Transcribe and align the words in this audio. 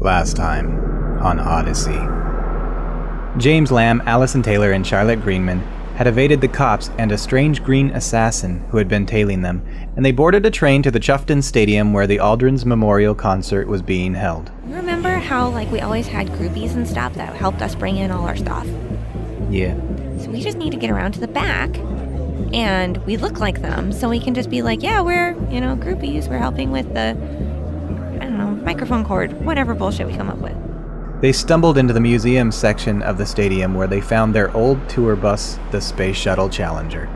Last 0.00 0.34
time 0.34 0.80
on 1.20 1.38
Odyssey. 1.38 2.00
James 3.38 3.70
Lamb, 3.70 4.02
Allison 4.06 4.42
Taylor, 4.42 4.72
and 4.72 4.86
Charlotte 4.86 5.20
Greenman 5.20 5.58
had 5.94 6.06
evaded 6.06 6.40
the 6.40 6.48
cops 6.48 6.88
and 6.96 7.12
a 7.12 7.18
strange 7.18 7.62
green 7.62 7.90
assassin 7.90 8.64
who 8.70 8.78
had 8.78 8.88
been 8.88 9.04
tailing 9.04 9.42
them, 9.42 9.62
and 9.96 10.02
they 10.02 10.10
boarded 10.10 10.46
a 10.46 10.50
train 10.50 10.82
to 10.84 10.90
the 10.90 10.98
Chufton 10.98 11.42
Stadium 11.42 11.92
where 11.92 12.06
the 12.06 12.18
Aldrin's 12.18 12.64
Memorial 12.64 13.14
Concert 13.14 13.68
was 13.68 13.82
being 13.82 14.14
held. 14.14 14.50
Remember 14.64 15.16
how 15.16 15.50
like 15.50 15.70
we 15.70 15.80
always 15.80 16.06
had 16.06 16.28
groupies 16.28 16.74
and 16.74 16.88
stuff 16.88 17.12
that 17.16 17.36
helped 17.36 17.60
us 17.60 17.74
bring 17.74 17.98
in 17.98 18.10
all 18.10 18.26
our 18.26 18.36
stuff? 18.36 18.66
Yeah. 19.50 19.74
So 20.18 20.30
we 20.30 20.40
just 20.40 20.56
need 20.56 20.70
to 20.70 20.78
get 20.78 20.88
around 20.88 21.12
to 21.12 21.20
the 21.20 21.28
back 21.28 21.76
and 22.54 22.96
we 23.04 23.18
look 23.18 23.38
like 23.38 23.60
them 23.60 23.92
so 23.92 24.08
we 24.08 24.18
can 24.18 24.32
just 24.32 24.48
be 24.48 24.62
like, 24.62 24.82
yeah, 24.82 25.02
we're, 25.02 25.32
you 25.50 25.60
know, 25.60 25.76
groupies. 25.76 26.26
We're 26.26 26.38
helping 26.38 26.70
with 26.70 26.94
the 26.94 27.10
I 27.10 27.14
don't 27.14 27.14
know, 27.14 27.39
microphone 28.62 29.04
cord, 29.04 29.32
whatever 29.44 29.74
bullshit 29.74 30.06
we 30.06 30.14
come 30.14 30.28
up 30.28 30.38
with. 30.38 30.56
They 31.20 31.32
stumbled 31.32 31.76
into 31.76 31.92
the 31.92 32.00
museum 32.00 32.50
section 32.50 33.02
of 33.02 33.18
the 33.18 33.26
stadium 33.26 33.74
where 33.74 33.86
they 33.86 34.00
found 34.00 34.34
their 34.34 34.54
old 34.56 34.88
tour 34.88 35.16
bus, 35.16 35.58
the 35.70 35.80
Space 35.80 36.16
Shuttle 36.16 36.48
Challenger. 36.48 37.08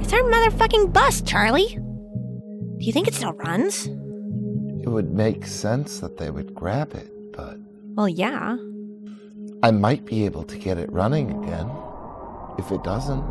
It's 0.00 0.12
our 0.12 0.22
motherfucking 0.22 0.92
bus, 0.92 1.22
Charlie. 1.22 1.66
Do 1.68 2.86
you 2.86 2.92
think 2.92 3.08
it 3.08 3.14
still 3.14 3.32
runs? 3.32 3.86
It 3.86 4.88
would 4.88 5.12
make 5.12 5.46
sense 5.46 6.00
that 6.00 6.18
they 6.18 6.30
would 6.30 6.54
grab 6.54 6.94
it, 6.94 7.10
but 7.32 7.58
Well, 7.94 8.08
yeah. 8.08 8.56
I 9.62 9.70
might 9.70 10.04
be 10.04 10.24
able 10.24 10.44
to 10.44 10.58
get 10.58 10.78
it 10.78 10.90
running 10.92 11.30
again. 11.42 11.70
If 12.58 12.70
it 12.70 12.82
doesn't, 12.84 13.24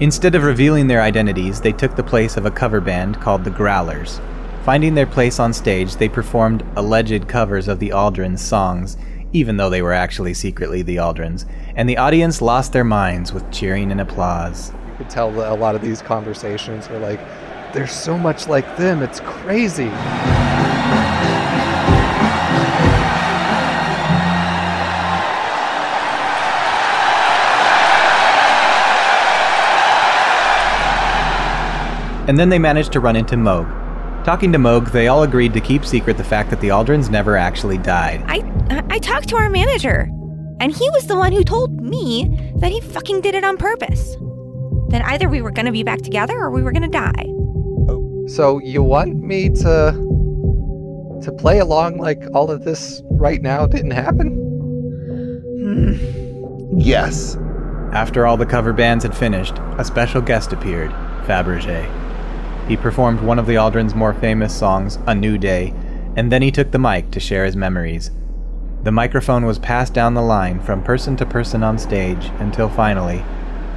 Instead 0.00 0.36
of 0.36 0.44
revealing 0.44 0.86
their 0.86 1.02
identities, 1.02 1.60
they 1.60 1.72
took 1.72 1.96
the 1.96 2.04
place 2.04 2.36
of 2.36 2.46
a 2.46 2.50
cover 2.52 2.80
band 2.80 3.20
called 3.20 3.42
the 3.42 3.50
Growlers. 3.50 4.20
Finding 4.68 4.94
their 4.94 5.06
place 5.06 5.40
on 5.40 5.54
stage, 5.54 5.96
they 5.96 6.10
performed 6.10 6.62
alleged 6.76 7.26
covers 7.26 7.68
of 7.68 7.78
the 7.78 7.88
Aldrins 7.88 8.40
songs, 8.40 8.98
even 9.32 9.56
though 9.56 9.70
they 9.70 9.80
were 9.80 9.94
actually 9.94 10.34
secretly 10.34 10.82
the 10.82 10.96
Aldrins, 10.96 11.46
and 11.74 11.88
the 11.88 11.96
audience 11.96 12.42
lost 12.42 12.74
their 12.74 12.84
minds 12.84 13.32
with 13.32 13.50
cheering 13.50 13.90
and 13.90 13.98
applause. 13.98 14.70
You 14.90 14.96
could 14.98 15.08
tell 15.08 15.32
that 15.32 15.50
a 15.50 15.54
lot 15.54 15.74
of 15.74 15.80
these 15.80 16.02
conversations 16.02 16.86
were 16.90 16.98
like, 16.98 17.18
they're 17.72 17.86
so 17.86 18.18
much 18.18 18.46
like 18.46 18.76
them, 18.76 19.02
it's 19.02 19.20
crazy. 19.20 19.88
And 32.28 32.38
then 32.38 32.50
they 32.50 32.58
managed 32.58 32.92
to 32.92 33.00
run 33.00 33.16
into 33.16 33.36
Moog. 33.36 33.87
Talking 34.24 34.52
to 34.52 34.58
Moog, 34.58 34.92
they 34.92 35.08
all 35.08 35.22
agreed 35.22 35.52
to 35.54 35.60
keep 35.60 35.84
secret 35.84 36.16
the 36.16 36.24
fact 36.24 36.50
that 36.50 36.60
the 36.60 36.68
Aldrins 36.68 37.08
never 37.08 37.36
actually 37.36 37.78
died. 37.78 38.22
I 38.26 38.42
I 38.90 38.98
talked 38.98 39.28
to 39.30 39.36
our 39.36 39.48
manager, 39.48 40.08
and 40.60 40.74
he 40.74 40.90
was 40.90 41.06
the 41.06 41.16
one 41.16 41.32
who 41.32 41.42
told 41.44 41.80
me 41.80 42.52
that 42.56 42.70
he 42.70 42.80
fucking 42.80 43.20
did 43.22 43.34
it 43.34 43.44
on 43.44 43.56
purpose. 43.56 44.16
That 44.88 45.02
either 45.06 45.28
we 45.28 45.40
were 45.40 45.50
gonna 45.50 45.72
be 45.72 45.82
back 45.82 46.00
together 46.02 46.36
or 46.36 46.50
we 46.50 46.62
were 46.62 46.72
gonna 46.72 46.88
die. 46.88 47.24
So 48.28 48.60
you 48.62 48.82
want 48.82 49.22
me 49.22 49.48
to 49.50 49.92
to 51.22 51.32
play 51.32 51.58
along 51.58 51.98
like 51.98 52.22
all 52.34 52.50
of 52.50 52.64
this 52.64 53.02
right 53.12 53.40
now 53.40 53.66
didn't 53.66 53.92
happen? 53.92 54.34
Hmm. 55.60 56.78
yes. 56.78 57.36
After 57.92 58.26
all 58.26 58.36
the 58.36 58.46
cover 58.46 58.72
bands 58.72 59.04
had 59.04 59.16
finished, 59.16 59.54
a 59.78 59.84
special 59.84 60.20
guest 60.20 60.52
appeared, 60.52 60.90
Fabergé. 61.24 61.88
He 62.68 62.76
performed 62.76 63.22
one 63.22 63.38
of 63.38 63.46
the 63.46 63.56
Aldrin's 63.56 63.94
more 63.94 64.12
famous 64.12 64.54
songs, 64.54 64.98
A 65.06 65.14
New 65.14 65.38
Day, 65.38 65.72
and 66.16 66.30
then 66.30 66.42
he 66.42 66.50
took 66.50 66.70
the 66.70 66.78
mic 66.78 67.10
to 67.12 67.18
share 67.18 67.46
his 67.46 67.56
memories. 67.56 68.10
The 68.82 68.92
microphone 68.92 69.46
was 69.46 69.58
passed 69.58 69.94
down 69.94 70.12
the 70.12 70.20
line 70.20 70.60
from 70.60 70.82
person 70.82 71.16
to 71.16 71.24
person 71.24 71.62
on 71.62 71.78
stage 71.78 72.30
until 72.40 72.68
finally, 72.68 73.24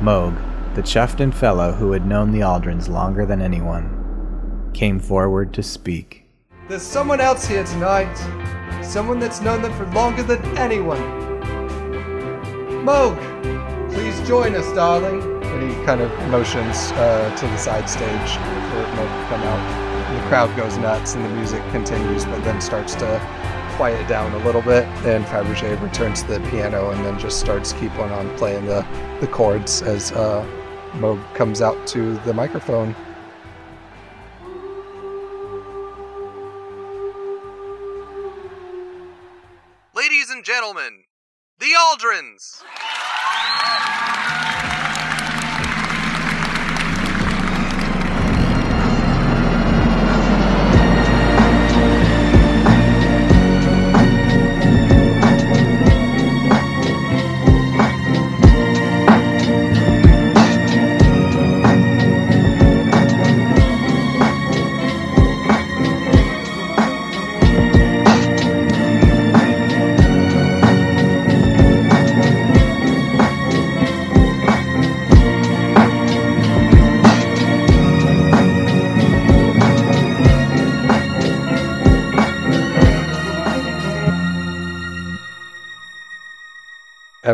Moog, 0.01 0.35
the 0.75 0.81
Chufton 0.81 1.31
fellow 1.31 1.71
who 1.71 1.93
had 1.93 2.05
known 2.05 2.31
the 2.31 2.43
Aldrins 2.43 2.89
longer 2.89 3.25
than 3.25 3.41
anyone, 3.41 4.69
came 4.73 4.99
forward 4.99 5.53
to 5.53 5.63
speak. 5.63 6.25
There's 6.67 6.81
someone 6.81 7.21
else 7.21 7.45
here 7.45 7.63
tonight. 7.63 8.13
Someone 8.83 9.19
that's 9.19 9.39
known 9.41 9.61
them 9.61 9.73
for 9.73 9.85
longer 9.93 10.23
than 10.23 10.43
anyone. 10.57 11.01
Moog, 12.83 13.17
please 13.93 14.27
join 14.27 14.53
us, 14.53 14.69
darling. 14.73 15.21
And 15.43 15.69
he 15.69 15.85
kind 15.85 16.01
of 16.01 16.11
motions 16.29 16.91
uh, 16.93 17.35
to 17.37 17.47
the 17.47 17.57
side 17.57 17.89
stage 17.89 18.60
Mo 18.95 19.05
come 19.29 19.41
out. 19.43 20.21
The 20.21 20.27
crowd 20.27 20.55
goes 20.57 20.77
nuts 20.77 21.15
and 21.15 21.23
the 21.23 21.29
music 21.29 21.63
continues, 21.71 22.25
but 22.25 22.43
then 22.43 22.59
starts 22.61 22.95
to 22.95 23.19
quiet 23.77 24.07
down 24.07 24.31
a 24.33 24.45
little 24.45 24.61
bit. 24.61 24.85
And 25.05 25.25
Fabergé 25.25 25.81
returns 25.81 26.23
to 26.23 26.39
the 26.39 26.39
piano 26.49 26.91
and 26.91 27.05
then 27.05 27.17
just 27.19 27.39
starts 27.39 27.73
keeping 27.73 27.99
on, 27.99 28.11
on 28.11 28.37
playing 28.37 28.65
the, 28.65 28.85
the 29.19 29.27
chords 29.27 29.81
as 29.81 30.11
uh, 30.11 30.45
Moog 30.93 31.21
comes 31.33 31.61
out 31.61 31.87
to 31.87 32.17
the 32.19 32.33
microphone. 32.33 32.95
Ladies 39.95 40.29
and 40.29 40.43
gentlemen, 40.43 41.03
the 41.59 41.73
Aldrins! 41.77 42.63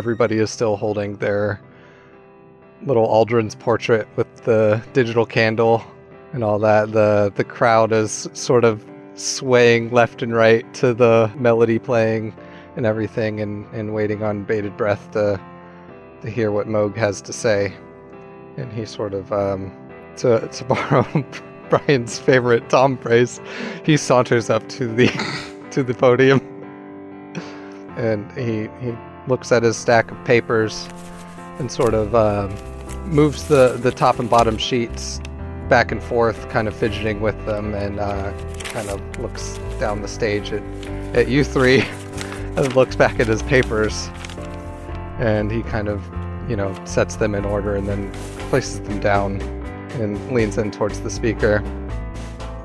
Everybody 0.08 0.38
is 0.38 0.50
still 0.50 0.74
holding 0.74 1.18
their 1.18 1.60
little 2.86 3.06
Aldrin's 3.06 3.54
portrait 3.54 4.08
with 4.16 4.26
the 4.44 4.82
digital 4.94 5.26
candle 5.26 5.84
and 6.32 6.42
all 6.42 6.58
that. 6.60 6.92
The 6.92 7.30
the 7.36 7.44
crowd 7.44 7.92
is 7.92 8.26
sort 8.32 8.64
of 8.64 8.82
swaying 9.16 9.90
left 9.90 10.22
and 10.22 10.34
right 10.34 10.64
to 10.72 10.94
the 10.94 11.30
melody 11.36 11.78
playing 11.78 12.34
and 12.74 12.86
everything 12.86 13.38
and, 13.42 13.66
and 13.74 13.92
waiting 13.92 14.22
on 14.22 14.44
bated 14.44 14.78
breath 14.78 15.10
to 15.10 15.38
to 16.22 16.30
hear 16.30 16.52
what 16.52 16.66
Moog 16.66 16.96
has 16.96 17.20
to 17.20 17.32
say. 17.34 17.74
And 18.56 18.72
he 18.72 18.86
sort 18.86 19.12
of 19.12 19.30
um, 19.30 19.70
to 20.16 20.48
to 20.48 20.64
borrow 20.72 21.04
Brian's 21.68 22.18
favorite 22.18 22.70
Tom 22.70 22.96
phrase, 22.96 23.42
he 23.84 23.98
saunters 23.98 24.48
up 24.48 24.66
to 24.70 24.86
the 24.88 25.08
to 25.72 25.82
the 25.82 25.92
podium 25.92 26.40
and 27.98 28.30
he 28.32 28.68
he 28.80 28.96
looks 29.28 29.52
at 29.52 29.62
his 29.62 29.76
stack 29.76 30.10
of 30.10 30.24
papers 30.24 30.88
and 31.58 31.70
sort 31.70 31.94
of 31.94 32.14
uh, 32.14 32.48
moves 33.04 33.46
the, 33.48 33.78
the 33.80 33.90
top 33.90 34.18
and 34.18 34.28
bottom 34.28 34.56
sheets 34.56 35.20
back 35.68 35.92
and 35.92 36.02
forth, 36.02 36.48
kind 36.48 36.66
of 36.66 36.74
fidgeting 36.74 37.20
with 37.20 37.36
them, 37.46 37.74
and 37.74 38.00
uh, 38.00 38.32
kind 38.60 38.88
of 38.88 39.18
looks 39.18 39.58
down 39.78 40.00
the 40.00 40.08
stage 40.08 40.52
at, 40.52 40.62
at 41.14 41.28
you 41.28 41.44
three 41.44 41.80
and 42.56 42.74
looks 42.74 42.96
back 42.96 43.20
at 43.20 43.26
his 43.26 43.42
papers. 43.42 44.08
And 45.18 45.50
he 45.50 45.62
kind 45.62 45.88
of, 45.88 46.04
you 46.48 46.56
know, 46.56 46.74
sets 46.84 47.16
them 47.16 47.34
in 47.34 47.44
order 47.44 47.76
and 47.76 47.86
then 47.86 48.12
places 48.50 48.80
them 48.80 49.00
down 49.00 49.40
and 49.92 50.32
leans 50.32 50.58
in 50.58 50.70
towards 50.70 51.00
the 51.00 51.10
speaker. 51.10 51.62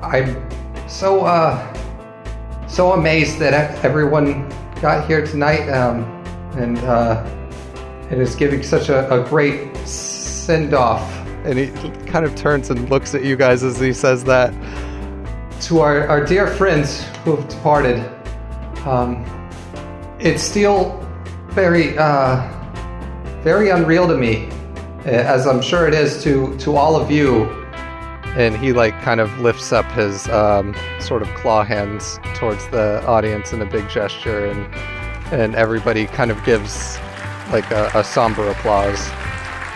I'm 0.02 0.48
so, 0.88 1.24
uh, 1.24 2.66
so 2.68 2.92
amazed 2.92 3.38
that 3.40 3.84
everyone 3.84 4.48
got 4.80 5.06
here 5.06 5.26
tonight. 5.26 5.68
Um, 5.68 6.13
and 6.56 6.78
uh, 6.78 7.24
and 8.10 8.20
is 8.20 8.34
giving 8.34 8.62
such 8.62 8.88
a, 8.88 9.10
a 9.12 9.28
great 9.28 9.76
send 9.86 10.74
off. 10.74 11.10
And 11.44 11.58
he 11.58 11.68
kind 12.06 12.24
of 12.24 12.34
turns 12.34 12.70
and 12.70 12.88
looks 12.90 13.14
at 13.14 13.24
you 13.24 13.36
guys 13.36 13.62
as 13.62 13.78
he 13.78 13.92
says 13.92 14.24
that. 14.24 14.52
To 15.62 15.80
our, 15.80 16.06
our 16.08 16.24
dear 16.24 16.46
friends 16.46 17.04
who 17.24 17.36
have 17.36 17.48
departed, 17.48 17.98
um, 18.86 19.24
it's 20.18 20.42
still 20.42 21.00
very, 21.48 21.96
uh, 21.96 22.46
very 23.42 23.70
unreal 23.70 24.06
to 24.08 24.16
me, 24.16 24.50
as 25.04 25.46
I'm 25.46 25.62
sure 25.62 25.86
it 25.88 25.94
is 25.94 26.22
to, 26.24 26.56
to 26.58 26.76
all 26.76 26.96
of 26.96 27.10
you, 27.10 27.44
and 28.36 28.56
he 28.56 28.72
like 28.72 29.00
kind 29.02 29.20
of 29.20 29.38
lifts 29.40 29.72
up 29.72 29.84
his 29.92 30.28
um, 30.28 30.74
sort 30.98 31.22
of 31.22 31.28
claw 31.34 31.64
hands 31.64 32.18
towards 32.34 32.66
the 32.68 33.02
audience 33.06 33.52
in 33.52 33.62
a 33.62 33.66
big 33.66 33.88
gesture, 33.88 34.46
and 34.46 34.74
and 35.32 35.54
everybody 35.54 36.06
kind 36.06 36.30
of 36.30 36.42
gives 36.44 36.98
like 37.50 37.70
a, 37.70 37.90
a 37.94 38.04
somber 38.04 38.48
applause, 38.50 39.08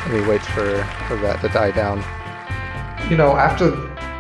and 0.05 0.15
he 0.15 0.29
waits 0.29 0.47
for 0.49 0.85
for 1.07 1.17
that 1.17 1.41
to 1.43 1.49
die 1.49 1.71
down. 1.71 1.99
You 3.11 3.17
know, 3.17 3.37
after 3.37 3.71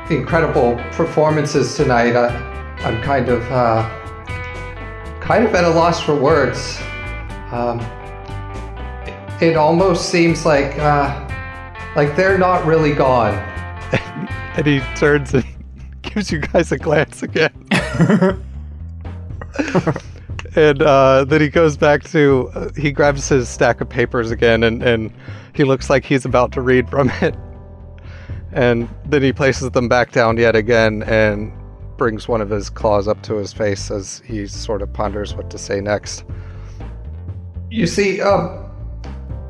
the 0.08 0.16
incredible 0.16 0.76
performances 0.92 1.76
tonight, 1.76 2.16
I, 2.16 2.28
I'm 2.80 3.02
kind 3.02 3.28
of, 3.28 3.42
uh, 3.52 3.82
kind 5.20 5.44
of 5.44 5.54
at 5.54 5.64
a 5.64 5.68
loss 5.68 6.02
for 6.02 6.14
words. 6.14 6.78
Um, 7.50 7.80
it, 9.40 9.50
it 9.50 9.56
almost 9.56 10.08
seems 10.08 10.46
like, 10.46 10.78
uh, 10.78 11.28
like 11.94 12.16
they're 12.16 12.38
not 12.38 12.64
really 12.64 12.94
gone. 12.94 13.34
And 14.56 14.66
he 14.66 14.80
turns 14.96 15.34
and 15.34 15.44
gives 16.02 16.32
you 16.32 16.40
guys 16.40 16.72
a 16.72 16.78
glance 16.78 17.22
again. 17.22 17.52
and 20.58 20.82
uh, 20.82 21.24
then 21.24 21.40
he 21.40 21.48
goes 21.48 21.76
back 21.76 22.02
to 22.02 22.50
uh, 22.54 22.70
he 22.76 22.90
grabs 22.90 23.28
his 23.28 23.48
stack 23.48 23.80
of 23.80 23.88
papers 23.88 24.32
again 24.32 24.64
and, 24.64 24.82
and 24.82 25.12
he 25.54 25.62
looks 25.62 25.88
like 25.88 26.04
he's 26.04 26.24
about 26.24 26.50
to 26.52 26.60
read 26.60 26.90
from 26.90 27.10
it. 27.22 27.36
And 28.52 28.88
then 29.04 29.22
he 29.22 29.32
places 29.32 29.70
them 29.70 29.88
back 29.88 30.10
down 30.10 30.36
yet 30.36 30.56
again 30.56 31.04
and 31.04 31.52
brings 31.96 32.26
one 32.26 32.40
of 32.40 32.50
his 32.50 32.70
claws 32.70 33.06
up 33.06 33.22
to 33.22 33.36
his 33.36 33.52
face 33.52 33.90
as 33.90 34.20
he 34.26 34.48
sort 34.48 34.82
of 34.82 34.92
ponders 34.92 35.32
what 35.34 35.48
to 35.50 35.58
say 35.58 35.80
next. 35.80 36.24
You 37.70 37.86
see, 37.86 38.20
um, 38.20 38.68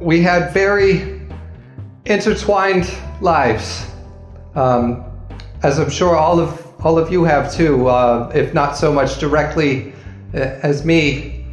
we 0.01 0.21
had 0.21 0.53
very 0.53 1.23
intertwined 2.05 2.93
lives, 3.23 3.87
um, 4.55 5.05
as 5.63 5.79
I'm 5.79 5.91
sure 5.91 6.17
all 6.17 6.39
of 6.39 6.67
all 6.85 6.99
of 6.99 7.11
you 7.11 7.25
have 7.25 7.53
too, 7.53 7.89
uh, 7.89 8.31
if 8.35 8.53
not 8.53 8.77
so 8.77 8.93
much 8.93 9.19
directly 9.19 9.95
as 10.33 10.85
me. 10.85 11.45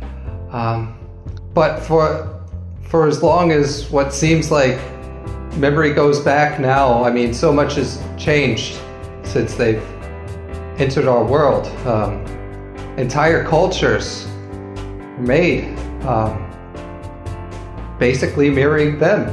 Um, 0.51 0.97
but 1.53 1.79
for 1.79 2.31
for 2.89 3.07
as 3.07 3.23
long 3.23 3.51
as 3.51 3.89
what 3.89 4.13
seems 4.13 4.51
like 4.51 4.77
memory 5.57 5.93
goes 5.93 6.19
back 6.19 6.59
now, 6.59 7.03
I 7.03 7.11
mean, 7.11 7.33
so 7.33 7.51
much 7.51 7.75
has 7.75 8.03
changed 8.17 8.79
since 9.23 9.55
they've 9.55 9.83
entered 10.77 11.07
our 11.07 11.23
world. 11.23 11.67
Um, 11.87 12.25
entire 12.97 13.43
cultures 13.43 14.27
were 14.75 15.23
made. 15.23 15.77
Um, 16.05 16.45
basically 17.99 18.49
mirroring 18.49 18.99
them. 18.99 19.29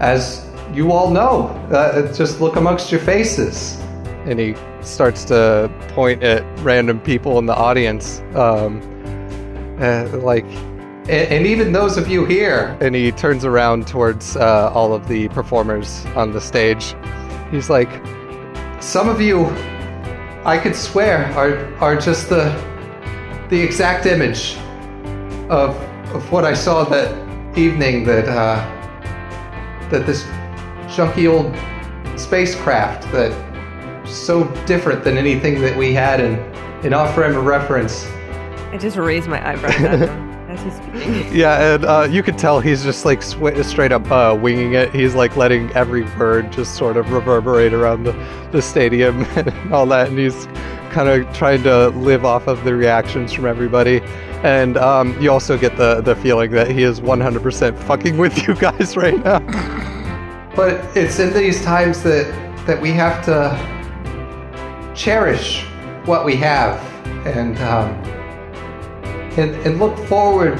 As 0.00 0.48
you 0.72 0.92
all 0.92 1.10
know, 1.10 1.48
uh, 1.70 2.12
just 2.12 2.40
look 2.40 2.56
amongst 2.56 2.90
your 2.90 3.00
faces. 3.00 3.78
and 4.26 4.38
he 4.38 4.54
starts 4.86 5.24
to 5.24 5.70
point 5.88 6.22
at 6.22 6.42
random 6.60 7.00
people 7.00 7.38
in 7.38 7.46
the 7.46 7.54
audience 7.54 8.20
um, 8.34 8.80
uh, 9.80 10.08
like 10.18 10.46
And, 11.06 11.28
and 11.30 11.46
even 11.46 11.72
those 11.72 11.96
of 11.98 12.08
you 12.08 12.24
here, 12.24 12.78
and 12.80 12.94
he 12.94 13.12
turns 13.12 13.44
around 13.44 13.86
towards 13.86 14.36
uh, 14.36 14.70
all 14.72 14.94
of 14.94 15.06
the 15.06 15.28
performers 15.28 16.06
on 16.16 16.32
the 16.32 16.40
stage. 16.40 16.94
He's 17.50 17.68
like 17.68 17.90
some 18.80 19.08
of 19.08 19.20
you, 19.20 19.46
I 20.44 20.58
could 20.62 20.76
swear, 20.76 21.26
are, 21.34 21.74
are 21.76 21.96
just 21.96 22.28
the, 22.28 22.52
the 23.48 23.60
exact 23.60 24.06
image 24.06 24.56
of, 25.48 25.76
of 26.14 26.30
what 26.30 26.44
I 26.44 26.54
saw 26.54 26.84
that 26.84 27.12
evening 27.56 28.04
that, 28.04 28.28
uh, 28.28 28.56
that 29.90 30.06
this 30.06 30.24
junky 30.86 31.30
old 31.30 31.54
spacecraft 32.18 33.10
that 33.12 33.32
so 34.16 34.44
different 34.66 35.04
than 35.04 35.18
anything 35.18 35.60
that 35.62 35.76
we 35.76 35.92
had 35.94 36.20
in, 36.20 36.34
in 36.84 36.94
our 36.94 37.10
frame 37.12 37.36
of 37.36 37.44
reference. 37.44 38.06
I 38.72 38.78
just 38.78 38.96
raised 38.96 39.28
my 39.28 39.46
eyebrows 39.46 39.74
at 39.76 40.00
him 40.00 40.30
as 40.50 40.62
he's 40.62 40.74
speaking. 40.76 41.36
yeah 41.36 41.74
and 41.74 41.84
uh, 41.84 42.06
you 42.10 42.22
could 42.22 42.36
tell 42.38 42.60
he's 42.60 42.82
just 42.82 43.04
like 43.04 43.22
sw- 43.22 43.62
straight 43.62 43.92
up 43.92 44.08
uh, 44.10 44.36
winging 44.40 44.74
it 44.74 44.92
he's 44.94 45.14
like 45.14 45.36
letting 45.36 45.70
every 45.72 46.02
word 46.18 46.52
just 46.52 46.74
sort 46.74 46.96
of 46.96 47.10
reverberate 47.12 47.72
around 47.72 48.02
the, 48.04 48.12
the 48.52 48.60
stadium 48.60 49.22
and 49.36 49.72
all 49.72 49.86
that 49.86 50.08
and 50.08 50.18
he's 50.18 50.46
kind 50.90 51.08
of 51.08 51.32
trying 51.36 51.62
to 51.62 51.88
live 51.90 52.24
off 52.24 52.46
of 52.46 52.62
the 52.64 52.74
reactions 52.74 53.32
from 53.32 53.46
everybody 53.46 54.00
and 54.42 54.76
um, 54.76 55.18
you 55.20 55.30
also 55.30 55.56
get 55.56 55.76
the, 55.76 56.00
the 56.02 56.14
feeling 56.16 56.50
that 56.50 56.70
he 56.70 56.82
is 56.82 57.00
100% 57.00 57.78
fucking 57.84 58.16
with 58.18 58.46
you 58.46 58.54
guys 58.54 58.96
right 58.96 59.22
now 59.24 59.38
But 60.54 60.84
it's 60.96 61.18
in 61.18 61.32
these 61.32 61.62
times 61.64 62.02
that 62.02 62.26
that 62.66 62.80
we 62.80 62.90
have 62.92 63.24
to 63.24 63.83
cherish 64.94 65.64
what 66.04 66.24
we 66.24 66.36
have 66.36 66.78
and 67.26 67.58
um, 67.58 67.90
and, 69.38 69.54
and 69.66 69.78
look 69.78 69.96
forward 70.06 70.58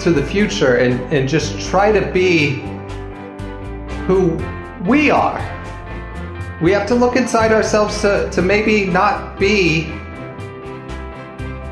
to 0.00 0.10
the 0.10 0.24
future 0.24 0.76
and, 0.76 1.00
and 1.12 1.28
just 1.28 1.60
try 1.68 1.92
to 1.92 2.10
be 2.12 2.60
who 4.06 4.36
we 4.84 5.10
are. 5.10 5.38
We 6.62 6.72
have 6.72 6.86
to 6.88 6.94
look 6.94 7.16
inside 7.16 7.52
ourselves 7.52 8.00
to, 8.02 8.30
to 8.30 8.42
maybe 8.42 8.86
not 8.86 9.38
be 9.38 9.92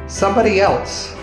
somebody 0.06 0.60
else. 0.60 1.14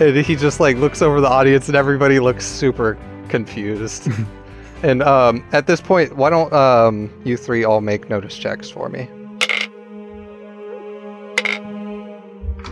and 0.00 0.16
he 0.16 0.36
just 0.36 0.60
like 0.60 0.76
looks 0.76 1.02
over 1.02 1.20
the 1.20 1.28
audience 1.28 1.68
and 1.68 1.76
everybody 1.76 2.20
looks 2.20 2.46
super 2.46 2.96
confused 3.28 4.08
and 4.84 5.02
um, 5.02 5.44
at 5.52 5.66
this 5.66 5.80
point 5.80 6.16
why 6.16 6.30
don't 6.30 6.52
um, 6.52 7.10
you 7.24 7.36
three 7.36 7.64
all 7.64 7.80
make 7.80 8.08
notice 8.08 8.36
checks 8.36 8.70
for 8.70 8.88
me 8.88 9.08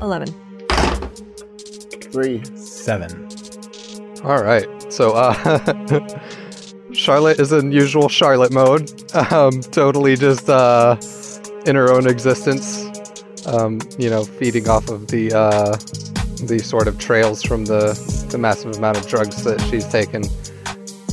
11. 0.02 0.28
Three. 2.10 2.44
Seven. 2.56 3.28
All 4.24 4.42
right. 4.42 4.66
So, 4.92 5.12
uh, 5.12 6.20
Charlotte 6.92 7.38
is 7.38 7.52
in 7.52 7.72
usual 7.72 8.08
Charlotte 8.08 8.52
mode. 8.52 8.90
Um, 9.32 9.60
totally 9.60 10.16
just 10.16 10.48
uh, 10.48 10.96
in 11.66 11.76
her 11.76 11.90
own 11.92 12.08
existence. 12.08 12.88
Um, 13.46 13.80
you 13.98 14.10
know, 14.10 14.24
feeding 14.24 14.68
off 14.68 14.88
of 14.88 15.06
the 15.08 15.32
uh, 15.32 15.76
the 16.46 16.58
sort 16.58 16.88
of 16.88 16.98
trails 16.98 17.42
from 17.42 17.64
the 17.64 17.94
the 18.30 18.38
massive 18.38 18.76
amount 18.76 18.98
of 18.98 19.06
drugs 19.06 19.44
that 19.44 19.60
she's 19.62 19.86
taken. 19.86 20.24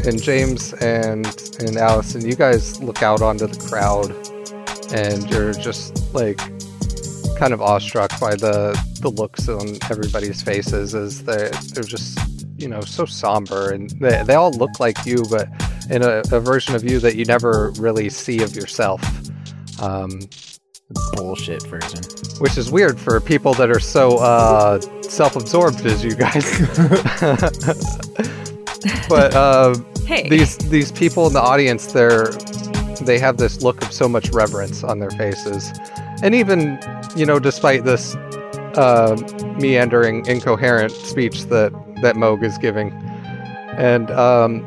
And 0.06 0.22
James 0.22 0.74
and 0.74 1.26
and 1.60 1.78
Allison, 1.78 2.26
you 2.26 2.36
guys 2.36 2.82
look 2.82 3.04
out 3.04 3.22
onto 3.22 3.48
the 3.48 3.60
crowd, 3.68 4.12
and 4.94 5.30
you're 5.30 5.54
just 5.54 6.14
like 6.14 6.40
kind 7.38 7.54
of 7.54 7.62
awestruck 7.62 8.20
by 8.20 8.36
the 8.36 8.78
the 9.02 9.10
looks 9.10 9.48
on 9.48 9.78
everybody's 9.90 10.42
faces 10.42 10.94
as 10.94 11.24
they 11.24 11.50
they're 11.74 11.84
just 11.84 12.20
you 12.58 12.68
know 12.68 12.82
so 12.82 13.06
somber 13.06 13.72
and 13.72 13.92
they, 14.02 14.22
they 14.24 14.36
all 14.36 14.52
look 14.52 14.80
like 14.80 15.06
you 15.06 15.24
but 15.30 15.48
in 15.90 16.04
a, 16.04 16.22
a 16.34 16.40
version 16.42 16.76
of 16.76 16.84
you 16.84 17.00
that 17.00 17.16
you 17.16 17.24
never 17.24 17.72
really 17.78 18.10
see 18.10 18.44
of 18.44 18.56
yourself 18.56 19.02
um, 19.82 20.20
Bullshit 21.14 21.66
version. 21.68 22.02
which 22.40 22.58
is 22.58 22.70
weird 22.70 23.00
for 23.00 23.22
people 23.22 23.54
that 23.54 23.70
are 23.70 23.80
so 23.80 24.18
uh, 24.18 24.82
self-absorbed 25.02 25.86
as 25.86 26.04
you 26.04 26.16
guys 26.16 26.44
but 29.08 29.34
uh, 29.34 29.76
Hey. 30.06 30.28
these 30.28 30.58
these 30.58 30.92
people 30.92 31.28
in 31.28 31.34
the 31.34 31.42
audience 31.42 31.92
they're 31.94 32.32
they 33.02 33.20
have 33.20 33.38
this 33.38 33.62
look 33.62 33.82
of 33.84 33.94
so 33.94 34.10
much 34.10 34.30
reverence 34.32 34.84
on 34.84 35.00
their 35.00 35.12
faces 35.12 35.72
and 36.24 36.34
even 36.34 36.80
you 37.16 37.26
know 37.26 37.40
despite 37.40 37.84
this 37.84 38.16
uh, 38.76 39.16
meandering 39.60 40.26
incoherent 40.26 40.92
speech 40.92 41.44
that 41.46 41.72
that 42.02 42.16
Moog 42.16 42.44
is 42.44 42.58
giving 42.58 42.92
and 43.78 44.10
um, 44.12 44.64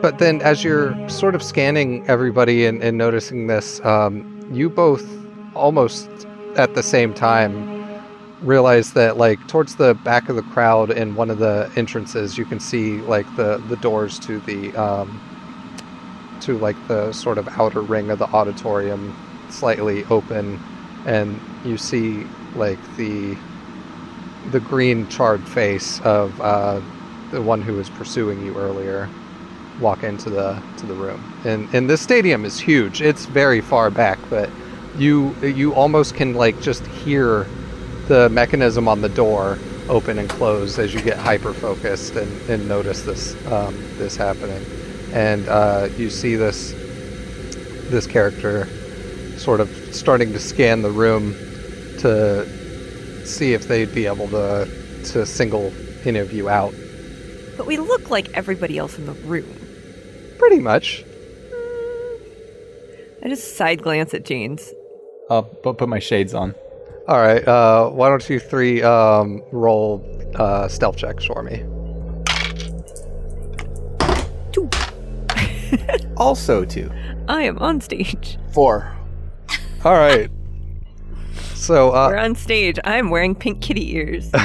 but 0.00 0.18
then 0.18 0.40
as 0.42 0.64
you're 0.64 0.96
sort 1.08 1.34
of 1.34 1.42
scanning 1.42 2.08
everybody 2.08 2.64
and, 2.64 2.82
and 2.82 2.96
noticing 2.96 3.48
this 3.48 3.84
um, 3.84 4.48
you 4.52 4.70
both 4.70 5.06
almost 5.54 6.08
at 6.56 6.74
the 6.74 6.82
same 6.82 7.12
time 7.12 7.77
realize 8.42 8.92
that 8.92 9.16
like 9.16 9.44
towards 9.48 9.74
the 9.76 9.94
back 9.94 10.28
of 10.28 10.36
the 10.36 10.42
crowd 10.42 10.90
in 10.90 11.14
one 11.14 11.30
of 11.30 11.38
the 11.38 11.70
entrances 11.76 12.38
you 12.38 12.44
can 12.44 12.60
see 12.60 12.98
like 13.02 13.26
the 13.36 13.58
the 13.68 13.76
doors 13.76 14.18
to 14.18 14.38
the 14.40 14.74
um 14.76 15.20
to 16.40 16.56
like 16.58 16.76
the 16.86 17.12
sort 17.12 17.36
of 17.36 17.48
outer 17.58 17.80
ring 17.80 18.10
of 18.10 18.18
the 18.18 18.26
auditorium 18.26 19.16
slightly 19.50 20.04
open 20.04 20.60
and 21.06 21.40
you 21.64 21.76
see 21.76 22.24
like 22.54 22.78
the 22.96 23.36
the 24.50 24.60
green 24.60 25.08
charred 25.08 25.46
face 25.48 26.00
of 26.02 26.40
uh 26.40 26.80
the 27.32 27.42
one 27.42 27.60
who 27.60 27.74
was 27.74 27.90
pursuing 27.90 28.44
you 28.44 28.56
earlier 28.56 29.08
walk 29.80 30.02
into 30.02 30.30
the 30.30 30.60
to 30.76 30.86
the 30.86 30.94
room. 30.94 31.22
And 31.44 31.68
and 31.72 31.88
this 31.88 32.00
stadium 32.00 32.44
is 32.44 32.58
huge. 32.58 33.00
It's 33.00 33.26
very 33.26 33.60
far 33.60 33.90
back 33.90 34.18
but 34.30 34.50
you 34.96 35.34
you 35.42 35.74
almost 35.74 36.14
can 36.14 36.34
like 36.34 36.60
just 36.60 36.86
hear 36.86 37.46
the 38.08 38.28
mechanism 38.30 38.88
on 38.88 39.00
the 39.02 39.08
door 39.08 39.58
open 39.88 40.18
and 40.18 40.28
close 40.28 40.78
as 40.78 40.92
you 40.92 41.00
get 41.00 41.16
hyper 41.18 41.52
focused 41.52 42.16
and, 42.16 42.50
and 42.50 42.66
notice 42.68 43.02
this 43.02 43.34
um, 43.46 43.74
this 43.98 44.16
happening 44.16 44.62
and 45.12 45.48
uh, 45.48 45.88
you 45.96 46.10
see 46.10 46.36
this 46.36 46.72
this 47.90 48.06
character 48.06 48.66
sort 49.38 49.60
of 49.60 49.68
starting 49.94 50.32
to 50.32 50.38
scan 50.38 50.82
the 50.82 50.90
room 50.90 51.32
to 51.98 52.46
see 53.26 53.52
if 53.52 53.68
they'd 53.68 53.94
be 53.94 54.06
able 54.06 54.28
to 54.28 54.68
to 55.04 55.24
single 55.24 55.72
any 56.04 56.18
of 56.18 56.32
you 56.32 56.48
out. 56.48 56.74
But 57.56 57.66
we 57.66 57.76
look 57.76 58.10
like 58.10 58.28
everybody 58.34 58.78
else 58.78 58.98
in 58.98 59.06
the 59.06 59.12
room. 59.12 59.56
Pretty 60.38 60.60
much. 60.60 61.04
I 63.22 63.28
just 63.28 63.56
side 63.56 63.82
glance 63.82 64.14
at 64.14 64.24
James. 64.24 64.72
I'll 65.28 65.42
pu- 65.42 65.74
put 65.74 65.88
my 65.88 65.98
shades 65.98 66.34
on. 66.34 66.54
All 67.08 67.18
right. 67.18 67.46
Uh, 67.48 67.88
why 67.88 68.10
don't 68.10 68.28
you 68.28 68.38
three 68.38 68.82
um, 68.82 69.42
roll 69.50 70.04
uh, 70.34 70.68
stealth 70.68 70.96
checks 70.96 71.24
for 71.24 71.42
me? 71.42 71.64
Two. 74.52 74.68
Also, 76.16 76.64
two. 76.64 76.90
I 77.28 77.42
am 77.42 77.58
on 77.58 77.80
stage. 77.80 78.38
Four. 78.52 78.94
All 79.84 79.94
right. 79.94 80.30
So 81.54 81.92
uh, 81.92 82.08
We're 82.10 82.18
on 82.18 82.34
stage. 82.34 82.78
I'm 82.84 83.10
wearing 83.10 83.34
pink 83.34 83.62
kitty 83.62 83.94
ears. 83.94 84.30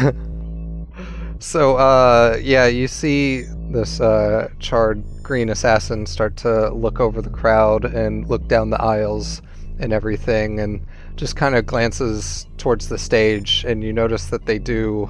So, 1.44 1.76
uh, 1.76 2.40
yeah, 2.42 2.68
you 2.68 2.88
see 2.88 3.42
this 3.70 4.00
uh, 4.00 4.48
charred 4.60 5.04
green 5.24 5.50
assassin 5.50 6.06
start 6.06 6.38
to 6.38 6.70
look 6.70 7.02
over 7.02 7.22
the 7.22 7.30
crowd 7.30 7.84
and 7.84 8.26
look 8.30 8.48
down 8.48 8.70
the 8.70 8.82
aisles 8.82 9.42
and 9.78 9.92
everything, 9.92 10.62
and 10.62 10.80
just 11.16 11.36
kind 11.36 11.56
of 11.56 11.66
glances 11.66 12.48
towards 12.58 12.90
the 12.90 12.98
stage, 12.98 13.66
and 13.68 13.84
you 13.84 13.94
notice 13.94 14.28
that 14.28 14.46
they 14.46 14.60
do 14.60 15.10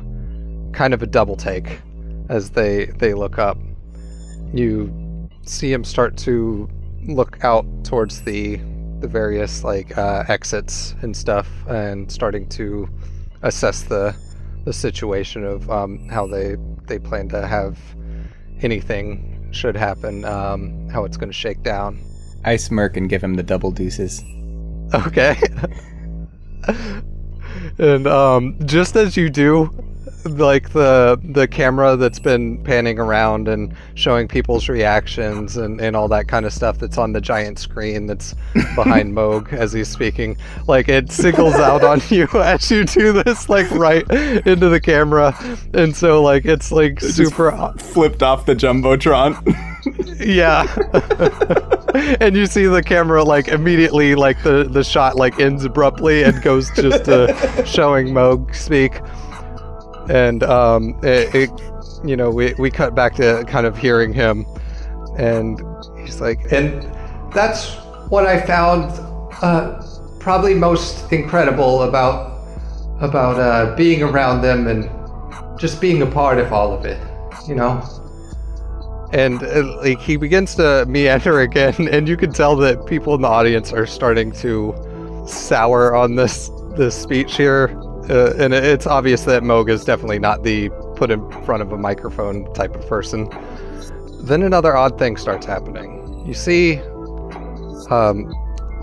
kind 0.73 0.93
of 0.93 1.01
a 1.01 1.07
double 1.07 1.35
take 1.35 1.79
as 2.29 2.51
they 2.51 2.85
they 2.97 3.13
look 3.13 3.37
up. 3.37 3.57
You 4.53 4.93
see 5.45 5.71
him 5.71 5.83
start 5.83 6.17
to 6.17 6.69
look 7.07 7.43
out 7.43 7.65
towards 7.83 8.21
the 8.23 8.57
the 8.99 9.07
various 9.07 9.63
like 9.63 9.97
uh, 9.97 10.23
exits 10.27 10.95
and 11.01 11.15
stuff, 11.15 11.47
and 11.67 12.11
starting 12.11 12.47
to 12.49 12.89
assess 13.41 13.83
the 13.83 14.15
the 14.65 14.73
situation 14.73 15.43
of 15.43 15.69
um, 15.69 16.07
how 16.09 16.27
they 16.27 16.55
they 16.87 16.99
plan 16.99 17.29
to 17.29 17.47
have 17.47 17.77
anything 18.61 19.49
should 19.51 19.75
happen, 19.75 20.25
um, 20.25 20.89
how 20.89 21.03
it's 21.03 21.17
going 21.17 21.29
to 21.29 21.33
shake 21.33 21.61
down. 21.63 22.01
I 22.45 22.55
smirk 22.57 22.97
and 22.97 23.09
give 23.09 23.23
him 23.23 23.35
the 23.35 23.43
double 23.43 23.71
deuces. 23.71 24.23
Okay. 24.93 25.37
and 27.77 28.07
um, 28.07 28.57
just 28.65 28.95
as 28.95 29.17
you 29.17 29.29
do, 29.29 29.69
like 30.25 30.71
the 30.71 31.19
the 31.23 31.47
camera 31.47 31.95
that's 31.95 32.19
been 32.19 32.63
panning 32.63 32.99
around 32.99 33.47
and 33.47 33.75
showing 33.95 34.27
people's 34.27 34.69
reactions 34.69 35.57
and, 35.57 35.81
and 35.81 35.95
all 35.95 36.07
that 36.07 36.27
kind 36.27 36.45
of 36.45 36.53
stuff 36.53 36.79
that's 36.79 36.97
on 36.97 37.13
the 37.13 37.21
giant 37.21 37.59
screen 37.59 38.07
that's 38.07 38.33
behind 38.75 39.13
Moog 39.13 39.51
as 39.53 39.73
he's 39.73 39.89
speaking, 39.89 40.37
like 40.67 40.87
it 40.89 41.11
singles 41.11 41.55
out 41.55 41.83
on 41.83 42.01
you 42.09 42.27
as 42.33 42.69
you 42.71 42.85
do 42.85 43.11
this, 43.11 43.49
like 43.49 43.69
right 43.71 44.09
into 44.45 44.69
the 44.69 44.79
camera, 44.81 45.35
and 45.73 45.95
so 45.95 46.21
like 46.21 46.45
it's 46.45 46.71
like 46.71 46.99
super 47.01 47.73
Flipped 47.77 48.23
off 48.23 48.45
the 48.45 48.55
jumbotron. 48.55 49.35
yeah. 50.19 50.63
and 52.19 52.35
you 52.35 52.45
see 52.45 52.65
the 52.65 52.81
camera 52.81 53.23
like 53.23 53.47
immediately 53.47 54.15
like 54.15 54.41
the 54.43 54.63
the 54.63 54.83
shot 54.83 55.15
like 55.15 55.39
ends 55.39 55.63
abruptly 55.63 56.23
and 56.23 56.41
goes 56.41 56.69
just 56.71 57.05
to 57.05 57.63
showing 57.65 58.07
Moog 58.07 58.55
speak. 58.55 58.99
And 60.09 60.43
um 60.43 60.99
it, 61.03 61.33
it 61.35 61.49
you 62.03 62.17
know, 62.17 62.29
we 62.29 62.53
we 62.55 62.71
cut 62.71 62.95
back 62.95 63.15
to 63.15 63.43
kind 63.47 63.65
of 63.65 63.77
hearing 63.77 64.13
him 64.13 64.45
and 65.17 65.61
he's 66.03 66.19
like 66.19 66.51
And 66.51 66.83
that's 67.33 67.75
what 68.09 68.25
I 68.25 68.41
found 68.41 68.91
uh, 69.41 69.83
probably 70.19 70.53
most 70.53 71.11
incredible 71.11 71.83
about 71.83 72.31
about 73.01 73.39
uh, 73.39 73.75
being 73.75 74.01
around 74.01 74.41
them 74.41 74.67
and 74.67 74.89
just 75.59 75.81
being 75.81 76.01
a 76.01 76.05
part 76.05 76.39
of 76.39 76.53
all 76.53 76.73
of 76.73 76.85
it. 76.85 76.99
You 77.47 77.55
know, 77.55 77.83
and 79.13 79.43
uh, 79.43 79.77
like 79.77 79.99
he 79.99 80.17
begins 80.17 80.55
to 80.55 80.85
meander 80.87 81.39
again 81.41 81.87
and 81.91 82.07
you 82.07 82.17
can 82.17 82.33
tell 82.33 82.55
that 82.57 82.85
people 82.85 83.13
in 83.15 83.21
the 83.21 83.27
audience 83.27 83.71
are 83.71 83.85
starting 83.85 84.31
to 84.31 84.75
sour 85.27 85.95
on 85.95 86.15
this 86.15 86.49
this 86.75 86.99
speech 86.99 87.37
here. 87.37 87.79
Uh, 88.09 88.33
and 88.37 88.53
it's 88.53 88.85
obvious 88.85 89.23
that 89.23 89.43
Moog 89.43 89.69
is 89.69 89.85
definitely 89.85 90.19
not 90.19 90.43
the 90.43 90.69
put 90.97 91.09
in 91.09 91.31
front 91.43 91.61
of 91.61 91.71
a 91.71 91.77
microphone 91.77 92.51
type 92.53 92.75
of 92.75 92.85
person. 92.87 93.29
Then 94.25 94.41
another 94.41 94.75
odd 94.75 94.99
thing 94.99 95.15
starts 95.15 95.45
happening. 95.45 96.23
You 96.27 96.33
see 96.33 96.79
um, 97.89 98.33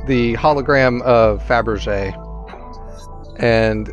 the 0.07 0.35
hologram 0.35 1.03
of 1.03 1.43
Fabergé 1.43 2.17
and 3.39 3.93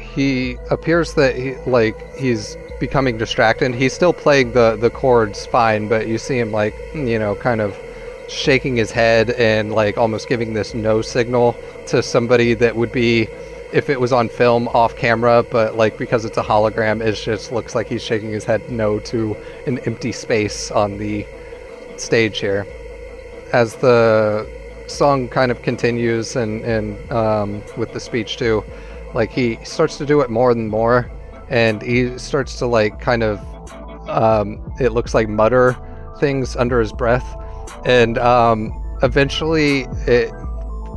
he 0.00 0.56
appears 0.70 1.14
that 1.14 1.36
he 1.36 1.54
like 1.66 1.96
he's 2.16 2.56
becoming 2.80 3.18
distracted. 3.18 3.74
He's 3.74 3.92
still 3.92 4.12
playing 4.12 4.52
the 4.52 4.76
the 4.76 4.90
chords 4.90 5.46
fine, 5.46 5.86
but 5.86 6.08
you 6.08 6.18
see 6.18 6.38
him 6.38 6.50
like 6.50 6.74
you 6.94 7.18
know 7.18 7.36
kind 7.36 7.60
of 7.60 7.78
shaking 8.28 8.76
his 8.76 8.90
head 8.90 9.30
and 9.30 9.72
like 9.72 9.98
almost 9.98 10.28
giving 10.28 10.54
this 10.54 10.72
no 10.74 11.02
signal 11.02 11.56
to 11.86 12.02
somebody 12.02 12.54
that 12.54 12.74
would 12.74 12.92
be 12.92 13.28
if 13.72 13.88
it 13.88 14.00
was 14.00 14.12
on 14.12 14.28
film 14.28 14.68
off 14.68 14.96
camera, 14.96 15.44
but 15.44 15.76
like 15.76 15.96
because 15.96 16.24
it's 16.24 16.38
a 16.38 16.42
hologram, 16.42 17.00
it 17.00 17.12
just 17.14 17.52
looks 17.52 17.74
like 17.74 17.86
he's 17.86 18.02
shaking 18.02 18.30
his 18.30 18.44
head 18.44 18.68
no 18.70 18.98
to 18.98 19.36
an 19.66 19.78
empty 19.80 20.12
space 20.12 20.70
on 20.70 20.98
the 20.98 21.26
stage 21.96 22.38
here. 22.38 22.66
As 23.52 23.76
the 23.76 24.48
song 24.86 25.28
kind 25.28 25.50
of 25.52 25.62
continues 25.62 26.36
and 26.36 26.64
and 26.64 27.12
um, 27.12 27.62
with 27.76 27.92
the 27.92 28.00
speech 28.00 28.36
too, 28.38 28.64
like 29.14 29.30
he 29.30 29.58
starts 29.64 29.98
to 29.98 30.06
do 30.06 30.20
it 30.20 30.30
more 30.30 30.50
and 30.50 30.68
more, 30.68 31.10
and 31.50 31.82
he 31.82 32.16
starts 32.18 32.58
to 32.60 32.66
like 32.66 33.00
kind 33.00 33.22
of 33.22 33.40
um, 34.08 34.72
it 34.80 34.92
looks 34.92 35.14
like 35.14 35.28
mutter 35.28 35.76
things 36.18 36.56
under 36.56 36.80
his 36.80 36.92
breath, 36.92 37.36
and 37.84 38.18
um, 38.18 38.72
eventually 39.02 39.82
it 40.06 40.30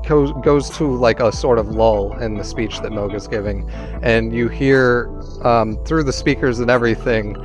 goes 0.08 0.32
goes 0.44 0.70
to 0.70 0.86
like 0.86 1.20
a 1.20 1.32
sort 1.32 1.60
of 1.60 1.70
lull 1.70 2.18
in 2.20 2.36
the 2.36 2.44
speech 2.44 2.80
that 2.82 2.92
Moog 2.92 3.16
is 3.16 3.28
giving, 3.28 3.70
and 4.02 4.34
you 4.34 4.48
hear 4.48 5.10
um, 5.44 5.78
through 5.86 6.04
the 6.04 6.14
speakers 6.14 6.60
and 6.60 6.70
everything, 6.70 7.36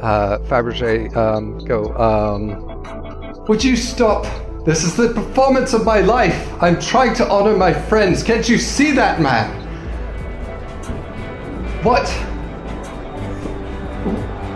uh, 0.00 0.38
Fabergé 0.44 1.14
um, 1.16 1.58
go. 1.64 1.96
Um, 1.96 3.44
would 3.46 3.62
you 3.62 3.76
stop? 3.76 4.26
This 4.64 4.82
is 4.82 4.96
the 4.96 5.14
performance 5.14 5.72
of 5.74 5.84
my 5.84 6.00
life. 6.00 6.52
I'm 6.60 6.80
trying 6.80 7.14
to 7.14 7.28
honor 7.30 7.56
my 7.56 7.72
friends. 7.72 8.24
Can't 8.24 8.48
you 8.48 8.58
see 8.58 8.90
that, 8.92 9.20
man? 9.20 9.62
What? 11.84 12.08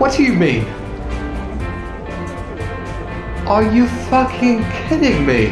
What 0.01 0.17
do 0.17 0.23
you 0.23 0.33
mean? 0.33 0.65
Are 3.47 3.71
you 3.71 3.87
fucking 3.87 4.65
kidding 4.89 5.27
me? 5.27 5.49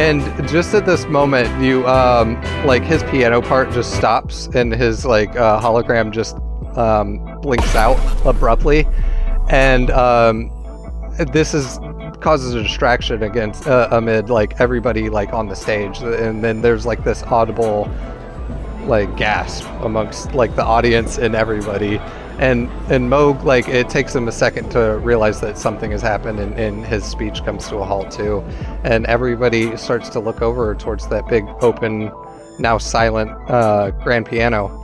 And 0.00 0.22
just 0.48 0.72
at 0.72 0.86
this 0.86 1.06
moment, 1.06 1.60
you 1.60 1.84
um, 1.88 2.40
like 2.64 2.84
his 2.84 3.02
piano 3.02 3.42
part 3.42 3.72
just 3.72 3.96
stops, 3.96 4.46
and 4.54 4.72
his 4.72 5.04
like 5.04 5.30
uh, 5.34 5.60
hologram 5.60 6.12
just 6.12 6.36
um, 6.78 7.40
blinks 7.40 7.74
out 7.74 7.98
abruptly, 8.24 8.86
and 9.48 9.90
um, 9.90 10.48
this 11.32 11.54
is 11.54 11.80
causes 12.20 12.54
a 12.54 12.62
distraction 12.62 13.24
against 13.24 13.66
uh, 13.66 13.88
amid 13.90 14.30
like 14.30 14.60
everybody 14.60 15.10
like 15.10 15.32
on 15.32 15.48
the 15.48 15.56
stage, 15.56 15.98
and 16.02 16.44
then 16.44 16.62
there's 16.62 16.86
like 16.86 17.02
this 17.02 17.24
audible 17.24 17.90
like 18.84 19.16
gasp 19.16 19.68
amongst 19.80 20.32
like 20.34 20.54
the 20.54 20.64
audience 20.64 21.18
and 21.18 21.34
everybody. 21.34 22.00
And 22.38 22.68
and 22.90 23.10
Moog 23.10 23.44
like 23.44 23.68
it 23.68 23.88
takes 23.88 24.14
him 24.14 24.26
a 24.28 24.32
second 24.32 24.70
to 24.70 24.98
realize 24.98 25.40
that 25.40 25.56
something 25.56 25.90
has 25.92 26.02
happened 26.02 26.40
and, 26.40 26.58
and 26.58 26.84
his 26.84 27.04
speech 27.04 27.44
comes 27.44 27.68
to 27.68 27.76
a 27.76 27.84
halt 27.84 28.10
too. 28.10 28.44
And 28.82 29.06
everybody 29.06 29.76
starts 29.76 30.08
to 30.10 30.20
look 30.20 30.42
over 30.42 30.74
towards 30.74 31.08
that 31.08 31.28
big 31.28 31.44
open 31.60 32.12
now 32.58 32.78
silent 32.78 33.30
uh, 33.48 33.90
grand 33.90 34.26
piano. 34.26 34.80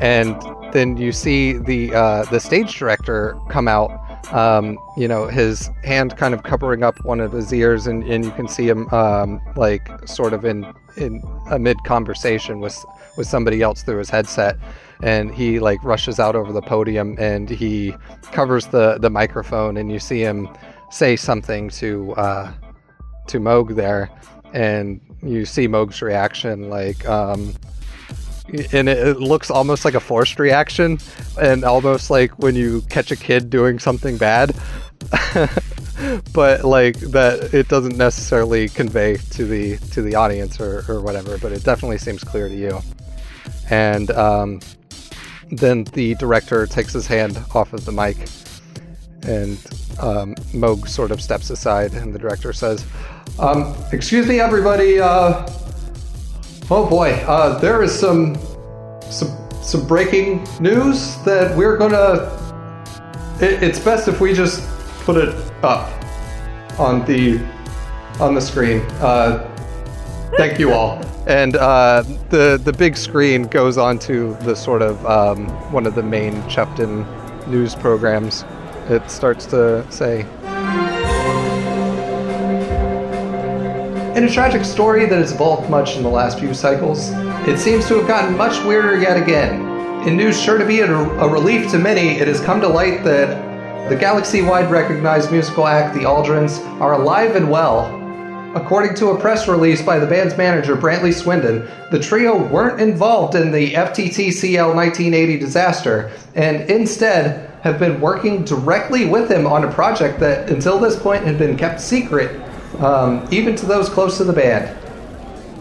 And 0.00 0.40
then 0.72 0.96
you 0.96 1.12
see 1.12 1.54
the 1.54 1.94
uh, 1.94 2.24
the 2.24 2.40
stage 2.40 2.78
director 2.78 3.38
come 3.50 3.68
out 3.68 3.90
um, 4.32 4.78
you 4.96 5.06
know, 5.06 5.26
his 5.26 5.70
hand 5.84 6.16
kind 6.16 6.34
of 6.34 6.42
covering 6.42 6.82
up 6.82 7.02
one 7.04 7.20
of 7.20 7.32
his 7.32 7.52
ears, 7.52 7.86
and, 7.86 8.02
and 8.04 8.24
you 8.24 8.30
can 8.32 8.48
see 8.48 8.68
him 8.68 8.92
um, 8.92 9.40
like 9.56 9.88
sort 10.06 10.32
of 10.32 10.44
in 10.44 10.72
in 10.96 11.22
a 11.50 11.58
mid 11.58 11.82
conversation 11.84 12.60
with 12.60 12.84
with 13.16 13.26
somebody 13.26 13.62
else 13.62 13.82
through 13.82 13.98
his 13.98 14.10
headset, 14.10 14.56
and 15.02 15.34
he 15.34 15.58
like 15.58 15.82
rushes 15.84 16.18
out 16.18 16.34
over 16.34 16.52
the 16.52 16.62
podium 16.62 17.16
and 17.18 17.48
he 17.48 17.94
covers 18.32 18.66
the 18.68 18.98
the 18.98 19.10
microphone, 19.10 19.76
and 19.76 19.90
you 19.90 19.98
see 19.98 20.20
him 20.20 20.48
say 20.90 21.16
something 21.16 21.68
to 21.70 22.12
uh, 22.14 22.52
to 23.28 23.38
Moog 23.38 23.74
there, 23.74 24.10
and 24.52 25.00
you 25.22 25.44
see 25.44 25.68
Moog's 25.68 26.02
reaction 26.02 26.68
like. 26.70 27.06
Um, 27.08 27.54
and 28.72 28.88
it, 28.88 28.98
it 28.98 29.18
looks 29.18 29.50
almost 29.50 29.84
like 29.84 29.94
a 29.94 30.00
forced 30.00 30.38
reaction 30.38 30.98
and 31.40 31.64
almost 31.64 32.10
like 32.10 32.30
when 32.38 32.54
you 32.54 32.80
catch 32.82 33.10
a 33.10 33.16
kid 33.16 33.50
doing 33.50 33.80
something 33.80 34.16
bad 34.16 34.54
but 36.32 36.64
like 36.64 36.96
that 36.98 37.50
it 37.52 37.68
doesn't 37.68 37.96
necessarily 37.96 38.68
convey 38.68 39.16
to 39.16 39.44
the 39.46 39.76
to 39.90 40.00
the 40.00 40.14
audience 40.14 40.60
or, 40.60 40.84
or 40.88 41.00
whatever 41.00 41.38
but 41.38 41.50
it 41.50 41.64
definitely 41.64 41.98
seems 41.98 42.22
clear 42.22 42.48
to 42.48 42.54
you 42.54 42.80
and 43.70 44.10
um, 44.12 44.60
then 45.50 45.84
the 45.92 46.14
director 46.16 46.66
takes 46.66 46.92
his 46.92 47.06
hand 47.06 47.38
off 47.54 47.72
of 47.72 47.84
the 47.84 47.92
mic 47.92 48.16
and 49.22 49.58
um, 50.00 50.34
Moog 50.52 50.88
sort 50.88 51.10
of 51.10 51.20
steps 51.20 51.50
aside 51.50 51.94
and 51.94 52.14
the 52.14 52.18
director 52.18 52.52
says 52.52 52.84
Um, 53.38 53.76
excuse 53.92 54.26
me, 54.26 54.40
everybody. 54.40 54.98
Uh, 54.98 55.46
oh 56.70 56.86
boy, 56.88 57.12
uh, 57.26 57.58
there 57.58 57.82
is 57.82 57.92
some 57.92 58.36
some 59.10 59.28
some 59.62 59.86
breaking 59.86 60.46
news 60.60 61.16
that 61.24 61.54
we're 61.56 61.76
gonna. 61.76 62.32
It, 63.40 63.62
it's 63.62 63.78
best 63.78 64.08
if 64.08 64.20
we 64.20 64.32
just 64.32 64.62
put 65.04 65.16
it 65.16 65.34
up 65.62 65.90
on 66.78 67.04
the 67.04 67.40
on 68.20 68.34
the 68.34 68.40
screen. 68.40 68.80
Uh, 69.00 69.52
thank 70.36 70.58
you 70.58 70.72
all. 70.72 71.02
and 71.26 71.56
uh, 71.56 72.02
the 72.30 72.60
the 72.62 72.72
big 72.72 72.96
screen 72.96 73.44
goes 73.44 73.78
on 73.78 73.98
to 74.00 74.34
the 74.42 74.54
sort 74.54 74.82
of 74.82 75.04
um, 75.06 75.48
one 75.72 75.86
of 75.86 75.94
the 75.94 76.02
main 76.02 76.46
Chepton 76.48 77.06
news 77.46 77.74
programs. 77.74 78.44
It 78.88 79.10
starts 79.10 79.46
to 79.46 79.84
say, 79.90 80.24
In 84.16 84.24
a 84.24 84.30
tragic 84.30 84.64
story 84.64 85.04
that 85.06 85.18
has 85.18 85.32
evolved 85.32 85.68
much 85.68 85.96
in 85.96 86.02
the 86.02 86.08
last 86.08 86.38
few 86.38 86.54
cycles, 86.54 87.10
it 87.46 87.58
seems 87.58 87.86
to 87.88 87.96
have 87.98 88.06
gotten 88.06 88.36
much 88.36 88.64
weirder 88.64 88.98
yet 88.98 89.20
again. 89.20 89.60
In 90.08 90.16
news 90.16 90.40
sure 90.40 90.56
to 90.56 90.64
be 90.64 90.80
a, 90.80 90.90
a 90.90 91.28
relief 91.28 91.70
to 91.72 91.78
many, 91.78 92.18
it 92.18 92.28
has 92.28 92.40
come 92.40 92.60
to 92.60 92.68
light 92.68 93.04
that 93.04 93.88
the 93.90 93.96
galaxy 93.96 94.40
wide 94.40 94.70
recognized 94.70 95.30
musical 95.30 95.66
act, 95.66 95.94
the 95.94 96.04
Aldrins, 96.04 96.64
are 96.80 96.94
alive 96.94 97.36
and 97.36 97.50
well. 97.50 97.95
According 98.56 98.94
to 98.96 99.10
a 99.10 99.20
press 99.20 99.48
release 99.48 99.82
by 99.82 99.98
the 99.98 100.06
band's 100.06 100.34
manager, 100.38 100.76
Brantley 100.76 101.12
Swindon, 101.12 101.68
the 101.90 101.98
trio 101.98 102.42
weren't 102.48 102.80
involved 102.80 103.34
in 103.34 103.52
the 103.52 103.74
FTT 103.74 104.32
CL 104.32 104.74
1980 104.74 105.38
disaster, 105.38 106.10
and 106.34 106.62
instead 106.70 107.50
have 107.60 107.78
been 107.78 108.00
working 108.00 108.46
directly 108.46 109.04
with 109.04 109.30
him 109.30 109.46
on 109.46 109.64
a 109.64 109.70
project 109.70 110.18
that, 110.20 110.48
until 110.48 110.78
this 110.78 110.98
point, 110.98 111.22
had 111.22 111.36
been 111.36 111.54
kept 111.58 111.82
secret 111.82 112.40
um, 112.78 113.28
even 113.30 113.54
to 113.56 113.66
those 113.66 113.90
close 113.90 114.16
to 114.16 114.24
the 114.24 114.32
band. 114.32 114.74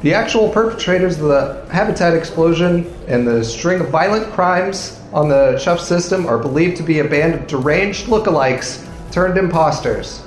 The 0.02 0.14
actual 0.14 0.48
perpetrators 0.50 1.20
of 1.20 1.28
the 1.28 1.68
habitat 1.70 2.14
explosion 2.14 2.96
and 3.10 3.28
the 3.28 3.44
string 3.44 3.82
of 3.82 3.90
violent 3.90 4.32
crimes 4.32 5.02
on 5.12 5.28
the 5.28 5.60
Chuff 5.62 5.82
system 5.82 6.28
are 6.28 6.38
believed 6.38 6.78
to 6.78 6.84
be 6.84 7.00
a 7.00 7.06
band 7.06 7.34
of 7.34 7.48
deranged 7.48 8.06
lookalikes 8.06 8.88
turned 9.12 9.38
imposters. 9.38 10.25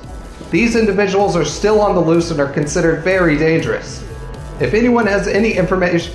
These 0.51 0.77
individuals 0.77 1.37
are 1.37 1.45
still 1.45 1.81
on 1.81 1.95
the 1.95 2.01
loose 2.01 2.31
and 2.31 2.41
are 2.41 2.51
considered 2.53 3.05
very 3.05 3.37
dangerous. 3.37 4.03
If 4.61 4.75
anyone 4.75 5.07
has 5.07 5.29
any 5.29 5.53
information, 5.53 6.15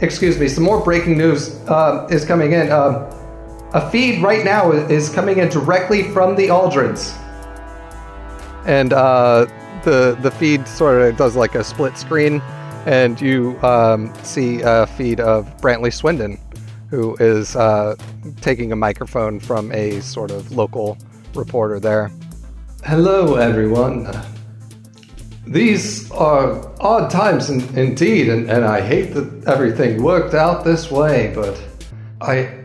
excuse 0.00 0.38
me, 0.38 0.48
some 0.48 0.64
more 0.64 0.82
breaking 0.82 1.18
news 1.18 1.56
uh, 1.68 2.06
is 2.10 2.24
coming 2.24 2.52
in. 2.52 2.70
Um, 2.70 3.06
a 3.74 3.90
feed 3.90 4.22
right 4.22 4.44
now 4.44 4.70
is 4.72 5.08
coming 5.10 5.38
in 5.38 5.48
directly 5.48 6.04
from 6.12 6.36
the 6.36 6.48
Aldrins. 6.48 7.14
and 8.66 8.92
uh, 8.92 9.46
the 9.84 10.18
the 10.20 10.30
feed 10.30 10.66
sort 10.68 11.00
of 11.00 11.16
does 11.16 11.36
like 11.36 11.54
a 11.54 11.64
split 11.64 11.96
screen, 11.96 12.40
and 12.84 13.20
you 13.20 13.58
um, 13.62 14.12
see 14.22 14.60
a 14.62 14.86
feed 14.86 15.20
of 15.20 15.46
Brantley 15.60 15.92
Swindon, 15.92 16.38
who 16.90 17.16
is 17.16 17.56
uh, 17.56 17.96
taking 18.40 18.72
a 18.72 18.76
microphone 18.76 19.40
from 19.40 19.72
a 19.72 20.00
sort 20.00 20.30
of 20.30 20.52
local 20.52 20.98
reporter 21.34 21.80
there. 21.80 22.10
Hello, 22.86 23.34
everyone. 23.34 24.08
These 25.44 26.08
are 26.12 26.72
odd 26.80 27.10
times 27.10 27.50
in, 27.50 27.76
indeed, 27.76 28.28
and, 28.28 28.48
and 28.48 28.64
I 28.64 28.80
hate 28.80 29.12
that 29.14 29.48
everything 29.48 30.00
worked 30.00 30.34
out 30.34 30.64
this 30.64 30.88
way, 30.88 31.32
but 31.34 31.60
I. 32.20 32.64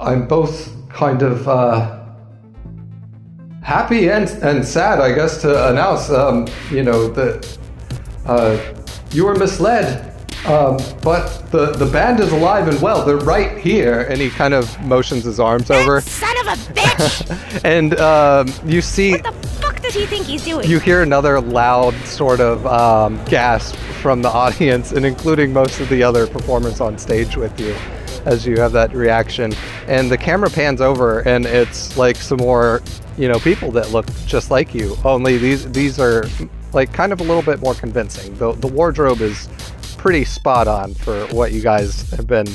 I'm 0.00 0.26
both 0.26 0.72
kind 0.88 1.20
of 1.20 1.46
uh, 1.46 2.06
happy 3.62 4.08
and, 4.08 4.30
and 4.42 4.64
sad, 4.64 4.98
I 4.98 5.12
guess, 5.12 5.42
to 5.42 5.68
announce, 5.68 6.08
um, 6.08 6.48
you 6.70 6.82
know, 6.82 7.06
that 7.08 7.58
uh, 8.24 8.58
you 9.10 9.26
were 9.26 9.34
misled. 9.34 10.09
Um, 10.46 10.78
but 11.02 11.50
the, 11.50 11.72
the 11.72 11.84
band 11.84 12.18
is 12.20 12.32
alive 12.32 12.66
and 12.66 12.80
well. 12.80 13.04
They're 13.04 13.18
right 13.18 13.58
here. 13.58 14.02
And 14.02 14.18
he 14.18 14.30
kind 14.30 14.54
of 14.54 14.80
motions 14.84 15.24
his 15.24 15.38
arms 15.38 15.70
over, 15.70 16.00
Son 16.00 16.36
of 16.38 16.46
a 16.46 16.72
bitch! 16.72 17.60
and 17.64 17.98
um, 18.00 18.48
you 18.64 18.80
see 18.80 19.12
what 19.12 19.24
the 19.24 19.32
fuck 19.60 19.80
does 19.82 19.94
he 19.94 20.06
think 20.06 20.26
he's 20.26 20.44
doing? 20.44 20.68
you 20.68 20.78
hear 20.78 21.02
another 21.02 21.40
loud 21.40 21.94
sort 22.06 22.40
of 22.40 22.66
um, 22.66 23.22
gasp 23.26 23.74
from 24.00 24.22
the 24.22 24.28
audience, 24.30 24.92
and 24.92 25.04
including 25.04 25.52
most 25.52 25.78
of 25.80 25.88
the 25.90 26.02
other 26.02 26.26
performers 26.26 26.80
on 26.80 26.96
stage 26.96 27.36
with 27.36 27.58
you, 27.60 27.74
as 28.24 28.46
you 28.46 28.58
have 28.58 28.72
that 28.72 28.94
reaction. 28.94 29.52
And 29.88 30.10
the 30.10 30.16
camera 30.16 30.48
pans 30.48 30.80
over, 30.80 31.20
and 31.28 31.44
it's 31.44 31.96
like 31.98 32.16
some 32.16 32.38
more, 32.38 32.82
you 33.18 33.28
know, 33.28 33.38
people 33.38 33.70
that 33.72 33.90
look 33.90 34.06
just 34.26 34.50
like 34.50 34.74
you. 34.74 34.96
Only 35.04 35.36
these 35.36 35.70
these 35.70 36.00
are 36.00 36.24
like 36.72 36.92
kind 36.92 37.12
of 37.12 37.20
a 37.20 37.24
little 37.24 37.42
bit 37.42 37.60
more 37.60 37.74
convincing. 37.74 38.34
The 38.38 38.52
the 38.52 38.68
wardrobe 38.68 39.20
is 39.20 39.48
pretty 40.00 40.24
spot 40.24 40.66
on 40.66 40.94
for 40.94 41.26
what 41.26 41.52
you 41.52 41.60
guys 41.60 42.08
have 42.12 42.26
been 42.26 42.46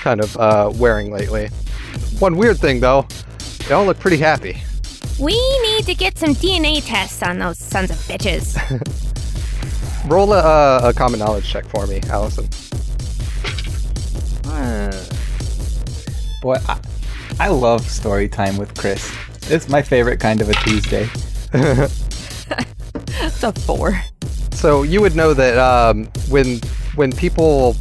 kind 0.00 0.18
of 0.18 0.34
uh, 0.38 0.72
wearing 0.76 1.12
lately. 1.12 1.48
One 2.18 2.38
weird 2.38 2.58
thing 2.58 2.80
though, 2.80 3.06
they 3.68 3.74
all 3.74 3.84
look 3.84 3.98
pretty 3.98 4.16
happy. 4.16 4.56
we 5.18 5.34
need 5.60 5.84
to 5.84 5.94
get 5.94 6.16
some 6.16 6.30
DNA 6.30 6.82
tests 6.82 7.22
on 7.22 7.38
those 7.38 7.58
sons 7.58 7.90
of 7.90 7.98
bitches. 7.98 8.56
Roll 10.10 10.32
a, 10.32 10.38
uh, 10.38 10.80
a 10.84 10.92
common 10.94 11.18
knowledge 11.20 11.46
check 11.46 11.66
for 11.66 11.86
me, 11.86 12.00
Allison. 12.08 12.48
Boy, 16.40 16.56
I, 16.66 16.80
I 17.38 17.48
love 17.48 17.86
story 17.86 18.26
time 18.26 18.56
with 18.56 18.74
Chris. 18.74 19.14
It's 19.50 19.68
my 19.68 19.82
favorite 19.82 20.18
kind 20.18 20.40
of 20.40 20.48
a 20.48 20.54
Tuesday. 20.54 21.08
It's 23.22 23.42
a 23.42 23.52
four. 23.52 24.00
So 24.60 24.82
you 24.82 25.00
would 25.00 25.16
know 25.16 25.32
that 25.32 25.56
um, 25.56 26.04
when 26.28 26.58
when 26.94 27.12
people 27.12 27.74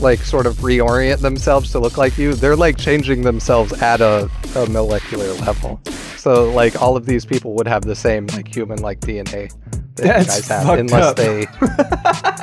like 0.00 0.20
sort 0.20 0.46
of 0.46 0.54
reorient 0.56 1.20
themselves 1.20 1.70
to 1.72 1.78
look 1.78 1.98
like 1.98 2.16
you, 2.16 2.32
they're 2.32 2.56
like 2.56 2.78
changing 2.78 3.20
themselves 3.20 3.74
at 3.82 4.00
a, 4.00 4.30
a 4.54 4.66
molecular 4.70 5.30
level. 5.44 5.78
So 6.16 6.50
like 6.52 6.80
all 6.80 6.96
of 6.96 7.04
these 7.04 7.26
people 7.26 7.52
would 7.56 7.68
have 7.68 7.82
the 7.82 7.94
same 7.94 8.28
like 8.28 8.48
human 8.48 8.78
like 8.80 9.00
DNA 9.00 9.52
that 9.96 10.24
That's 10.24 10.36
you 10.36 10.42
guys 10.42 10.48
have, 10.48 10.78
unless 10.78 11.04
up. 11.04 11.16
they 11.16 11.46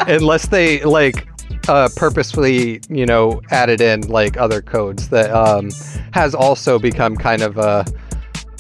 unless 0.14 0.46
they 0.50 0.84
like 0.84 1.28
uh, 1.68 1.90
purposefully 1.96 2.80
you 2.90 3.08
know 3.08 3.42
added 3.50 3.82
in 3.82 4.02
like 4.02 4.38
other 4.38 4.62
codes 4.62 5.10
that 5.10 5.32
um, 5.32 5.72
has 6.12 6.36
also 6.36 6.78
become 6.78 7.16
kind 7.18 7.42
of 7.42 7.58
a 7.58 7.84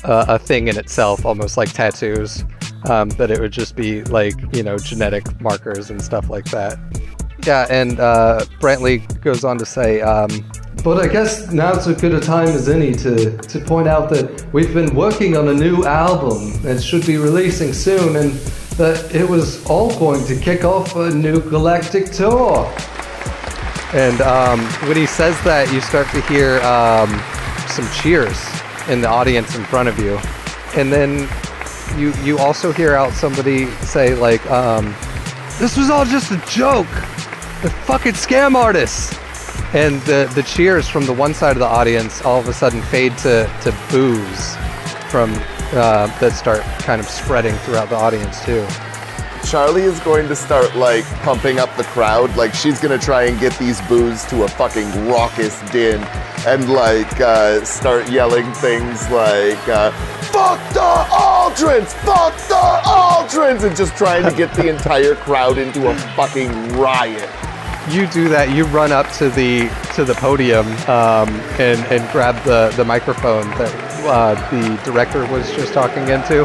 a, 0.05 0.25
a 0.29 0.39
thing 0.39 0.67
in 0.69 0.77
itself, 0.77 1.23
almost 1.23 1.55
like 1.55 1.71
tattoos. 1.71 2.43
Um, 2.89 3.09
that 3.11 3.31
it 3.31 3.39
would 3.39 3.53
just 3.53 3.75
be 3.75 4.03
like 4.05 4.35
you 4.53 4.61
know 4.61 4.77
genetic 4.77 5.39
markers 5.39 5.89
and 5.89 6.01
stuff 6.01 6.29
like 6.29 6.45
that. 6.51 6.77
Yeah, 7.45 7.65
and 7.69 7.99
uh, 7.99 8.45
Brantley 8.59 9.21
goes 9.21 9.43
on 9.43 9.57
to 9.57 9.65
say, 9.65 9.99
um, 10.01 10.29
But 10.83 10.99
I 10.99 11.07
guess 11.07 11.51
now's 11.51 11.87
as 11.87 11.99
good 11.99 12.13
a 12.13 12.21
time 12.21 12.47
as 12.47 12.69
any 12.69 12.93
to, 12.93 13.37
to 13.37 13.59
point 13.59 13.87
out 13.87 14.09
that 14.11 14.47
we've 14.53 14.73
been 14.73 14.95
working 14.95 15.35
on 15.35 15.49
a 15.49 15.53
new 15.53 15.83
album 15.83 16.61
that 16.61 16.81
should 16.81 17.05
be 17.05 17.17
releasing 17.17 17.73
soon, 17.73 18.15
and 18.15 18.31
that 18.77 19.13
it 19.13 19.27
was 19.27 19.65
all 19.65 19.97
going 19.99 20.25
to 20.25 20.39
kick 20.39 20.63
off 20.63 20.95
a 20.95 21.09
new 21.09 21.41
galactic 21.41 22.11
tour. 22.11 22.65
and 23.93 24.21
um, 24.21 24.59
when 24.87 24.95
he 24.95 25.05
says 25.05 25.39
that, 25.43 25.71
you 25.73 25.81
start 25.81 26.07
to 26.11 26.21
hear 26.21 26.61
um, 26.61 27.09
some 27.67 27.89
cheers 27.91 28.39
in 28.87 29.01
the 29.01 29.07
audience 29.09 29.55
in 29.55 29.63
front 29.65 29.89
of 29.89 29.99
you, 29.99 30.17
and 30.79 30.93
then 30.93 31.27
you 31.97 32.13
you 32.23 32.37
also 32.37 32.71
hear 32.71 32.95
out 32.95 33.13
somebody 33.13 33.67
say 33.81 34.15
like, 34.15 34.45
um, 34.49 34.93
"This 35.59 35.77
was 35.77 35.89
all 35.89 36.05
just 36.05 36.31
a 36.31 36.37
joke. 36.47 36.87
They're 37.61 37.71
fucking 37.85 38.13
scam 38.13 38.55
artists." 38.55 39.17
And 39.73 40.01
the 40.01 40.31
the 40.35 40.43
cheers 40.43 40.87
from 40.87 41.05
the 41.05 41.13
one 41.13 41.33
side 41.33 41.53
of 41.53 41.59
the 41.59 41.65
audience 41.65 42.21
all 42.23 42.39
of 42.39 42.47
a 42.47 42.53
sudden 42.53 42.81
fade 42.83 43.17
to 43.19 43.49
to 43.61 43.71
boos 43.89 44.55
from 45.09 45.31
uh, 45.73 46.07
that 46.19 46.33
start 46.33 46.61
kind 46.79 46.99
of 47.01 47.07
spreading 47.07 47.55
throughout 47.57 47.89
the 47.89 47.95
audience 47.95 48.43
too. 48.45 48.65
Charlie 49.45 49.83
is 49.83 49.99
going 49.99 50.27
to 50.29 50.35
start 50.35 50.75
like 50.75 51.05
pumping 51.21 51.59
up 51.59 51.75
the 51.75 51.83
crowd. 51.83 52.35
Like 52.35 52.53
she's 52.53 52.79
gonna 52.79 52.97
try 52.97 53.23
and 53.23 53.39
get 53.39 53.57
these 53.59 53.81
boos 53.87 54.23
to 54.25 54.43
a 54.43 54.47
fucking 54.47 55.07
raucous 55.07 55.59
din, 55.71 56.01
and 56.47 56.69
like 56.69 57.19
uh, 57.19 57.63
start 57.63 58.09
yelling 58.09 58.51
things 58.53 59.09
like 59.11 59.67
uh, 59.67 59.91
"Fuck 60.31 60.59
the 60.73 61.32
Aldrins! 61.53 61.93
Fuck 61.93 62.35
the 62.47 62.81
Aldrins!" 62.83 63.63
and 63.63 63.75
just 63.75 63.95
trying 63.95 64.23
to 64.23 64.35
get 64.35 64.53
the 64.55 64.67
entire 64.69 65.13
crowd 65.13 65.57
into 65.59 65.87
a 65.87 65.95
fucking 66.15 66.51
riot. 66.79 67.29
you 67.89 68.07
do 68.07 68.27
that 68.29 68.49
you 68.55 68.65
run 68.65 68.91
up 68.91 69.11
to 69.11 69.29
the 69.29 69.69
to 69.93 70.03
the 70.03 70.15
podium 70.15 70.65
um, 70.89 71.29
and 71.59 71.79
and 71.91 72.11
grab 72.11 72.35
the 72.43 72.73
the 72.75 72.83
microphone 72.83 73.47
that 73.51 73.71
uh, 74.05 74.33
the 74.49 74.81
director 74.83 75.27
was 75.27 75.51
just 75.51 75.73
talking 75.73 76.07
into, 76.07 76.43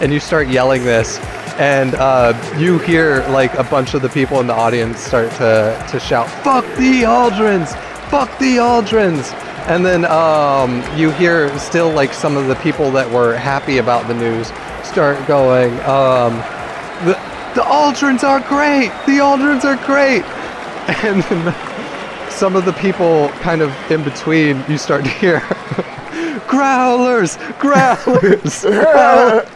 and 0.00 0.12
you 0.12 0.20
start 0.20 0.46
yelling 0.46 0.84
this, 0.84 1.18
and 1.58 1.96
uh, 1.96 2.32
you 2.56 2.78
hear 2.78 3.26
like 3.30 3.52
a 3.54 3.64
bunch 3.64 3.94
of 3.94 4.02
the 4.02 4.08
people 4.08 4.38
in 4.40 4.46
the 4.46 4.54
audience 4.54 5.00
start 5.00 5.30
to 5.32 5.86
to 5.90 5.98
shout, 5.98 6.30
"Fuck 6.44 6.64
the 6.76 7.02
Aldrins! 7.04 7.74
Fuck 8.08 8.38
the 8.38 8.58
Aldrins!" 8.60 9.32
And 9.66 9.84
then 9.84 10.04
um, 10.04 10.82
you 10.94 11.10
hear 11.10 11.56
still 11.58 11.90
like 11.90 12.12
some 12.12 12.36
of 12.36 12.48
the 12.48 12.54
people 12.56 12.90
that 12.90 13.10
were 13.10 13.34
happy 13.34 13.78
about 13.78 14.06
the 14.06 14.14
news 14.14 14.48
start 14.82 15.26
going, 15.26 15.72
um, 15.80 16.36
"The 17.06 17.18
the 17.54 17.62
Aldrins 17.62 18.24
are 18.24 18.40
great! 18.40 18.90
The 19.06 19.20
Aldrins 19.20 19.64
are 19.64 19.76
great!" 19.86 20.24
And 21.02 21.22
then 21.22 21.54
some 22.30 22.56
of 22.56 22.66
the 22.66 22.74
people 22.74 23.30
kind 23.40 23.62
of 23.62 23.72
in 23.90 24.04
between, 24.04 24.62
you 24.68 24.76
start 24.76 25.04
to 25.04 25.10
hear, 25.10 25.40
"Growlers! 26.46 27.38
Growlers!" 27.58 28.64
growlers." 28.64 29.48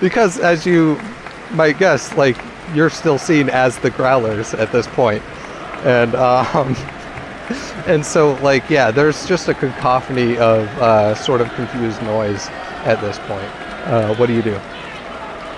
because 0.00 0.38
as 0.38 0.64
you 0.64 0.98
might 1.50 1.78
guess, 1.78 2.16
like 2.16 2.38
you're 2.74 2.88
still 2.88 3.18
seen 3.18 3.50
as 3.50 3.78
the 3.78 3.90
growlers 3.90 4.54
at 4.54 4.72
this 4.72 4.86
point, 4.86 5.22
and 5.84 6.14
um, 6.14 6.74
and 7.86 8.04
so 8.04 8.34
like 8.42 8.68
yeah, 8.70 8.90
there's 8.90 9.26
just 9.26 9.48
a 9.48 9.54
cacophony 9.54 10.36
of 10.38 10.66
uh, 10.78 11.14
sort 11.14 11.40
of 11.40 11.52
confused 11.54 12.02
noise 12.02 12.48
at 12.84 13.00
this 13.00 13.18
point. 13.20 13.50
Uh, 13.86 14.14
what 14.16 14.26
do 14.26 14.32
you 14.32 14.42
do? 14.42 14.58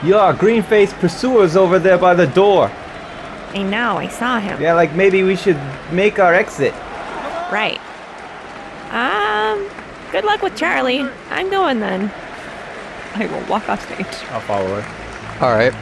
Yeah, 0.04 0.34
green 0.38 0.62
faced 0.62 0.94
pursuers 0.96 1.56
over 1.56 1.78
there 1.78 1.98
by 1.98 2.14
the 2.14 2.26
door. 2.26 2.70
I 3.54 3.62
know, 3.62 3.96
I 3.96 4.08
saw 4.08 4.38
him. 4.38 4.60
Yeah, 4.60 4.74
like 4.74 4.94
maybe 4.94 5.22
we 5.22 5.36
should 5.36 5.58
make 5.90 6.18
our 6.18 6.34
exit. 6.34 6.74
Right. 7.50 7.80
Um, 8.90 9.68
good 10.12 10.24
luck 10.24 10.42
with 10.42 10.56
Charlie. 10.56 11.00
I'm 11.30 11.50
going 11.50 11.80
then. 11.80 12.12
I 13.14 13.26
will 13.26 13.48
walk 13.48 13.68
off 13.68 13.82
stage. 13.86 14.06
I'll 14.30 14.40
follow 14.40 14.80
her. 14.80 15.44
All 15.44 15.54
right. 15.54 15.72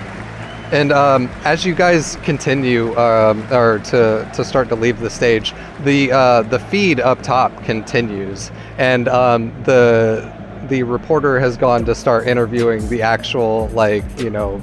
And 0.75 0.91
um, 0.91 1.31
as 1.45 1.65
you 1.65 1.73
guys 1.73 2.17
continue, 2.25 2.97
um, 2.99 3.47
or 3.53 3.79
to, 3.79 4.29
to 4.35 4.45
start 4.45 4.69
to 4.71 4.75
leave 4.75 4.99
the 4.99 5.09
stage, 5.09 5.55
the 5.85 6.11
uh, 6.11 6.43
the 6.43 6.59
feed 6.59 6.99
up 6.99 7.23
top 7.23 7.63
continues, 7.63 8.51
and 8.77 9.07
um, 9.07 9.55
the 9.63 10.33
the 10.69 10.83
reporter 10.83 11.39
has 11.39 11.57
gone 11.57 11.85
to 11.85 11.95
start 11.95 12.27
interviewing 12.27 12.89
the 12.89 13.03
actual 13.03 13.69
like 13.69 14.03
you 14.19 14.31
know 14.31 14.61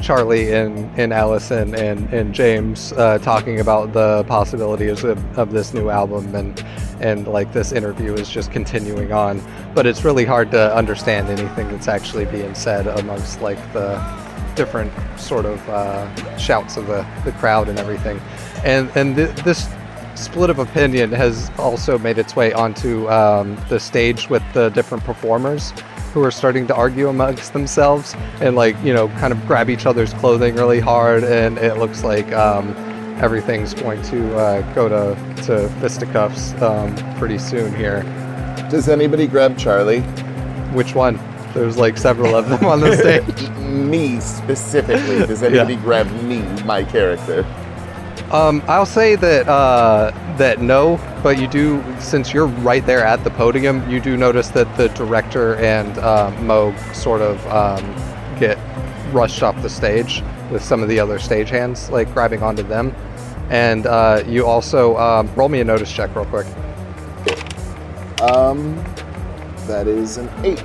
Charlie 0.00 0.54
and, 0.54 0.90
and 0.98 1.12
Allison 1.12 1.74
and, 1.74 2.10
and 2.14 2.34
James 2.34 2.94
uh, 2.94 3.18
talking 3.18 3.60
about 3.60 3.92
the 3.92 4.24
possibilities 4.24 5.04
of, 5.04 5.38
of 5.38 5.52
this 5.52 5.74
new 5.74 5.90
album 5.90 6.34
and 6.34 6.64
and 7.02 7.26
like 7.26 7.52
this 7.52 7.72
interview 7.72 8.14
is 8.14 8.30
just 8.30 8.50
continuing 8.50 9.12
on. 9.12 9.42
But 9.74 9.84
it's 9.84 10.04
really 10.04 10.24
hard 10.24 10.50
to 10.52 10.74
understand 10.74 11.28
anything 11.28 11.68
that's 11.68 11.88
actually 11.88 12.24
being 12.24 12.54
said 12.54 12.86
amongst 12.86 13.42
like 13.42 13.58
the 13.74 14.21
different 14.54 14.92
sort 15.18 15.44
of 15.44 15.68
uh, 15.68 16.36
shouts 16.36 16.76
of 16.76 16.86
the, 16.86 17.06
the 17.24 17.32
crowd 17.32 17.68
and 17.68 17.78
everything. 17.78 18.20
And 18.64 18.90
and 18.94 19.16
th- 19.16 19.34
this 19.44 19.68
split 20.14 20.50
of 20.50 20.58
opinion 20.58 21.10
has 21.12 21.50
also 21.58 21.98
made 21.98 22.18
its 22.18 22.36
way 22.36 22.52
onto 22.52 23.08
um, 23.08 23.56
the 23.68 23.80
stage 23.80 24.28
with 24.28 24.42
the 24.52 24.68
different 24.70 25.02
performers 25.04 25.72
who 26.12 26.22
are 26.22 26.30
starting 26.30 26.66
to 26.66 26.74
argue 26.74 27.08
amongst 27.08 27.54
themselves 27.54 28.14
and 28.40 28.54
like 28.54 28.76
you 28.84 28.92
know 28.92 29.08
kind 29.08 29.32
of 29.32 29.46
grab 29.46 29.70
each 29.70 29.86
other's 29.86 30.12
clothing 30.14 30.54
really 30.56 30.80
hard. 30.80 31.24
And 31.24 31.58
it 31.58 31.78
looks 31.78 32.04
like 32.04 32.30
um, 32.32 32.74
everything's 33.20 33.74
going 33.74 34.02
to 34.02 34.36
uh, 34.36 34.74
go 34.74 34.88
to, 34.88 35.42
to 35.44 35.68
fisticuffs 35.80 36.52
um, 36.62 36.94
pretty 37.18 37.38
soon 37.38 37.74
here. 37.74 38.02
Does 38.70 38.88
anybody 38.88 39.26
grab 39.26 39.58
Charlie? 39.58 40.02
which 40.72 40.94
one 40.94 41.16
there's 41.54 41.76
like 41.76 41.96
several 41.98 42.34
of 42.34 42.48
them 42.48 42.64
on 42.64 42.80
the 42.80 42.96
stage 42.98 43.50
me 43.72 44.20
specifically. 44.20 45.26
Does 45.26 45.42
anybody 45.42 45.76
grab 45.76 46.10
me, 46.22 46.42
my 46.64 46.84
character? 46.84 47.44
Um, 48.30 48.62
I'll 48.66 48.86
say 48.86 49.14
that 49.16 49.48
uh, 49.48 50.10
that 50.38 50.60
no, 50.60 50.96
but 51.22 51.38
you 51.38 51.46
do 51.46 51.84
since 51.98 52.32
you're 52.32 52.46
right 52.46 52.84
there 52.86 53.04
at 53.04 53.22
the 53.24 53.30
podium. 53.30 53.88
You 53.90 54.00
do 54.00 54.16
notice 54.16 54.48
that 54.50 54.74
the 54.76 54.88
director 54.90 55.56
and 55.56 55.98
uh, 55.98 56.32
Moog 56.38 56.94
sort 56.94 57.20
of 57.20 57.46
um, 57.48 57.84
get 58.38 58.58
rushed 59.12 59.42
off 59.42 59.60
the 59.60 59.68
stage 59.68 60.22
with 60.50 60.62
some 60.62 60.82
of 60.82 60.88
the 60.88 60.98
other 60.98 61.18
stagehands 61.18 61.90
like 61.90 62.12
grabbing 62.14 62.42
onto 62.42 62.62
them, 62.62 62.94
and 63.50 63.86
uh, 63.86 64.22
you 64.26 64.46
also 64.46 64.96
um, 64.96 65.32
roll 65.34 65.48
me 65.48 65.60
a 65.60 65.64
notice 65.64 65.92
check 65.92 66.14
real 66.14 66.24
quick. 66.26 66.46
Um, 68.22 68.76
that 69.66 69.86
is 69.86 70.16
an 70.16 70.30
eight. 70.44 70.64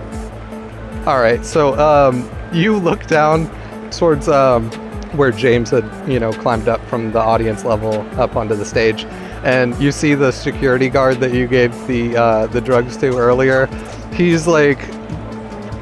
All 1.07 1.21
right, 1.21 1.45
so 1.45 1.79
um, 1.79 2.29
you 2.51 2.75
look 2.75 3.07
down 3.07 3.49
towards 3.91 4.27
um, 4.27 4.69
where 5.15 5.31
James 5.31 5.69
had, 5.69 5.85
you 6.05 6.19
know, 6.19 6.33
climbed 6.33 6.67
up 6.67 6.81
from 6.89 7.13
the 7.13 7.19
audience 7.19 7.63
level 7.63 8.01
up 8.19 8.35
onto 8.35 8.55
the 8.55 8.65
stage, 8.65 9.05
and 9.45 9.73
you 9.79 9.93
see 9.93 10.15
the 10.15 10.31
security 10.31 10.89
guard 10.89 11.21
that 11.21 11.31
you 11.31 11.47
gave 11.47 11.71
the 11.87 12.17
uh, 12.17 12.47
the 12.47 12.59
drugs 12.59 12.97
to 12.97 13.17
earlier. 13.17 13.67
He's 14.11 14.47
like, 14.47 14.79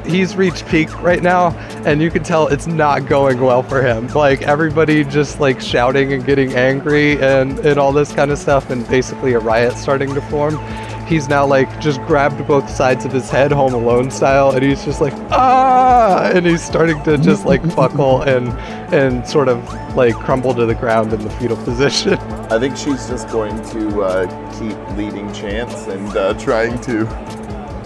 he's 0.05 0.35
reached 0.35 0.67
peak 0.67 0.95
right 1.01 1.23
now, 1.23 1.57
and 1.87 2.03
you 2.03 2.11
can 2.11 2.21
tell 2.21 2.47
it's 2.49 2.67
not 2.67 3.07
going 3.07 3.41
well 3.41 3.63
for 3.63 3.81
him. 3.81 4.07
Like 4.09 4.43
everybody 4.43 5.03
just 5.03 5.39
like 5.39 5.59
shouting 5.59 6.13
and 6.13 6.23
getting 6.23 6.53
angry 6.53 7.19
and 7.19 7.57
and 7.65 7.79
all 7.79 7.91
this 7.91 8.13
kind 8.13 8.29
of 8.29 8.37
stuff, 8.37 8.69
and 8.69 8.87
basically 8.89 9.33
a 9.33 9.39
riot 9.39 9.73
starting 9.73 10.13
to 10.13 10.21
form 10.21 10.59
he's 11.05 11.27
now 11.27 11.45
like 11.45 11.79
just 11.79 12.01
grabbed 12.01 12.45
both 12.47 12.69
sides 12.69 13.05
of 13.05 13.11
his 13.11 13.29
head 13.29 13.51
home 13.51 13.73
alone 13.73 14.09
style 14.09 14.51
and 14.51 14.63
he's 14.63 14.83
just 14.83 15.01
like 15.01 15.13
ah 15.31 16.29
and 16.33 16.45
he's 16.45 16.63
starting 16.63 17.01
to 17.03 17.17
just 17.17 17.45
like 17.45 17.61
buckle 17.75 18.21
and 18.23 18.49
and 18.93 19.27
sort 19.27 19.47
of 19.47 19.63
like 19.95 20.15
crumble 20.15 20.53
to 20.53 20.65
the 20.65 20.75
ground 20.75 21.13
in 21.13 21.21
the 21.21 21.29
fetal 21.31 21.57
position 21.57 22.13
I 22.49 22.59
think 22.59 22.77
she's 22.77 23.07
just 23.07 23.27
going 23.29 23.59
to 23.71 24.01
uh, 24.03 24.59
keep 24.59 24.97
leading 24.97 25.33
chants 25.33 25.87
and 25.87 26.07
uh, 26.15 26.35
trying 26.35 26.79
to 26.81 27.05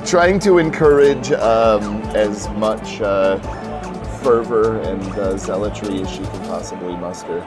trying 0.05 0.39
to 0.39 0.58
encourage 0.58 1.32
um, 1.32 2.01
as 2.15 2.49
much 2.49 2.99
uh, 2.99 3.39
fervor 4.21 4.82
and 4.82 5.01
uh, 5.13 5.38
zealotry 5.38 6.01
as 6.01 6.10
she 6.10 6.19
can 6.19 6.39
possibly 6.47 6.95
muster. 6.97 7.39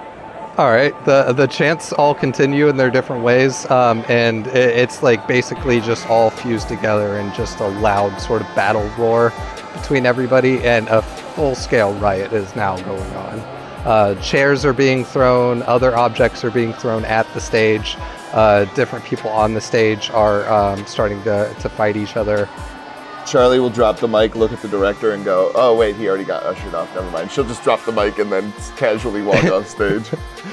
All 0.59 0.71
right 0.71 0.93
the 1.07 1.33
the 1.33 1.47
chants 1.47 1.95
all 1.95 2.15
continue 2.15 2.69
in 2.69 2.77
their 2.77 2.91
different 2.91 3.23
ways 3.23 3.69
um, 3.71 4.05
and 4.09 4.47
it, 4.49 4.77
it's 4.77 5.03
like 5.03 5.27
basically 5.27 5.81
just 5.81 6.07
all 6.09 6.29
fused 6.29 6.69
together 6.69 7.17
in 7.17 7.33
just 7.33 7.59
a 7.61 7.69
loud 7.69 8.15
sort 8.21 8.43
of 8.43 8.47
battle 8.55 8.87
roar 8.99 9.33
between 9.73 10.05
everybody 10.05 10.63
and 10.63 10.89
a 10.89 11.01
full 11.01 11.55
scale 11.55 11.95
riot 11.95 12.33
is 12.33 12.55
now 12.55 12.77
going 12.83 13.15
on. 13.15 13.39
Uh, 13.85 14.15
chairs 14.23 14.65
are 14.65 14.75
being 14.75 15.05
thrown 15.05 15.63
other 15.63 15.97
objects 15.97 16.45
are 16.45 16.51
being 16.51 16.73
thrown 16.75 17.05
at 17.07 17.27
the 17.33 17.41
stage 17.41 17.97
uh, 18.33 18.65
different 18.75 19.05
people 19.05 19.31
on 19.31 19.55
the 19.55 19.61
stage 19.61 20.11
are 20.11 20.49
um, 20.53 20.87
starting 20.87 21.23
to, 21.25 21.53
to 21.61 21.69
fight 21.69 21.97
each 21.97 22.17
other 22.17 22.49
Charlie 23.33 23.59
will 23.59 23.71
drop 23.71 23.99
the 23.99 24.07
mic, 24.07 24.35
look 24.37 24.53
at 24.53 24.61
the 24.61 24.69
director, 24.69 25.13
and 25.13 25.25
go, 25.25 25.53
"Oh 25.55 25.75
wait, 25.75 25.97
he 25.97 26.07
already 26.07 26.25
got 26.25 26.43
ushered 26.43 26.75
off. 26.75 26.95
Never 26.95 27.11
mind." 27.11 27.31
She'll 27.31 27.47
just 27.47 27.65
drop 27.65 27.83
the 27.87 27.91
mic 27.91 28.19
and 28.19 28.31
then 28.31 28.53
casually 28.77 29.23
walk 29.23 29.45
off 29.45 29.67
stage. 29.67 30.05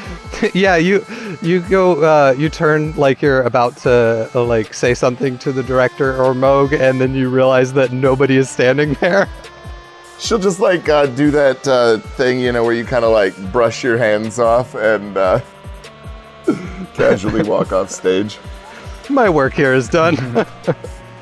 yeah, 0.53 0.77
you 0.77 1.05
you 1.41 1.59
go 1.59 2.01
uh, 2.01 2.31
you 2.37 2.47
turn 2.47 2.95
like 2.95 3.21
you're 3.21 3.41
about 3.41 3.75
to 3.79 4.31
uh, 4.33 4.45
like 4.45 4.73
say 4.73 4.93
something 4.93 5.37
to 5.39 5.51
the 5.51 5.61
director 5.61 6.15
or 6.23 6.33
Moog, 6.33 6.71
and 6.71 7.01
then 7.01 7.13
you 7.13 7.29
realize 7.29 7.73
that 7.73 7.91
nobody 7.91 8.37
is 8.37 8.49
standing 8.49 8.93
there. 9.01 9.27
She'll 10.17 10.39
just 10.39 10.61
like 10.61 10.87
uh, 10.87 11.07
do 11.07 11.31
that 11.31 11.67
uh, 11.67 11.97
thing, 11.97 12.39
you 12.39 12.53
know, 12.53 12.63
where 12.63 12.73
you 12.73 12.85
kind 12.85 13.03
of 13.03 13.11
like 13.11 13.35
brush 13.51 13.83
your 13.83 13.97
hands 13.97 14.39
off 14.39 14.73
and 14.75 15.17
uh, 15.17 15.41
casually 16.93 17.43
walk 17.43 17.73
off 17.73 17.89
stage. 17.89 18.37
My 19.09 19.27
work 19.27 19.53
here 19.53 19.73
is 19.73 19.89
done. 19.89 20.45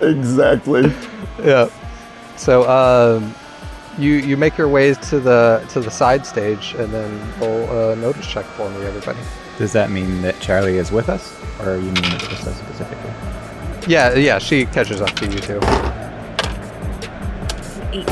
Exactly. 0.02 0.94
yeah. 1.44 1.70
So 2.36 2.70
um, 2.70 3.34
you 3.98 4.14
you 4.14 4.38
make 4.38 4.58
your 4.58 4.68
ways 4.68 4.98
to 5.10 5.20
the 5.20 5.66
to 5.70 5.80
the 5.80 5.92
side 5.92 6.26
stage, 6.26 6.76
and 6.78 6.94
then 6.94 7.40
roll 7.40 7.92
a 7.92 7.96
notice 7.96 8.28
check 8.28 8.46
for 8.46 8.70
me, 8.70 8.86
everybody. 8.86 9.20
Does 9.58 9.74
that 9.74 9.90
mean 9.90 10.22
that 10.22 10.40
Charlie 10.40 10.78
is 10.78 10.92
with 10.92 11.10
us, 11.10 11.36
or 11.62 11.78
you 11.78 11.92
mean 11.92 11.96
just 11.96 12.46
us 12.48 12.58
specifically? 12.60 13.12
Yeah, 13.88 14.14
yeah, 14.16 14.38
she 14.38 14.66
catches 14.66 15.02
up 15.02 15.12
to 15.12 15.26
you 15.26 15.40
too. 15.40 15.60
Eight. 17.94 18.10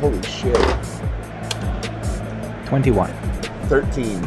Holy 0.00 0.22
shit. 0.22 0.56
21. 2.66 3.10
13. 3.68 4.24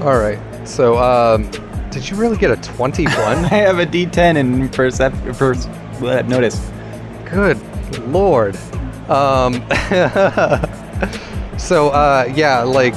All 0.00 0.16
right. 0.18 0.38
So, 0.64 0.96
um, 0.96 1.50
did 1.90 2.08
you 2.08 2.16
really 2.16 2.36
get 2.36 2.50
a 2.52 2.56
twenty-one? 2.56 3.16
I 3.16 3.48
have 3.48 3.80
a 3.80 3.86
D10 3.86 4.36
in 4.36 4.68
percep- 4.68 5.36
per- 5.36 5.54
notice. 6.00 6.70
Good 7.24 7.58
lord. 8.06 8.56
Um, 9.08 9.54
so 11.58 11.90
uh, 11.90 12.30
yeah, 12.34 12.62
like 12.62 12.94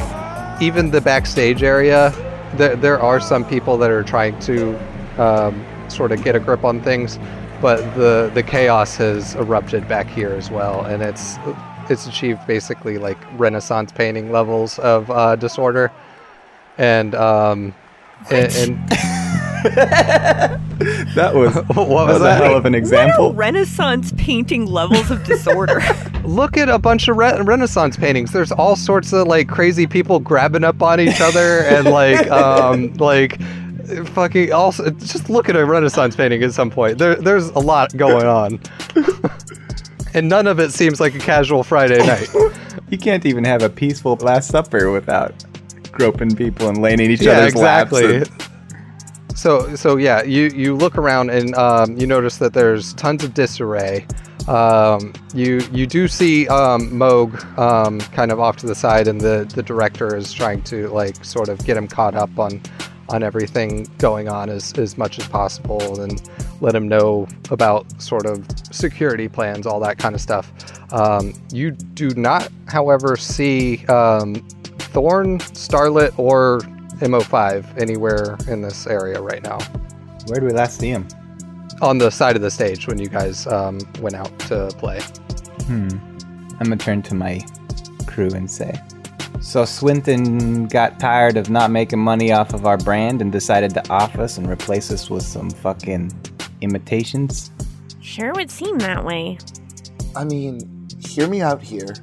even 0.62 0.92
the 0.92 1.02
backstage 1.02 1.64
area, 1.64 2.14
there 2.56 2.76
there 2.76 3.00
are 3.00 3.20
some 3.20 3.46
people 3.46 3.78
that 3.78 3.90
are 3.90 4.04
trying 4.04 4.38
to 4.42 4.78
um, 5.18 5.66
sort 5.90 6.12
of 6.12 6.24
get 6.24 6.36
a 6.36 6.40
grip 6.40 6.64
on 6.64 6.82
things. 6.82 7.20
But 7.62 7.78
the 7.96 8.32
the 8.34 8.42
chaos 8.42 8.96
has 8.98 9.36
erupted 9.36 9.88
back 9.88 10.08
here 10.08 10.32
as 10.32 10.50
well, 10.50 10.86
and 10.86 11.04
it's 11.04 11.38
it's 11.90 12.08
achieved 12.08 12.46
basically 12.48 12.98
like 12.98 13.18
Renaissance 13.40 13.92
painting 13.92 14.32
levels 14.32 14.80
of 14.80 15.10
uh, 15.12 15.36
disorder, 15.36 15.92
and 16.78 17.14
um, 17.16 17.74
and, 18.32 18.54
and 18.56 18.92
That 21.16 21.36
was 21.36 21.54
what 21.76 21.88
was 22.08 22.22
that 22.22 22.42
a 22.42 22.46
hell 22.46 22.56
of 22.58 22.66
an 22.66 22.74
What 22.74 22.76
are 22.76 22.80
example. 22.80 23.34
Renaissance 23.34 24.14
painting 24.18 24.66
levels 24.66 25.12
of 25.12 25.24
disorder? 25.24 25.82
Look 26.24 26.58
at 26.58 26.70
a 26.70 26.80
bunch 26.80 27.08
of 27.08 27.18
re- 27.18 27.40
Renaissance 27.42 27.98
paintings. 27.98 28.32
There's 28.32 28.52
all 28.52 28.76
sorts 28.76 29.14
of 29.14 29.28
like 29.28 29.48
crazy 29.48 29.86
people 29.86 30.20
grabbing 30.20 30.64
up 30.64 30.82
on 30.82 31.00
each 31.00 31.22
other 31.22 31.60
and 31.66 31.86
like 31.88 32.30
um 32.32 32.94
like 32.96 33.40
fucking 34.10 34.52
also 34.54 34.90
just 34.92 35.30
look 35.30 35.50
at 35.50 35.56
a 35.56 35.66
Renaissance 35.66 36.16
painting 36.16 36.42
at 36.44 36.54
some 36.54 36.72
point. 36.72 36.98
There 36.98 37.16
there's 37.16 37.50
a 37.50 37.60
lot 37.60 37.96
going 37.96 38.26
on. 38.26 38.60
and 40.14 40.30
none 40.30 40.48
of 40.48 40.60
it 40.60 40.72
seems 40.72 41.00
like 41.00 41.14
a 41.14 41.20
casual 41.20 41.64
Friday 41.64 42.00
night. 42.06 42.28
You 42.90 42.98
can't 42.98 43.26
even 43.26 43.44
have 43.44 43.62
a 43.62 43.70
peaceful 43.70 44.16
Last 44.16 44.50
Supper 44.50 44.90
without 44.92 45.34
groping 45.92 46.36
people 46.36 46.70
and 46.70 46.80
laying 46.82 47.00
in 47.00 47.12
each 47.12 47.22
yeah, 47.22 47.34
other's 47.34 47.54
exactly. 47.54 48.20
laps. 48.20 48.30
and- 48.30 48.48
So 49.42 49.76
so 49.76 49.98
yeah, 49.98 50.22
you 50.22 50.52
you 50.54 50.76
look 50.76 51.00
around 51.00 51.32
and 51.32 51.56
um, 51.56 51.98
you 51.98 52.06
notice 52.06 52.38
that 52.38 52.54
there's 52.54 52.94
tons 52.94 53.24
of 53.24 53.34
disarray. 53.34 54.06
Um, 54.48 55.14
you 55.34 55.62
you 55.72 55.88
do 55.88 56.08
see 56.08 56.48
um, 56.48 56.92
Moog 56.92 57.58
um, 57.58 58.00
kind 58.12 58.32
of 58.32 58.40
off 58.40 58.58
to 58.58 58.68
the 58.68 58.76
side, 58.76 59.08
and 59.08 59.20
the 59.20 59.52
the 59.56 59.64
director 59.64 60.16
is 60.16 60.32
trying 60.32 60.62
to 60.66 60.90
like 60.90 61.26
sort 61.26 61.50
of 61.50 61.58
get 61.66 61.76
him 61.76 61.88
caught 61.88 62.14
up 62.14 62.38
on 62.38 62.62
on 63.10 63.24
everything 63.24 63.88
going 63.98 64.30
on 64.30 64.48
as 64.48 64.74
as 64.74 64.96
much 64.96 65.18
as 65.18 65.28
possible, 65.28 66.00
and 66.02 66.22
let 66.62 66.76
him 66.76 66.88
know 66.88 67.28
about 67.50 68.00
sort 68.00 68.28
of 68.28 68.46
security 68.72 69.28
plans, 69.28 69.66
all 69.66 69.80
that 69.80 69.98
kind 69.98 70.14
of 70.14 70.22
stuff. 70.22 70.54
Um, 70.94 71.34
you 71.52 71.72
do 71.72 72.12
not, 72.12 72.48
however, 72.68 73.18
see 73.18 73.88
um, 73.88 74.36
Thorn, 74.94 75.40
Starlet, 75.40 76.14
or 76.20 76.62
MO5 77.02 77.80
anywhere 77.80 78.38
in 78.48 78.62
this 78.62 78.88
area 78.88 79.22
right 79.22 79.44
now. 79.44 79.60
Where 80.28 80.40
do 80.40 80.46
we 80.46 80.54
last 80.54 80.80
see 80.80 80.90
him? 80.90 81.08
On 81.82 81.98
the 81.98 82.10
side 82.10 82.36
of 82.36 82.42
the 82.42 82.52
stage 82.52 82.88
when 82.88 83.00
you 83.00 83.08
guys 83.08 83.48
um, 83.48 83.80
went 84.00 84.16
out 84.16 84.38
to 84.42 84.68
play. 84.78 85.02
Hmm. 85.64 85.90
I'm 86.60 86.68
gonna 86.68 86.78
turn 86.78 87.02
to 87.04 87.16
my 87.16 87.44
crew 88.06 88.30
and 88.30 88.50
say. 88.50 88.80
So 89.42 89.66
Swinton 89.66 90.68
got 90.68 91.00
tired 91.00 91.36
of 91.36 91.50
not 91.50 91.72
making 91.72 91.98
money 91.98 92.32
off 92.32 92.54
of 92.54 92.68
our 92.68 92.78
brand 92.78 93.22
and 93.22 93.32
decided 93.32 93.74
to 93.74 93.90
off 93.90 94.16
us 94.20 94.38
and 94.38 94.48
replace 94.48 94.92
us 94.92 95.10
with 95.10 95.24
some 95.24 95.50
fucking 95.50 96.12
imitations. 96.62 97.50
Sure 98.02 98.32
would 98.34 98.52
seem 98.52 98.78
that 98.80 99.04
way. 99.04 99.40
I 100.16 100.24
mean, 100.26 100.88
hear 101.00 101.28
me 101.28 101.42
out 101.42 101.64
here. 101.64 101.96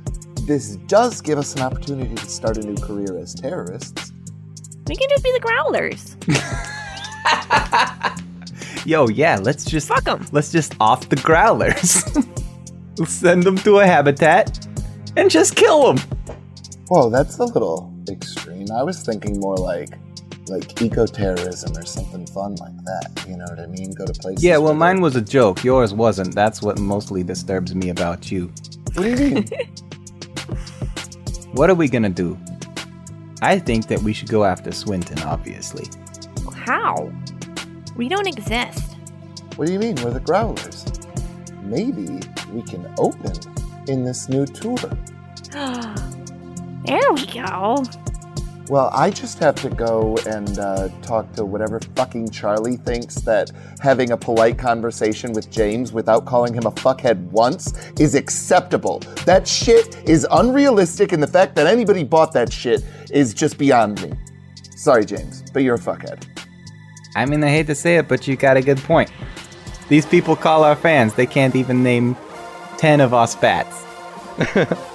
This 0.47 0.77
does 0.89 1.21
give 1.21 1.39
us 1.39 1.55
an 1.55 1.63
opportunity 1.63 2.15
to 2.15 2.27
start 2.27 2.57
a 2.57 2.67
new 2.67 2.77
career 2.83 3.17
as 3.19 3.35
terrorists. 3.35 4.08
We 4.88 4.96
can 4.96 5.09
just 5.11 5.22
be 5.22 5.33
the 5.33 5.40
growlers. 5.40 6.16
Yo, 8.87 9.07
yeah, 9.09 9.37
let's 9.37 9.64
just 9.64 9.88
fuck 9.88 10.05
them. 10.05 10.27
let's 10.33 10.51
just 10.51 10.74
off 10.81 11.09
the 11.11 11.16
growlers. 11.16 12.05
we'll 12.98 13.07
send 13.07 13.42
them 13.42 13.57
to 13.59 13.81
a 13.81 13.87
habitat 13.87 14.66
and 15.16 15.31
just 15.31 15.57
kill 15.57 15.92
them. 15.92 16.05
Whoa, 16.88 17.11
that's 17.11 17.38
a 17.38 17.44
little 17.44 17.94
extreme. 18.09 18.70
I 18.72 18.83
was 18.83 19.03
thinking 19.03 19.38
more 19.40 19.57
like 19.57 19.90
like 20.48 20.81
eco-terrorism 20.81 21.77
or 21.77 21.85
something 21.85 22.27
fun 22.29 22.55
like 22.55 22.77
that. 22.85 23.24
You 23.29 23.37
know 23.37 23.44
what 23.44 23.61
I 23.61 23.66
mean? 23.66 23.92
Go 23.92 24.07
to 24.07 24.14
places. 24.14 24.42
Yeah, 24.42 24.57
well, 24.57 24.72
mine 24.72 25.03
was 25.03 25.14
a 25.14 25.20
joke. 25.20 25.62
Yours 25.62 25.92
wasn't. 25.92 26.35
That's 26.35 26.62
what 26.62 26.79
mostly 26.79 27.22
disturbs 27.22 27.74
me 27.74 27.90
about 27.90 28.33
you. 28.33 28.51
What 28.94 29.03
do 29.03 29.11
you 29.11 29.16
mean? 29.16 29.48
What 31.53 31.70
are 31.70 31.74
we 31.74 31.88
gonna 31.88 32.11
do? 32.11 32.38
I 33.40 33.59
think 33.59 33.87
that 33.87 34.03
we 34.03 34.12
should 34.12 34.29
go 34.29 34.44
after 34.44 34.72
Swinton, 34.72 35.20
obviously. 35.22 35.87
How? 36.53 37.12
We 37.96 38.09
don't 38.09 38.27
exist. 38.27 38.96
what 39.57 39.66
do 39.66 39.72
you 39.72 39.79
mean? 39.79 39.96
We're 39.96 40.11
the 40.11 40.20
Growlers. 40.20 40.85
Maybe 41.62 42.20
we 42.53 42.62
can 42.62 42.92
open 42.98 43.33
in 43.88 44.05
this 44.05 44.29
new 44.29 44.46
tour. 44.46 44.77
there 45.53 47.12
we 47.12 47.27
go. 47.27 47.85
Well, 48.68 48.90
I 48.92 49.09
just 49.09 49.38
have 49.38 49.54
to 49.62 49.70
go 49.70 50.18
and 50.26 50.59
uh, 50.59 50.90
talk 51.00 51.33
to 51.37 51.44
whatever 51.46 51.81
fucking 51.96 52.28
Charlie 52.28 52.76
thinks 52.76 53.14
that 53.22 53.50
having 53.81 54.11
a 54.11 54.16
polite 54.16 54.59
conversation 54.59 55.33
with 55.33 55.50
James 55.50 55.90
without 55.90 56.26
calling 56.26 56.52
him 56.52 56.66
a 56.66 56.72
fuckhead 56.72 57.18
once 57.31 57.72
is 57.98 58.14
acceptable. 58.14 58.98
That 59.24 59.48
shit 59.48 59.96
is 60.07 60.26
unrealistic, 60.31 61.12
and 61.12 61.22
the 61.22 61.26
fact 61.26 61.57
that 61.57 61.66
anybody 61.66 62.04
bought 62.04 62.33
that 62.35 62.52
shit 62.52 62.85
is 63.11 63.33
just 63.33 63.57
beyond 63.57 64.02
me. 64.02 64.12
Sorry, 64.76 65.07
James, 65.07 65.44
but 65.50 65.62
you're 65.62 65.76
a 65.76 65.78
fuckhead. 65.78 66.26
I 67.16 67.24
mean, 67.24 67.42
I 67.42 67.48
hate 67.48 67.68
to 67.68 67.74
say 67.74 67.96
it, 67.96 68.07
but 68.07 68.28
you 68.28 68.37
got 68.37 68.59
a 68.59 68.62
good 68.62 68.78
point. 68.78 69.11
These 69.88 70.04
people 70.04 70.37
call 70.37 70.62
our 70.62 70.76
fans. 70.76 71.14
They 71.14 71.26
can't 71.26 71.57
even 71.57 71.83
name 71.83 72.16
10 72.76 73.00
of 73.00 73.14
us 73.14 73.33
spats. 73.33 73.87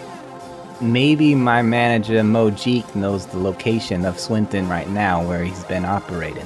Maybe 0.81 1.33
my 1.35 1.61
manager, 1.61 2.15
Mojeek, 2.21 2.95
knows 2.95 3.25
the 3.27 3.37
location 3.37 4.05
of 4.05 4.19
Swinton 4.19 4.67
right 4.67 4.89
now 4.89 5.25
where 5.25 5.43
he's 5.43 5.63
been 5.65 5.85
operating. 5.85 6.45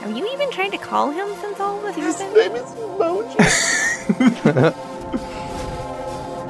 Have 0.00 0.16
you 0.16 0.26
even 0.32 0.50
tried 0.50 0.70
to 0.70 0.78
call 0.78 1.10
him 1.10 1.28
since 1.40 1.60
all 1.60 1.80
this 1.80 1.94
His 1.96 2.20
happened? 2.20 2.36
name 2.36 2.56
is 2.56 2.70
Mojo. 2.98 4.88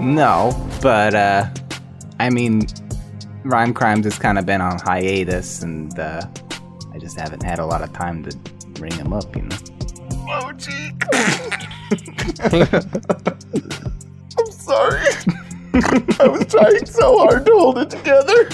No, 0.01 0.51
but, 0.83 1.15
uh, 1.15 1.47
I 2.19 2.29
mean, 2.31 2.63
Rhyme 3.45 3.73
Crimes 3.73 4.05
has 4.05 4.19
kind 4.19 4.37
of 4.37 4.45
been 4.45 4.61
on 4.61 4.81
hiatus, 4.81 5.63
and, 5.63 5.97
uh, 5.97 6.23
I 6.93 6.99
just 6.99 7.17
haven't 7.21 7.45
had 7.45 7.61
a 7.61 7.67
lot 7.67 7.83
of 7.83 7.93
time 7.93 8.25
to 8.25 8.37
ring 8.81 8.91
him 8.93 9.13
up, 9.13 9.37
you 9.37 9.43
know? 9.43 9.57
Mojeek. 10.27 10.99
I'm 14.39 14.51
sorry. 14.51 15.07
I 15.75 16.29
was 16.29 16.47
trying 16.47 16.87
so 16.87 17.19
hard 17.19 17.47
to 17.47 17.53
hold 17.53 17.79
it 17.79 17.91
together. 17.91 18.49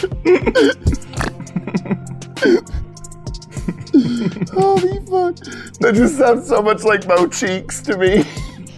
Holy 4.53 4.99
fuck. 5.07 5.37
That 5.81 5.93
just 5.95 6.17
sounds 6.19 6.49
so 6.49 6.63
much 6.63 6.85
like 6.85 7.07
Mo 7.07 7.27
Cheeks 7.27 7.81
to 7.83 7.97
me. 7.97 8.25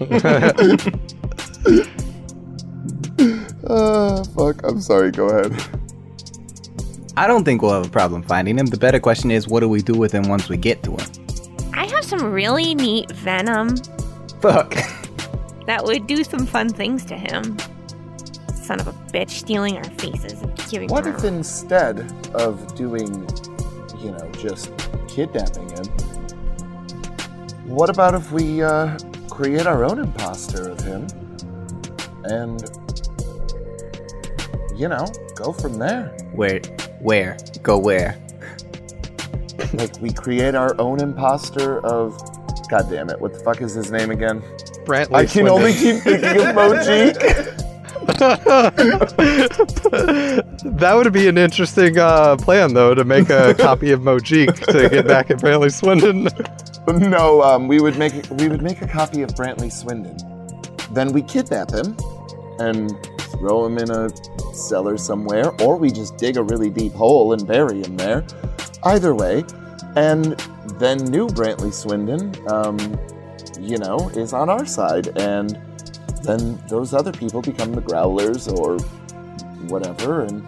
Ah, 3.68 4.24
fuck. 4.36 4.64
I'm 4.64 4.80
sorry. 4.80 5.10
Go 5.12 5.28
ahead. 5.28 5.52
I 7.16 7.26
don't 7.26 7.44
think 7.44 7.62
we'll 7.62 7.72
have 7.72 7.86
a 7.86 7.90
problem 7.90 8.22
finding 8.22 8.58
him. 8.58 8.66
The 8.66 8.78
better 8.78 8.98
question 8.98 9.30
is, 9.30 9.46
what 9.46 9.60
do 9.60 9.68
we 9.68 9.80
do 9.82 9.92
with 9.92 10.10
him 10.10 10.24
once 10.28 10.48
we 10.48 10.56
get 10.56 10.82
to 10.84 10.92
him? 10.92 11.06
I 11.74 11.84
have 11.86 12.04
some 12.04 12.32
really 12.32 12.74
neat 12.74 13.12
venom 13.12 13.76
Fuck. 14.40 14.74
that 15.66 15.84
would 15.84 16.06
do 16.06 16.24
some 16.24 16.46
fun 16.46 16.68
things 16.70 17.04
to 17.04 17.16
him. 17.16 17.56
Son 18.70 18.78
of 18.78 18.86
a 18.86 18.92
bitch, 19.12 19.30
stealing 19.30 19.76
our 19.78 19.84
faces 19.98 20.42
and 20.42 20.56
giving 20.70 20.88
What 20.90 21.02
them 21.02 21.16
if 21.16 21.24
instead 21.24 21.98
of 22.34 22.72
doing, 22.76 23.28
you 23.98 24.12
know, 24.12 24.30
just 24.38 24.70
kidnapping 25.08 25.68
him, 25.70 25.86
what 27.66 27.90
about 27.90 28.14
if 28.14 28.30
we 28.30 28.62
uh, 28.62 28.96
create 29.28 29.66
our 29.66 29.84
own 29.84 29.98
imposter 29.98 30.68
of 30.70 30.78
him 30.82 31.08
and, 32.22 32.62
you 34.76 34.86
know, 34.86 35.04
go 35.34 35.52
from 35.52 35.80
there? 35.80 36.16
Where? 36.32 36.60
Where? 37.00 37.38
Go 37.64 37.76
where? 37.76 38.22
Like, 39.72 40.00
we 40.00 40.12
create 40.12 40.54
our 40.54 40.80
own 40.80 41.00
imposter 41.00 41.84
of. 41.84 42.16
God 42.68 42.88
damn 42.88 43.10
it, 43.10 43.20
what 43.20 43.32
the 43.32 43.40
fuck 43.40 43.62
is 43.62 43.74
his 43.74 43.90
name 43.90 44.12
again? 44.12 44.42
Brantley 44.84 45.14
I 45.14 45.22
can 45.22 45.46
Swindon. 45.46 45.54
only 45.54 45.72
keep 45.72 46.02
thinking 46.02 46.36
of 46.40 46.54
Mojeek. 46.54 47.56
that 50.64 50.92
would 50.94 51.12
be 51.12 51.28
an 51.28 51.38
interesting 51.38 51.98
uh, 51.98 52.36
plan, 52.36 52.74
though, 52.74 52.94
to 52.94 53.04
make 53.04 53.30
a 53.30 53.54
copy 53.58 53.90
of 53.92 54.00
Mojeek 54.00 54.66
to 54.66 54.88
get 54.88 55.06
back 55.06 55.30
at 55.30 55.38
Brantley 55.38 55.72
Swindon. 55.72 56.28
No, 57.10 57.42
um, 57.42 57.68
we 57.68 57.80
would 57.80 57.98
make 57.98 58.12
we 58.30 58.48
would 58.48 58.62
make 58.62 58.82
a 58.82 58.88
copy 58.88 59.22
of 59.22 59.30
Brantley 59.30 59.70
Swindon. 59.70 60.16
Then 60.92 61.12
we 61.12 61.22
kidnap 61.22 61.70
him 61.70 61.96
and 62.58 62.90
throw 63.32 63.64
him 63.66 63.78
in 63.78 63.90
a 63.90 64.10
cellar 64.54 64.96
somewhere, 64.96 65.50
or 65.62 65.76
we 65.76 65.90
just 65.90 66.16
dig 66.16 66.36
a 66.36 66.42
really 66.42 66.70
deep 66.70 66.92
hole 66.92 67.32
and 67.32 67.46
bury 67.46 67.82
him 67.82 67.96
there. 67.96 68.24
Either 68.82 69.14
way, 69.14 69.44
and 69.96 70.38
then 70.78 70.98
new 71.04 71.26
Brantley 71.28 71.72
Swindon, 71.72 72.34
um, 72.48 72.78
you 73.60 73.78
know, 73.78 74.08
is 74.10 74.32
on 74.32 74.48
our 74.48 74.66
side, 74.66 75.16
and 75.18 75.58
then 76.22 76.62
those 76.68 76.92
other 76.92 77.12
people 77.12 77.42
become 77.42 77.72
the 77.72 77.80
Growlers 77.80 78.48
or 78.48 78.78
whatever. 79.68 80.24
And 80.24 80.46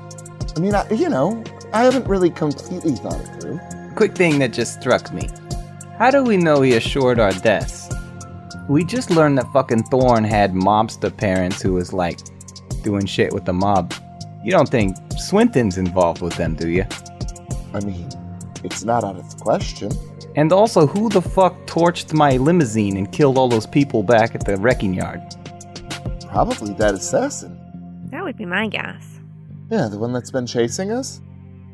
I 0.56 0.60
mean, 0.60 0.74
I, 0.74 0.88
you 0.90 1.08
know, 1.08 1.42
I 1.72 1.84
haven't 1.84 2.06
really 2.06 2.30
completely 2.30 2.92
thought 2.92 3.20
it 3.20 3.40
through. 3.40 3.60
Quick 3.94 4.14
thing 4.14 4.38
that 4.40 4.52
just 4.52 4.80
struck 4.80 5.12
me. 5.12 5.28
How 5.98 6.10
do 6.10 6.22
we 6.22 6.36
know 6.36 6.62
he 6.62 6.74
assured 6.74 7.18
our 7.18 7.32
deaths? 7.32 7.88
We 8.68 8.84
just 8.84 9.10
learned 9.10 9.38
that 9.38 9.52
fucking 9.52 9.84
Thorn 9.84 10.24
had 10.24 10.52
mobster 10.52 11.14
parents 11.14 11.60
who 11.60 11.74
was 11.74 11.92
like 11.92 12.20
doing 12.82 13.06
shit 13.06 13.32
with 13.32 13.44
the 13.44 13.52
mob. 13.52 13.92
You 14.44 14.50
don't 14.50 14.68
think 14.68 14.96
Swinton's 15.18 15.78
involved 15.78 16.22
with 16.22 16.34
them, 16.36 16.54
do 16.54 16.68
you? 16.68 16.84
I 17.74 17.80
mean, 17.80 18.08
it's 18.64 18.84
not 18.84 19.04
out 19.04 19.16
of 19.16 19.30
the 19.30 19.42
question. 19.42 19.92
And 20.34 20.52
also, 20.52 20.86
who 20.86 21.08
the 21.08 21.22
fuck 21.22 21.54
torched 21.66 22.12
my 22.14 22.36
limousine 22.38 22.96
and 22.96 23.10
killed 23.12 23.36
all 23.36 23.48
those 23.48 23.66
people 23.66 24.02
back 24.02 24.34
at 24.34 24.44
the 24.44 24.56
wrecking 24.56 24.94
yard? 24.94 25.20
Probably 26.32 26.72
that 26.74 26.94
assassin. 26.94 27.58
That 28.10 28.24
would 28.24 28.36
be 28.38 28.46
my 28.46 28.66
guess. 28.66 29.20
Yeah, 29.70 29.88
the 29.88 29.98
one 29.98 30.12
that's 30.12 30.30
been 30.30 30.46
chasing 30.46 30.90
us? 30.90 31.20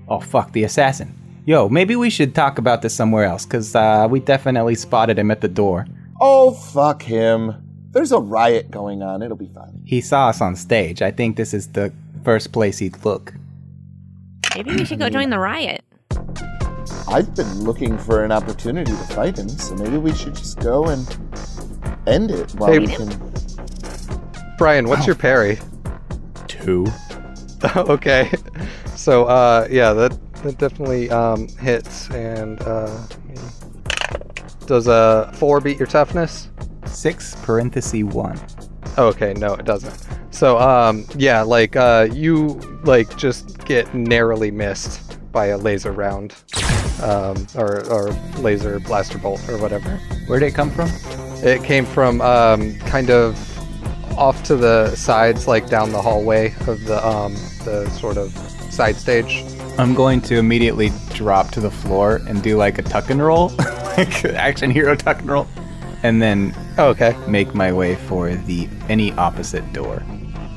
Oh, 0.08 0.20
fuck, 0.20 0.52
the 0.52 0.64
assassin. 0.64 1.14
Yo, 1.46 1.68
maybe 1.68 1.94
we 1.96 2.10
should 2.10 2.34
talk 2.34 2.58
about 2.58 2.82
this 2.82 2.94
somewhere 2.94 3.24
else, 3.24 3.46
because 3.46 3.74
uh, 3.74 4.06
we 4.10 4.20
definitely 4.20 4.74
spotted 4.74 5.18
him 5.18 5.30
at 5.30 5.40
the 5.40 5.48
door. 5.48 5.86
Oh, 6.20 6.52
fuck 6.52 7.02
him. 7.02 7.54
There's 7.92 8.12
a 8.12 8.18
riot 8.18 8.70
going 8.70 9.02
on. 9.02 9.22
It'll 9.22 9.36
be 9.36 9.48
fine. 9.54 9.80
He 9.86 10.00
saw 10.00 10.28
us 10.28 10.40
on 10.40 10.56
stage. 10.56 11.02
I 11.02 11.10
think 11.10 11.36
this 11.36 11.54
is 11.54 11.68
the 11.68 11.92
first 12.24 12.52
place 12.52 12.78
he'd 12.78 13.02
look. 13.04 13.32
Maybe 14.54 14.74
we 14.74 14.84
should 14.84 14.98
go 14.98 15.08
join 15.08 15.30
the 15.30 15.38
riot. 15.38 15.84
I've 17.06 17.34
been 17.34 17.60
looking 17.64 17.96
for 17.96 18.24
an 18.24 18.32
opportunity 18.32 18.90
to 18.90 18.98
fight 19.14 19.38
him, 19.38 19.48
so 19.48 19.74
maybe 19.76 19.96
we 19.98 20.12
should 20.14 20.34
just 20.34 20.58
go 20.58 20.86
and 20.88 21.06
end 22.06 22.30
it 22.30 22.50
while 22.56 22.72
Hey- 22.72 22.80
we 22.80 22.88
can. 22.88 23.08
Brian, 24.58 24.88
what's 24.88 25.06
your 25.06 25.14
parry? 25.14 25.56
Two. 26.48 26.84
okay. 27.76 28.30
So 28.96 29.26
uh 29.26 29.68
yeah, 29.70 29.92
that 29.92 30.18
that 30.42 30.58
definitely 30.58 31.08
um 31.10 31.46
hits 31.48 32.10
and 32.10 32.60
uh 32.62 33.06
does 34.66 34.88
a 34.88 35.30
four 35.34 35.60
beat 35.60 35.78
your 35.78 35.86
toughness? 35.86 36.48
Six 36.86 37.36
parenthesis 37.36 38.02
one. 38.02 38.38
Okay, 38.98 39.32
no, 39.34 39.54
it 39.54 39.64
doesn't. 39.64 39.96
So 40.34 40.58
um 40.58 41.06
yeah, 41.16 41.42
like 41.42 41.76
uh 41.76 42.08
you 42.12 42.60
like 42.82 43.16
just 43.16 43.64
get 43.64 43.94
narrowly 43.94 44.50
missed 44.50 45.20
by 45.30 45.46
a 45.46 45.56
laser 45.56 45.92
round. 45.92 46.34
Um 47.00 47.46
or 47.54 47.88
or 47.90 48.10
laser 48.38 48.80
blaster 48.80 49.18
bolt 49.18 49.48
or 49.48 49.58
whatever. 49.58 49.98
Where 50.26 50.40
did 50.40 50.46
it 50.46 50.54
come 50.54 50.72
from? 50.72 50.90
It 51.44 51.62
came 51.62 51.86
from 51.86 52.20
um, 52.20 52.76
kind 52.80 53.10
of 53.10 53.38
off 54.16 54.42
to 54.44 54.56
the 54.56 54.94
sides, 54.96 55.46
like 55.46 55.68
down 55.68 55.92
the 55.92 56.00
hallway 56.02 56.54
of 56.66 56.84
the 56.84 57.04
um, 57.06 57.34
the 57.64 57.88
sort 57.90 58.16
of 58.16 58.32
side 58.70 58.96
stage. 58.96 59.44
I'm 59.78 59.94
going 59.94 60.20
to 60.22 60.36
immediately 60.38 60.90
drop 61.14 61.50
to 61.52 61.60
the 61.60 61.70
floor 61.70 62.20
and 62.26 62.42
do 62.42 62.56
like 62.56 62.78
a 62.78 62.82
tuck 62.82 63.10
and 63.10 63.22
roll, 63.22 63.48
like 63.96 64.24
action 64.24 64.70
hero 64.70 64.96
tuck 64.96 65.20
and 65.20 65.28
roll, 65.30 65.46
and 66.02 66.20
then 66.20 66.54
Oh, 66.78 66.88
okay. 66.88 67.16
make 67.28 67.54
my 67.54 67.72
way 67.72 67.94
for 67.94 68.34
the 68.34 68.68
any 68.88 69.12
opposite 69.12 69.72
door. 69.72 70.02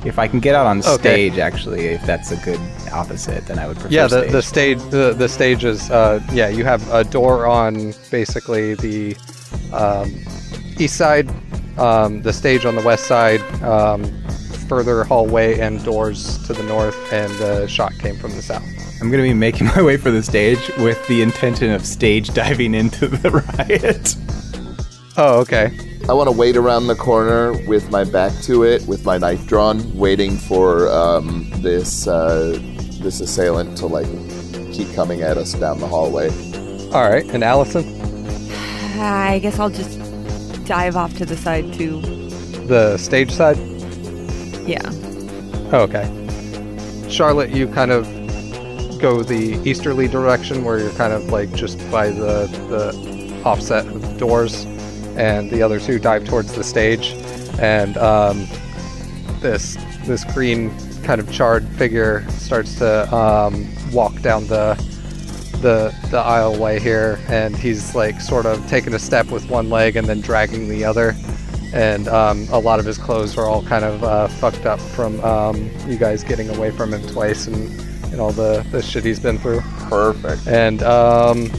If 0.03 0.17
I 0.17 0.27
can 0.27 0.39
get 0.39 0.55
out 0.55 0.65
on 0.65 0.79
Okay. 0.79 0.97
stage, 1.29 1.37
actually, 1.37 1.85
if 1.89 2.03
that's 2.07 2.31
a 2.31 2.37
good 2.37 2.59
opposite, 2.91 3.45
then 3.45 3.59
I 3.59 3.67
would 3.67 3.77
prefer 3.77 3.93
Yeah, 3.93 4.07
the, 4.07 4.21
stage. 4.21 4.31
the 4.31 4.41
stage 4.41 4.79
the, 4.89 5.13
the 5.15 5.29
stage 5.29 5.63
is 5.63 5.91
uh, 5.91 6.19
yeah. 6.33 6.49
You 6.49 6.65
have 6.65 6.81
a 6.91 7.03
door 7.03 7.45
on 7.45 7.93
basically 8.09 8.73
the 8.73 9.15
um, 9.71 10.11
east 10.79 10.95
side, 10.97 11.29
um, 11.81 12.21
the 12.21 12.31
stage 12.31 12.65
on 12.65 12.75
the 12.75 12.81
west 12.81 13.05
side, 13.07 13.41
um, 13.63 14.03
further 14.69 15.03
hallway 15.03 15.59
and 15.59 15.83
doors 15.83 16.37
to 16.45 16.53
the 16.53 16.63
north, 16.63 16.95
and 17.11 17.33
the 17.33 17.67
shot 17.67 17.93
came 17.99 18.15
from 18.15 18.31
the 18.31 18.41
south. 18.41 18.63
I'm 19.01 19.09
gonna 19.09 19.23
be 19.23 19.33
making 19.33 19.67
my 19.67 19.81
way 19.81 19.97
for 19.97 20.11
the 20.11 20.21
stage 20.21 20.69
with 20.77 21.05
the 21.07 21.23
intention 21.23 21.71
of 21.71 21.85
stage 21.85 22.33
diving 22.33 22.75
into 22.75 23.07
the 23.07 23.31
riot. 23.57 24.15
Oh, 25.17 25.39
okay. 25.41 25.77
I 26.07 26.13
want 26.13 26.29
to 26.29 26.31
wait 26.31 26.55
around 26.55 26.87
the 26.87 26.95
corner 26.95 27.53
with 27.67 27.89
my 27.91 28.03
back 28.03 28.31
to 28.43 28.63
it, 28.63 28.85
with 28.87 29.05
my 29.05 29.17
knife 29.17 29.45
drawn, 29.45 29.95
waiting 29.95 30.37
for 30.37 30.87
um, 30.89 31.49
this 31.61 32.07
uh, 32.07 32.57
this 33.01 33.21
assailant 33.21 33.77
to 33.79 33.87
like 33.87 34.07
keep 34.71 34.91
coming 34.93 35.21
at 35.21 35.37
us 35.37 35.53
down 35.53 35.79
the 35.79 35.87
hallway. 35.87 36.29
All 36.91 37.09
right, 37.09 37.25
and 37.25 37.43
Allison, 37.43 37.83
I 38.99 39.39
guess 39.39 39.59
I'll 39.59 39.69
just 39.69 40.00
dive 40.71 40.95
off 40.95 41.13
to 41.17 41.25
the 41.25 41.35
side 41.35 41.73
too. 41.73 41.99
the 42.65 42.95
stage 42.95 43.29
side. 43.29 43.57
Yeah. 44.65 44.79
Oh, 45.73 45.85
okay. 45.89 46.07
Charlotte, 47.09 47.49
you 47.49 47.67
kind 47.67 47.91
of 47.91 48.05
go 49.01 49.21
the 49.21 49.59
easterly 49.69 50.07
direction 50.07 50.63
where 50.63 50.79
you're 50.79 50.93
kind 50.93 51.11
of 51.11 51.25
like 51.25 51.51
just 51.51 51.77
by 51.91 52.07
the, 52.07 52.47
the 52.69 53.41
offset 53.43 53.85
of 53.85 54.01
the 54.01 54.17
doors, 54.17 54.63
and 55.17 55.51
the 55.51 55.61
other 55.61 55.77
two 55.77 55.99
dive 55.99 56.23
towards 56.23 56.53
the 56.53 56.63
stage. 56.63 57.15
And 57.59 57.97
um, 57.97 58.47
this 59.41 59.75
this 60.05 60.23
green 60.23 60.71
kind 61.03 61.19
of 61.19 61.29
charred 61.33 61.67
figure 61.75 62.25
starts 62.29 62.77
to 62.77 63.13
um, 63.13 63.67
walk 63.91 64.21
down 64.21 64.47
the 64.47 64.75
the 65.61 65.95
the 66.09 66.19
aisle 66.19 66.57
way 66.59 66.79
here, 66.79 67.19
and 67.27 67.55
he's 67.55 67.95
like 67.95 68.19
sort 68.19 68.45
of 68.45 68.67
taking 68.67 68.93
a 68.93 68.99
step 68.99 69.27
with 69.27 69.49
one 69.49 69.69
leg 69.69 69.95
and 69.95 70.07
then 70.07 70.21
dragging 70.21 70.67
the 70.67 70.83
other 70.83 71.15
and 71.73 72.07
um, 72.09 72.47
a 72.51 72.59
lot 72.59 72.79
of 72.79 72.85
his 72.85 72.97
clothes 72.97 73.37
are 73.37 73.45
all 73.45 73.63
kind 73.63 73.85
of 73.85 74.03
uh, 74.03 74.27
fucked 74.27 74.65
up 74.65 74.79
from 74.79 75.19
um, 75.23 75.69
you 75.87 75.97
guys 75.97 76.23
getting 76.23 76.49
away 76.55 76.71
from 76.71 76.93
him 76.93 77.01
twice 77.07 77.47
and, 77.47 77.79
and 78.11 78.19
all 78.19 78.31
the, 78.31 78.65
the 78.71 78.81
shit 78.81 79.05
he's 79.05 79.19
been 79.19 79.37
through. 79.37 79.61
Perfect. 79.89 80.47
And 80.47 80.83
um, 80.83 81.49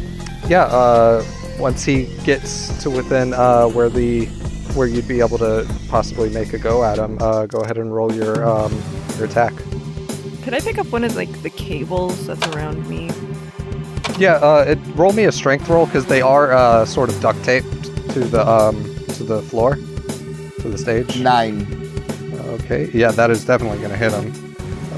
yeah, 0.48 0.64
uh, 0.64 1.24
once 1.58 1.84
he 1.84 2.14
gets 2.24 2.82
to 2.82 2.90
within 2.90 3.32
uh, 3.32 3.68
where 3.68 3.88
the 3.88 4.26
where 4.74 4.86
you'd 4.86 5.08
be 5.08 5.20
able 5.20 5.36
to 5.36 5.66
possibly 5.88 6.30
make 6.30 6.52
a 6.52 6.58
go 6.58 6.82
at 6.84 6.98
him, 6.98 7.18
uh, 7.20 7.46
go 7.46 7.60
ahead 7.60 7.78
and 7.78 7.94
roll 7.94 8.12
your 8.12 8.46
um, 8.46 8.72
your 9.16 9.26
attack. 9.26 9.54
Could 10.42 10.54
I 10.54 10.60
pick 10.60 10.78
up 10.78 10.86
one 10.88 11.04
of 11.04 11.14
like 11.16 11.42
the 11.42 11.50
cables 11.50 12.26
that's 12.26 12.46
around 12.48 12.86
me? 12.88 13.10
Yeah, 14.18 14.34
uh, 14.34 14.64
it, 14.68 14.78
roll 14.94 15.12
me 15.12 15.24
a 15.24 15.32
strength 15.32 15.68
roll 15.68 15.86
because 15.86 16.06
they 16.06 16.22
are 16.22 16.52
uh, 16.52 16.84
sort 16.84 17.08
of 17.08 17.20
duct 17.20 17.42
taped 17.44 17.84
to 18.10 18.20
the 18.20 18.46
um, 18.48 18.82
to 19.14 19.24
the 19.24 19.42
floor, 19.42 19.76
to 19.76 20.68
the 20.68 20.78
stage. 20.78 21.18
Nine. 21.20 21.66
Okay, 22.52 22.90
yeah, 22.92 23.10
that 23.12 23.30
is 23.30 23.44
definitely 23.44 23.78
going 23.78 23.90
to 23.90 23.96
hit 23.96 24.12
him. 24.12 24.52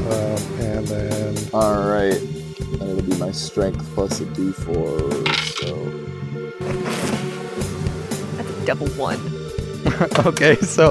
Um, 0.05 0.61
and 0.61 0.87
then, 0.89 1.37
All 1.55 1.89
right. 1.89 2.21
And 2.21 2.83
it'll 2.83 3.03
be 3.03 3.17
my 3.17 3.31
strength 3.31 3.87
plus 3.95 4.21
a 4.21 4.25
d4. 4.27 5.59
So 5.59 5.75
That's 8.37 8.51
a 8.51 8.67
double 8.67 8.89
one. 8.89 9.21
okay, 10.27 10.57
so 10.57 10.91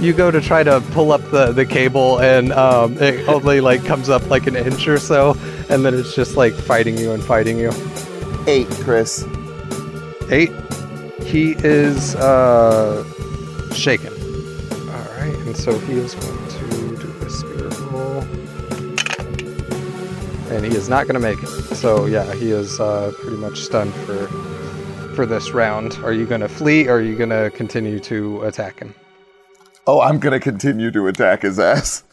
you 0.00 0.12
go 0.12 0.30
to 0.30 0.40
try 0.40 0.62
to 0.62 0.80
pull 0.92 1.12
up 1.12 1.22
the, 1.30 1.52
the 1.52 1.66
cable, 1.66 2.20
and 2.20 2.52
um, 2.52 2.96
it 3.02 3.28
only 3.28 3.60
like 3.60 3.84
comes 3.84 4.08
up 4.08 4.28
like 4.30 4.46
an 4.46 4.54
inch 4.54 4.86
or 4.86 4.98
so, 4.98 5.34
and 5.70 5.84
then 5.84 5.94
it's 5.94 6.14
just 6.14 6.36
like 6.36 6.54
fighting 6.54 6.96
you 6.96 7.12
and 7.12 7.22
fighting 7.22 7.58
you. 7.58 7.70
eight, 8.46 8.68
Chris. 8.84 9.24
Eight. 10.30 10.52
He 11.22 11.52
is 11.58 12.14
uh, 12.16 13.04
shaken. 13.72 14.12
All 14.90 15.18
right, 15.18 15.34
and 15.46 15.56
so 15.56 15.78
he 15.80 15.94
is 15.94 16.14
going 16.14 16.48
to 16.48 16.96
do 16.96 17.26
a 17.26 17.30
spirit 17.30 17.78
roll, 17.90 18.20
and 20.50 20.64
he 20.64 20.76
is 20.76 20.88
not 20.88 21.06
going 21.06 21.14
to 21.14 21.20
make 21.20 21.42
it. 21.42 21.48
So 21.76 22.06
yeah, 22.06 22.32
he 22.34 22.50
is 22.50 22.78
uh, 22.80 23.12
pretty 23.20 23.36
much 23.38 23.60
stunned 23.60 23.94
for 23.94 24.26
for 25.14 25.26
this 25.26 25.52
round. 25.52 25.94
Are 26.04 26.12
you 26.12 26.26
going 26.26 26.40
to 26.40 26.48
flee, 26.48 26.88
or 26.88 26.96
are 26.96 27.00
you 27.02 27.16
going 27.16 27.30
to 27.30 27.50
continue 27.54 27.98
to 28.00 28.42
attack 28.42 28.78
him? 28.80 28.94
Oh, 29.86 30.00
I'm 30.00 30.18
gonna 30.18 30.40
continue 30.40 30.90
to 30.92 31.08
attack 31.08 31.42
his 31.42 31.58
ass. 31.58 32.04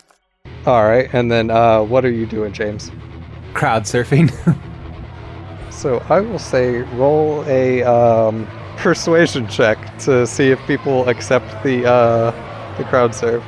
All 0.65 0.83
right, 0.83 1.09
and 1.13 1.31
then 1.31 1.49
uh, 1.49 1.81
what 1.83 2.03
are 2.03 2.11
you 2.11 2.25
doing, 2.25 2.51
James? 2.51 2.91
Crowd 3.53 3.83
surfing. 3.83 4.31
So 5.81 5.97
I 6.09 6.19
will 6.19 6.37
say 6.37 6.81
roll 6.93 7.43
a 7.47 7.81
um, 7.81 8.47
persuasion 8.77 9.47
check 9.47 9.97
to 9.99 10.27
see 10.27 10.51
if 10.51 10.59
people 10.67 11.09
accept 11.09 11.63
the 11.63 11.89
uh, 11.89 12.77
the 12.77 12.83
crowd 12.83 13.15
serve. 13.15 13.43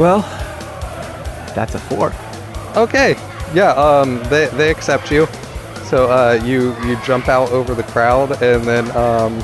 well, 0.00 0.22
that's 1.54 1.76
a 1.76 1.78
four. 1.78 2.12
Okay, 2.74 3.14
yeah, 3.54 3.70
um, 3.74 4.20
they 4.24 4.46
they 4.46 4.70
accept 4.70 5.12
you. 5.12 5.26
So 5.84 6.10
uh, 6.10 6.42
you 6.42 6.74
you 6.84 6.98
jump 7.04 7.28
out 7.28 7.50
over 7.50 7.74
the 7.74 7.84
crowd, 7.84 8.42
and 8.42 8.64
then 8.64 8.90
um, 8.96 9.40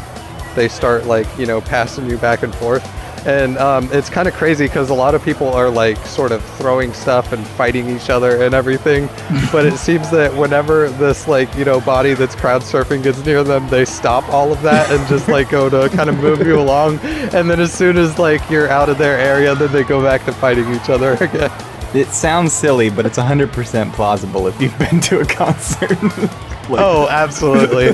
they 0.57 0.67
start 0.67 1.05
like 1.05 1.29
you 1.39 1.47
know 1.47 1.61
passing 1.61 2.11
you 2.11 2.17
back 2.19 2.43
and 2.43 2.53
forth. 2.57 2.83
And 3.27 3.59
um, 3.59 3.89
it's 3.93 4.09
kind 4.09 4.29
of 4.29 4.35
crazy 4.35 4.67
because 4.67 4.89
a 4.91 4.95
lot 4.95 5.15
of 5.17 5.25
people 5.25 5.49
are 5.53 5.69
like 5.69 5.97
sort 6.07 6.31
of 6.31 6.45
throwing 6.59 6.93
stuff 6.93 7.33
and 7.33 7.45
fighting 7.45 7.89
each 7.89 8.09
other 8.09 8.43
and 8.45 8.55
everything. 8.55 9.09
but 9.53 9.67
it 9.67 9.77
seems 9.79 10.11
that 10.13 10.33
whenever 10.35 10.89
this 10.91 11.27
like 11.27 11.53
you 11.57 11.65
know 11.65 11.81
body 11.81 12.15
that's 12.15 12.37
crowd 12.37 12.63
surfing 12.63 13.03
gets 13.03 13.25
near 13.27 13.43
them, 13.43 13.69
they 13.69 13.85
stop 13.85 14.29
all 14.29 14.53
of 14.53 14.63
that 14.63 14.89
and 14.93 15.07
just 15.09 15.27
like 15.29 15.51
go 15.51 15.69
to 15.69 15.89
kind 15.97 16.09
of 16.09 16.17
move 16.21 16.47
you 16.47 16.59
along. 16.59 16.99
And 17.01 17.51
then 17.51 17.59
as 17.59 17.73
soon 17.73 17.97
as 17.99 18.17
like 18.19 18.49
you're 18.49 18.69
out 18.69 18.89
of 18.89 18.97
their 18.97 19.19
area, 19.19 19.55
then 19.57 19.73
they 19.73 19.83
go 19.83 20.01
back 20.01 20.25
to 20.27 20.33
fighting 20.33 20.73
each 20.73 20.89
other 20.89 21.15
again. 21.21 21.51
It 21.95 22.09
sounds 22.09 22.53
silly, 22.53 22.91
but 22.91 23.07
it's 23.07 23.19
100% 23.19 23.93
plausible 23.95 24.47
if 24.49 24.61
you've 24.61 24.79
been 24.79 25.01
to 25.03 25.21
a 25.21 25.25
concert. 25.27 25.99
Like, 26.69 26.81
Oh, 26.81 27.07
absolutely. 27.09 27.93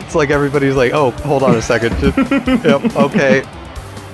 It's 0.00 0.14
like 0.14 0.30
everybody's 0.30 0.74
like, 0.74 0.92
oh, 0.92 1.10
hold 1.10 1.42
on 1.42 1.54
a 1.54 1.62
second. 1.62 1.96
Just, 1.98 2.16
yep, 2.64 2.96
okay. 2.96 3.42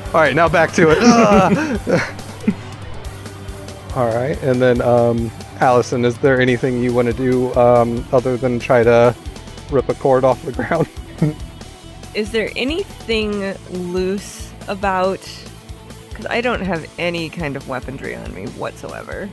All 0.09 0.21
right, 0.21 0.35
now 0.35 0.49
back 0.49 0.73
to 0.73 0.91
it. 0.91 0.99
Ah! 1.01 2.23
All 3.97 4.15
right, 4.15 4.41
and 4.43 4.61
then 4.61 4.83
um, 4.83 5.31
Allison, 5.61 6.05
is 6.05 6.19
there 6.19 6.41
anything 6.41 6.83
you 6.83 6.93
want 6.93 7.09
to 7.09 7.15
do 7.15 7.55
um, 7.55 8.07
other 8.13 8.37
than 8.37 8.59
try 8.59 8.83
to 8.83 9.15
rip 9.71 9.89
a 9.89 9.95
cord 9.95 10.25
off 10.25 10.43
the 10.43 10.53
ground? 10.53 10.89
Is 12.15 12.31
there 12.31 12.51
anything 12.57 13.55
loose 13.71 14.53
about? 14.69 15.21
Because 16.09 16.27
I 16.27 16.41
don't 16.41 16.63
have 16.63 16.91
any 16.99 17.29
kind 17.29 17.57
of 17.57 17.69
weaponry 17.69 18.15
on 18.15 18.35
me 18.35 18.47
whatsoever. 18.49 19.29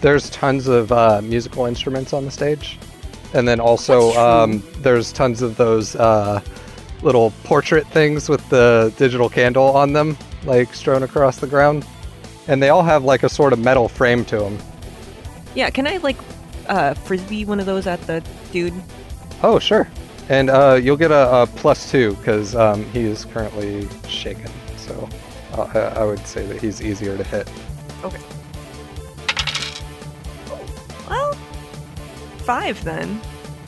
There's 0.00 0.30
tons 0.30 0.68
of 0.68 0.92
uh, 0.92 1.20
musical 1.22 1.66
instruments 1.66 2.12
on 2.12 2.24
the 2.24 2.30
stage, 2.30 2.78
and 3.34 3.46
then 3.46 3.60
also 3.60 4.12
um, 4.12 4.62
there's 4.78 5.12
tons 5.12 5.42
of 5.42 5.56
those 5.56 5.96
uh, 5.96 6.40
little 7.02 7.32
portrait 7.44 7.86
things 7.88 8.28
with 8.28 8.46
the 8.48 8.92
digital 8.96 9.28
candle 9.28 9.76
on 9.76 9.92
them, 9.92 10.16
like 10.44 10.74
strewn 10.74 11.02
across 11.02 11.38
the 11.38 11.46
ground, 11.46 11.86
and 12.48 12.62
they 12.62 12.68
all 12.68 12.82
have 12.82 13.04
like 13.04 13.22
a 13.22 13.28
sort 13.28 13.52
of 13.52 13.58
metal 13.58 13.88
frame 13.88 14.24
to 14.26 14.38
them. 14.38 14.58
Yeah, 15.54 15.70
can 15.70 15.86
I 15.86 15.98
like 15.98 16.16
uh, 16.66 16.94
frisbee 16.94 17.44
one 17.44 17.60
of 17.60 17.66
those 17.66 17.86
at 17.86 18.00
the 18.02 18.24
dude? 18.52 18.74
Oh, 19.42 19.58
sure. 19.58 19.88
And 20.28 20.50
uh, 20.50 20.78
you'll 20.80 20.96
get 20.96 21.10
a, 21.10 21.42
a 21.42 21.46
plus 21.46 21.90
two 21.90 22.14
because 22.16 22.54
um, 22.54 22.84
he 22.92 23.00
is 23.00 23.24
currently 23.24 23.88
shaken. 24.08 24.50
So 24.76 25.08
uh, 25.52 25.62
I, 25.74 26.00
I 26.00 26.04
would 26.04 26.24
say 26.26 26.46
that 26.46 26.60
he's 26.60 26.80
easier 26.80 27.16
to 27.16 27.24
hit. 27.24 27.50
Okay. 28.04 28.20
Five 32.42 32.82
then. 32.84 33.20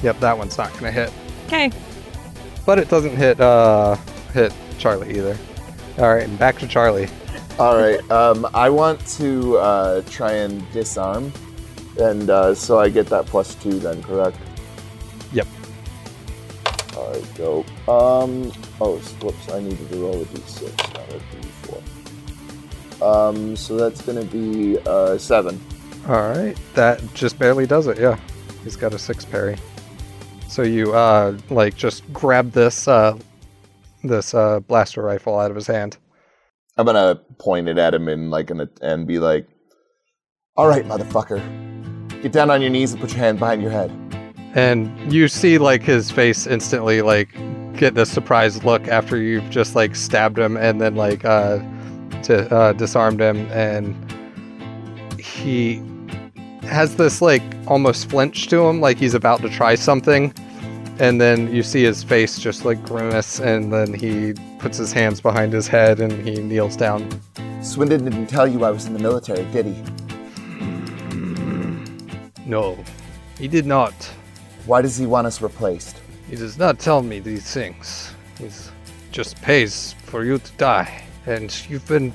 Yep, 0.03 0.21
that 0.21 0.37
one's 0.37 0.59
not 0.59 0.73
gonna 0.75 0.93
hit. 0.93 1.13
Okay. 1.47 1.71
But 2.67 2.79
it 2.79 2.89
doesn't 2.89 3.17
hit 3.17 3.41
uh, 3.41 3.97
hit 4.33 4.53
Charlie 4.79 5.17
either. 5.17 5.37
All 5.99 6.13
right, 6.15 6.25
and 6.25 6.39
back 6.39 6.59
to 6.59 6.67
Charlie. 6.67 7.09
All 7.59 7.77
right. 7.77 8.11
Um, 8.11 8.47
I 8.53 8.69
want 8.69 9.07
to 9.19 9.57
uh, 9.59 10.03
try 10.11 10.33
and 10.33 10.69
disarm, 10.73 11.33
and 12.01 12.29
uh, 12.29 12.55
so 12.55 12.81
I 12.81 12.89
get 12.89 13.07
that 13.07 13.27
plus 13.27 13.55
two. 13.55 13.79
Then 13.79 14.03
correct. 14.03 14.39
Yep. 15.33 15.47
All 16.97 17.13
right. 17.13 17.35
Go. 17.37 17.61
Um. 17.87 18.53
Oh, 18.81 18.97
whoops! 19.21 19.53
I 19.53 19.61
needed 19.61 19.89
to 19.91 19.97
roll 19.99 20.21
a 20.21 20.25
d6, 20.25 20.95
not 20.95 21.13
a 21.13 21.21
d4. 22.99 23.29
Um. 23.29 23.57
So 23.57 23.77
that's 23.77 24.03
gonna 24.03 24.25
be 24.25 24.79
uh, 24.87 25.17
seven. 25.19 25.61
All 26.09 26.29
right, 26.29 26.55
that 26.75 27.01
just 27.15 27.39
barely 27.39 27.67
does 27.67 27.87
it. 27.87 27.99
Yeah, 27.99 28.19
he's 28.65 28.77
got 28.77 28.95
a 28.95 28.99
six 28.99 29.25
parry. 29.25 29.57
So 30.49 30.63
you 30.63 30.95
uh 30.95 31.39
like 31.51 31.77
just 31.77 32.11
grab 32.13 32.53
this 32.53 32.89
uh 32.89 33.19
this 34.03 34.35
uh 34.35 34.61
blaster 34.61 35.03
rifle 35.03 35.39
out 35.39 35.51
of 35.51 35.57
his 35.57 35.67
hand. 35.67 35.99
I'm 36.77 36.87
gonna 36.87 37.21
point 37.39 37.69
it 37.69 37.79
at 37.79 37.95
him 37.95 38.09
and 38.09 38.31
like 38.31 38.51
and, 38.51 38.69
and 38.83 39.07
be 39.07 39.19
like, 39.19 39.47
"All 40.57 40.67
right, 40.67 40.85
motherfucker, 40.85 41.41
get 42.23 42.33
down 42.33 42.51
on 42.51 42.61
your 42.61 42.71
knees 42.71 42.93
and 42.93 43.01
put 43.01 43.11
your 43.11 43.21
hand 43.21 43.39
behind 43.39 43.63
your 43.63 43.71
head." 43.71 43.93
And 44.55 45.13
you 45.13 45.29
see 45.29 45.59
like 45.59 45.83
his 45.83 46.11
face 46.11 46.47
instantly 46.47 47.03
like 47.03 47.29
get 47.77 47.95
this 47.95 48.11
surprised 48.11 48.65
look 48.65 48.87
after 48.89 49.17
you've 49.17 49.51
just 49.51 49.75
like 49.75 49.97
stabbed 49.97 50.39
him 50.39 50.57
and 50.57 50.81
then 50.81 50.95
like 50.95 51.25
uh 51.25 51.59
to 52.23 52.49
uh 52.55 52.73
disarmed 52.73 53.21
him 53.21 53.49
and 53.51 53.95
he 55.21 55.83
has 56.67 56.97
this 56.97 57.23
like 57.23 57.43
almost 57.67 58.11
flinch 58.11 58.49
to 58.49 58.61
him 58.67 58.81
like 58.81 58.97
he's 58.97 59.15
about 59.15 59.41
to 59.43 59.49
try 59.49 59.75
something 59.75 60.33
and 60.99 61.21
then 61.21 61.53
you 61.53 61.63
see 61.63 61.83
his 61.83 62.03
face 62.05 62.39
just 62.39 62.65
like 62.65 62.83
grimace 62.85 63.41
and 63.41 63.73
then 63.73 63.93
he 63.93 64.35
puts 64.59 64.79
his 64.79 64.93
hands 64.93 65.21
behind 65.21 65.53
his 65.53 65.67
head 65.67 66.01
and 66.01 66.13
he 66.27 66.37
kneels 66.37 66.77
down 66.77 67.09
Swindon 67.63 68.05
didn't 68.05 68.27
tell 68.27 68.47
you 68.47 68.65
I 68.65 68.71
was 68.71 68.87
in 68.87 68.93
the 68.93 68.99
military, 68.99 69.45
did 69.53 69.67
he? 69.67 69.83
no 72.47 72.77
he 73.39 73.49
did 73.49 73.67
not 73.67 73.95
Why 74.67 74.81
does 74.81 74.97
he 74.97 75.07
want 75.07 75.27
us 75.27 75.43
replaced? 75.43 76.01
He 76.29 76.37
does 76.37 76.59
not 76.59 76.79
tell 76.79 77.03
me 77.03 77.21
these 77.21 77.53
things. 77.53 78.15
He 78.39 78.49
just 79.13 79.41
pays 79.43 79.95
for 80.05 80.25
you 80.25 80.39
to 80.39 80.53
die. 80.53 81.03
And 81.27 81.55
you've 81.69 81.87
been 81.87 82.13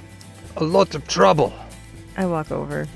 a 0.57 0.63
lot 0.63 0.95
of 0.95 1.07
trouble. 1.07 1.53
I 2.17 2.25
walk 2.25 2.51
over. 2.51 2.87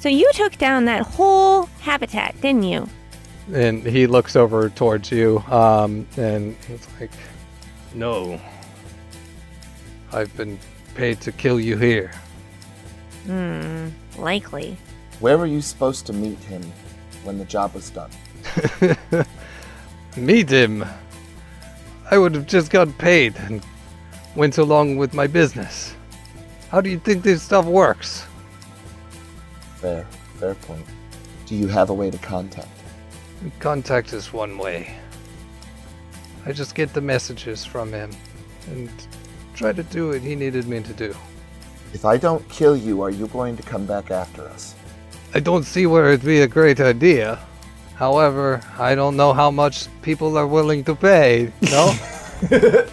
So 0.00 0.08
you 0.08 0.30
took 0.32 0.56
down 0.56 0.86
that 0.86 1.02
whole 1.02 1.66
habitat, 1.80 2.34
didn't 2.40 2.62
you? 2.62 2.88
And 3.52 3.84
he 3.84 4.06
looks 4.06 4.34
over 4.34 4.70
towards 4.70 5.12
you, 5.12 5.40
um, 5.48 6.06
and 6.16 6.56
he's 6.66 6.88
like, 6.98 7.10
No. 7.94 8.40
I've 10.10 10.34
been 10.38 10.58
paid 10.94 11.20
to 11.20 11.32
kill 11.32 11.60
you 11.60 11.76
here. 11.76 12.12
Hmm, 13.26 13.88
likely. 14.18 14.76
Where 15.20 15.36
were 15.36 15.46
you 15.46 15.60
supposed 15.60 16.06
to 16.06 16.14
meet 16.14 16.38
him 16.38 16.62
when 17.22 17.36
the 17.36 17.44
job 17.44 17.74
was 17.74 17.90
done? 17.90 18.10
Meet 20.16 20.48
him. 20.48 20.84
I 22.10 22.16
would 22.18 22.34
have 22.34 22.46
just 22.46 22.70
got 22.70 22.96
paid 22.96 23.36
and 23.36 23.62
went 24.34 24.56
along 24.56 24.96
with 24.96 25.12
my 25.12 25.26
business. 25.26 25.94
How 26.70 26.80
do 26.80 26.88
you 26.88 26.98
think 26.98 27.22
this 27.22 27.42
stuff 27.42 27.66
works? 27.66 28.24
Fair, 29.80 30.04
fair 30.38 30.54
point. 30.56 30.84
Do 31.46 31.54
you 31.56 31.66
have 31.68 31.90
a 31.90 31.94
way 31.94 32.10
to 32.10 32.18
contact 32.18 32.68
him? 32.68 33.52
Contact 33.58 34.12
is 34.12 34.32
one 34.32 34.58
way. 34.58 34.94
I 36.46 36.52
just 36.52 36.74
get 36.74 36.92
the 36.92 37.00
messages 37.00 37.64
from 37.64 37.92
him 37.92 38.10
and 38.68 38.90
try 39.54 39.72
to 39.72 39.82
do 39.82 40.08
what 40.08 40.20
he 40.20 40.34
needed 40.34 40.66
me 40.68 40.80
to 40.82 40.92
do. 40.92 41.14
If 41.92 42.04
I 42.04 42.16
don't 42.18 42.46
kill 42.48 42.76
you, 42.76 43.02
are 43.02 43.10
you 43.10 43.26
going 43.28 43.56
to 43.56 43.62
come 43.62 43.84
back 43.86 44.10
after 44.10 44.46
us? 44.48 44.74
I 45.34 45.40
don't 45.40 45.64
see 45.64 45.86
where 45.86 46.08
it'd 46.08 46.24
be 46.24 46.40
a 46.40 46.46
great 46.48 46.80
idea. 46.80 47.38
However, 47.96 48.60
I 48.78 48.94
don't 48.94 49.16
know 49.16 49.32
how 49.32 49.50
much 49.50 49.86
people 50.02 50.36
are 50.38 50.46
willing 50.46 50.84
to 50.84 50.94
pay. 50.94 51.52
No? 51.62 51.94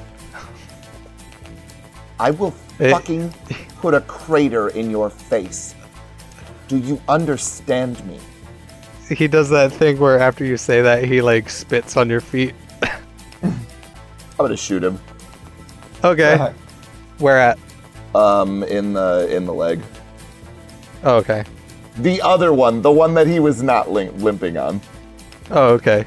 I 2.20 2.32
will 2.32 2.54
Eh. 2.80 2.92
fucking 2.92 3.34
put 3.82 3.94
a 3.96 4.02
crater 4.02 4.70
in 4.70 4.90
your 4.92 5.10
face. 5.10 5.74
Do 6.68 6.78
you 6.78 7.02
understand 7.08 8.04
me? 8.06 8.20
he 9.10 9.28
does 9.28 9.50
that 9.50 9.72
thing 9.72 9.98
where 10.00 10.20
after 10.20 10.44
you 10.44 10.58
say 10.58 10.82
that, 10.82 11.06
he 11.06 11.22
like 11.22 11.50
spits 11.50 11.96
on 11.96 12.10
your 12.10 12.22
feet. 12.22 12.54
I'm 13.42 13.56
gonna 14.38 14.58
shoot 14.58 14.84
him. 14.84 15.00
Okay. 16.04 16.54
Where 17.20 17.40
at? 17.40 17.58
Um, 18.14 18.64
in 18.64 18.94
the 18.94 19.28
in 19.34 19.46
the 19.46 19.54
leg. 19.54 19.82
Oh, 21.04 21.18
okay. 21.18 21.44
The 21.98 22.22
other 22.22 22.54
one, 22.54 22.82
the 22.82 22.92
one 22.92 23.14
that 23.16 23.28
he 23.28 23.40
was 23.40 23.64
not 23.64 23.92
lim- 23.92 24.18
limping 24.20 24.58
on. 24.58 24.82
Oh, 25.50 25.70
okay. 25.74 26.06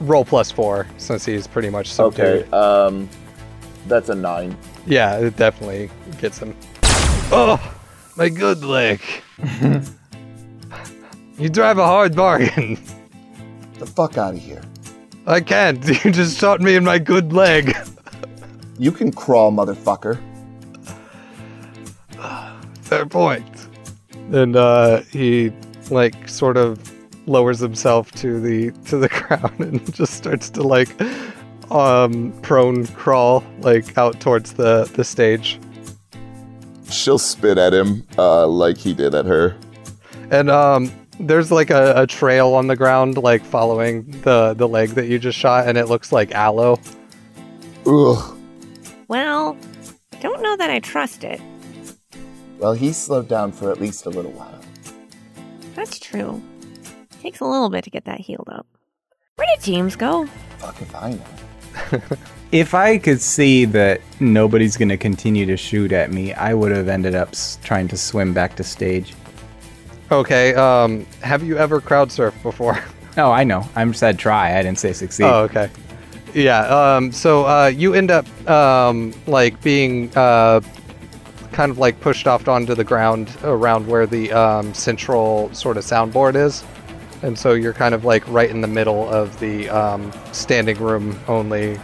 Roll 0.00 0.24
plus 0.24 0.50
four 0.50 0.86
since 0.98 1.24
he's 1.24 1.46
pretty 1.46 1.70
much 1.70 1.92
subdued. 1.92 2.46
Okay. 2.46 2.50
Um, 2.50 3.08
that's 3.86 4.08
a 4.08 4.14
nine. 4.14 4.56
Yeah, 4.86 5.18
it 5.18 5.36
definitely 5.36 5.90
gets 6.20 6.38
him. 6.38 6.54
Oh, 7.32 7.58
my 8.16 8.28
good 8.28 8.64
leg. 8.64 9.00
you 11.40 11.48
drive 11.48 11.78
a 11.78 11.86
hard 11.86 12.14
bargain. 12.14 12.78
The 13.78 13.86
fuck 13.86 14.18
out 14.18 14.34
of 14.34 14.40
here. 14.40 14.62
I 15.26 15.40
can't. 15.40 15.82
You 16.04 16.10
just 16.10 16.38
shot 16.38 16.60
me 16.60 16.74
in 16.76 16.84
my 16.84 16.98
good 16.98 17.32
leg. 17.32 17.74
You 18.78 18.92
can 18.92 19.10
crawl, 19.10 19.50
motherfucker. 19.50 20.20
Fair 22.82 23.06
point. 23.06 23.68
And 24.32 24.54
uh, 24.54 25.00
he 25.10 25.50
like 25.90 26.28
sort 26.28 26.56
of 26.56 26.78
lowers 27.26 27.58
himself 27.58 28.12
to 28.12 28.40
the 28.40 28.70
to 28.86 28.98
the 28.98 29.08
ground 29.08 29.60
and 29.60 29.94
just 29.94 30.14
starts 30.14 30.50
to 30.50 30.62
like 30.62 30.88
um 31.70 32.32
prone 32.42 32.86
crawl 32.88 33.44
like 33.60 33.96
out 33.96 34.20
towards 34.20 34.54
the 34.54 34.90
the 34.94 35.04
stage. 35.04 35.58
She'll 36.90 37.18
spit 37.18 37.56
at 37.56 37.72
him, 37.72 38.04
uh, 38.18 38.46
like 38.46 38.76
he 38.76 38.92
did 38.92 39.14
at 39.14 39.24
her. 39.26 39.56
And 40.30 40.50
um 40.50 40.90
there's 41.20 41.50
like 41.50 41.70
a, 41.70 41.94
a 42.02 42.06
trail 42.06 42.54
on 42.54 42.66
the 42.66 42.76
ground 42.76 43.16
like 43.18 43.44
following 43.44 44.10
the 44.22 44.54
the 44.54 44.66
leg 44.68 44.90
that 44.90 45.06
you 45.06 45.18
just 45.18 45.38
shot 45.38 45.68
and 45.68 45.76
it 45.78 45.86
looks 45.86 46.12
like 46.12 46.32
aloe. 46.32 46.78
Ugh. 47.86 48.36
Well, 49.08 49.56
don't 50.20 50.42
know 50.42 50.56
that 50.56 50.70
I 50.70 50.78
trust 50.80 51.24
it. 51.24 51.40
Well, 52.58 52.72
he 52.74 52.92
slowed 52.92 53.28
down 53.28 53.52
for 53.52 53.70
at 53.70 53.80
least 53.80 54.06
a 54.06 54.10
little 54.10 54.32
while. 54.32 54.60
That's 55.74 55.98
true. 55.98 56.42
Takes 57.22 57.40
a 57.40 57.44
little 57.44 57.70
bit 57.70 57.84
to 57.84 57.90
get 57.90 58.04
that 58.04 58.20
healed 58.20 58.48
up. 58.50 58.66
Where 59.36 59.48
did 59.54 59.64
James 59.64 59.96
go? 59.96 60.26
Fuck 60.58 60.80
if 60.82 60.94
I 60.94 61.12
know. 61.12 62.00
If 62.52 62.74
I 62.74 62.98
could 62.98 63.20
see 63.20 63.64
that 63.66 64.00
nobody's 64.18 64.76
going 64.76 64.88
to 64.88 64.96
continue 64.96 65.46
to 65.46 65.56
shoot 65.56 65.92
at 65.92 66.10
me, 66.10 66.32
I 66.34 66.52
would 66.52 66.72
have 66.72 66.88
ended 66.88 67.14
up 67.14 67.28
s- 67.28 67.60
trying 67.62 67.86
to 67.86 67.96
swim 67.96 68.34
back 68.34 68.56
to 68.56 68.64
stage. 68.64 69.14
Okay. 70.10 70.54
Um, 70.54 71.06
have 71.22 71.42
you 71.42 71.56
ever 71.56 71.80
crowd 71.80 72.08
surfed 72.08 72.42
before? 72.42 72.78
Oh, 73.16 73.32
I 73.32 73.42
know. 73.42 73.68
I 73.74 73.90
said 73.90 74.20
try. 74.20 74.56
I 74.56 74.62
didn't 74.62 74.78
say 74.78 74.92
succeed. 74.92 75.24
Oh, 75.24 75.40
okay. 75.42 75.68
Yeah. 76.32 76.60
Um, 76.60 77.10
so 77.10 77.44
uh, 77.44 77.66
you 77.66 77.92
end 77.92 78.12
up 78.12 78.24
um, 78.48 79.12
like 79.26 79.60
being 79.62 80.12
uh, 80.16 80.60
kind 81.50 81.72
of 81.72 81.78
like 81.78 82.00
pushed 82.00 82.28
off 82.28 82.46
onto 82.46 82.76
the 82.76 82.84
ground 82.84 83.36
around 83.42 83.88
where 83.88 84.06
the 84.06 84.30
um, 84.32 84.72
central 84.74 85.52
sort 85.52 85.76
of 85.76 85.84
soundboard 85.84 86.36
is, 86.36 86.62
and 87.22 87.36
so 87.36 87.52
you're 87.52 87.72
kind 87.72 87.96
of 87.96 88.04
like 88.04 88.26
right 88.28 88.48
in 88.48 88.60
the 88.60 88.68
middle 88.68 89.08
of 89.10 89.38
the 89.40 89.68
um, 89.68 90.12
standing 90.32 90.78
room 90.78 91.18
only 91.26 91.80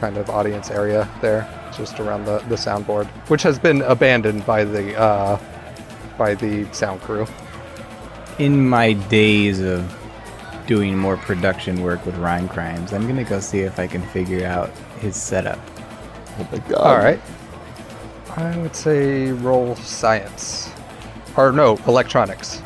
kind 0.00 0.16
of 0.16 0.28
audience 0.28 0.70
area 0.70 1.08
there, 1.20 1.48
just 1.74 2.00
around 2.00 2.24
the 2.24 2.38
the 2.48 2.56
soundboard, 2.56 3.06
which 3.30 3.44
has 3.44 3.60
been 3.60 3.80
abandoned 3.82 4.44
by 4.44 4.64
the 4.64 4.98
uh, 4.98 5.38
by 6.18 6.34
the 6.34 6.66
sound 6.72 7.00
crew. 7.00 7.26
In 8.38 8.68
my 8.68 8.94
days 8.94 9.60
of 9.60 9.94
doing 10.66 10.98
more 10.98 11.16
production 11.16 11.82
work 11.82 12.04
with 12.04 12.16
Rhyme 12.16 12.48
Crimes, 12.48 12.92
I'm 12.92 13.02
going 13.02 13.16
to 13.16 13.24
go 13.24 13.38
see 13.38 13.60
if 13.60 13.78
I 13.78 13.86
can 13.86 14.02
figure 14.08 14.44
out 14.46 14.70
his 14.98 15.14
setup. 15.14 15.60
Oh 16.38 16.48
my 16.50 16.58
god. 16.58 16.80
All 16.80 16.96
right. 16.98 17.20
I 18.36 18.56
would 18.58 18.74
say 18.74 19.30
roll 19.30 19.76
science. 19.76 20.70
Or 21.36 21.52
no, 21.52 21.76
electronics. 21.86 22.60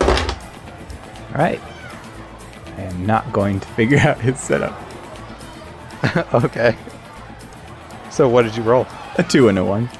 All 0.00 1.34
right. 1.34 1.60
I 2.78 2.82
am 2.82 3.04
not 3.04 3.30
going 3.32 3.60
to 3.60 3.68
figure 3.68 3.98
out 4.02 4.18
his 4.18 4.40
setup. 4.40 4.80
okay. 6.34 6.76
So 8.10 8.28
what 8.28 8.42
did 8.42 8.56
you 8.56 8.62
roll? 8.62 8.86
A 9.16 9.22
two 9.22 9.48
and 9.48 9.58
a 9.58 9.64
one. 9.64 9.90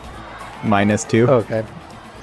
Minus 0.64 1.05
two. 1.05 1.28
Okay. 1.28 1.64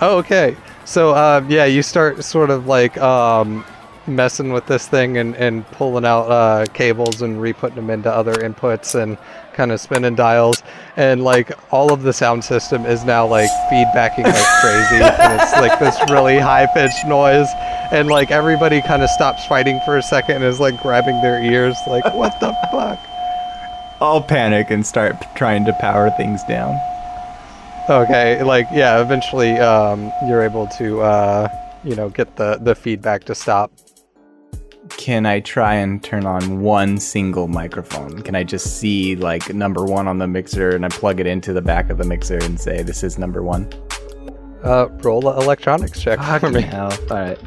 Oh, 0.01 0.17
okay. 0.17 0.57
So 0.85 1.15
um, 1.15 1.49
yeah, 1.49 1.65
you 1.65 1.81
start 1.81 2.23
sort 2.23 2.51
of 2.51 2.67
like 2.67 2.97
um, 2.99 3.65
messing 4.07 4.53
with 4.53 4.67
this 4.67 4.87
thing 4.87 5.17
and, 5.17 5.35
and 5.35 5.65
pulling 5.71 6.05
out 6.05 6.29
uh, 6.29 6.65
cables 6.73 7.21
and 7.21 7.41
re-putting 7.41 7.75
them 7.75 7.89
into 7.89 8.11
other 8.11 8.35
inputs 8.35 8.93
and 8.93 9.17
kind 9.53 9.71
of 9.71 9.79
spinning 9.79 10.15
dials. 10.15 10.61
And 10.95 11.23
like 11.23 11.51
all 11.73 11.91
of 11.91 12.03
the 12.03 12.13
sound 12.13 12.43
system 12.43 12.85
is 12.85 13.03
now 13.03 13.25
like 13.25 13.49
feedbacking 13.71 14.25
like 14.25 14.61
crazy. 14.61 15.03
And 15.25 15.41
it's 15.41 15.53
like 15.53 15.79
this 15.79 15.97
really 16.09 16.37
high 16.37 16.67
pitched 16.73 17.05
noise. 17.07 17.47
And 17.91 18.07
like 18.07 18.31
everybody 18.31 18.81
kind 18.81 19.01
of 19.01 19.09
stops 19.09 19.45
fighting 19.47 19.79
for 19.85 19.97
a 19.97 20.03
second 20.03 20.37
and 20.37 20.45
is 20.45 20.59
like 20.59 20.79
grabbing 20.81 21.19
their 21.21 21.41
ears 21.43 21.75
like 21.87 22.05
what 22.13 22.39
the 22.39 22.53
fuck? 22.71 22.99
I'll 24.01 24.21
panic 24.21 24.69
and 24.69 24.85
start 24.85 25.15
trying 25.35 25.65
to 25.65 25.73
power 25.73 26.11
things 26.11 26.43
down. 26.43 26.79
Okay, 27.87 28.41
like 28.41 28.67
yeah, 28.71 28.99
eventually 28.99 29.59
um, 29.59 30.11
you're 30.27 30.41
able 30.41 30.65
to 30.79 31.01
uh, 31.01 31.47
you 31.83 31.95
know 31.95 32.09
get 32.09 32.35
the 32.35 32.57
the 32.59 32.73
feedback 32.73 33.25
to 33.25 33.35
stop. 33.35 33.71
Can 34.97 35.27
I 35.27 35.39
try 35.39 35.75
and 35.75 36.03
turn 36.03 36.25
on 36.25 36.61
one 36.61 36.97
single 36.99 37.47
microphone? 37.47 38.23
Can 38.23 38.35
I 38.35 38.43
just 38.43 38.77
see 38.77 39.15
like 39.15 39.53
number 39.53 39.85
one 39.85 40.07
on 40.07 40.17
the 40.17 40.27
mixer 40.27 40.75
and 40.75 40.83
I 40.83 40.89
plug 40.89 41.19
it 41.19 41.27
into 41.27 41.53
the 41.53 41.61
back 41.61 41.89
of 41.91 41.97
the 41.97 42.05
mixer 42.05 42.37
and 42.37 42.59
say 42.59 42.81
this 42.81 43.03
is 43.03 43.19
number 43.19 43.43
one? 43.43 43.71
Uh, 44.63 44.87
roll 45.01 45.27
a 45.27 45.39
electronics 45.39 46.01
check 46.01 46.19
for 46.39 46.49
me. 46.49 46.61
Hell, 46.61 46.91
all 47.11 47.17
right. 47.17 47.39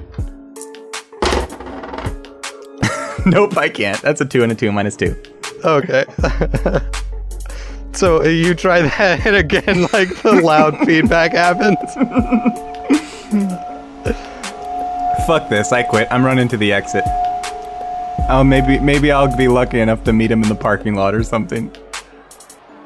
nope, 3.26 3.56
I 3.56 3.68
can't. 3.68 4.00
That's 4.02 4.20
a 4.20 4.24
two 4.24 4.44
and 4.44 4.52
a 4.52 4.54
two 4.54 4.70
minus 4.70 4.94
two. 4.94 5.20
Okay. 5.64 6.04
so 7.92 8.22
uh, 8.22 8.24
you 8.24 8.54
try 8.54 8.82
that 8.98 9.26
and 9.26 9.36
again, 9.36 9.86
like 9.92 10.22
the 10.22 10.40
loud 10.42 10.78
feedback 10.86 11.32
happens. 11.32 11.76
Fuck 15.26 15.48
this! 15.50 15.72
I 15.72 15.82
quit. 15.82 16.08
I'm 16.10 16.24
running 16.24 16.48
to 16.48 16.56
the 16.56 16.72
exit. 16.72 17.04
Oh, 18.30 18.44
maybe 18.44 18.78
maybe 18.78 19.10
I'll 19.10 19.34
be 19.36 19.48
lucky 19.48 19.80
enough 19.80 20.04
to 20.04 20.12
meet 20.12 20.30
him 20.30 20.42
in 20.42 20.48
the 20.48 20.54
parking 20.54 20.94
lot 20.94 21.14
or 21.14 21.22
something. 21.22 21.74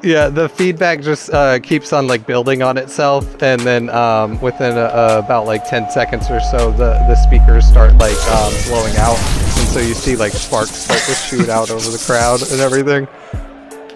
Yeah, 0.03 0.27
the 0.27 0.49
feedback 0.49 1.01
just 1.01 1.29
uh, 1.29 1.59
keeps 1.59 1.93
on 1.93 2.07
like 2.07 2.27
building 2.27 2.61
on 2.61 2.77
itself, 2.77 3.41
and 3.41 3.61
then 3.61 3.89
um, 3.89 4.39
within 4.41 4.77
uh, 4.77 5.21
about 5.23 5.45
like 5.45 5.65
ten 5.65 5.89
seconds 5.89 6.29
or 6.29 6.41
so, 6.41 6.71
the 6.71 6.91
the 7.07 7.15
speakers 7.15 7.65
start 7.65 7.93
like 7.95 8.17
um, 8.27 8.53
blowing 8.67 8.95
out, 8.97 9.17
and 9.17 9.67
so 9.69 9.79
you 9.79 9.93
see 9.93 10.17
like 10.17 10.33
sparks 10.33 10.71
start 10.71 10.99
to 11.03 11.13
shoot 11.13 11.47
out 11.47 11.71
over 11.71 11.89
the 11.89 12.03
crowd 12.05 12.41
and 12.51 12.59
everything. 12.59 13.07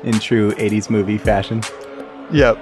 In 0.03 0.19
true 0.19 0.51
'80s 0.53 0.89
movie 0.89 1.17
fashion. 1.17 1.61
Yep. 2.31 2.57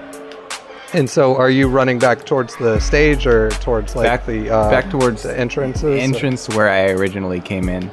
And 0.94 1.10
so, 1.10 1.36
are 1.36 1.50
you 1.50 1.68
running 1.68 2.00
back 2.00 2.26
towards 2.26 2.56
the 2.58 2.80
stage 2.80 3.28
or 3.28 3.50
towards 3.52 3.96
like 3.96 4.06
Back- 4.06 4.26
the 4.26 4.50
uh, 4.50 4.70
back 4.70 4.90
towards 4.90 5.24
the 5.24 5.38
entrances? 5.38 6.00
Entrance 6.00 6.48
where 6.50 6.70
I 6.70 6.92
originally 6.92 7.42
came 7.42 7.68
in, 7.68 7.88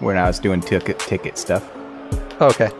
when 0.00 0.18
I 0.18 0.26
was 0.26 0.38
doing 0.38 0.60
ticket 0.60 0.98
ticket 0.98 1.38
stuff. 1.38 1.64
Okay. 2.40 2.70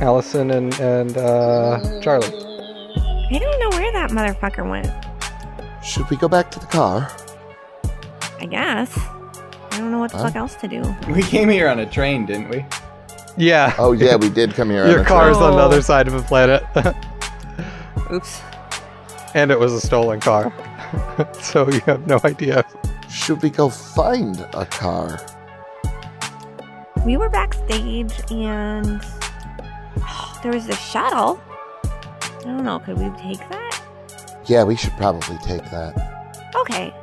Allison 0.00 0.50
and 0.50 0.78
and 0.80 1.16
uh, 1.16 1.80
Charlie. 2.02 2.26
I 2.26 3.38
don't 3.38 3.58
know 3.60 3.70
where 3.78 3.92
that 3.92 4.10
motherfucker 4.10 4.68
went. 4.68 4.90
Should 5.84 6.08
we 6.10 6.16
go 6.16 6.28
back 6.28 6.50
to 6.50 6.58
the 6.58 6.66
car? 6.66 7.10
I 8.40 8.46
guess. 8.46 8.94
I 9.70 9.78
don't 9.78 9.90
know 9.90 9.98
what 9.98 10.10
the 10.10 10.18
Huh? 10.18 10.24
fuck 10.24 10.36
else 10.36 10.54
to 10.56 10.68
do. 10.68 10.82
We 11.10 11.22
came 11.22 11.48
here 11.48 11.68
on 11.68 11.78
a 11.78 11.86
train, 11.86 12.26
didn't 12.26 12.48
we? 12.50 12.64
Yeah. 13.36 13.74
Oh 13.78 13.92
yeah, 13.92 14.16
we 14.16 14.30
did 14.30 14.54
come 14.54 14.70
here. 14.70 14.86
Your 14.88 15.02
a 15.02 15.04
car's 15.04 15.36
train. 15.36 15.50
on 15.50 15.56
the 15.56 15.62
Oh. 15.62 15.66
other 15.66 15.82
side 15.82 16.06
of 16.08 16.14
the 16.14 16.22
planet, 16.22 16.64
Oops. 18.12 18.40
and 19.34 19.50
it 19.50 19.58
was 19.60 19.72
a 19.72 19.80
stolen 19.80 20.20
car, 20.20 20.52
so 21.42 21.68
you 21.70 21.80
have 21.80 22.06
no 22.06 22.18
idea. 22.24 22.64
Should 23.10 23.42
we 23.42 23.50
go 23.50 23.68
find 23.68 24.40
a 24.54 24.64
car? 24.66 25.18
We 27.04 27.16
were 27.16 27.28
backstage 27.28 28.12
and 28.30 29.00
there 30.42 30.52
was 30.52 30.68
a 30.68 30.74
shuttle. 30.76 31.40
I 31.84 32.44
don't 32.44 32.64
know. 32.64 32.78
Could 32.80 32.98
we 32.98 33.08
take 33.20 33.38
that? 33.48 33.82
Yeah, 34.46 34.64
we 34.64 34.76
should 34.76 34.92
probably 34.96 35.36
take 35.38 35.62
that. 35.70 36.52
Okay. 36.56 36.94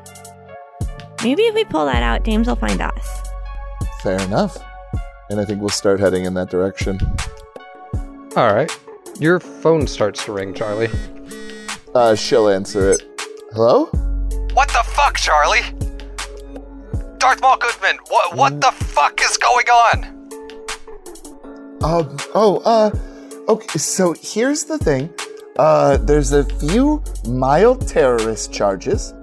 Maybe 1.23 1.43
if 1.43 1.55
we 1.55 1.63
pull 1.63 1.86
that 1.86 2.03
out, 2.03 2.23
James 2.23 2.47
will 2.47 2.55
find 2.55 2.81
us. 2.81 3.21
Fair 4.01 4.19
enough. 4.21 4.57
And 5.30 5.39
I 5.39 5.45
think 5.45 5.59
we'll 5.61 5.69
start 5.69 5.99
heading 5.99 6.26
in 6.26 6.34
that 6.36 6.49
direction. 6.49 6.99
All 8.36 8.53
right. 8.53 8.71
Your 9.19 9.39
phone 9.39 9.88
starts 9.88 10.26
to 10.26 10.34
ring, 10.34 10.53
Charlie. 10.53 10.89
Uh, 11.93 12.15
she'll 12.15 12.49
answer 12.49 12.89
it. 12.89 13.03
Hello? 13.53 13.86
What 14.53 14.67
the 14.69 14.84
fuck, 14.86 15.15
Charlie? 15.17 15.61
Darth 17.19 17.39
Maul 17.41 17.57
Goodman, 17.57 17.97
what 18.09 18.36
what 18.36 18.59
the 18.59 18.71
fuck 18.71 19.21
is 19.21 19.38
going 19.38 19.69
on? 19.69 20.03
Um, 21.84 22.17
oh, 22.36 22.61
uh, 22.65 22.91
okay, 23.47 23.78
so 23.78 24.13
here's 24.19 24.65
the 24.65 24.78
thing. 24.78 25.13
Uh, 25.57 25.97
there's 25.97 26.34
a 26.34 26.43
few 26.43 27.01
mild 27.26 27.88
terrorist 27.88 28.51
charges, 28.51 29.13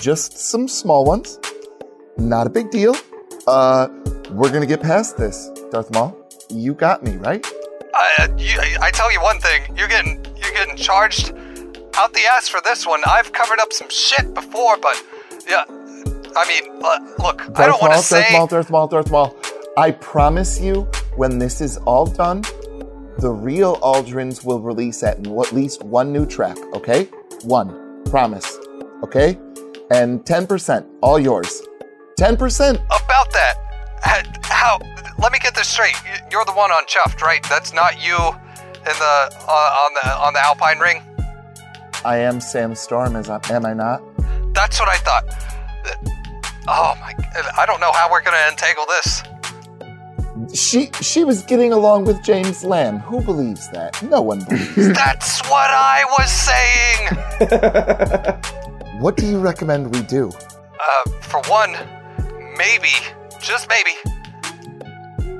just 0.00 0.36
some 0.36 0.68
small 0.68 1.04
ones. 1.04 1.38
Not 2.18 2.46
a 2.46 2.50
big 2.50 2.70
deal. 2.70 2.96
Uh, 3.46 3.88
we're 4.30 4.52
gonna 4.52 4.66
get 4.66 4.82
past 4.82 5.16
this, 5.16 5.50
Darth 5.70 5.90
Maul. 5.92 6.16
You 6.50 6.74
got 6.74 7.02
me, 7.02 7.16
right? 7.16 7.44
Uh, 7.94 8.28
you, 8.36 8.58
I 8.80 8.90
tell 8.92 9.12
you 9.12 9.20
one 9.20 9.40
thing, 9.40 9.76
you're 9.76 9.88
getting 9.88 10.24
you're 10.36 10.52
getting 10.52 10.76
charged 10.76 11.32
out 11.96 12.12
the 12.12 12.24
ass 12.30 12.48
for 12.48 12.60
this 12.64 12.86
one. 12.86 13.00
I've 13.06 13.32
covered 13.32 13.58
up 13.60 13.72
some 13.72 13.88
shit 13.90 14.34
before, 14.34 14.76
but 14.78 15.02
yeah, 15.48 15.64
I 15.68 16.46
mean, 16.46 16.82
uh, 16.82 17.22
look, 17.22 17.58
I 17.58 17.66
don't 17.66 17.80
want 17.80 17.94
to 17.94 17.98
say. 18.00 18.20
Darth 18.20 18.32
Maul, 18.32 18.46
Darth 18.46 18.70
Maul, 18.70 18.88
Darth 18.88 19.10
Maul. 19.10 19.36
I 19.76 19.92
promise 19.92 20.60
you, 20.60 20.82
when 21.16 21.38
this 21.38 21.60
is 21.60 21.76
all 21.78 22.06
done, 22.06 22.42
the 23.18 23.30
real 23.30 23.76
Aldrins 23.76 24.44
will 24.44 24.60
release 24.60 25.02
at 25.02 25.18
at 25.18 25.52
least 25.52 25.82
one 25.82 26.12
new 26.12 26.26
track, 26.26 26.56
okay? 26.72 27.04
One. 27.42 28.02
Promise. 28.04 28.58
Okay? 29.02 29.38
And 29.90 30.24
10%, 30.24 30.86
all 31.02 31.18
yours. 31.18 31.62
10%? 32.18 32.74
About 32.74 33.32
that, 33.32 33.54
how? 34.02 34.78
Let 35.18 35.32
me 35.32 35.38
get 35.38 35.54
this 35.54 35.68
straight. 35.68 35.94
You- 36.04 36.20
You're 36.30 36.44
the 36.44 36.52
one 36.52 36.70
on 36.70 36.84
Chuffed, 36.86 37.22
right? 37.22 37.42
That's 37.48 37.72
not 37.72 38.02
you 38.04 38.16
in 38.16 38.84
the 38.84 39.30
uh, 39.48 39.84
on 39.86 39.94
the 39.94 40.16
on 40.18 40.32
the 40.34 40.40
Alpine 40.44 40.78
ring. 40.78 41.02
I 42.04 42.18
am 42.18 42.40
Sam 42.40 42.74
Storm, 42.74 43.16
is 43.16 43.28
I, 43.28 43.40
am 43.50 43.66
I 43.66 43.74
not? 43.74 44.02
That's 44.54 44.78
what 44.78 44.88
I 44.88 44.96
thought. 44.98 45.24
Oh 46.68 46.94
my! 47.00 47.12
I 47.56 47.66
don't 47.66 47.80
know 47.80 47.92
how 47.92 48.08
we're 48.10 48.22
gonna 48.22 48.46
entangle 48.50 48.86
this. 48.86 49.22
She 50.54 50.90
she 51.00 51.24
was 51.24 51.42
getting 51.42 51.72
along 51.72 52.04
with 52.04 52.22
James 52.22 52.62
Lamb. 52.62 53.00
Who 53.00 53.20
believes 53.20 53.68
that? 53.70 54.00
No 54.02 54.22
one 54.22 54.44
believes. 54.44 54.92
That's 54.94 55.40
what 55.50 55.70
I 55.70 56.04
was 56.18 56.30
saying. 56.30 57.18
what 59.00 59.16
do 59.16 59.26
you 59.26 59.40
recommend 59.40 59.92
we 59.94 60.02
do? 60.02 60.30
Uh, 60.30 61.10
for 61.20 61.40
one, 61.50 61.72
maybe, 62.56 62.92
just 63.40 63.68
maybe, 63.68 63.92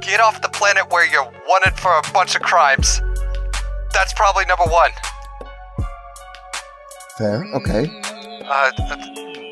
get 0.01 0.21
off 0.21 0.41
the 0.43 0.49
planet 0.49 0.91
where 0.91 1.07
you're 1.11 1.31
wanted 1.47 1.79
for 1.79 1.93
a 1.93 2.13
bunch 2.13 2.35
of 2.35 2.43
crimes. 2.43 3.01
That's 3.93 4.13
probably 4.15 4.45
number 4.47 4.65
one. 4.65 4.91
Fair. 7.17 7.45
Okay. 7.55 7.91
Uh, 8.45 8.71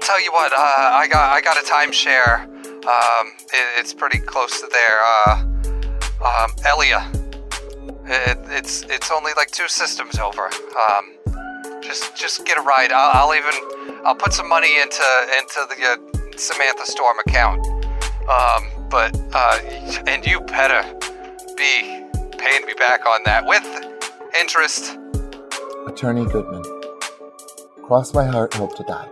tell 0.01 0.23
you 0.23 0.33
what, 0.33 0.53
uh, 0.53 0.57
I 0.57 1.09
got 1.11 1.33
I 1.33 1.41
got 1.41 1.57
a 1.57 1.67
timeshare. 1.67 2.45
Um, 2.87 3.33
it, 3.53 3.81
it's 3.81 3.93
pretty 3.93 4.19
close 4.19 4.61
to 4.61 4.69
there. 4.71 5.01
Uh, 5.27 5.45
um, 6.25 6.51
Elia. 6.65 7.11
It, 8.09 8.39
it's 8.51 8.83
it's 8.83 9.11
only 9.11 9.33
like 9.37 9.51
two 9.51 9.69
systems 9.69 10.19
over. 10.19 10.45
Um, 10.47 11.17
just 11.83 12.17
just 12.17 12.47
get 12.47 12.57
a 12.57 12.63
ride. 12.63 12.93
I'll, 12.93 13.31
I'll 13.31 13.35
even 13.35 13.53
I'll 14.05 14.15
put 14.15 14.33
some 14.33 14.49
money 14.49 14.81
into 14.81 15.03
into 15.39 15.67
the 15.69 15.85
uh, 15.85 16.37
Samantha 16.37 16.87
Storm 16.87 17.19
account. 17.27 17.76
Um, 18.29 18.89
but 18.89 19.19
uh, 19.33 19.59
and 20.07 20.27
you 20.27 20.41
better 20.41 20.83
be 21.57 22.05
paying 22.39 22.67
me 22.67 22.75
back 22.75 23.07
on 23.07 23.21
that 23.25 23.47
with 23.47 23.65
interest. 24.39 24.99
Attorney 25.87 26.27
Goodman. 26.27 26.63
Cross 27.85 28.15
my 28.15 28.25
heart, 28.25 28.55
and 28.55 28.61
hope 28.61 28.77
to 28.77 28.83
die. 28.83 29.09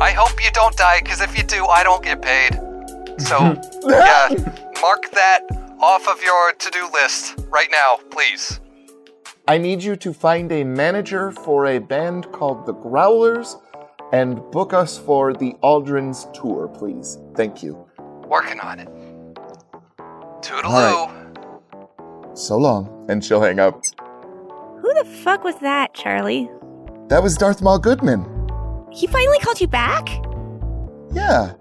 I 0.00 0.12
hope 0.12 0.42
you 0.42 0.50
don't 0.50 0.76
die, 0.76 1.00
because 1.02 1.20
if 1.20 1.36
you 1.36 1.44
do, 1.44 1.66
I 1.66 1.84
don't 1.84 2.02
get 2.02 2.20
paid. 2.22 2.54
So, 3.18 3.38
yeah, 3.88 4.28
mark 4.80 5.10
that 5.12 5.46
off 5.80 6.08
of 6.08 6.22
your 6.22 6.52
to 6.52 6.70
do 6.70 6.88
list 6.92 7.36
right 7.48 7.68
now, 7.70 7.98
please. 8.10 8.60
I 9.46 9.58
need 9.58 9.82
you 9.82 9.96
to 9.96 10.12
find 10.12 10.50
a 10.52 10.64
manager 10.64 11.32
for 11.32 11.66
a 11.66 11.78
band 11.78 12.30
called 12.32 12.66
the 12.66 12.74
Growlers 12.74 13.56
and 14.12 14.40
book 14.50 14.72
us 14.72 14.98
for 14.98 15.32
the 15.32 15.54
Aldrin's 15.62 16.26
tour, 16.34 16.68
please. 16.68 17.18
Thank 17.34 17.62
you. 17.62 17.86
Working 18.30 18.60
on 18.60 18.78
it. 18.78 18.88
Toodaloo. 20.40 21.10
All 21.98 22.36
So 22.36 22.56
long. 22.56 23.06
And 23.08 23.24
she'll 23.24 23.42
hang 23.42 23.58
up. 23.58 23.82
Who 24.80 24.94
the 24.94 25.04
fuck 25.04 25.42
was 25.42 25.56
that, 25.56 25.92
Charlie? 25.94 26.48
That 27.08 27.24
was 27.24 27.36
Darth 27.36 27.60
Maul 27.60 27.80
Goodman. 27.80 28.24
He 28.92 29.08
finally 29.08 29.40
called 29.40 29.60
you 29.60 29.66
back? 29.66 30.08
Yeah. 31.12 31.54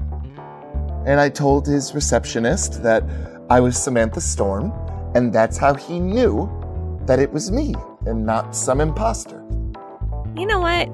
And 1.07 1.19
I 1.19 1.29
told 1.29 1.65
his 1.65 1.95
receptionist 1.95 2.83
that 2.83 3.03
I 3.49 3.59
was 3.59 3.75
Samantha 3.75 4.21
Storm, 4.21 4.71
and 5.15 5.33
that's 5.33 5.57
how 5.57 5.73
he 5.73 5.99
knew 5.99 6.47
that 7.07 7.17
it 7.17 7.33
was 7.33 7.51
me 7.51 7.73
and 8.05 8.27
not 8.27 8.55
some 8.55 8.79
imposter. 8.79 9.43
You 10.35 10.45
know 10.45 10.59
what? 10.59 10.87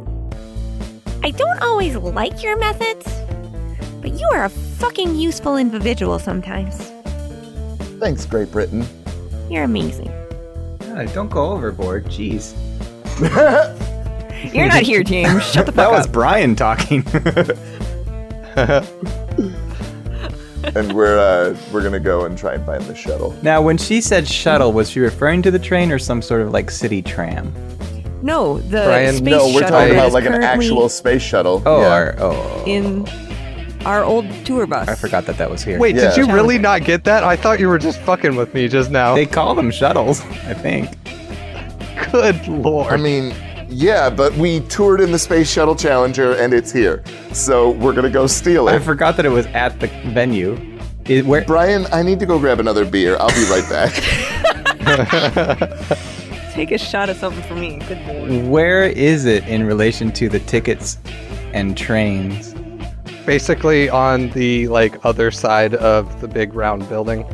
I 1.22 1.32
don't 1.32 1.62
always 1.62 1.96
like 1.98 2.42
your 2.42 2.58
methods, 2.58 3.06
but 4.06 4.20
you 4.20 4.28
are 4.34 4.46
a 4.46 4.50
fucking 4.50 5.16
useful 5.16 5.58
individual 5.58 6.20
sometimes. 6.20 6.92
Thanks, 8.00 8.24
Great 8.28 8.52
Britain. 8.52 8.86
You're 9.50 9.64
amazing. 9.64 10.12
God, 10.82 11.12
don't 11.12 11.32
go 11.32 11.54
overboard. 11.54 12.06
Jeez. 12.06 12.54
You're 14.54 14.68
not 14.68 14.84
here, 14.84 15.02
James. 15.02 15.42
Shut 15.52 15.66
the 15.66 15.72
That 15.72 15.86
fuck 15.86 15.92
was 15.92 16.06
up. 16.06 16.12
Brian 16.12 16.56
talking. 16.56 17.04
and 20.76 20.94
we're 20.94 21.18
uh, 21.18 21.58
we're 21.74 21.82
gonna 21.82 22.00
go 22.00 22.26
and 22.26 22.38
try 22.38 22.54
and 22.54 22.64
find 22.64 22.84
the 22.84 22.94
shuttle. 22.94 23.36
now, 23.42 23.60
when 23.60 23.80
she 23.80 24.02
said 24.02 24.28
shuttle, 24.28 24.72
was 24.72 24.88
she 24.92 25.00
referring 25.00 25.42
to 25.42 25.50
the 25.50 25.58
train 25.58 25.92
or 25.92 25.98
some 25.98 26.22
sort 26.22 26.42
of 26.42 26.52
like 26.52 26.70
city 26.70 27.02
tram? 27.02 27.52
No, 28.22 28.60
the 28.60 28.84
Brian, 28.86 29.16
space 29.16 29.32
no, 29.32 29.48
we're 29.48 29.62
shuttle 29.62 29.70
talking 29.80 29.94
about 29.96 30.12
like 30.12 30.26
an 30.26 30.44
actual 30.44 30.90
space 30.90 31.24
shuttle. 31.24 31.64
Oh, 31.66 31.82
Yeah. 31.82 31.88
our, 31.88 32.16
oh. 32.20 32.64
in 32.68 33.08
our 33.86 34.04
old 34.04 34.30
tour 34.46 34.66
bus. 34.68 34.88
I 34.88 34.96
forgot 34.96 35.26
that 35.28 35.38
that 35.38 35.50
was 35.50 35.64
here. 35.64 35.80
Wait, 35.80 35.96
Yeah. 35.96 36.10
did 36.14 36.18
you 36.18 36.34
really 36.34 36.58
not 36.58 36.84
get 36.84 37.04
that? 37.06 37.24
I 37.24 37.36
thought 37.36 37.60
you 37.60 37.68
were 37.68 37.78
just 37.78 38.00
fucking 38.02 38.36
with 38.36 38.54
me 38.54 38.68
just 38.68 38.92
now. 38.92 39.16
They 39.16 39.26
call 39.26 39.56
them 39.56 39.72
shuttles, 39.72 40.22
I 40.48 40.54
think. 40.54 40.90
Good 42.12 42.48
lord. 42.48 42.92
I 42.92 42.98
mean, 42.98 43.34
yeah, 43.70 44.10
but 44.10 44.34
we 44.36 44.62
toured 44.62 45.02
in 45.02 45.12
the 45.12 45.20
Space 45.20 45.50
Shuttle 45.50 45.76
Challenger 45.76 46.34
and 46.34 46.54
it's 46.54 46.72
here. 46.72 47.04
So 47.34 47.72
we're 47.72 47.94
gonna 47.94 48.10
go 48.10 48.28
steal 48.28 48.68
it. 48.68 48.74
I 48.74 48.80
forgot 48.80 49.18
that 49.18 49.26
it 49.26 49.30
was 49.30 49.46
at 49.48 49.80
the 49.80 49.88
venue. 50.14 50.58
It, 51.06 51.26
where? 51.26 51.44
Brian, 51.46 51.86
I 51.92 52.02
need 52.02 52.20
to 52.20 52.26
go 52.26 52.40
grab 52.40 52.60
another 52.60 52.84
beer. 52.86 53.18
I'll 53.20 53.30
be 53.30 53.46
right 53.50 53.70
back. 53.70 53.94
Take 56.54 56.72
a 56.72 56.78
shot 56.78 57.10
of 57.10 57.18
something 57.18 57.44
for 57.44 57.56
me. 57.56 57.80
Good 57.88 58.00
lord. 58.08 58.48
Where 58.50 58.84
is 58.86 59.26
it 59.26 59.46
in 59.48 59.66
relation 59.66 60.12
to 60.14 60.30
the 60.30 60.40
tickets 60.40 60.98
and 61.54 61.78
trains? 61.78 62.55
Basically 63.26 63.90
on 63.90 64.30
the 64.30 64.68
like 64.68 65.04
other 65.06 65.32
side 65.32 65.76
of 65.76 66.22
the 66.22 66.28
big 66.28 66.54
round 66.54 66.88
building. 66.90 67.26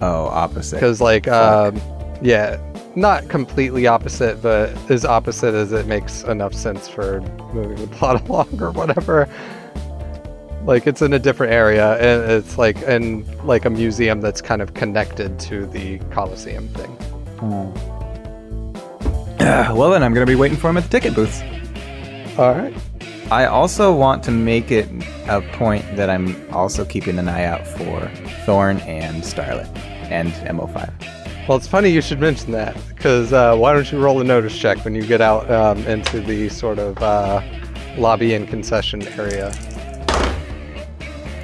Oh, 0.00 0.26
opposite. 0.26 0.76
Because 0.76 1.00
like 1.00 1.28
um 1.28 1.80
yeah, 2.22 2.58
not 2.96 3.28
completely 3.28 3.86
opposite, 3.86 4.42
but 4.42 4.70
as 4.90 5.04
opposite 5.04 5.54
as 5.54 5.72
it 5.72 5.86
makes 5.86 6.22
enough 6.24 6.54
sense 6.54 6.88
for 6.88 7.20
moving 7.52 7.76
the 7.76 7.86
plot 7.96 8.26
along 8.28 8.60
or 8.62 8.70
whatever. 8.70 9.28
Like 10.64 10.86
it's 10.86 11.00
in 11.02 11.12
a 11.14 11.18
different 11.18 11.52
area 11.52 11.94
and 11.94 12.30
it's 12.30 12.58
like 12.58 12.80
in 12.82 13.24
like 13.46 13.64
a 13.64 13.70
museum 13.70 14.20
that's 14.20 14.40
kind 14.42 14.60
of 14.60 14.74
connected 14.74 15.38
to 15.40 15.66
the 15.66 15.98
Coliseum 16.10 16.68
thing. 16.68 16.96
Uh, 19.40 19.72
well, 19.74 19.90
then 19.90 20.02
I'm 20.02 20.12
going 20.12 20.26
to 20.26 20.30
be 20.30 20.36
waiting 20.36 20.58
for 20.58 20.68
him 20.68 20.76
at 20.76 20.84
the 20.84 20.90
ticket 20.90 21.14
booths. 21.14 21.42
Alright. 22.38 22.74
I 23.30 23.46
also 23.46 23.94
want 23.94 24.24
to 24.24 24.32
make 24.32 24.72
it 24.72 24.88
a 25.28 25.40
point 25.52 25.84
that 25.94 26.10
I'm 26.10 26.34
also 26.52 26.84
keeping 26.84 27.16
an 27.16 27.28
eye 27.28 27.44
out 27.44 27.64
for 27.64 28.10
Thorn 28.44 28.78
and 28.78 29.22
Starlet 29.22 29.68
and 30.10 30.32
MO5. 30.48 30.92
Well, 31.46 31.56
it's 31.56 31.68
funny 31.68 31.90
you 31.90 32.02
should 32.02 32.18
mention 32.18 32.50
that 32.52 32.76
because 32.88 33.32
uh, 33.32 33.56
why 33.56 33.72
don't 33.72 33.90
you 33.92 34.02
roll 34.02 34.20
a 34.20 34.24
notice 34.24 34.58
check 34.58 34.84
when 34.84 34.96
you 34.96 35.06
get 35.06 35.20
out 35.20 35.48
um, 35.48 35.78
into 35.86 36.20
the 36.20 36.48
sort 36.48 36.80
of 36.80 37.00
uh, 37.00 37.40
lobby 37.96 38.34
and 38.34 38.48
concession 38.48 39.02
area? 39.18 39.52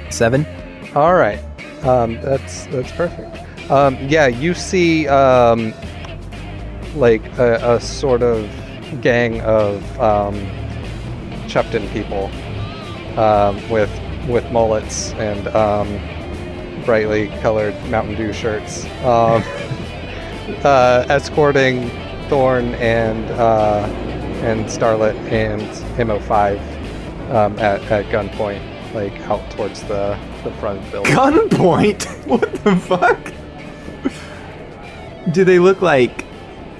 Seven? 0.09 0.45
All 0.93 1.15
right, 1.15 1.39
um, 1.85 2.15
that's 2.21 2.65
that's 2.67 2.91
perfect. 2.91 3.71
Um, 3.71 3.97
yeah, 4.09 4.27
you 4.27 4.53
see 4.53 5.07
um, 5.07 5.73
like 6.95 7.25
a, 7.37 7.75
a 7.75 7.79
sort 7.79 8.23
of 8.23 8.49
gang 9.01 9.39
of 9.41 10.01
um, 10.01 10.35
Chupton 11.47 11.87
people 11.89 12.25
um, 13.17 13.57
with 13.69 13.91
with 14.27 14.49
mullets 14.51 15.13
and 15.13 15.47
um, 15.49 15.87
brightly 16.85 17.27
colored 17.41 17.73
Mountain 17.89 18.15
Dew 18.15 18.33
shirts, 18.33 18.85
um, 19.03 19.43
uh, 20.63 21.05
escorting 21.09 21.89
Thorn 22.29 22.75
and 22.75 23.25
uh, 23.31 23.87
and 24.41 24.65
Starlet 24.65 25.15
and 25.31 25.61
MO5 25.97 26.59
um, 27.31 27.57
at, 27.59 27.81
at 27.91 28.05
gunpoint, 28.05 28.61
like 28.93 29.13
out 29.21 29.49
towards 29.51 29.81
the, 29.83 30.17
the 30.43 30.51
front 30.53 30.83
the 30.85 30.91
building. 30.91 31.13
Gunpoint? 31.13 32.05
What 32.27 32.51
the 32.63 32.75
fuck? 32.75 33.33
Do 35.33 35.43
they 35.45 35.59
look 35.59 35.81
like 35.81 36.25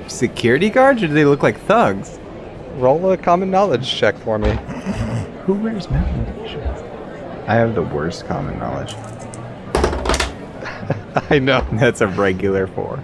security 0.07 0.70
guards 0.70 1.01
or 1.01 1.07
do 1.07 1.13
they 1.13 1.26
look 1.26 1.41
like 1.41 1.57
thugs? 1.61 2.16
Roll 2.78 3.11
a 3.11 3.17
common 3.17 3.51
knowledge 3.51 3.89
check 3.89 4.15
for 4.19 4.38
me. 4.38 4.51
Who 5.45 5.53
wears 5.53 5.89
mountain 5.89 6.47
shirts? 6.47 6.82
I 7.47 7.55
have 7.55 7.75
the 7.75 7.82
worst 7.82 8.28
common 8.28 8.59
knowledge. 8.59 8.93
I 11.30 11.39
know. 11.39 11.65
That's 11.73 12.01
a 12.01 12.07
regular 12.07 12.67
four. 12.67 12.99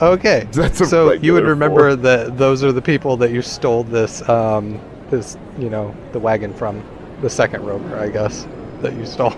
Okay. 0.00 0.48
That's 0.52 0.80
a 0.80 0.86
so 0.86 1.12
you 1.12 1.34
would 1.34 1.44
remember 1.44 1.90
four. 1.90 1.96
that 1.96 2.38
those 2.38 2.64
are 2.64 2.72
the 2.72 2.82
people 2.82 3.16
that 3.18 3.30
you 3.30 3.42
stole 3.42 3.84
this 3.84 4.26
um 4.28 4.80
this 5.10 5.36
you 5.58 5.70
know 5.70 5.94
the 6.12 6.18
wagon 6.18 6.52
from 6.52 6.82
the 7.20 7.30
second 7.30 7.64
rover 7.64 7.98
I 7.98 8.08
guess 8.08 8.46
that 8.82 8.94
you 8.94 9.06
stole. 9.06 9.34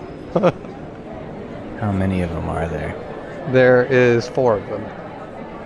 How 1.80 1.92
many 1.92 2.22
of 2.22 2.30
them 2.30 2.48
are 2.48 2.66
there? 2.68 2.94
there 3.52 3.84
is 3.84 4.28
four 4.28 4.56
of 4.56 4.68
them. 4.68 4.84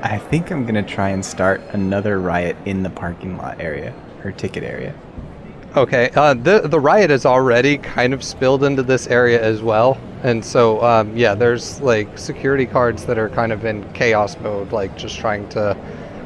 I 0.02 0.18
think 0.18 0.50
I'm 0.50 0.66
gonna 0.66 0.82
try 0.82 1.10
and 1.10 1.24
start 1.24 1.60
another 1.70 2.20
riot 2.20 2.56
in 2.64 2.82
the 2.82 2.90
parking 2.90 3.36
lot 3.36 3.60
area 3.60 3.94
or 4.24 4.32
ticket 4.32 4.64
area. 4.64 4.94
Okay. 5.76 6.10
Uh, 6.14 6.34
the 6.34 6.62
the 6.68 6.78
riot 6.78 7.10
is 7.10 7.24
already 7.24 7.78
kind 7.78 8.12
of 8.12 8.22
spilled 8.22 8.64
into 8.64 8.82
this 8.82 9.06
area 9.06 9.40
as 9.40 9.62
well, 9.62 9.98
and 10.22 10.44
so 10.44 10.82
um, 10.84 11.16
yeah, 11.16 11.34
there's 11.34 11.80
like 11.80 12.18
security 12.18 12.66
cards 12.66 13.04
that 13.06 13.16
are 13.16 13.30
kind 13.30 13.52
of 13.52 13.64
in 13.64 13.90
chaos 13.92 14.36
mode, 14.40 14.72
like 14.72 14.96
just 14.98 15.18
trying 15.18 15.48
to 15.50 15.76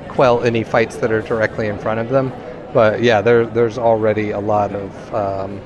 quell 0.08 0.42
any 0.42 0.64
fights 0.64 0.96
that 0.96 1.12
are 1.12 1.22
directly 1.22 1.68
in 1.68 1.78
front 1.78 2.00
of 2.00 2.08
them. 2.08 2.32
But 2.72 3.02
yeah, 3.02 3.20
there 3.20 3.46
there's 3.46 3.78
already 3.78 4.30
a 4.30 4.40
lot 4.40 4.74
of 4.74 5.14
um, 5.14 5.60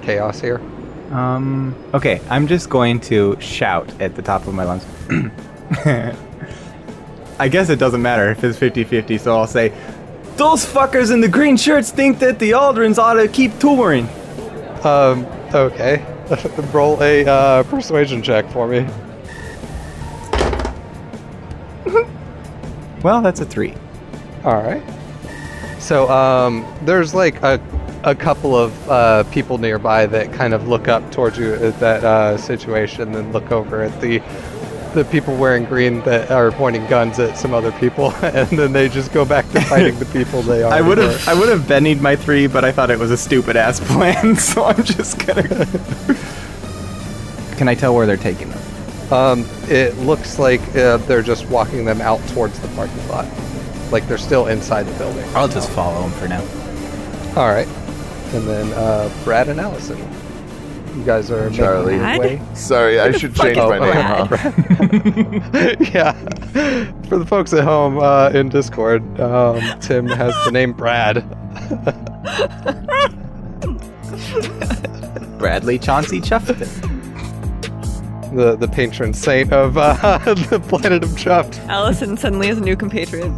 chaos 0.00 0.40
here. 0.40 0.60
Um. 1.10 1.74
Okay, 1.92 2.20
I'm 2.30 2.46
just 2.46 2.70
going 2.70 3.00
to 3.00 3.38
shout 3.40 3.92
at 4.00 4.14
the 4.14 4.22
top 4.22 4.46
of 4.46 4.54
my 4.54 4.64
lungs. 4.64 4.86
I 7.38 7.48
guess 7.48 7.68
it 7.68 7.78
doesn't 7.78 8.02
matter 8.02 8.30
if 8.30 8.44
it's 8.44 8.58
50-50, 8.58 9.18
so 9.20 9.36
I'll 9.36 9.46
say, 9.46 9.72
"Those 10.36 10.64
fuckers 10.64 11.12
in 11.12 11.20
the 11.20 11.28
green 11.28 11.56
shirts 11.56 11.90
think 11.90 12.18
that 12.20 12.38
the 12.38 12.52
Aldrins 12.52 12.98
ought 12.98 13.14
to 13.14 13.28
keep 13.28 13.58
touring." 13.58 14.08
Um, 14.84 15.26
okay. 15.54 16.04
Roll 16.72 17.02
a 17.02 17.24
uh, 17.26 17.62
persuasion 17.64 18.22
check 18.22 18.48
for 18.50 18.66
me. 18.66 18.86
Well, 23.02 23.20
that's 23.20 23.40
a 23.40 23.44
three. 23.44 23.74
All 24.44 24.62
right. 24.62 24.82
So 25.80 26.08
um, 26.08 26.64
there's 26.82 27.14
like 27.14 27.42
a, 27.42 27.60
a 28.04 28.14
couple 28.14 28.56
of 28.56 28.88
uh, 28.88 29.24
people 29.24 29.58
nearby 29.58 30.06
that 30.06 30.32
kind 30.32 30.54
of 30.54 30.68
look 30.68 30.86
up 30.86 31.10
towards 31.10 31.36
you 31.36 31.54
at 31.54 31.80
that 31.80 32.04
uh, 32.04 32.38
situation 32.38 33.16
and 33.16 33.32
look 33.32 33.50
over 33.50 33.82
at 33.82 34.00
the 34.00 34.20
the 34.94 35.04
people 35.04 35.36
wearing 35.36 35.64
green 35.64 36.00
that 36.02 36.30
are 36.30 36.50
pointing 36.50 36.86
guns 36.86 37.18
at 37.18 37.36
some 37.36 37.54
other 37.54 37.72
people, 37.72 38.12
and 38.22 38.48
then 38.48 38.72
they 38.72 38.88
just 38.88 39.12
go 39.12 39.24
back 39.24 39.48
to 39.50 39.60
fighting 39.62 39.98
the 39.98 40.06
people 40.06 40.42
they 40.42 40.62
are. 40.62 40.72
I 40.72 40.80
would 40.80 40.98
have 40.98 41.28
I 41.28 41.34
would 41.34 41.48
have 41.48 41.62
bennied 41.62 42.00
my 42.00 42.16
three, 42.16 42.46
but 42.46 42.64
I 42.64 42.72
thought 42.72 42.90
it 42.90 42.98
was 42.98 43.10
a 43.10 43.16
stupid 43.16 43.56
ass 43.56 43.80
plan, 43.92 44.36
so 44.36 44.64
I'm 44.64 44.82
just 44.84 45.24
gonna. 45.26 45.66
Can 47.56 47.68
I 47.68 47.74
tell 47.74 47.94
where 47.94 48.06
they're 48.06 48.16
taking 48.16 48.50
them? 48.50 49.12
Um, 49.12 49.46
it 49.68 49.96
looks 49.98 50.38
like 50.38 50.60
uh, 50.74 50.96
they're 50.98 51.22
just 51.22 51.46
walking 51.48 51.84
them 51.84 52.00
out 52.00 52.20
towards 52.28 52.58
the 52.60 52.68
parking 52.68 53.06
lot, 53.08 53.26
like 53.90 54.06
they're 54.08 54.18
still 54.18 54.46
inside 54.46 54.84
the 54.84 54.98
building. 54.98 55.24
I'll 55.34 55.48
just 55.48 55.70
follow 55.70 56.00
them 56.02 56.12
for 56.12 56.28
now. 56.28 56.40
All 57.40 57.48
right, 57.50 57.68
and 58.34 58.46
then 58.46 58.72
uh, 58.72 59.10
Brad 59.24 59.48
and 59.48 59.60
Allison, 59.60 59.98
you 60.96 61.04
guys 61.04 61.30
are 61.30 61.50
Charlie. 61.50 61.98
way. 61.98 62.40
Sorry, 62.54 63.00
I 63.00 63.12
should 63.12 63.34
change 63.34 63.56
my 63.56 63.78
name, 63.78 63.92
huh? 63.92 64.28
yeah. 65.92 66.12
For 67.08 67.18
the 67.18 67.26
folks 67.26 67.52
at 67.52 67.64
home 67.64 67.98
uh, 67.98 68.30
in 68.30 68.48
Discord, 68.48 69.02
um, 69.20 69.60
Tim 69.80 70.06
has 70.06 70.34
the 70.44 70.50
name 70.50 70.72
Brad. 70.72 71.16
Bradley 75.38 75.78
Chauncey 75.78 76.20
Chuffington. 76.20 76.90
the 78.34 78.56
the 78.56 78.68
patron 78.68 79.12
saint 79.12 79.52
of 79.52 79.76
uh, 79.76 80.18
the 80.24 80.62
planet 80.68 81.02
of 81.02 81.10
Chuffed. 81.10 81.58
Allison 81.68 82.16
suddenly 82.16 82.46
has 82.48 82.58
a 82.58 82.62
new 82.62 82.76
compatriot. 82.76 83.32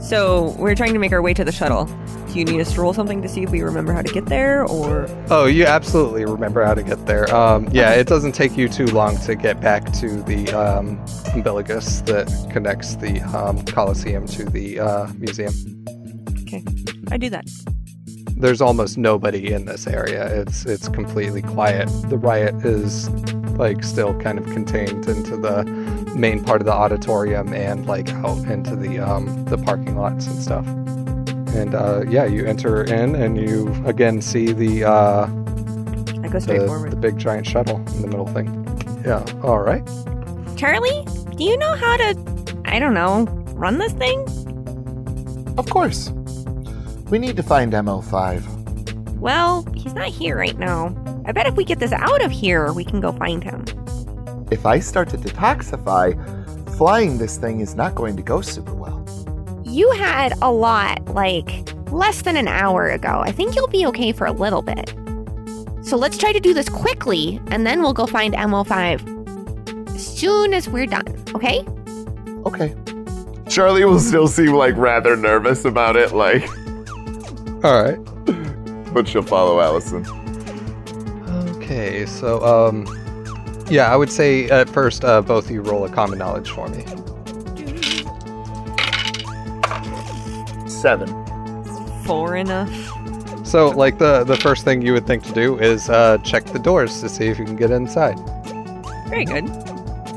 So 0.00 0.54
we're 0.58 0.74
trying 0.74 0.92
to 0.92 0.98
make 0.98 1.12
our 1.12 1.22
way 1.22 1.34
to 1.34 1.44
the 1.44 1.52
shuttle. 1.52 1.88
Do 2.36 2.40
you 2.40 2.44
need 2.44 2.60
us 2.60 2.74
to 2.74 2.82
roll 2.82 2.92
something 2.92 3.22
to 3.22 3.30
see 3.30 3.44
if 3.44 3.50
we 3.50 3.62
remember 3.62 3.94
how 3.94 4.02
to 4.02 4.12
get 4.12 4.26
there, 4.26 4.62
or 4.66 5.06
Oh, 5.30 5.46
you 5.46 5.64
absolutely 5.64 6.26
remember 6.26 6.62
how 6.62 6.74
to 6.74 6.82
get 6.82 7.06
there. 7.06 7.34
Um, 7.34 7.66
yeah, 7.72 7.92
it 7.92 8.06
doesn't 8.06 8.32
take 8.32 8.58
you 8.58 8.68
too 8.68 8.84
long 8.84 9.16
to 9.20 9.34
get 9.34 9.58
back 9.58 9.90
to 9.94 10.20
the 10.24 10.50
um, 10.50 11.02
umbilicus 11.32 12.02
that 12.02 12.28
connects 12.50 12.96
the 12.96 13.22
um, 13.34 13.64
Coliseum 13.64 14.26
to 14.26 14.44
the 14.44 14.80
uh, 14.80 15.06
museum. 15.14 15.54
okay, 16.42 16.62
I 17.10 17.16
do 17.16 17.30
that. 17.30 17.46
There's 18.36 18.60
almost 18.60 18.98
nobody 18.98 19.50
in 19.50 19.64
this 19.64 19.86
area. 19.86 20.26
It's 20.42 20.66
it's 20.66 20.90
completely 20.90 21.40
quiet. 21.40 21.88
The 22.10 22.18
riot 22.18 22.56
is 22.66 23.08
like 23.56 23.82
still 23.82 24.12
kind 24.20 24.38
of 24.38 24.44
contained 24.48 25.08
into 25.08 25.38
the 25.38 25.64
main 26.14 26.44
part 26.44 26.60
of 26.60 26.66
the 26.66 26.74
auditorium 26.74 27.54
and 27.54 27.86
like 27.86 28.10
out 28.10 28.44
into 28.44 28.76
the 28.76 28.98
um, 28.98 29.46
the 29.46 29.56
parking 29.56 29.96
lots 29.96 30.26
and 30.26 30.42
stuff. 30.42 30.66
And 31.56 31.74
uh, 31.74 32.04
yeah, 32.06 32.26
you 32.26 32.44
enter 32.44 32.84
in 32.84 33.14
and 33.14 33.38
you 33.38 33.72
again 33.86 34.20
see 34.20 34.52
the 34.52 34.84
uh, 34.84 35.26
I 36.22 36.28
go 36.28 36.38
straight 36.38 36.60
the, 36.60 36.66
forward. 36.66 36.92
the 36.92 36.96
big 36.96 37.16
giant 37.16 37.46
shuttle 37.46 37.76
in 37.76 38.02
the 38.02 38.08
middle 38.08 38.26
thing. 38.26 38.46
Yeah. 39.04 39.24
All 39.42 39.60
right. 39.60 39.82
Charlie, 40.56 41.04
do 41.36 41.44
you 41.44 41.56
know 41.56 41.74
how 41.74 41.96
to, 41.96 42.62
I 42.64 42.78
don't 42.78 42.94
know, 42.94 43.24
run 43.54 43.78
this 43.78 43.92
thing? 43.92 44.20
Of 45.56 45.70
course. 45.70 46.10
We 47.10 47.18
need 47.18 47.36
to 47.36 47.42
find 47.42 47.72
MO5. 47.72 49.16
Well, 49.18 49.64
he's 49.74 49.94
not 49.94 50.08
here 50.08 50.36
right 50.36 50.58
now. 50.58 50.94
I 51.24 51.32
bet 51.32 51.46
if 51.46 51.54
we 51.54 51.64
get 51.64 51.78
this 51.78 51.92
out 51.92 52.22
of 52.22 52.30
here, 52.30 52.72
we 52.72 52.84
can 52.84 53.00
go 53.00 53.12
find 53.12 53.42
him. 53.42 53.64
If 54.50 54.66
I 54.66 54.78
start 54.78 55.08
to 55.10 55.16
detoxify, 55.16 56.14
flying 56.76 57.18
this 57.18 57.38
thing 57.38 57.60
is 57.60 57.74
not 57.74 57.94
going 57.94 58.16
to 58.16 58.22
go 58.22 58.40
super 58.40 58.74
well. 58.74 58.85
You 59.76 59.90
had 59.90 60.32
a 60.40 60.50
lot, 60.50 61.04
like, 61.08 61.68
less 61.92 62.22
than 62.22 62.34
an 62.38 62.48
hour 62.48 62.88
ago. 62.88 63.20
I 63.22 63.30
think 63.30 63.54
you'll 63.54 63.68
be 63.68 63.84
okay 63.88 64.10
for 64.10 64.26
a 64.26 64.32
little 64.32 64.62
bit. 64.62 64.94
So 65.82 65.98
let's 65.98 66.16
try 66.16 66.32
to 66.32 66.40
do 66.40 66.54
this 66.54 66.70
quickly, 66.70 67.38
and 67.48 67.66
then 67.66 67.82
we'll 67.82 67.92
go 67.92 68.06
find 68.06 68.32
MO5 68.32 69.94
as 69.94 70.06
soon 70.18 70.54
as 70.54 70.66
we're 70.66 70.86
done, 70.86 71.22
okay? 71.34 71.62
Okay. 72.46 72.74
Charlie 73.50 73.84
will 73.84 74.00
still 74.00 74.28
seem 74.28 74.54
like 74.54 74.74
rather 74.78 75.14
nervous 75.14 75.66
about 75.66 75.94
it, 75.94 76.12
like, 76.12 76.48
All 77.62 77.82
right. 77.82 77.98
but 78.94 79.06
she'll 79.06 79.20
follow 79.20 79.60
Allison. 79.60 80.06
Okay. 81.56 82.06
So 82.06 82.42
um, 82.42 82.86
yeah, 83.68 83.92
I 83.92 83.96
would 83.96 84.10
say 84.10 84.48
at 84.48 84.70
first 84.70 85.04
uh, 85.04 85.20
both 85.20 85.44
of 85.44 85.50
you 85.50 85.60
roll 85.60 85.84
a 85.84 85.90
common 85.90 86.18
knowledge 86.18 86.50
for 86.50 86.66
me. 86.68 86.82
Seven. 90.86 91.08
Four 92.04 92.36
enough. 92.36 92.70
So 93.44 93.70
like 93.70 93.98
the 93.98 94.22
the 94.22 94.36
first 94.36 94.62
thing 94.62 94.82
you 94.82 94.92
would 94.92 95.04
think 95.04 95.24
to 95.24 95.32
do 95.32 95.58
is 95.58 95.90
uh, 95.90 96.18
check 96.18 96.44
the 96.44 96.60
doors 96.60 97.00
to 97.00 97.08
see 97.08 97.26
if 97.26 97.40
you 97.40 97.44
can 97.44 97.56
get 97.56 97.72
inside. 97.72 98.16
Very 99.08 99.24
good. 99.24 99.46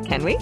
Can 0.05 0.23
we? 0.23 0.37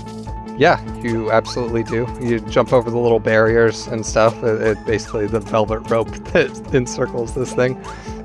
Yeah, 0.58 0.84
you 1.02 1.32
absolutely 1.32 1.84
do. 1.84 2.06
You 2.20 2.42
jump 2.42 2.74
over 2.74 2.92
the 2.92 2.98
little 2.98 3.22
barriers 3.22 3.88
and 3.88 4.06
stuff. 4.06 4.44
It, 4.44 4.62
it 4.62 4.86
basically 4.86 5.28
the 5.28 5.40
velvet 5.40 5.90
rope 5.90 6.10
that 6.34 6.52
encircles 6.74 7.34
this 7.34 7.54
thing, 7.54 7.82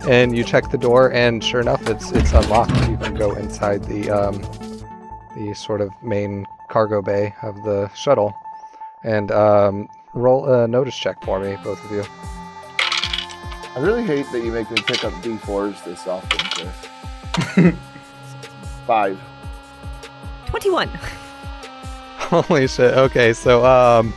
and 0.08 0.36
you 0.36 0.42
check 0.42 0.72
the 0.72 0.78
door, 0.78 1.12
and 1.12 1.44
sure 1.44 1.60
enough, 1.60 1.88
it's 1.88 2.10
it's 2.10 2.32
unlocked. 2.32 2.74
You 2.90 2.96
can 2.96 3.14
go 3.14 3.32
inside 3.36 3.84
the 3.84 4.10
um, 4.10 4.42
the 5.36 5.54
sort 5.54 5.80
of 5.80 5.90
main 6.02 6.46
cargo 6.68 7.00
bay 7.00 7.32
of 7.42 7.62
the 7.62 7.88
shuttle, 7.94 8.34
and 9.04 9.30
um, 9.30 9.88
roll 10.14 10.48
a 10.48 10.68
notice 10.68 10.96
check 10.96 11.22
for 11.24 11.40
me, 11.40 11.56
both 11.62 11.84
of 11.84 11.90
you. 11.90 12.04
I 13.74 13.78
really 13.78 14.04
hate 14.04 14.26
that 14.32 14.44
you 14.44 14.52
make 14.52 14.70
me 14.70 14.76
pick 14.86 15.04
up 15.04 15.12
D4s 15.14 15.84
this 15.84 16.06
often, 16.06 16.38
Chris. 17.58 17.74
Five. 18.86 19.18
Twenty-one. 20.46 20.88
Holy 22.18 22.66
shit. 22.66 22.94
Okay, 22.94 23.32
so 23.32 23.64
um 23.64 24.12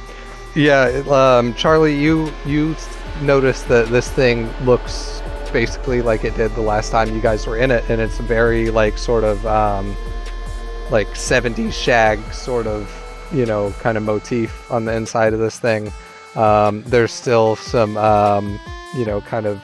yeah, 0.56 1.04
um 1.10 1.54
Charlie, 1.54 1.98
you 1.98 2.32
you 2.46 2.76
notice 3.22 3.62
that 3.64 3.88
this 3.88 4.10
thing 4.10 4.52
looks 4.66 5.22
basically 5.54 6.02
like 6.02 6.26
it 6.26 6.36
did 6.36 6.54
the 6.56 6.62
last 6.62 6.92
time 6.92 7.14
you 7.16 7.22
guys 7.22 7.48
were 7.48 7.58
in 7.58 7.72
it 7.72 7.90
and 7.90 8.02
it's 8.02 8.18
very 8.18 8.70
like 8.70 8.98
sort 8.98 9.24
of 9.24 9.46
um 9.46 9.96
like 10.92 11.08
70s 11.10 11.72
shag 11.72 12.20
sort 12.34 12.68
of, 12.68 12.90
you 13.36 13.46
know, 13.46 13.72
kind 13.80 13.98
of 13.98 14.04
motif 14.04 14.72
on 14.72 14.86
the 14.86 14.94
inside 14.94 15.34
of 15.34 15.40
this 15.40 15.60
thing. 15.60 15.92
Um 16.36 16.84
there's 16.84 17.12
still 17.12 17.56
some 17.56 17.98
um 17.98 18.60
you 18.96 19.06
know, 19.06 19.22
kind 19.22 19.46
of 19.46 19.62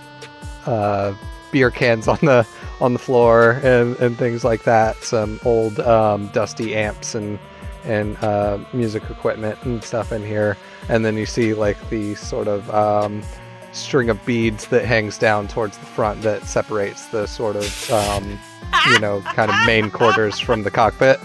uh 0.66 1.14
beer 1.52 1.72
cans 1.72 2.08
on 2.16 2.20
the 2.22 2.48
on 2.80 2.94
the 2.94 3.00
floor 3.00 3.60
and 3.64 3.96
and 3.98 4.18
things 4.18 4.44
like 4.44 4.64
that. 4.64 4.98
Some 5.04 5.40
old 5.46 5.80
um 5.80 6.28
dusty 6.34 6.76
amps 6.76 7.16
and 7.16 7.40
and 7.84 8.18
uh, 8.24 8.60
music 8.74 9.04
equipment 9.10 9.58
and 9.64 9.84
stuff 9.84 10.12
in 10.12 10.24
here. 10.24 10.58
And 10.90 11.06
then 11.06 11.18
you 11.18 11.26
see 11.26 11.54
like 11.54 11.78
the 11.90 12.16
sort 12.16 12.48
of 12.48 12.70
um, 12.74 13.24
string 13.72 14.10
of 14.10 14.24
beads 14.26 14.68
that 14.68 14.86
hangs 14.86 15.18
down 15.18 15.48
towards 15.48 15.78
the 15.78 15.86
front 15.86 16.22
that 16.24 16.44
separates 16.44 17.08
the 17.08 17.28
sort 17.28 17.56
of 17.56 17.92
um, 17.92 18.40
you 18.92 19.00
know 19.00 19.22
kind 19.22 19.52
of 19.52 19.66
main 19.66 19.90
quarters 19.90 20.40
from 20.40 20.64
the 20.64 20.72
cockpit. 20.72 21.20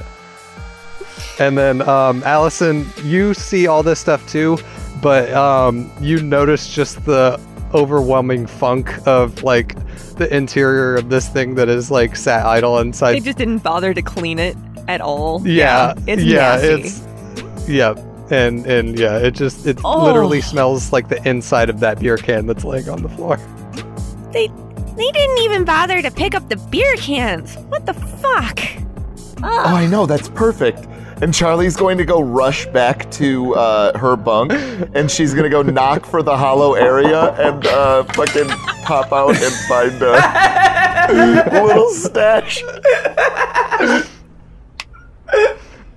And 1.39 1.57
then 1.59 1.83
um, 1.89 2.23
Allison, 2.25 2.87
you 3.05 3.35
see 3.35 3.67
all 3.67 3.83
this 3.83 4.01
stuff 4.01 4.27
too, 4.29 4.59
but 5.03 5.31
um, 5.35 5.91
you 6.01 6.23
notice 6.23 6.69
just 6.73 7.05
the 7.05 7.39
overwhelming 7.75 8.47
funk 8.47 8.91
of 9.07 9.43
like 9.43 9.75
the 10.17 10.35
interior 10.35 10.95
of 10.95 11.11
this 11.11 11.29
thing 11.29 11.55
that 11.57 11.69
is 11.69 11.91
like 11.91 12.17
sat 12.17 12.47
idle 12.47 12.79
inside 12.79 13.13
They 13.15 13.21
just 13.21 13.37
didn't 13.39 13.59
bother 13.59 13.93
to 13.93 14.01
clean 14.01 14.39
it 14.39 14.57
at 14.89 15.01
all. 15.03 15.43
yeah, 15.47 15.93
it's 16.07 16.23
yeah, 16.23 16.39
nasty. 16.57 16.69
it's 16.69 17.69
yeah, 17.69 17.91
and 18.31 18.65
and 18.67 18.99
yeah, 18.99 19.19
it 19.19 19.33
just 19.33 19.67
it 19.67 19.79
Oh. 19.85 20.05
literally 20.07 20.41
smells 20.41 20.91
like 20.93 21.09
the 21.09 21.21
inside 21.29 21.69
of 21.69 21.81
that 21.81 21.99
beer 22.01 22.17
can 22.17 22.47
that's 22.47 22.65
laying 22.65 22.89
on 22.89 23.03
the 23.03 23.09
floor. 23.11 23.37
They 24.33 24.49
they 24.97 25.11
didn't 25.11 25.39
even 25.39 25.65
bother 25.67 26.01
to 26.01 26.11
pick 26.11 26.35
up 26.35 26.49
the 26.49 26.57
beer 26.57 26.95
cans. 26.97 27.57
What 27.69 27.85
the 27.85 27.93
fuck? 27.95 28.61
Oh, 29.43 29.75
I 29.75 29.87
know, 29.87 30.07
that's 30.07 30.31
perfect. 30.31 30.87
And 31.23 31.33
Charlie's 31.33 31.77
going 31.77 31.97
to 31.97 32.05
go 32.05 32.21
rush 32.21 32.67
back 32.67 33.11
to 33.13 33.55
uh, 33.55 33.99
her 33.99 34.17
bunk, 34.17 34.53
and 34.95 35.11
she's 35.11 35.33
gonna 35.33 35.49
go 35.49 35.63
knock 35.63 36.05
for 36.05 36.23
the 36.23 36.37
hollow 36.37 36.75
area 36.75 37.33
and 37.35 37.67
uh, 37.67 38.05
fucking 38.05 38.49
pop 38.85 39.13
out 39.13 39.35
and 39.35 39.55
find 39.67 40.03
a 40.03 41.63
little 41.65 41.89
stash. 41.91 42.63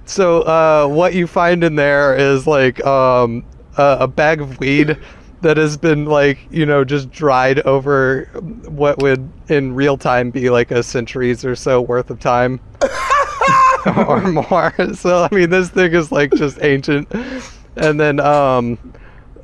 So 0.05 0.41
uh, 0.41 0.87
what 0.87 1.13
you 1.13 1.27
find 1.27 1.63
in 1.63 1.75
there 1.75 2.15
is 2.15 2.47
like 2.47 2.83
um, 2.85 3.45
a, 3.77 3.97
a 4.01 4.07
bag 4.07 4.41
of 4.41 4.59
weed 4.59 4.97
that 5.41 5.57
has 5.57 5.77
been 5.77 6.05
like 6.05 6.39
you 6.49 6.65
know 6.65 6.83
just 6.83 7.11
dried 7.11 7.59
over 7.59 8.25
what 8.67 9.01
would 9.01 9.29
in 9.49 9.75
real 9.75 9.97
time 9.97 10.31
be 10.31 10.49
like 10.49 10.71
a 10.71 10.81
centuries 10.81 11.43
or 11.43 11.55
so 11.55 11.81
worth 11.81 12.09
of 12.09 12.19
time. 12.19 12.59
or 14.07 14.21
more. 14.31 14.73
So 14.95 15.27
I 15.29 15.35
mean, 15.35 15.49
this 15.49 15.69
thing 15.69 15.93
is 15.93 16.11
like 16.11 16.31
just 16.33 16.59
ancient. 16.61 17.11
And 17.75 17.99
then 17.99 18.19
um, 18.19 18.77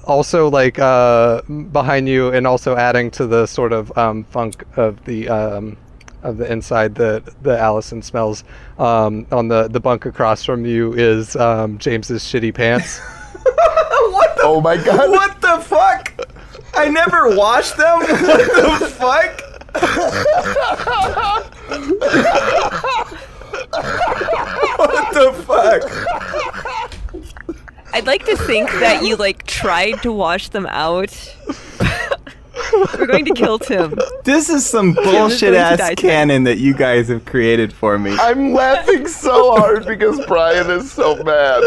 also 0.04 0.50
like 0.50 0.80
uh, 0.80 1.42
behind 1.44 2.10
you, 2.10 2.30
and 2.32 2.48
also 2.48 2.76
adding 2.76 3.12
to 3.12 3.28
the 3.28 3.46
sort 3.46 3.74
of 3.74 3.96
um, 3.98 4.24
funk 4.26 4.64
of 4.78 5.04
the 5.06 5.30
um, 5.30 5.78
of 6.24 6.38
the 6.38 6.52
inside 6.52 6.96
that 6.96 7.24
the 7.44 7.58
Allison 7.58 8.02
smells. 8.02 8.44
Um, 8.80 9.28
on 9.32 9.48
the 9.48 9.68
the 9.68 9.80
bunk 9.80 10.06
across 10.06 10.44
from 10.44 10.66
you 10.66 10.94
is 10.94 11.36
um, 11.36 11.78
James's 11.78 12.24
shitty 12.24 12.54
pants. 12.54 13.00
what 13.44 14.36
the? 14.36 14.44
Oh 14.44 14.62
my 14.62 14.78
god. 14.78 15.10
What 15.12 15.42
the 15.42 15.60
fuck? 15.62 16.12
I 16.74 16.90
never 16.90 17.36
washed 17.36 17.78
them. 17.78 18.00
What 18.00 18.80
the 18.80 18.88
fuck? 18.88 19.42
What 24.88 25.14
the 25.14 25.34
fuck? 25.44 25.84
I'd 27.94 28.06
like 28.06 28.26
to 28.26 28.36
think 28.36 28.70
that 28.72 29.04
you 29.04 29.16
like 29.16 29.46
tried 29.46 30.02
to 30.04 30.12
wash 30.12 30.50
them 30.50 30.66
out. 30.68 31.36
We're 32.98 33.06
going 33.06 33.26
to 33.26 33.34
kill 33.34 33.60
Tim. 33.60 33.98
This 34.24 34.50
is 34.50 34.66
some 34.66 34.94
bullshit 34.94 35.54
ass 35.54 35.78
tonight. 35.78 35.98
canon 35.98 36.44
that 36.46 36.58
you 36.58 36.74
guys 36.74 37.08
have 37.10 37.24
created 37.26 37.72
for 37.72 37.98
me. 37.98 38.16
I'm 38.20 38.54
laughing 38.54 39.08
so 39.08 39.56
hard 39.56 39.86
because 39.86 40.26
Brian 40.26 40.70
is 40.70 40.92
so 40.92 41.16
mad. 41.24 41.62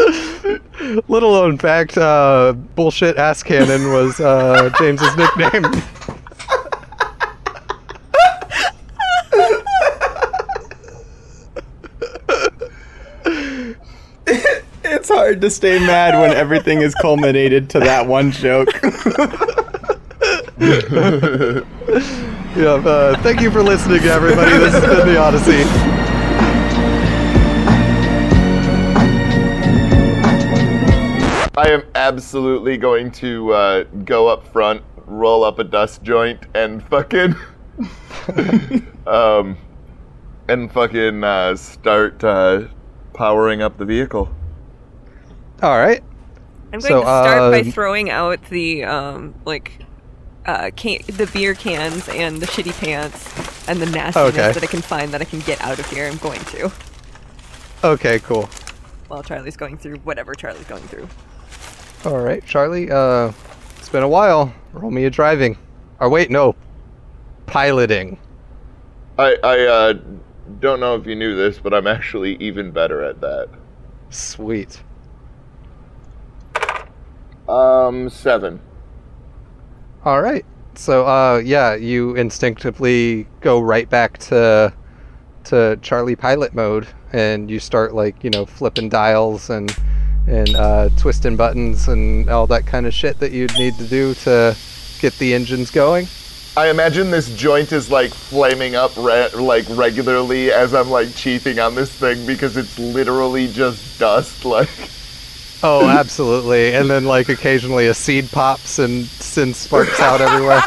Little 1.07 1.33
known 1.33 1.57
fact: 1.57 1.97
uh, 1.97 2.53
bullshit 2.75 3.17
ass 3.17 3.41
cannon 3.43 3.91
was 3.91 4.19
uh, 4.19 4.69
James's 4.77 5.15
nickname. 5.15 5.65
It's 15.09 15.17
hard 15.17 15.41
to 15.41 15.49
stay 15.49 15.79
mad 15.79 16.21
when 16.21 16.37
everything 16.37 16.83
is 16.83 16.93
culminated 17.01 17.67
to 17.71 17.79
that 17.79 18.05
one 18.05 18.29
joke. 18.31 18.69
Yeah, 22.55 22.73
uh, 22.73 23.19
thank 23.23 23.41
you 23.41 23.49
for 23.49 23.63
listening, 23.63 24.01
everybody. 24.03 24.51
This 24.51 24.73
has 24.73 24.83
been 24.83 25.07
the 25.07 25.17
Odyssey. 25.17 25.63
I 31.57 31.69
am 31.69 31.83
absolutely 31.95 32.77
going 32.77 33.09
to 33.13 33.53
uh, 33.53 33.83
go 34.05 34.27
up 34.27 34.45
front, 34.51 34.83
roll 35.07 35.43
up 35.43 35.57
a 35.57 35.63
dust 35.63 36.03
joint, 36.03 36.45
and 36.53 36.83
fucking, 36.83 37.33
um, 39.07 39.57
and 40.47 40.71
fucking 40.71 41.23
uh, 41.23 41.55
start 41.55 42.23
uh, 42.23 42.67
powering 43.13 43.63
up 43.63 43.77
the 43.77 43.85
vehicle. 43.85 44.35
All 45.61 45.77
right. 45.77 46.03
I'm 46.71 46.79
going 46.79 46.81
So, 46.81 46.99
to 47.01 47.05
start 47.05 47.51
by 47.51 47.59
um, 47.61 47.71
throwing 47.71 48.09
out 48.09 48.41
the 48.49 48.83
um 48.83 49.33
like 49.45 49.79
uh 50.45 50.69
can- 50.75 51.01
the 51.07 51.25
beer 51.33 51.53
cans 51.55 52.07
and 52.09 52.39
the 52.39 52.45
shitty 52.45 52.79
pants 52.79 53.67
and 53.67 53.81
the 53.81 53.87
nastiness 53.87 54.33
Okay. 54.35 54.51
that 54.53 54.63
I 54.63 54.67
can 54.67 54.81
find 54.81 55.11
that 55.13 55.21
I 55.21 55.25
can 55.25 55.39
get 55.41 55.59
out 55.61 55.79
of 55.79 55.89
here. 55.89 56.05
I'm 56.07 56.17
going 56.17 56.39
to 56.45 56.71
Okay, 57.83 58.19
cool. 58.19 58.49
while 59.07 59.23
Charlie's 59.23 59.57
going 59.57 59.77
through 59.77 59.97
whatever 59.99 60.35
Charlie's 60.35 60.65
going 60.65 60.83
through. 60.83 61.07
All 62.05 62.19
right, 62.19 62.45
Charlie. 62.45 62.91
Uh, 62.91 63.31
it's 63.77 63.89
been 63.89 64.03
a 64.03 64.07
while. 64.07 64.53
Roll 64.73 64.91
me 64.91 65.05
a 65.05 65.09
driving. 65.09 65.57
Or 65.99 66.07
wait, 66.09 66.29
no, 66.29 66.55
piloting. 67.45 68.17
I 69.17 69.35
I 69.43 69.59
uh, 69.65 69.93
don't 70.59 70.79
know 70.79 70.95
if 70.95 71.05
you 71.07 71.15
knew 71.15 71.35
this, 71.35 71.59
but 71.59 71.73
I'm 71.73 71.87
actually 71.87 72.35
even 72.35 72.71
better 72.71 73.03
at 73.03 73.19
that. 73.21 73.49
Sweet. 74.09 74.81
Um, 77.49 78.09
seven. 78.09 78.61
All 80.05 80.21
right. 80.21 80.45
So, 80.75 81.05
uh, 81.05 81.41
yeah, 81.43 81.75
you 81.75 82.15
instinctively 82.15 83.27
go 83.41 83.59
right 83.59 83.89
back 83.89 84.17
to 84.19 84.71
to 85.45 85.79
Charlie 85.81 86.15
pilot 86.15 86.53
mode, 86.53 86.87
and 87.11 87.49
you 87.49 87.59
start 87.59 87.95
like 87.95 88.23
you 88.23 88.29
know 88.29 88.45
flipping 88.45 88.87
dials 88.87 89.49
and 89.49 89.75
and 90.27 90.55
uh, 90.55 90.89
twisting 90.95 91.35
buttons 91.35 91.87
and 91.87 92.29
all 92.29 92.45
that 92.47 92.67
kind 92.67 92.85
of 92.85 92.93
shit 92.93 93.19
that 93.19 93.31
you'd 93.31 93.53
need 93.55 93.75
to 93.77 93.87
do 93.87 94.13
to 94.13 94.55
get 95.01 95.17
the 95.17 95.33
engines 95.33 95.71
going. 95.71 96.07
I 96.55 96.69
imagine 96.69 97.09
this 97.09 97.33
joint 97.35 97.71
is 97.71 97.89
like 97.89 98.13
flaming 98.13 98.75
up 98.75 98.95
re- 98.97 99.29
like 99.33 99.65
regularly 99.69 100.51
as 100.51 100.73
I'm 100.73 100.89
like 100.89 101.15
cheating 101.15 101.59
on 101.59 101.73
this 101.73 101.91
thing 101.91 102.25
because 102.25 102.57
it's 102.57 102.77
literally 102.77 103.51
just 103.51 103.99
dust. 103.99 104.45
Like, 104.49 104.69
Oh, 105.61 105.87
absolutely. 105.87 106.73
And 106.73 106.89
then 106.89 107.05
like 107.05 107.29
occasionally 107.29 107.87
a 107.87 107.93
seed 107.93 108.31
pops 108.31 108.79
and 108.79 109.05
sin 109.05 109.53
sparks 109.53 109.99
out 109.99 110.21
everywhere. 110.21 110.61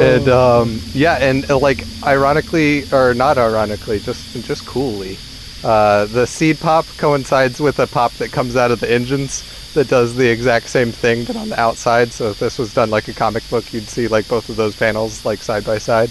And 0.00 0.28
um, 0.28 0.80
yeah, 0.94 1.18
and 1.20 1.50
uh, 1.50 1.58
like 1.58 1.84
ironically 2.02 2.84
or 2.92 3.12
not 3.12 3.36
ironically, 3.36 4.00
just 4.00 4.32
just 4.44 4.64
coolly, 4.64 5.18
uh, 5.62 6.06
the 6.06 6.26
seed 6.26 6.58
pop 6.58 6.86
coincides 6.96 7.60
with 7.60 7.78
a 7.78 7.86
pop 7.86 8.12
that 8.14 8.32
comes 8.32 8.56
out 8.56 8.70
of 8.70 8.80
the 8.80 8.90
engines 8.90 9.44
that 9.74 9.88
does 9.88 10.14
the 10.14 10.28
exact 10.28 10.68
same 10.68 10.92
thing 10.92 11.24
but 11.24 11.36
on 11.36 11.50
the 11.50 11.60
outside. 11.60 12.10
So 12.10 12.30
if 12.30 12.38
this 12.38 12.58
was 12.58 12.72
done 12.72 12.90
like 12.90 13.08
a 13.08 13.12
comic 13.12 13.48
book, 13.50 13.72
you'd 13.72 13.88
see 13.88 14.08
like 14.08 14.26
both 14.28 14.48
of 14.48 14.56
those 14.56 14.74
panels 14.76 15.24
like 15.26 15.42
side 15.42 15.64
by 15.64 15.78
side. 15.78 16.10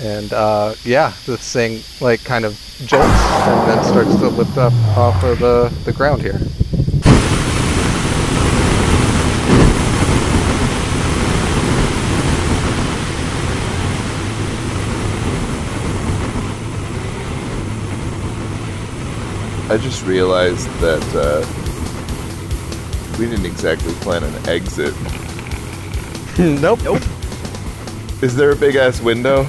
And 0.00 0.32
uh, 0.32 0.74
yeah, 0.84 1.12
this 1.26 1.52
thing 1.52 1.82
like 2.00 2.24
kind 2.24 2.44
of 2.44 2.54
jolts 2.86 3.06
and 3.06 3.68
then 3.68 3.84
starts 3.84 4.14
to 4.16 4.28
lift 4.28 4.56
up 4.56 4.72
off 4.96 5.22
of 5.22 5.38
the, 5.38 5.72
the 5.84 5.92
ground 5.92 6.22
here. 6.22 6.40
I 19.72 19.78
just 19.78 20.04
realized 20.04 20.68
that 20.80 21.02
uh, 21.14 21.46
we 23.18 23.26
didn't 23.26 23.46
exactly 23.46 23.92
plan 23.94 24.22
an 24.22 24.48
exit. 24.48 24.94
nope. 26.38 26.80
Nope. 26.84 27.02
Is 28.22 28.36
there 28.36 28.52
a 28.52 28.56
big 28.56 28.76
ass 28.76 29.00
window? 29.00 29.48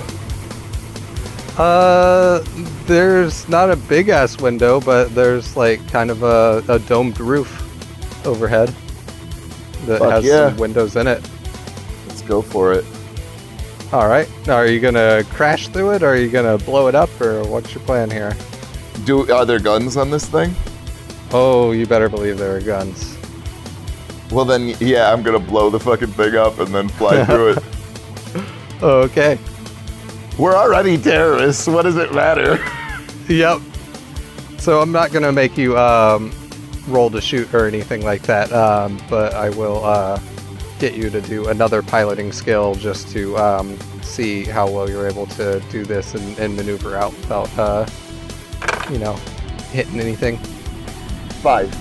Uh, 1.57 2.43
there's 2.85 3.47
not 3.47 3.69
a 3.69 3.75
big 3.75 4.09
ass 4.09 4.39
window, 4.39 4.79
but 4.79 5.13
there's 5.13 5.55
like 5.55 5.85
kind 5.89 6.09
of 6.09 6.23
a, 6.23 6.63
a 6.67 6.79
domed 6.79 7.19
roof 7.19 7.59
overhead 8.25 8.69
that 9.85 9.99
Fuck 9.99 10.11
has 10.11 10.25
yeah. 10.25 10.49
some 10.49 10.57
windows 10.57 10.95
in 10.95 11.07
it. 11.07 11.21
Let's 12.07 12.21
go 12.21 12.41
for 12.41 12.73
it. 12.73 12.85
All 13.91 14.07
right. 14.07 14.27
Now, 14.47 14.55
are 14.55 14.65
you 14.65 14.79
gonna 14.79 15.23
crash 15.29 15.67
through 15.67 15.91
it, 15.91 16.01
or 16.03 16.13
are 16.13 16.15
you 16.15 16.29
gonna 16.29 16.57
blow 16.57 16.87
it 16.87 16.95
up, 16.95 17.09
or 17.21 17.43
what's 17.43 17.73
your 17.75 17.83
plan 17.83 18.09
here? 18.09 18.35
Do 19.05 19.31
are 19.31 19.45
there 19.45 19.59
guns 19.59 19.97
on 19.97 20.09
this 20.09 20.25
thing? 20.25 20.55
Oh, 21.31 21.71
you 21.71 21.85
better 21.85 22.09
believe 22.09 22.37
there 22.37 22.55
are 22.55 22.61
guns. 22.61 23.17
Well 24.31 24.45
then, 24.45 24.75
yeah, 24.79 25.13
I'm 25.13 25.21
gonna 25.21 25.37
blow 25.37 25.69
the 25.69 25.79
fucking 25.79 26.13
thing 26.13 26.35
up 26.35 26.57
and 26.57 26.73
then 26.73 26.89
fly 26.89 27.23
through 27.25 27.51
it. 27.51 27.63
Okay. 28.81 29.39
We're 30.37 30.55
already 30.55 30.97
terrorists. 30.97 31.67
What 31.67 31.83
does 31.83 31.97
it 31.97 32.13
matter? 32.13 32.63
Yep. 33.29 33.61
So 34.57 34.81
I'm 34.81 34.91
not 34.91 35.13
gonna 35.13 35.31
make 35.31 35.57
you 35.57 35.77
um, 35.77 36.33
roll 36.89 37.09
to 37.09 37.21
shoot 37.21 37.53
or 37.53 37.67
anything 37.67 38.03
like 38.03 38.23
that, 38.23 38.51
um, 38.51 38.99
but 39.09 39.33
I 39.33 39.49
will 39.51 39.83
uh, 39.85 40.19
get 40.77 40.95
you 40.95 41.09
to 41.09 41.21
do 41.21 41.47
another 41.47 41.81
piloting 41.81 42.33
skill 42.33 42.75
just 42.75 43.07
to 43.13 43.37
um, 43.37 43.77
see 44.01 44.43
how 44.43 44.69
well 44.69 44.89
you're 44.89 45.07
able 45.07 45.25
to 45.27 45.61
do 45.71 45.85
this 45.85 46.15
and, 46.15 46.37
and 46.37 46.55
maneuver 46.57 46.97
out 46.97 47.13
without, 47.13 47.57
uh, 47.57 47.85
you 48.91 48.99
know, 48.99 49.13
hitting 49.71 49.99
anything. 50.01 50.37
Five. 51.41 51.73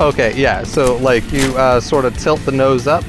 Okay, 0.00 0.36
yeah. 0.36 0.62
So 0.62 0.96
like 0.98 1.30
you 1.32 1.56
uh, 1.56 1.80
sort 1.80 2.04
of 2.04 2.16
tilt 2.16 2.40
the 2.40 2.52
nose 2.52 2.86
up, 2.86 3.04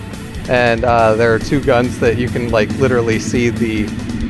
and 0.49 0.83
uh, 0.83 1.13
there 1.13 1.33
are 1.33 1.39
two 1.39 1.61
guns 1.63 1.99
that 1.99 2.17
you 2.17 2.27
can 2.27 2.49
like 2.49 2.69
literally 2.79 3.19
see 3.19 3.49
the 3.49 3.85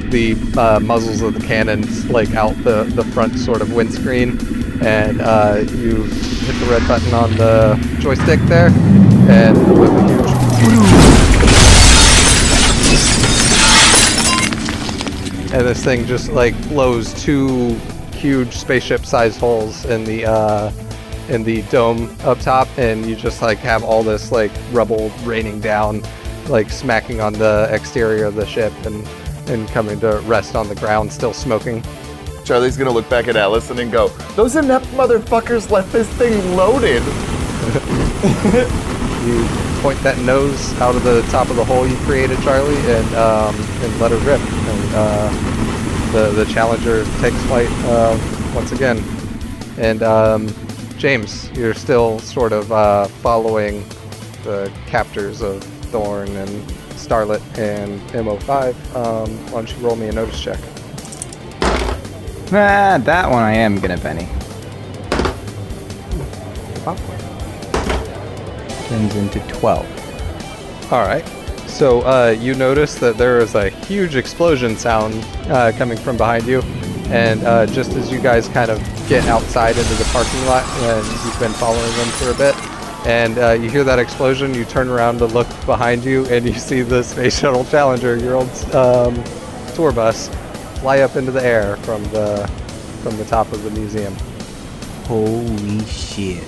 the 0.10 0.36
uh, 0.58 0.80
muzzles 0.80 1.22
of 1.22 1.34
the 1.34 1.46
cannons 1.46 2.10
like 2.10 2.34
out 2.36 2.56
the 2.64 2.84
the 2.96 3.04
front 3.06 3.38
sort 3.38 3.62
of 3.62 3.74
windscreen, 3.74 4.40
and 4.84 5.22
uh, 5.22 5.64
you 5.76 6.04
hit 6.04 6.56
the 6.60 6.68
red 6.70 6.88
button 6.88 7.14
on 7.14 7.32
the 7.36 7.78
joystick 8.00 8.40
there, 8.42 8.70
and 9.30 9.58
with 9.80 9.90
a 9.90 10.02
huge. 10.60 11.18
And 15.54 15.66
this 15.66 15.84
thing 15.84 16.06
just 16.06 16.30
like 16.32 16.56
blows 16.70 17.14
two 17.24 17.76
huge 18.14 18.54
spaceship-sized 18.54 19.40
holes 19.40 19.86
in 19.86 20.04
the 20.04 20.26
uh, 20.26 20.72
in 21.30 21.44
the 21.44 21.62
dome 21.64 22.16
up 22.22 22.40
top, 22.40 22.68
and 22.78 23.06
you 23.06 23.16
just 23.16 23.42
like 23.42 23.58
have 23.60 23.84
all 23.84 24.04
this 24.04 24.32
like 24.32 24.52
rubble 24.72 25.10
raining 25.24 25.60
down, 25.60 26.02
like 26.48 26.70
smacking 26.70 27.22
on 27.22 27.34
the 27.34 27.68
exterior 27.72 28.26
of 28.26 28.36
the 28.36 28.46
ship 28.46 28.74
and 28.86 29.08
and 29.48 29.68
coming 29.70 30.00
to 30.02 30.20
rest 30.26 30.56
on 30.56 30.68
the 30.68 30.76
ground, 30.76 31.12
still 31.12 31.34
smoking. 31.34 31.84
Charlie's 32.44 32.78
gonna 32.78 32.92
look 32.92 33.10
back 33.10 33.28
at 33.28 33.36
Allison 33.36 33.80
and 33.80 33.92
go, 33.92 34.10
"Those 34.36 34.56
inept 34.56 34.86
motherfuckers 34.88 35.70
left 35.70 35.92
this 35.92 36.08
thing 36.10 36.56
loaded." 36.56 37.04
You 39.28 39.46
point 39.82 40.00
that 40.04 40.18
nose 40.20 40.74
out 40.80 40.96
of 40.96 41.04
the 41.04 41.22
top 41.24 41.50
of 41.50 41.58
the 41.58 41.66
hole 41.66 41.86
you 41.86 41.98
created, 41.98 42.40
Charlie, 42.44 42.78
and 42.78 43.16
um, 43.16 43.56
and 43.82 44.00
let 44.00 44.12
her 44.12 44.18
rip. 44.20 44.40
And 44.40 44.96
uh, 44.96 46.12
the 46.14 46.32
the 46.32 46.46
challenger 46.46 47.04
takes 47.20 47.36
flight 47.48 47.68
uh, 47.86 48.18
once 48.56 48.72
again. 48.72 49.04
And 49.78 50.02
um, 50.02 50.48
James, 50.98 51.52
you're 51.52 51.74
still 51.74 52.20
sort 52.20 52.54
of 52.54 52.72
uh, 52.72 53.08
following 53.08 53.84
the 54.44 54.72
captors 54.86 55.42
of 55.42 55.62
Thorn 55.92 56.30
and 56.38 56.72
Starlet 57.08 57.42
and 57.58 58.02
MO5. 58.12 58.74
Um, 58.96 59.30
why 59.46 59.52
don't 59.52 59.72
you 59.72 59.78
roll 59.78 59.96
me 59.96 60.08
a 60.08 60.12
notice 60.12 60.42
check? 60.42 60.60
Ah, 62.50 63.00
that 63.04 63.30
one 63.30 63.44
I 63.44 63.54
am 63.54 63.80
gonna 63.80 63.98
benny. 63.98 64.28
Turns 68.88 69.16
into 69.16 69.40
12. 69.48 70.94
All 70.94 71.06
right. 71.06 71.26
So 71.68 72.02
uh, 72.02 72.36
you 72.38 72.56
notice 72.56 72.96
that 72.96 73.18
there 73.18 73.40
is 73.40 73.56
a 73.56 73.70
huge 73.70 74.16
explosion 74.16 74.78
sound 74.78 75.14
uh, 75.50 75.72
coming 75.78 75.98
from 75.98 76.18
behind 76.18 76.46
you, 76.48 76.62
and 77.10 77.44
uh, 77.44 77.66
just 77.68 77.92
as 77.92 78.10
you 78.12 78.20
guys 78.20 78.48
kind 78.48 78.72
of 78.72 78.80
get 79.10 79.26
outside 79.28 79.78
into 79.78 79.94
the 79.96 80.06
parking 80.06 80.46
lot, 80.46 80.64
and 80.84 81.06
you've 81.06 81.40
been 81.40 81.54
following 81.54 81.92
them 81.98 82.08
for 82.08 82.32
a 82.32 82.34
bit, 82.36 82.56
and 83.06 83.38
uh, 83.38 83.52
you 83.52 83.70
hear 83.70 83.84
that 83.84 84.00
explosion, 84.00 84.54
you 84.54 84.66
turn 84.66 84.90
around 84.90 85.20
to 85.20 85.26
look 85.26 85.48
behind 85.66 86.04
you, 86.04 86.26
and 86.28 86.46
you 86.46 86.54
see 86.54 86.82
the 86.82 87.04
Space 87.04 87.40
Shuttle 87.40 87.66
Challenger, 87.66 88.18
your 88.18 88.36
old 88.36 88.50
um, 88.76 89.24
tour 89.76 89.92
bus, 89.92 90.30
fly 90.80 91.00
up 91.00 91.16
into 91.16 91.32
the 91.32 91.44
air 91.44 91.78
from 91.78 92.04
the 92.06 92.48
from 93.04 93.16
the 93.18 93.26
top 93.26 93.52
of 93.52 93.64
the 93.64 93.72
museum. 93.72 94.14
Holy 95.06 95.86
shit. 95.86 96.44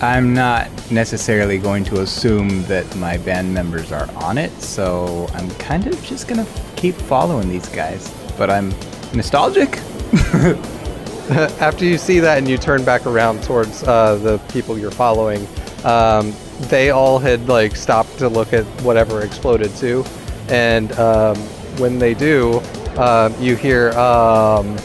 I'm 0.00 0.34
not 0.34 0.68
necessarily 0.90 1.58
going 1.58 1.84
to 1.84 2.00
assume 2.00 2.64
that 2.64 2.96
my 2.96 3.18
band 3.18 3.54
members 3.54 3.92
are 3.92 4.10
on 4.16 4.38
it, 4.38 4.50
so 4.60 5.28
I'm 5.34 5.48
kind 5.52 5.86
of 5.86 6.02
just 6.04 6.26
gonna 6.26 6.46
keep 6.76 6.94
following 6.94 7.48
these 7.48 7.68
guys. 7.68 8.12
But 8.36 8.50
I'm 8.50 8.70
nostalgic. 9.14 9.78
After 11.30 11.84
you 11.84 11.98
see 11.98 12.18
that 12.18 12.38
and 12.38 12.48
you 12.48 12.58
turn 12.58 12.84
back 12.84 13.06
around 13.06 13.44
towards 13.44 13.84
uh, 13.84 14.16
the 14.16 14.38
people 14.52 14.76
you're 14.76 14.90
following, 14.90 15.46
um, 15.84 16.34
they 16.68 16.90
all 16.90 17.18
had 17.18 17.48
like 17.48 17.76
stopped 17.76 18.18
to 18.18 18.28
look 18.28 18.52
at 18.52 18.64
whatever 18.82 19.22
exploded 19.22 19.74
too, 19.76 20.04
and 20.48 20.92
um, 20.98 21.36
when 21.78 21.98
they 21.98 22.14
do, 22.14 22.60
um, 22.96 23.34
you 23.40 23.56
hear 23.56 23.90
um, 23.90 24.76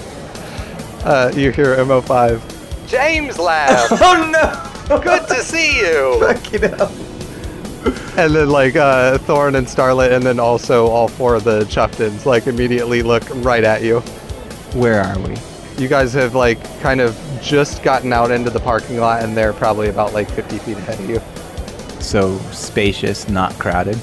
uh, 1.04 1.32
you 1.36 1.52
hear 1.52 1.76
MO5. 1.78 2.88
James 2.88 3.38
Lab. 3.38 3.90
Oh 4.02 4.32
no! 4.32 5.00
Good 5.02 5.28
to 5.28 5.36
see 5.36 5.80
you. 5.80 6.20
Fucking 6.20 6.62
hell. 6.62 6.92
And 8.18 8.36
then 8.36 8.50
like 8.50 8.76
uh, 8.76 9.18
Thorn 9.20 9.56
and 9.56 9.68
Starlet, 9.68 10.12
and 10.12 10.24
then 10.24 10.40
also 10.40 10.88
all 10.88 11.08
four 11.08 11.36
of 11.36 11.44
the 11.44 11.62
Chuftons 11.66 12.26
like 12.26 12.48
immediately 12.48 13.04
look 13.04 13.24
right 13.44 13.64
at 13.64 13.84
you. 13.84 14.00
Where 14.74 15.02
are 15.02 15.20
we? 15.20 15.36
You 15.78 15.88
guys 15.88 16.14
have 16.14 16.34
like 16.34 16.62
kind 16.80 17.02
of 17.02 17.16
just 17.42 17.84
gotten 17.84 18.12
out 18.12 18.32
into 18.32 18.50
the 18.50 18.60
parking 18.60 18.98
lot, 18.98 19.24
and 19.24 19.38
they're 19.38 19.54
probably 19.54 19.90
about 19.90 20.14
like 20.14 20.30
50 20.30 20.58
feet 20.60 20.78
ahead 20.78 21.00
of 21.00 21.10
you. 21.10 21.22
So 22.02 22.38
spacious, 22.52 23.30
not 23.30 23.54
crowded. 23.60 23.98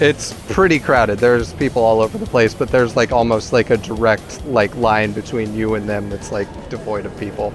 It's 0.00 0.32
pretty 0.52 0.80
crowded. 0.80 1.18
There's 1.18 1.52
people 1.52 1.82
all 1.82 2.00
over 2.00 2.18
the 2.18 2.26
place, 2.26 2.54
but 2.54 2.68
there's 2.70 2.96
like 2.96 3.12
almost 3.12 3.52
like 3.52 3.70
a 3.70 3.76
direct 3.76 4.44
like 4.46 4.74
line 4.74 5.12
between 5.12 5.54
you 5.54 5.74
and 5.76 5.88
them 5.88 6.10
that's 6.10 6.32
like 6.32 6.48
devoid 6.68 7.06
of 7.06 7.16
people. 7.20 7.54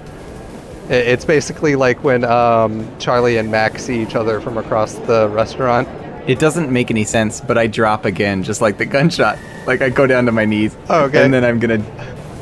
It's 0.88 1.26
basically 1.26 1.76
like 1.76 2.02
when 2.02 2.24
um, 2.24 2.88
Charlie 2.98 3.36
and 3.36 3.50
Mac 3.50 3.78
see 3.78 4.00
each 4.00 4.14
other 4.14 4.40
from 4.40 4.56
across 4.56 4.94
the 4.94 5.28
restaurant. 5.28 5.86
It 6.26 6.38
doesn't 6.38 6.72
make 6.72 6.90
any 6.90 7.04
sense, 7.04 7.42
but 7.42 7.58
I 7.58 7.66
drop 7.66 8.06
again, 8.06 8.42
just 8.42 8.62
like 8.62 8.78
the 8.78 8.86
gunshot. 8.86 9.38
Like 9.66 9.82
I 9.82 9.90
go 9.90 10.06
down 10.06 10.24
to 10.24 10.32
my 10.32 10.46
knees. 10.46 10.74
Oh, 10.88 11.04
okay. 11.04 11.22
And 11.22 11.34
then 11.34 11.44
I'm 11.44 11.58
gonna 11.58 11.84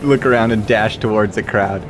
look 0.07 0.25
around 0.27 0.53
and 0.53 0.67
dash 0.67 0.97
towards 0.99 1.35
the 1.35 1.43
crowd. 1.43 1.83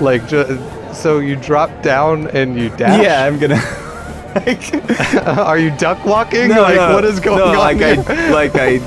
Like, 0.00 0.26
ju- 0.28 0.58
so 0.92 1.18
you 1.18 1.36
drop 1.36 1.82
down 1.82 2.28
and 2.28 2.58
you 2.58 2.70
dash. 2.70 3.02
Yeah, 3.02 3.24
I'm 3.24 3.38
gonna. 3.38 3.56
like, 4.34 5.26
Are 5.38 5.58
you 5.58 5.70
duck 5.76 6.04
walking? 6.04 6.48
no, 6.48 6.62
like, 6.62 6.76
no, 6.76 6.94
what 6.94 7.04
is 7.04 7.20
going 7.20 7.38
no, 7.38 7.46
on? 7.46 7.56
Like 7.58 7.78
here? 7.78 8.04
I, 8.06 8.30
like 8.30 8.54
I, 8.56 8.80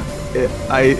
I, 0.69 0.95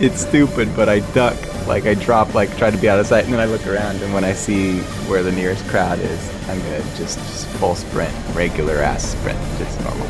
it's 0.00 0.26
stupid, 0.26 0.74
but 0.76 0.88
I 0.88 1.00
duck. 1.12 1.36
Like 1.66 1.86
I 1.86 1.94
drop, 1.94 2.34
like 2.34 2.56
try 2.56 2.70
to 2.70 2.78
be 2.78 2.88
out 2.88 2.98
of 2.98 3.06
sight, 3.06 3.24
and 3.24 3.32
then 3.32 3.40
I 3.40 3.44
look 3.44 3.66
around, 3.66 4.02
and 4.02 4.12
when 4.12 4.24
I 4.24 4.32
see 4.32 4.80
where 5.08 5.22
the 5.22 5.30
nearest 5.30 5.64
crowd 5.68 6.00
is, 6.00 6.48
I'm 6.48 6.58
gonna 6.58 6.80
just, 6.96 7.18
just 7.18 7.46
full 7.58 7.76
sprint, 7.76 8.12
regular 8.34 8.78
ass 8.78 9.04
sprint, 9.04 9.38
just 9.58 9.78
normal. 9.82 10.06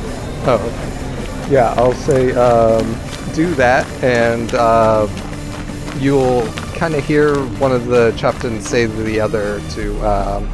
Oh. 0.47 1.47
Yeah, 1.51 1.75
I'll 1.77 1.93
say 1.93 2.33
um, 2.33 2.97
do 3.35 3.53
that, 3.57 3.85
and 4.03 4.55
uh, 4.55 5.09
you'll 6.01 6.47
kind 6.75 6.95
of 6.95 7.05
hear 7.05 7.37
one 7.59 7.73
of 7.73 7.87
the 7.87 8.13
Chuftons 8.13 8.63
say 8.63 8.87
to 8.87 8.93
the 8.93 9.21
other 9.21 9.61
to, 9.71 10.01
um, 10.01 10.51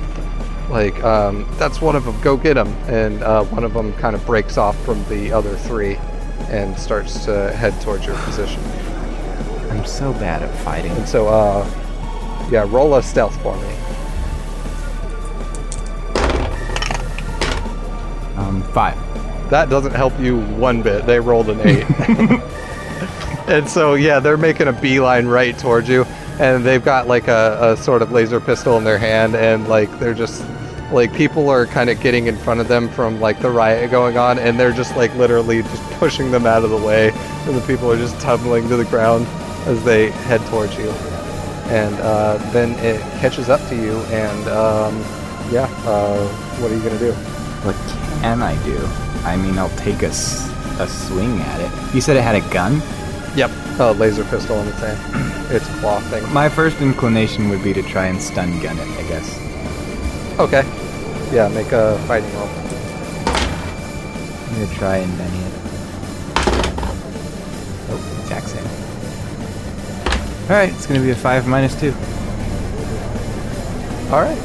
like, 0.70 1.03
um, 1.05 1.49
that's 1.57 1.80
one 1.80 1.94
of 1.94 2.05
them, 2.05 2.20
go 2.20 2.36
get 2.36 2.57
him. 2.57 2.68
And 2.88 3.22
uh, 3.22 3.44
one 3.44 3.62
of 3.62 3.72
them 3.72 3.92
kind 3.94 4.16
of 4.16 4.26
breaks 4.26 4.59
off 4.59 4.76
from 4.84 5.05
the 5.09 5.32
other 5.32 5.57
three 5.57 5.97
and 6.49 6.76
starts 6.78 7.24
to 7.26 7.53
head 7.53 7.80
towards 7.80 8.05
your 8.05 8.16
position. 8.24 8.62
I'm 9.70 9.84
so 9.86 10.12
bad 10.14 10.42
at 10.42 10.55
fighting. 10.64 10.92
And 10.92 11.09
so, 11.09 11.28
uh, 11.28 11.64
yeah, 12.51 12.66
roll 12.68 12.97
a 12.97 13.03
stealth 13.03 13.40
for 13.42 13.57
me. 13.57 13.72
Um, 18.36 18.62
five. 18.72 18.99
That 19.51 19.70
doesn't 19.70 19.94
help 19.94 20.18
you 20.18 20.40
one 20.40 20.82
bit. 20.82 21.07
They 21.07 21.20
rolled 21.20 21.51
an 21.51 21.61
eight. 21.61 21.86
and 23.49 23.68
so, 23.68 23.94
yeah, 23.94 24.20
they're 24.20 24.36
making 24.36 24.68
a 24.68 24.72
beeline 24.72 25.26
right 25.26 25.57
towards 25.59 25.88
you. 25.88 26.05
And 26.38 26.64
they've 26.64 26.84
got 26.84 27.07
like 27.07 27.28
a, 27.28 27.59
a 27.61 27.76
sort 27.76 28.03
of 28.03 28.12
laser 28.12 28.40
pistol 28.40 28.76
in 28.76 28.84
their 28.84 28.99
hand. 28.99 29.34
And 29.34 29.68
like, 29.68 29.99
they're 29.99 30.14
just 30.14 30.44
like 30.92 31.12
people 31.14 31.49
are 31.49 31.66
kind 31.66 31.90
of 31.90 32.01
getting 32.01 32.26
in 32.26 32.36
front 32.36 32.61
of 32.61 32.68
them 32.68 32.88
from 32.88 33.20
like 33.20 33.40
the 33.40 33.51
riot 33.51 33.90
going 33.90 34.18
on. 34.18 34.38
And 34.38 34.59
they're 34.59 34.72
just 34.72 34.97
like 34.97 35.14
literally 35.14 35.62
just 35.62 35.82
pushing 35.92 36.30
them 36.30 36.47
out 36.47 36.64
of 36.64 36.70
the 36.70 36.76
way. 36.76 37.11
And 37.11 37.57
the 37.57 37.66
people 37.66 37.90
are 37.90 37.97
just 37.97 38.20
tumbling 38.20 38.68
to 38.68 38.76
the 38.76 38.84
ground 38.84 39.26
as 39.66 39.82
they 39.84 40.11
head 40.11 40.40
towards 40.47 40.76
you. 40.76 40.90
And 41.68 41.94
uh, 41.97 42.36
then 42.53 42.72
it 42.84 43.01
catches 43.20 43.49
up 43.49 43.66
to 43.68 43.74
you. 43.74 43.99
And 44.12 44.49
um, 44.49 44.97
yeah, 45.51 45.68
uh, 45.84 46.26
what 46.61 46.70
are 46.70 46.74
you 46.74 46.82
to 46.82 46.99
do? 46.99 47.12
What 47.64 47.74
can 48.20 48.42
I 48.42 48.62
do? 48.64 48.78
I 49.24 49.36
mean, 49.36 49.59
I'll 49.59 49.76
take 49.76 50.03
a, 50.03 50.11
a 50.11 50.86
swing 50.86 51.40
at 51.40 51.61
it. 51.61 51.94
You 51.94 52.01
said 52.01 52.16
it 52.16 52.22
had 52.22 52.36
a 52.36 52.49
gun? 52.53 52.80
Yep. 53.37 53.51
A 53.80 53.93
laser 53.93 54.24
pistol 54.24 54.59
in 54.62 54.68
its 54.72 54.78
hand. 54.78 55.53
It's 55.55 55.66
claw 55.80 56.01
thing. 56.01 56.26
My 56.32 56.49
first 56.49 56.80
inclination 56.80 57.51
would 57.51 57.62
be 57.62 57.74
to 57.74 57.82
try 57.82 58.07
and 58.07 58.20
stun 58.20 58.59
gun 58.61 58.78
it, 58.78 58.89
I 58.99 59.03
guess. 59.09 59.39
Okay. 60.39 60.64
Yeah, 61.32 61.49
make 61.49 61.70
a 61.72 61.99
fighting 62.07 62.32
roll. 62.34 62.49
I'm 64.47 64.55
gonna 64.55 64.74
try 64.74 64.97
and 64.97 65.18
benny 65.18 65.39
it. 65.39 65.53
Oh, 67.91 68.24
attack 68.24 68.45
save. 68.45 68.64
Alright, 70.51 70.72
it's 70.72 70.87
gonna 70.87 71.01
be 71.01 71.11
a 71.11 71.14
5 71.14 71.47
minus 71.47 71.78
2. 71.78 71.93
All 74.12 74.22
right. 74.22 74.39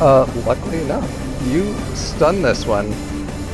Uh, 0.00 0.26
luckily 0.46 0.80
enough, 0.82 1.08
you 1.46 1.74
stun 1.94 2.40
this 2.42 2.64
one, 2.64 2.92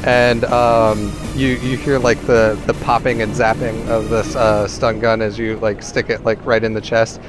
and 0.05 0.45
um, 0.45 1.13
you 1.35 1.49
you 1.49 1.77
hear 1.77 1.99
like 1.99 2.21
the 2.27 2.61
the 2.67 2.75
popping 2.75 3.23
and 3.23 3.33
zapping 3.33 3.87
of 3.89 4.09
this 4.09 4.35
uh, 4.37 4.67
stun 4.67 5.01
gun 5.01 5.21
as 5.23 5.39
you 5.39 5.57
like 5.59 5.83
stick 5.83 6.11
it 6.11 6.25
like 6.25 6.45
right 6.45 6.65
in 6.65 6.75
the 6.75 6.81
chest, 6.81 7.21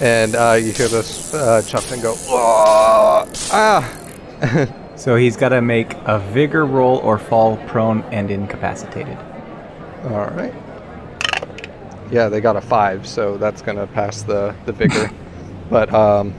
and 0.00 0.34
uh, 0.34 0.52
you 0.52 0.72
hear 0.72 0.88
this 0.88 1.32
uh, 1.34 1.62
go, 2.02 2.14
"Whoa! 2.14 3.30
ah. 3.52 4.74
So 4.98 5.14
he's 5.14 5.36
gotta 5.36 5.62
make 5.62 5.94
a 6.06 6.18
vigor 6.18 6.66
roll 6.66 6.98
or 6.98 7.18
fall 7.18 7.56
prone 7.68 8.02
and 8.10 8.32
incapacitated. 8.32 9.16
All 10.06 10.26
right. 10.30 10.52
Yeah, 12.10 12.28
they 12.28 12.40
got 12.40 12.56
a 12.56 12.60
five, 12.60 13.06
so 13.06 13.36
that's 13.36 13.62
gonna 13.62 13.86
pass 13.86 14.22
the 14.22 14.56
the 14.66 14.72
vigor. 14.72 15.08
but 15.70 15.94
um, 15.94 16.34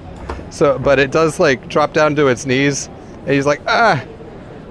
so 0.50 0.78
but 0.78 0.98
it 0.98 1.10
does 1.10 1.38
like 1.38 1.68
drop 1.68 1.92
down 1.92 2.16
to 2.16 2.28
its 2.28 2.46
knees, 2.46 2.88
and 3.18 3.28
he's 3.28 3.44
like, 3.44 3.60
ah, 3.66 4.02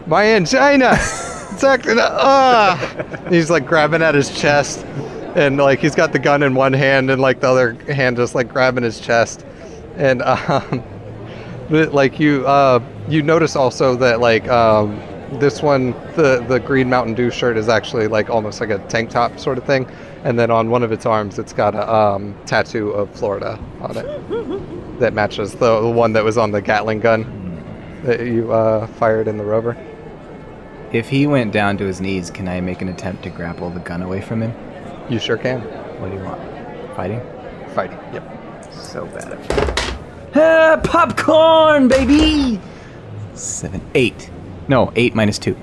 my 0.10 0.26
angina, 0.26 0.88
up. 0.88 2.12
Ah, 2.14 2.96
And 3.26 3.34
he's 3.34 3.50
like 3.50 3.66
grabbing 3.66 4.02
at 4.02 4.16
his 4.16 4.30
chest, 4.36 4.86
and 5.36 5.58
like 5.58 5.80
he's 5.80 5.96
got 5.96 6.12
the 6.12 6.20
gun 6.20 6.42
in 6.42 6.56
one 6.56 6.74
hand, 6.74 7.12
and 7.12 7.22
like 7.22 7.42
the 7.42 7.48
other 7.48 7.74
hand 7.94 8.18
just 8.18 8.34
like 8.34 8.50
grabbing 8.50 8.84
his 8.84 9.00
chest, 9.00 9.46
and 9.96 10.22
um, 10.24 10.84
like 11.70 12.20
you 12.20 12.46
uh 12.48 12.84
you 13.08 13.22
notice 13.22 13.56
also 13.56 13.96
that 13.96 14.20
like 14.20 14.48
um 14.48 15.00
this 15.34 15.62
one, 15.62 15.92
the 16.16 16.44
the 16.48 16.60
green 16.60 16.90
Mountain 16.90 17.14
Dew 17.14 17.30
shirt 17.30 17.56
is 17.56 17.70
actually 17.70 18.08
like 18.08 18.32
almost 18.32 18.60
like 18.60 18.72
a 18.72 18.80
tank 18.88 19.12
top 19.12 19.38
sort 19.38 19.60
of 19.60 19.64
thing, 19.64 19.88
and 20.24 20.40
then 20.40 20.50
on 20.50 20.72
one 20.72 20.82
of 20.82 20.92
its 20.92 21.06
arms, 21.06 21.38
it's 21.38 21.54
got 21.54 21.76
a 21.76 21.94
um, 21.94 22.36
tattoo 22.48 22.90
of 22.90 23.12
Florida 23.12 23.60
on 23.80 23.96
it 23.96 25.00
that 25.00 25.14
matches 25.14 25.54
the, 25.54 25.82
the 25.82 25.90
one 25.90 26.14
that 26.14 26.24
was 26.24 26.38
on 26.38 26.52
the 26.52 26.62
Gatling 26.62 27.00
gun 27.00 28.02
that 28.04 28.22
you 28.22 28.52
uh, 28.52 28.88
fired 28.88 29.28
in 29.28 29.38
the 29.38 29.44
rover. 29.44 29.78
If 30.92 31.08
he 31.08 31.28
went 31.28 31.54
down 31.54 31.78
to 31.78 31.86
his 31.86 32.02
knees, 32.02 32.32
can 32.32 32.48
I 32.48 32.62
make 32.62 32.82
an 32.82 32.90
attempt 32.90 33.22
to 33.24 33.30
grapple 33.30 33.70
the 33.70 33.80
gun 33.80 34.02
away 34.02 34.22
from 34.22 34.42
him? 34.42 34.54
You 35.08 35.20
sure 35.20 35.38
can. 35.38 35.62
What 36.02 36.10
do 36.10 36.18
you 36.18 36.24
want? 36.24 36.42
Fighting? 36.96 37.22
Fighting. 37.76 38.00
Yep. 38.12 38.74
So 38.74 39.06
bad. 39.06 40.00
Ah, 40.36 40.82
popcorn, 40.84 41.88
baby! 41.90 42.60
Seven, 43.36 43.82
eight. 43.94 44.32
No, 44.68 44.92
eight 44.96 45.14
minus 45.14 45.38
two. 45.38 45.56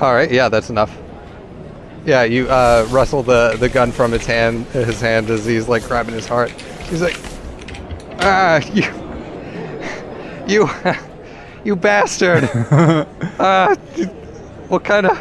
All 0.00 0.14
right. 0.14 0.30
Yeah, 0.30 0.48
that's 0.48 0.68
enough. 0.68 0.96
Yeah, 2.04 2.24
you 2.24 2.48
uh, 2.48 2.84
wrestle 2.90 3.22
the, 3.22 3.56
the 3.60 3.68
gun 3.68 3.92
from 3.92 4.10
his 4.10 4.26
hand, 4.26 4.66
his 4.66 5.00
hand 5.00 5.30
as 5.30 5.46
he's 5.46 5.68
like 5.68 5.86
grabbing 5.86 6.14
his 6.14 6.26
heart. 6.26 6.50
He's 6.90 7.02
like, 7.02 7.16
ah, 8.18 8.60
you, 8.72 8.82
you, 10.52 10.68
you 11.64 11.76
bastard! 11.76 12.50
Ah, 13.44 13.74
what 14.72 14.84
kind 14.84 15.04
of, 15.04 15.18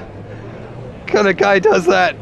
kind 1.07 1.27
of 1.27 1.35
guy 1.35 1.59
does 1.59 1.85
that? 1.85 2.15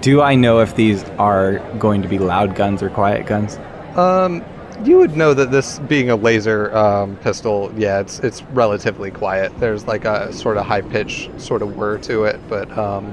Do 0.00 0.22
I 0.22 0.34
know 0.34 0.60
if 0.60 0.74
these 0.74 1.04
are 1.18 1.58
going 1.78 2.00
to 2.00 2.08
be 2.08 2.18
loud 2.18 2.56
guns 2.56 2.82
or 2.82 2.88
quiet 2.88 3.26
guns? 3.26 3.58
Um, 3.94 4.42
you 4.84 4.96
would 4.96 5.18
know 5.18 5.34
that 5.34 5.50
this 5.50 5.80
being 5.80 6.08
a 6.08 6.16
laser 6.16 6.74
um, 6.74 7.16
pistol, 7.18 7.70
yeah, 7.76 8.00
it's 8.00 8.20
it's 8.20 8.42
relatively 8.42 9.10
quiet. 9.10 9.52
There's 9.60 9.86
like 9.86 10.06
a 10.06 10.32
sort 10.32 10.56
of 10.56 10.64
high 10.64 10.80
pitch 10.80 11.28
sort 11.36 11.60
of 11.60 11.76
whir 11.76 11.98
to 11.98 12.24
it, 12.24 12.40
but 12.48 12.70
um, 12.76 13.12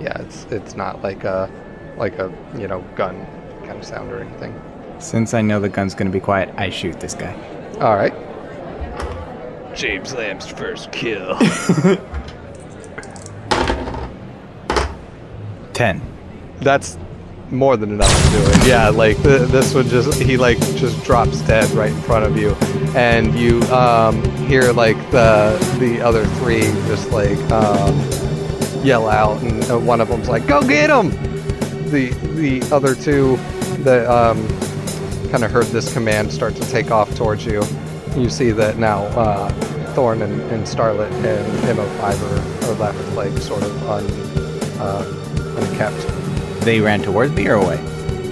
yeah, 0.00 0.16
it's 0.22 0.44
it's 0.44 0.76
not 0.76 1.02
like 1.02 1.24
a 1.24 1.50
like 1.96 2.20
a 2.20 2.32
you 2.56 2.68
know 2.68 2.82
gun 2.94 3.26
kind 3.64 3.78
of 3.78 3.84
sound 3.84 4.12
or 4.12 4.20
anything. 4.20 4.54
Since 5.00 5.34
I 5.34 5.40
know 5.40 5.58
the 5.58 5.68
gun's 5.68 5.94
going 5.94 6.06
to 6.06 6.12
be 6.12 6.20
quiet, 6.20 6.54
I 6.56 6.70
shoot 6.70 7.00
this 7.00 7.14
guy. 7.14 7.34
All 7.80 7.96
right. 7.96 8.14
James 9.74 10.14
Lamb's 10.14 10.46
first 10.46 10.92
kill. 10.92 11.36
Ten. 15.74 16.00
That's 16.60 16.96
more 17.50 17.76
than 17.76 17.90
enough 17.90 18.08
to 18.08 18.30
do 18.30 18.42
it. 18.42 18.66
Yeah, 18.66 18.88
like 18.88 19.22
th- 19.22 19.48
this 19.50 19.74
one 19.74 19.88
just 19.88 20.20
he 20.20 20.36
like 20.36 20.58
just 20.76 21.02
drops 21.04 21.40
dead 21.42 21.70
right 21.70 21.90
in 21.92 22.00
front 22.02 22.24
of 22.24 22.36
you, 22.36 22.50
and 22.96 23.34
you 23.38 23.60
um, 23.64 24.22
hear 24.46 24.72
like 24.72 24.96
the 25.10 25.56
the 25.78 26.00
other 26.00 26.24
three 26.38 26.62
just 26.88 27.10
like 27.10 27.38
um, 27.50 27.94
yell 28.84 29.08
out, 29.08 29.42
and 29.42 29.62
uh, 29.70 29.78
one 29.78 30.00
of 30.00 30.08
them's 30.08 30.28
like, 30.28 30.46
"Go 30.46 30.62
get 30.62 30.90
him!" 30.90 31.10
The 31.90 32.10
the 32.34 32.62
other 32.74 32.94
two 32.94 33.36
that 33.84 34.06
um, 34.06 34.46
kind 35.30 35.44
of 35.44 35.50
heard 35.50 35.66
this 35.66 35.92
command 35.92 36.32
start 36.32 36.54
to 36.56 36.70
take 36.70 36.90
off 36.90 37.14
towards 37.16 37.44
you. 37.44 37.62
You 38.16 38.30
see 38.30 38.50
that 38.52 38.78
now. 38.78 39.04
Uh, 39.06 39.50
Thorn 39.94 40.22
and, 40.22 40.40
and 40.50 40.64
Starlet 40.64 41.08
and 41.24 41.78
MO5 41.78 42.02
are, 42.02 42.68
are 42.68 42.74
left 42.74 43.14
like 43.14 43.30
sort 43.38 43.62
of 43.62 43.88
un, 43.88 44.04
uh, 44.80 45.23
unkept. 45.64 45.96
They 46.64 46.80
ran 46.80 47.02
towards 47.02 47.32
me 47.32 47.48
or 47.48 47.54
away? 47.54 47.82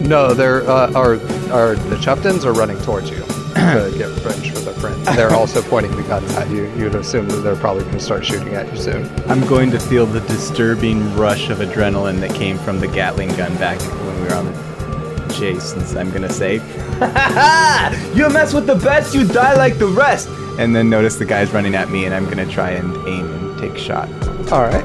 No, 0.00 0.34
they're 0.34 0.68
uh, 0.68 0.92
are 0.92 1.14
are 1.52 1.76
the 1.76 1.96
Chuftons 1.96 2.44
are 2.44 2.52
running 2.52 2.78
towards 2.82 3.10
you 3.10 3.18
to 3.54 3.92
get 3.98 4.08
revenge 4.08 4.50
for 4.52 4.60
their 4.60 4.74
friend. 4.74 5.04
They're 5.16 5.34
also 5.34 5.62
pointing 5.68 5.94
the 5.96 6.02
guns 6.02 6.34
at 6.36 6.50
you. 6.50 6.72
You'd 6.76 6.94
assume 6.94 7.28
that 7.28 7.38
they're 7.38 7.56
probably 7.56 7.82
going 7.82 7.94
to 7.94 8.00
start 8.00 8.24
shooting 8.24 8.54
at 8.54 8.70
you 8.72 8.78
soon. 8.78 9.08
I'm 9.28 9.46
going 9.46 9.70
to 9.70 9.78
feel 9.78 10.06
the 10.06 10.20
disturbing 10.20 11.14
rush 11.14 11.50
of 11.50 11.58
adrenaline 11.58 12.20
that 12.20 12.34
came 12.34 12.58
from 12.58 12.80
the 12.80 12.88
Gatling 12.88 13.28
gun 13.36 13.54
back 13.58 13.80
when 13.80 14.20
we 14.20 14.28
were 14.28 14.34
on 14.34 14.46
the 14.46 15.34
chase, 15.38 15.64
since 15.64 15.94
I'm 15.94 16.10
going 16.10 16.22
to 16.22 16.32
say, 16.32 16.54
You 18.14 18.28
mess 18.30 18.54
with 18.54 18.66
the 18.66 18.76
best, 18.76 19.14
you 19.14 19.26
die 19.26 19.54
like 19.54 19.78
the 19.78 19.86
rest! 19.86 20.28
And 20.58 20.74
then 20.76 20.90
notice 20.90 21.16
the 21.16 21.24
guy's 21.24 21.52
running 21.52 21.74
at 21.74 21.90
me, 21.90 22.04
and 22.04 22.14
I'm 22.14 22.24
going 22.24 22.36
to 22.36 22.46
try 22.46 22.70
and 22.70 22.94
aim 23.08 23.32
and 23.32 23.58
take 23.58 23.76
shot. 23.78 24.08
All 24.52 24.62
right, 24.62 24.84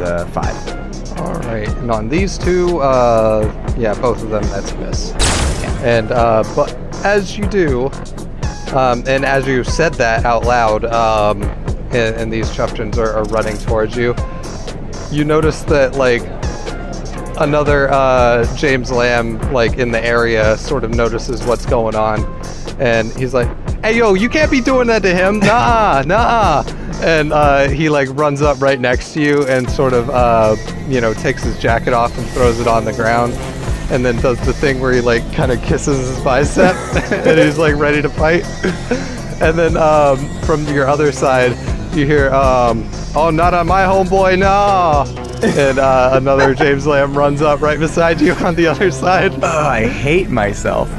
A 0.00 0.26
five. 0.26 1.18
all 1.18 1.34
right. 1.40 1.68
And 1.68 1.90
on 1.90 2.08
these 2.08 2.38
two, 2.38 2.78
uh, 2.78 3.74
yeah, 3.76 3.94
both 4.00 4.22
of 4.22 4.30
them, 4.30 4.42
that's 4.44 4.72
a 4.72 4.78
miss. 4.78 5.12
And 5.82 6.12
uh, 6.12 6.44
but 6.54 6.74
as 7.04 7.36
you 7.36 7.46
do, 7.46 7.90
um, 8.74 9.02
and 9.06 9.24
as 9.24 9.46
you 9.46 9.64
said 9.64 9.94
that 9.94 10.24
out 10.24 10.44
loud, 10.44 10.84
um, 10.86 11.42
and, 11.92 12.16
and 12.16 12.32
these 12.32 12.48
Chuftons 12.50 12.96
are, 12.96 13.12
are 13.12 13.24
running 13.24 13.56
towards 13.58 13.96
you, 13.96 14.14
you 15.10 15.24
notice 15.24 15.62
that 15.62 15.94
like 15.94 16.22
another 17.40 17.90
uh, 17.90 18.44
James 18.56 18.90
Lamb 18.90 19.38
like 19.52 19.78
in 19.78 19.90
the 19.90 20.04
area 20.04 20.56
sort 20.58 20.84
of 20.84 20.90
notices 20.90 21.44
what's 21.44 21.66
going 21.66 21.94
on, 21.94 22.24
and 22.78 23.12
he's 23.12 23.34
like, 23.34 23.48
"Hey 23.82 23.96
yo, 23.96 24.14
you 24.14 24.28
can't 24.28 24.50
be 24.50 24.60
doing 24.60 24.86
that 24.88 25.02
to 25.02 25.14
him, 25.14 25.38
nah, 25.40 26.02
nah." 26.06 26.62
And 27.00 27.32
uh, 27.32 27.68
he 27.68 27.88
like 27.88 28.08
runs 28.12 28.42
up 28.42 28.60
right 28.60 28.78
next 28.78 29.12
to 29.14 29.20
you 29.22 29.46
and 29.46 29.70
sort 29.70 29.92
of 29.92 30.10
uh, 30.10 30.56
you 30.88 31.00
know 31.00 31.14
takes 31.14 31.42
his 31.42 31.58
jacket 31.58 31.92
off 31.92 32.16
and 32.18 32.26
throws 32.30 32.58
it 32.60 32.66
on 32.66 32.84
the 32.84 32.92
ground, 32.92 33.34
and 33.90 34.04
then 34.04 34.16
does 34.16 34.38
the 34.44 34.52
thing 34.52 34.80
where 34.80 34.92
he 34.92 35.00
like 35.00 35.32
kind 35.32 35.52
of 35.52 35.62
kisses 35.62 36.08
his 36.08 36.24
bicep 36.24 36.74
and 37.12 37.38
he's 37.38 37.58
like 37.58 37.76
ready 37.76 38.02
to 38.02 38.08
fight. 38.08 38.44
And 39.40 39.56
then 39.56 39.76
um, 39.76 40.18
from 40.40 40.66
your 40.66 40.88
other 40.88 41.12
side, 41.12 41.52
you 41.96 42.04
hear, 42.04 42.30
um, 42.34 42.88
"Oh, 43.14 43.30
not 43.30 43.54
on 43.54 43.68
my 43.68 43.82
homeboy, 43.82 44.38
no!" 44.38 45.04
and 45.42 45.78
uh, 45.78 46.10
another 46.14 46.54
James 46.54 46.86
Lamb 46.86 47.16
runs 47.16 47.42
up 47.42 47.60
right 47.60 47.78
beside 47.78 48.20
you 48.20 48.32
on 48.34 48.56
the 48.56 48.66
other 48.66 48.90
side. 48.90 49.32
Oh, 49.42 49.66
I 49.66 49.86
hate 49.86 50.28
myself. 50.30 50.90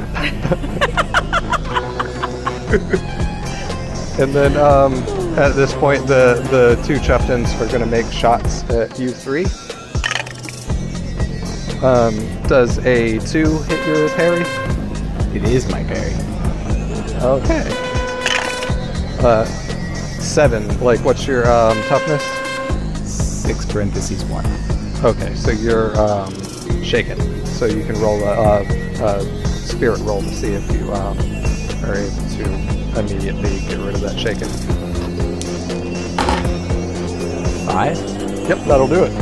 And 4.20 4.34
then 4.34 4.56
um, 4.56 4.92
at 5.36 5.54
this 5.54 5.72
point, 5.74 6.06
the, 6.06 6.46
the 6.50 6.80
two 6.86 6.98
Chuftons 6.98 7.54
are 7.60 7.66
going 7.68 7.80
to 7.80 7.86
make 7.86 8.10
shots 8.12 8.62
at 8.70 8.98
you 8.98 9.10
three. 9.10 9.44
Um, 11.82 12.16
does 12.46 12.78
a 12.78 13.18
two 13.20 13.58
hit 13.62 13.86
your 13.86 14.08
parry? 14.10 14.42
It 15.34 15.44
is 15.44 15.70
my 15.70 15.82
parry. 15.84 16.12
Okay. 17.22 17.64
Uh, 19.20 19.44
seven. 20.20 20.66
Like, 20.80 21.04
what's 21.04 21.26
your 21.26 21.50
um, 21.50 21.80
toughness? 21.84 22.22
Six 23.08 23.64
parentheses 23.64 24.24
one. 24.24 24.46
Okay, 25.04 25.34
so 25.34 25.50
you're 25.50 25.98
um, 25.98 26.34
shaken. 26.82 27.46
So 27.46 27.66
you 27.66 27.84
can 27.84 27.98
roll 28.00 28.22
a, 28.22 28.62
a, 28.62 29.04
a 29.04 29.46
spirit 29.46 30.00
roll 30.00 30.22
to 30.22 30.34
see 30.34 30.52
if 30.52 30.70
you 30.72 30.92
um, 30.92 31.16
are 31.84 31.94
able 31.94 32.28
to 32.36 33.00
immediately 33.00 33.60
get 33.60 33.78
rid 33.78 33.94
of 33.94 34.00
that 34.02 34.18
shaken. 34.18 34.89
Yep, 37.88 38.58
that'll 38.66 38.88
do 38.88 39.04
it. 39.04 39.12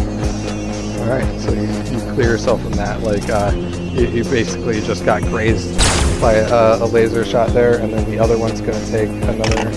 All 1.00 1.06
right, 1.08 1.40
so 1.40 1.52
you, 1.52 1.62
you 1.62 2.12
clear 2.14 2.30
yourself 2.32 2.60
from 2.62 2.72
that. 2.72 3.00
Like 3.02 3.28
uh, 3.30 3.52
you, 3.92 4.08
you 4.08 4.24
basically 4.24 4.80
just 4.80 5.04
got 5.04 5.22
grazed 5.22 5.78
by 6.20 6.34
a, 6.34 6.82
a 6.82 6.86
laser 6.86 7.24
shot 7.24 7.50
there, 7.50 7.78
and 7.80 7.92
then 7.92 8.10
the 8.10 8.18
other 8.18 8.36
one's 8.36 8.60
going 8.60 8.72
to 8.72 8.90
take 8.90 9.08
another 9.08 9.72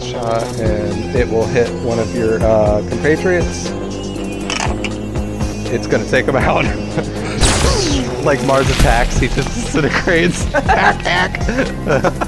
shot, 0.00 0.42
and 0.60 1.14
it 1.14 1.28
will 1.28 1.46
hit 1.46 1.68
one 1.84 1.98
of 1.98 2.14
your 2.14 2.40
uh, 2.42 2.80
compatriots. 2.88 3.66
It's 5.68 5.86
going 5.86 6.02
to 6.02 6.10
take 6.10 6.26
him 6.26 6.36
out. 6.36 6.64
like 8.24 8.42
Mars 8.46 8.68
attacks, 8.70 9.18
he 9.18 9.28
just 9.28 9.48
disintegrates. 9.48 10.44
hack, 10.44 11.02
hack. 11.02 12.26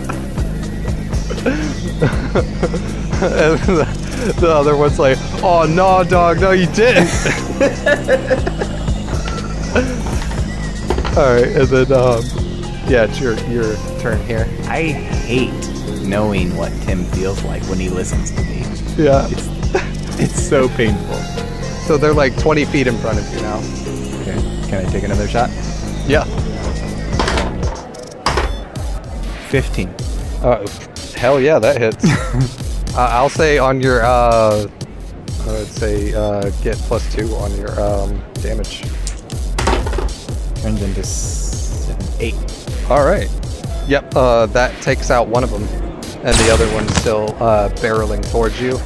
The 4.40 4.51
other 4.51 4.77
one's 4.77 4.99
like, 4.99 5.19
"Oh 5.43 5.66
no, 5.69 6.05
dog, 6.05 6.40
no, 6.40 6.53
you 6.53 6.66
didn't." 6.66 7.09
All 11.16 11.35
right, 11.35 11.49
and 11.49 11.69
then 11.69 11.93
um, 11.93 12.23
yeah, 12.89 13.05
it's 13.05 13.20
your 13.20 13.35
your 13.49 13.77
turn 14.01 14.24
here. 14.27 14.47
I 14.69 14.82
hate 14.82 15.53
knowing 16.09 16.57
what 16.57 16.73
Tim 16.82 17.05
feels 17.05 17.43
like 17.45 17.62
when 17.65 17.78
he 17.78 17.89
listens 17.89 18.31
to 18.31 18.43
me. 18.43 18.61
Yeah. 18.97 19.28
It's, 19.31 19.49
it's 20.20 20.43
so 20.43 20.69
painful. 20.70 21.16
So 21.86 21.97
they're 21.97 22.15
like 22.15 22.36
20 22.39 22.65
feet 22.66 22.86
in 22.86 22.97
front 22.99 23.19
of 23.19 23.32
you 23.32 23.40
now. 23.43 23.59
Okay, 24.23 24.69
can 24.69 24.86
I 24.86 24.90
take 24.90 25.05
another 25.05 25.28
shot? 25.28 25.51
Yeah. 26.07 26.24
15. 29.49 29.89
Uh, 30.43 30.66
hell 31.15 31.40
yeah, 31.40 31.59
that 31.59 31.78
hits. 31.78 32.62
uh, 32.99 33.11
I'll 33.12 33.29
say 33.29 33.59
on 33.59 33.81
your 33.81 34.03
uh, 34.03 34.66
I 35.43 35.47
would 35.47 35.69
say 35.69 36.12
uh, 36.15 36.51
get 36.62 36.77
plus 36.79 37.15
two 37.15 37.33
on 37.37 37.57
your 37.57 37.81
um, 37.81 38.20
damage. 38.35 38.81
Turns 40.61 40.83
into 40.83 41.05
seven, 41.05 42.07
eight. 42.19 42.35
All 42.91 43.05
right. 43.07 43.31
Yep. 43.87 44.16
Uh, 44.16 44.47
that 44.47 44.83
takes 44.83 45.12
out 45.12 45.29
one 45.29 45.45
of 45.45 45.51
them. 45.51 45.62
and 46.27 46.35
the 46.35 46.51
other 46.53 46.70
one's 46.75 46.93
still 46.97 47.31
uh, 47.41 47.69
barreling 47.77 48.29
towards 48.33 48.61
you. 48.61 48.79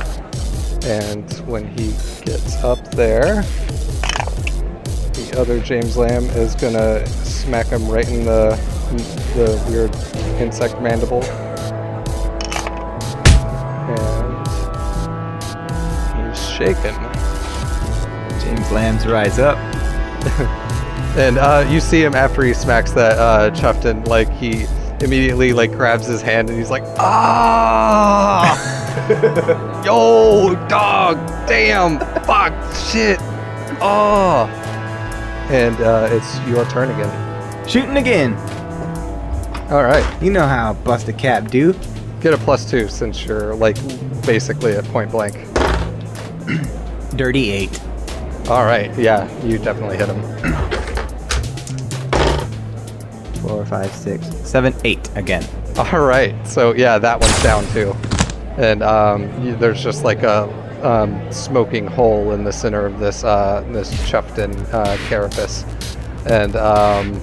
And 0.86 1.32
when 1.48 1.66
he 1.78 1.92
gets 2.22 2.56
up 2.62 2.90
there, 2.90 3.42
the 5.12 5.34
other 5.38 5.58
James 5.60 5.96
Lamb 5.96 6.24
is 6.36 6.54
gonna 6.54 7.06
smack 7.06 7.68
him 7.68 7.88
right 7.88 8.08
in 8.08 8.26
the 8.26 8.50
the 9.34 9.64
weird 9.70 9.94
insect 10.38 10.82
mandible. 10.82 11.22
Shaken. 16.62 16.94
James 18.40 18.70
Lambs 18.70 19.06
rise 19.06 19.38
up. 19.38 19.58
And 21.14 21.36
uh, 21.36 21.68
you 21.68 21.78
see 21.78 22.02
him 22.02 22.14
after 22.14 22.42
he 22.42 22.54
smacks 22.54 22.92
that 22.92 23.18
uh, 23.18 23.50
Chuffton, 23.50 24.06
like 24.08 24.30
he 24.30 24.64
immediately 25.04 25.52
like 25.52 25.70
grabs 25.70 26.06
his 26.06 26.22
hand 26.22 26.48
and 26.48 26.58
he's 26.58 26.70
like, 26.70 26.84
ah, 26.98 28.48
yo, 29.84 30.54
dog, 30.68 31.18
damn, 31.46 31.98
fuck, 32.24 32.54
shit, 32.74 33.18
oh. 33.82 34.46
And 35.50 35.78
uh, 35.82 36.08
it's 36.10 36.40
your 36.48 36.64
turn 36.70 36.88
again. 36.90 37.68
Shooting 37.68 37.98
again. 37.98 38.32
All 39.70 39.82
right, 39.82 40.06
You 40.22 40.30
know 40.32 40.46
how 40.46 40.72
bust 40.72 41.08
a 41.08 41.12
cap 41.12 41.50
do. 41.50 41.74
get 42.22 42.32
a 42.32 42.38
plus 42.38 42.64
two 42.70 42.88
since 42.88 43.22
you're 43.26 43.54
like 43.54 43.76
basically 44.24 44.72
at 44.72 44.84
point 44.86 45.10
blank. 45.10 45.34
Dirty 47.16 47.50
eight. 47.50 47.80
All 48.48 48.64
right, 48.64 48.96
yeah, 48.98 49.28
you 49.44 49.58
definitely 49.58 49.96
hit 49.96 50.08
him. 50.08 50.22
Four, 53.42 53.66
five, 53.66 53.90
six, 53.92 54.26
seven, 54.48 54.74
eight 54.84 55.08
again. 55.16 55.44
All 55.76 56.00
right, 56.00 56.34
so 56.46 56.74
yeah, 56.74 56.98
that 56.98 57.20
one's 57.20 57.42
down 57.42 57.66
too, 57.68 57.94
and 58.56 58.82
um, 58.82 59.44
you, 59.44 59.56
there's 59.56 59.82
just 59.82 60.04
like 60.04 60.22
a 60.22 60.48
um, 60.82 61.30
smoking 61.32 61.86
hole 61.86 62.32
in 62.32 62.44
the 62.44 62.52
center 62.52 62.86
of 62.86 62.98
this 62.98 63.24
uh, 63.24 63.64
this 63.70 63.92
Chuffton 64.10 64.54
uh, 64.72 64.96
carapace, 65.08 65.64
and 66.26 66.56
um, 66.56 67.22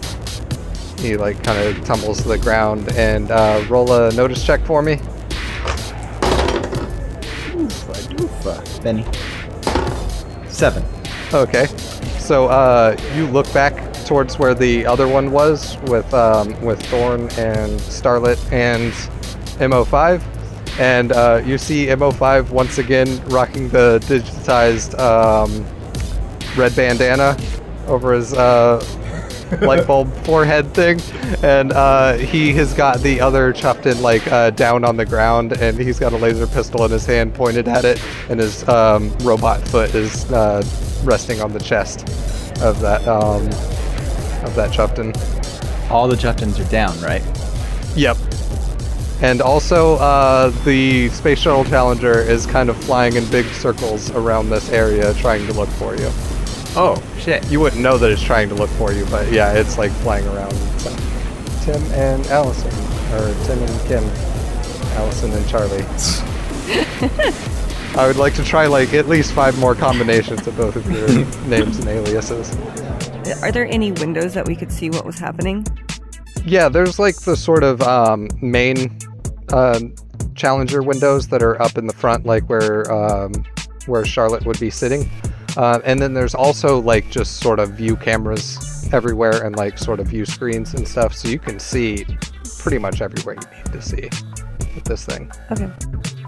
he 0.99 1.17
like 1.17 1.41
kind 1.43 1.59
of 1.59 1.83
tumbles 1.85 2.21
to 2.23 2.27
the 2.27 2.37
ground. 2.37 2.89
And 2.93 3.31
uh, 3.31 3.63
roll 3.69 3.91
a 3.91 4.11
notice 4.13 4.45
check 4.45 4.65
for 4.65 4.81
me. 4.81 4.99
Benny. 8.81 9.05
Seven. 10.47 10.83
Okay, 11.33 11.67
so 12.17 12.47
uh, 12.47 12.97
you 13.15 13.27
look 13.27 13.51
back 13.53 13.93
towards 14.05 14.39
where 14.39 14.55
the 14.55 14.85
other 14.85 15.07
one 15.07 15.31
was 15.31 15.77
with 15.83 16.11
um, 16.13 16.59
with 16.61 16.81
Thorn 16.87 17.21
and 17.37 17.79
Starlet 17.81 18.39
and 18.51 18.91
MO5, 19.59 20.21
and 20.79 21.11
uh, 21.11 21.41
you 21.45 21.57
see 21.57 21.87
MO5 21.87 22.49
once 22.49 22.79
again 22.79 23.21
rocking 23.27 23.69
the 23.69 23.99
digitized 24.05 24.97
um, 24.99 25.65
red 26.57 26.75
bandana 26.75 27.37
over 27.87 28.13
his 28.13 28.33
uh, 28.33 28.79
light 29.61 29.87
bulb 29.87 30.13
forehead 30.25 30.73
thing, 30.73 30.99
and 31.43 31.71
uh, 31.71 32.13
he 32.13 32.53
has 32.53 32.73
got 32.73 32.99
the 32.99 33.19
other 33.19 33.53
Chuffton 33.53 34.01
like 34.01 34.25
uh, 34.31 34.51
down 34.51 34.83
on 34.83 34.97
the 34.97 35.05
ground, 35.05 35.53
and 35.53 35.77
he's 35.77 35.99
got 35.99 36.13
a 36.13 36.17
laser 36.17 36.47
pistol 36.47 36.85
in 36.85 36.91
his 36.91 37.05
hand 37.05 37.33
pointed 37.33 37.67
at 37.67 37.85
it, 37.85 38.03
and 38.29 38.39
his 38.39 38.67
um, 38.67 39.15
robot 39.19 39.61
foot 39.67 39.93
is 39.95 40.31
uh, 40.31 40.63
resting 41.03 41.41
on 41.41 41.51
the 41.51 41.59
chest 41.59 42.01
of 42.61 42.79
that 42.81 43.07
um, 43.07 43.47
of 44.43 44.55
that 44.55 44.71
Chuffton. 44.71 45.15
All 45.89 46.07
the 46.07 46.15
Chuftons 46.15 46.59
are 46.59 46.69
down, 46.69 46.99
right? 47.01 47.23
Yep. 47.95 48.17
And 49.21 49.41
also, 49.41 49.95
uh, 49.95 50.49
the 50.63 51.09
Space 51.09 51.39
Shuttle 51.39 51.65
Challenger 51.65 52.19
is 52.21 52.45
kind 52.45 52.69
of 52.69 52.81
flying 52.83 53.15
in 53.15 53.29
big 53.29 53.45
circles 53.47 54.11
around 54.11 54.49
this 54.49 54.69
area 54.69 55.13
trying 55.15 55.45
to 55.47 55.53
look 55.53 55.69
for 55.69 55.95
you. 55.95 56.09
Oh, 56.81 56.95
shit. 57.19 57.45
You 57.51 57.59
wouldn't 57.59 57.81
know 57.81 57.97
that 57.97 58.09
it's 58.09 58.23
trying 58.23 58.47
to 58.47 58.55
look 58.55 58.69
for 58.69 58.93
you, 58.93 59.05
but 59.07 59.29
yeah, 59.33 59.51
it's 59.51 59.77
like 59.77 59.91
flying 59.91 60.25
around. 60.29 60.53
So, 60.79 60.89
Tim 61.65 61.83
and 61.91 62.25
Allison, 62.27 62.71
or 63.11 63.33
Tim 63.43 63.61
and 63.61 63.81
Kim, 63.81 64.05
Allison 64.95 65.29
and 65.33 65.45
Charlie. 65.49 65.83
I 67.97 68.07
would 68.07 68.15
like 68.15 68.33
to 68.35 68.45
try 68.45 68.67
like 68.67 68.93
at 68.93 69.09
least 69.09 69.33
five 69.33 69.59
more 69.59 69.75
combinations 69.75 70.47
of 70.47 70.55
both 70.55 70.77
of 70.77 70.89
your 70.89 71.09
names 71.47 71.79
and 71.79 71.89
aliases. 71.89 72.55
Are 73.43 73.51
there 73.51 73.65
any 73.65 73.91
windows 73.91 74.33
that 74.35 74.47
we 74.47 74.55
could 74.55 74.71
see 74.71 74.89
what 74.89 75.05
was 75.05 75.19
happening? 75.19 75.67
Yeah, 76.45 76.69
there's 76.69 76.97
like 76.97 77.17
the 77.17 77.35
sort 77.35 77.65
of 77.65 77.81
um, 77.81 78.29
main 78.41 78.97
uh, 79.51 79.81
challenger 80.33 80.81
windows 80.81 81.27
that 81.27 81.43
are 81.43 81.61
up 81.61 81.77
in 81.77 81.87
the 81.87 81.93
front, 81.93 82.25
like 82.25 82.47
where 82.47 82.89
um, 82.89 83.33
where 83.85 84.05
Charlotte 84.05 84.45
would 84.45 84.61
be 84.61 84.69
sitting. 84.69 85.09
Uh, 85.59 85.81
and 85.83 86.01
then 86.01 86.13
there's 86.13 86.33
also 86.33 86.79
like 86.79 87.09
just 87.09 87.41
sort 87.41 87.59
of 87.59 87.71
view 87.71 87.97
cameras 87.97 88.87
everywhere 88.93 89.43
and 89.43 89.57
like 89.57 89.77
sort 89.77 89.99
of 89.99 90.07
view 90.07 90.25
screens 90.25 90.73
and 90.73 90.87
stuff, 90.87 91.13
so 91.13 91.27
you 91.27 91.37
can 91.37 91.59
see 91.59 92.05
pretty 92.59 92.77
much 92.77 93.01
everywhere 93.01 93.35
you 93.35 93.57
need 93.57 93.65
to 93.73 93.81
see 93.81 94.09
with 94.73 94.85
this 94.85 95.03
thing. 95.03 95.29
Okay. 95.51 95.69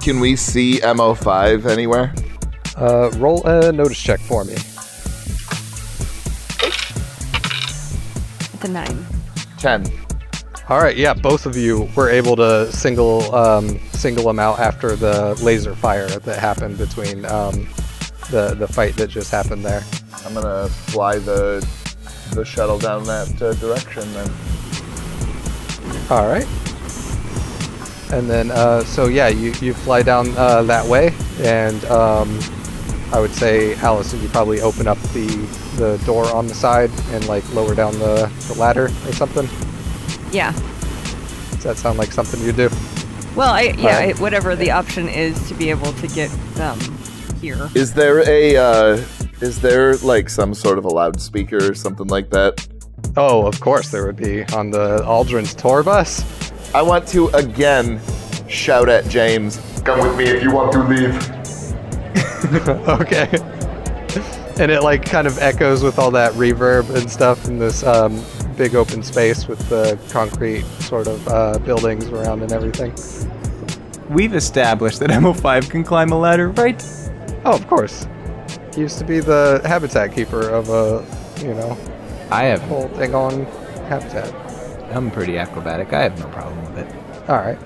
Can 0.02 0.20
we 0.20 0.36
see 0.36 0.82
MO5 0.82 1.66
anywhere? 1.66 2.14
Uh, 2.76 3.10
roll 3.12 3.42
a 3.48 3.72
notice 3.72 4.02
check 4.02 4.20
for 4.20 4.44
me. 4.44 4.56
It's 8.52 8.66
a 8.66 8.68
nine. 8.68 9.06
10. 9.60 9.90
All 10.68 10.82
right, 10.82 10.98
yeah, 10.98 11.14
both 11.14 11.46
of 11.46 11.56
you 11.56 11.88
were 11.96 12.10
able 12.10 12.36
to 12.36 12.70
single 12.74 13.34
um, 13.34 13.80
single 13.94 14.26
them 14.26 14.40
out 14.40 14.60
after 14.60 14.98
the 14.98 15.36
laser 15.42 15.74
fire 15.74 16.10
that 16.10 16.38
happened 16.38 16.78
between 16.78 17.24
um, 17.28 17.66
the 18.30 18.56
the 18.58 18.68
fight 18.68 18.96
that 18.96 19.10
just 19.10 19.32
happened 19.32 19.66
there. 19.66 19.84
I'm 20.26 20.34
gonna 20.34 20.68
fly 20.68 21.18
the 21.18 21.66
the 22.34 22.46
shuttle 22.46 22.80
down 22.80 23.04
that 23.06 23.42
uh, 23.42 23.54
direction 23.56 24.12
then. 24.14 24.30
All 26.10 26.28
right. 26.28 26.48
And 28.12 28.30
then, 28.30 28.52
uh, 28.52 28.84
so 28.84 29.08
yeah, 29.08 29.30
you, 29.30 29.54
you 29.62 29.74
fly 29.74 30.02
down 30.02 30.36
uh, 30.38 30.64
that 30.64 30.86
way, 30.86 31.14
and 31.40 31.84
um, 31.86 32.40
I 33.14 33.20
would 33.22 33.32
say, 33.32 33.76
Allison, 33.76 34.22
you 34.22 34.28
probably 34.28 34.60
open 34.60 34.88
up 34.88 34.98
the, 35.14 35.28
the 35.78 36.02
door 36.06 36.26
on 36.34 36.48
the 36.48 36.54
side 36.54 36.92
and 37.12 37.26
like 37.28 37.50
lower 37.54 37.74
down 37.74 37.94
the, 38.00 38.30
the 38.48 38.60
ladder 38.60 38.86
or 38.86 39.14
something. 39.14 39.48
Yeah. 40.34 40.52
Does 41.52 41.64
that 41.64 41.78
sound 41.78 41.98
like 42.00 42.12
something 42.12 42.42
you 42.42 42.52
do? 42.52 42.70
Well, 43.36 43.54
I, 43.54 43.62
yeah, 43.62 43.96
Alright. 43.96 44.18
I, 44.18 44.22
whatever 44.22 44.58
the 44.58 44.72
option 44.72 45.08
is 45.08 45.48
to 45.48 45.54
be 45.54 45.70
able 45.70 45.94
to 45.94 46.08
get 46.10 46.30
them 46.56 46.78
here. 47.42 47.70
Is 47.76 47.94
there 47.94 48.28
a 48.30 48.56
uh, 48.56 49.04
is 49.42 49.60
there 49.60 49.98
like 49.98 50.30
some 50.30 50.54
sort 50.54 50.78
of 50.78 50.86
a 50.86 50.90
loudspeaker 50.90 51.72
or 51.72 51.74
something 51.74 52.08
like 52.08 52.30
that? 52.30 52.68
Oh, 53.18 53.46
of 53.46 53.60
course 53.60 53.90
there 53.90 54.06
would 54.06 54.16
be 54.16 54.44
on 54.54 54.70
the 54.70 55.00
Aldrin's 55.00 55.54
tour 55.54 55.84
bus. 55.84 56.24
I 56.74 56.82
want 56.82 57.08
to 57.10 57.28
again 57.30 58.00
shout 58.48 58.88
at 58.88 59.08
James. 59.10 59.60
Come 59.84 60.00
with 60.00 60.16
me 60.18 60.26
if 60.26 60.44
you 60.44 60.52
want 60.52 60.72
to 60.74 60.84
leave. 60.84 61.32
okay. 62.88 63.28
And 64.62 64.72
it 64.72 64.84
like 64.84 65.06
kind 65.06 65.26
of 65.26 65.40
echoes 65.40 65.82
with 65.84 65.98
all 65.98 66.12
that 66.12 66.34
reverb 66.34 66.94
and 66.96 67.10
stuff 67.10 67.48
in 67.48 67.58
this 67.58 67.84
um, 67.84 68.24
big 68.58 68.76
open 68.76 69.02
space 69.02 69.48
with 69.48 69.58
the 69.70 69.98
concrete 70.12 70.64
sort 70.82 71.08
of 71.08 71.28
uh, 71.28 71.58
buildings 71.60 72.08
around 72.10 72.44
and 72.44 72.52
everything. 72.52 72.94
We've 74.10 74.36
established 74.36 75.00
that 75.00 75.10
MO5 75.10 75.70
can 75.70 75.84
climb 75.84 76.12
a 76.12 76.20
ladder, 76.20 76.50
right? 76.50 76.80
Oh, 77.46 77.54
of 77.54 77.68
course. 77.68 78.08
He 78.76 78.82
used 78.82 78.98
to 79.00 79.06
be 79.06 79.20
the 79.20 79.62
habitat 79.66 80.14
keeper 80.14 80.50
of 80.50 80.70
a, 80.70 81.06
you 81.42 81.54
know, 81.54 81.78
I 82.30 82.44
have. 82.46 82.62
whole 82.62 82.88
thing 82.90 83.14
on 83.16 83.46
habitat. 83.88 84.34
I'm 84.96 85.12
pretty 85.12 85.38
acrobatic. 85.38 85.94
I 85.94 86.04
have 86.04 86.20
no 86.20 86.28
problem 86.28 86.62
with 86.74 86.78
it. 86.80 87.30
All 87.30 87.38
right. 87.38 87.60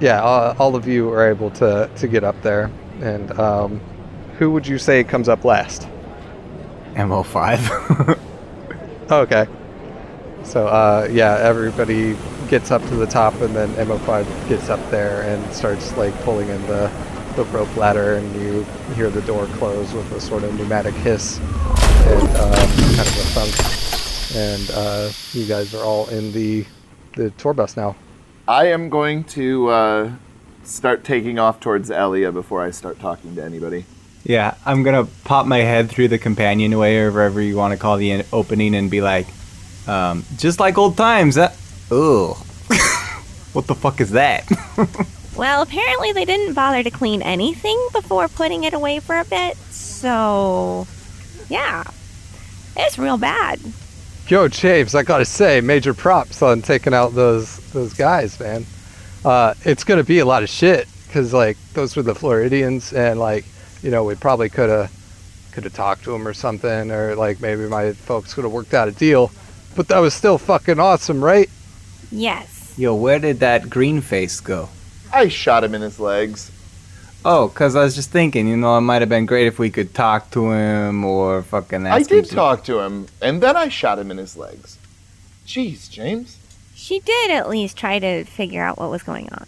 Yeah, 0.00 0.20
all, 0.20 0.56
all 0.58 0.76
of 0.76 0.86
you 0.86 1.10
are 1.10 1.28
able 1.28 1.50
to 1.52 1.88
to 1.96 2.08
get 2.08 2.24
up 2.24 2.40
there, 2.42 2.70
and 3.00 3.30
um, 3.38 3.80
who 4.38 4.50
would 4.50 4.66
you 4.66 4.78
say 4.78 5.04
comes 5.04 5.28
up 5.28 5.44
last? 5.44 5.88
MO5. 6.94 8.18
Okay. 9.10 9.46
So 10.44 10.66
uh, 10.66 11.08
yeah, 11.10 11.36
everybody 11.36 12.16
gets 12.48 12.70
up 12.70 12.82
to 12.88 12.96
the 12.96 13.06
top, 13.06 13.34
and 13.42 13.54
then 13.54 13.68
MO5 13.74 14.48
gets 14.48 14.70
up 14.70 14.80
there 14.90 15.22
and 15.22 15.52
starts 15.52 15.94
like 15.96 16.14
pulling 16.22 16.48
in 16.48 16.60
the 16.66 16.90
the 17.36 17.44
rope 17.46 17.74
ladder, 17.76 18.14
and 18.14 18.40
you 18.40 18.62
hear 18.94 19.10
the 19.10 19.22
door 19.22 19.46
close 19.58 19.92
with 19.92 20.10
a 20.12 20.20
sort 20.20 20.44
of 20.44 20.54
pneumatic 20.58 20.94
hiss 20.94 21.38
and 21.38 22.28
uh, 22.36 22.54
kind 22.56 23.00
of 23.00 23.16
a 23.18 23.26
thunk. 23.34 24.36
And 24.36 24.70
uh, 24.72 25.10
you 25.32 25.46
guys 25.46 25.74
are 25.74 25.84
all 25.84 26.08
in 26.08 26.32
the 26.32 26.64
the 27.16 27.30
tour 27.30 27.54
bus 27.54 27.76
now. 27.76 27.94
I 28.48 28.66
am 28.66 28.88
going 28.90 29.24
to 29.24 29.68
uh, 29.68 30.10
start 30.64 31.04
taking 31.04 31.38
off 31.38 31.60
towards 31.60 31.90
Elia 31.90 32.32
before 32.32 32.62
I 32.62 32.70
start 32.72 32.98
talking 33.00 33.36
to 33.36 33.44
anybody. 33.44 33.84
yeah, 34.24 34.54
I'm 34.66 34.82
gonna 34.82 35.06
pop 35.24 35.46
my 35.46 35.58
head 35.58 35.88
through 35.90 36.08
the 36.08 36.18
companionway 36.18 36.96
or 36.96 37.10
wherever 37.12 37.40
you 37.40 37.56
want 37.56 37.72
to 37.72 37.78
call 37.78 37.96
the 37.96 38.10
in- 38.10 38.26
opening 38.32 38.74
and 38.74 38.90
be 38.90 39.00
like, 39.00 39.26
um, 39.86 40.24
just 40.36 40.58
like 40.60 40.76
old 40.78 40.96
times. 40.96 41.34
That. 41.36 41.56
Ooh. 41.92 42.34
What 43.54 43.68
the 43.68 43.74
fuck 43.76 44.00
is 44.00 44.10
that? 44.10 44.48
Well, 45.36 45.62
apparently 45.62 46.12
they 46.12 46.24
didn't 46.24 46.54
bother 46.54 46.82
to 46.82 46.90
clean 46.90 47.20
anything 47.22 47.88
before 47.92 48.28
putting 48.28 48.64
it 48.64 48.72
away 48.72 49.00
for 49.00 49.18
a 49.18 49.24
bit. 49.24 49.56
So, 49.56 50.86
yeah. 51.48 51.84
It's 52.76 52.98
real 52.98 53.18
bad. 53.18 53.60
Yo, 54.28 54.48
James, 54.48 54.94
I 54.94 55.02
gotta 55.02 55.24
say, 55.24 55.60
major 55.60 55.92
props 55.92 56.40
on 56.40 56.62
taking 56.62 56.94
out 56.94 57.14
those 57.14 57.58
those 57.72 57.92
guys, 57.92 58.38
man. 58.40 58.64
Uh, 59.24 59.54
it's 59.64 59.84
gonna 59.84 60.04
be 60.04 60.20
a 60.20 60.24
lot 60.24 60.42
of 60.42 60.48
shit 60.48 60.88
because 61.06 61.34
like 61.34 61.58
those 61.74 61.94
were 61.94 62.02
the 62.02 62.14
Floridians, 62.14 62.92
and 62.92 63.20
like 63.20 63.44
you 63.82 63.90
know 63.90 64.02
we 64.04 64.14
probably 64.14 64.48
could 64.48 64.70
have 64.70 64.90
could 65.52 65.64
have 65.64 65.74
talked 65.74 66.04
to 66.04 66.10
them 66.10 66.26
or 66.26 66.32
something, 66.32 66.90
or 66.90 67.14
like 67.16 67.40
maybe 67.40 67.66
my 67.66 67.92
folks 67.92 68.34
could 68.34 68.44
have 68.44 68.52
worked 68.52 68.72
out 68.72 68.88
a 68.88 68.92
deal. 68.92 69.30
But 69.76 69.88
that 69.88 69.98
was 69.98 70.14
still 70.14 70.38
fucking 70.38 70.80
awesome, 70.80 71.22
right? 71.22 71.50
Yes. 72.10 72.74
Yo, 72.78 72.94
where 72.94 73.18
did 73.18 73.40
that 73.40 73.68
green 73.68 74.00
face 74.00 74.40
go? 74.40 74.68
I 75.14 75.28
shot 75.28 75.64
him 75.64 75.74
in 75.74 75.82
his 75.82 76.00
legs. 76.00 76.50
Oh, 77.24 77.48
cause 77.54 77.74
I 77.74 77.82
was 77.84 77.94
just 77.94 78.10
thinking, 78.10 78.46
you 78.48 78.56
know, 78.56 78.76
it 78.76 78.82
might 78.82 79.00
have 79.00 79.08
been 79.08 79.24
great 79.24 79.46
if 79.46 79.58
we 79.58 79.70
could 79.70 79.94
talk 79.94 80.30
to 80.32 80.50
him 80.50 81.04
or 81.04 81.42
fucking. 81.42 81.86
Ask 81.86 81.94
I 81.94 81.98
him 82.00 82.06
did 82.22 82.24
to- 82.30 82.34
talk 82.34 82.64
to 82.64 82.80
him, 82.80 83.06
and 83.22 83.42
then 83.42 83.56
I 83.56 83.68
shot 83.68 83.98
him 83.98 84.10
in 84.10 84.18
his 84.18 84.36
legs. 84.36 84.78
Jeez, 85.46 85.88
James. 85.90 86.36
She 86.74 87.00
did 87.00 87.30
at 87.30 87.48
least 87.48 87.76
try 87.78 87.98
to 87.98 88.24
figure 88.24 88.62
out 88.62 88.78
what 88.78 88.90
was 88.90 89.02
going 89.02 89.30
on. 89.32 89.46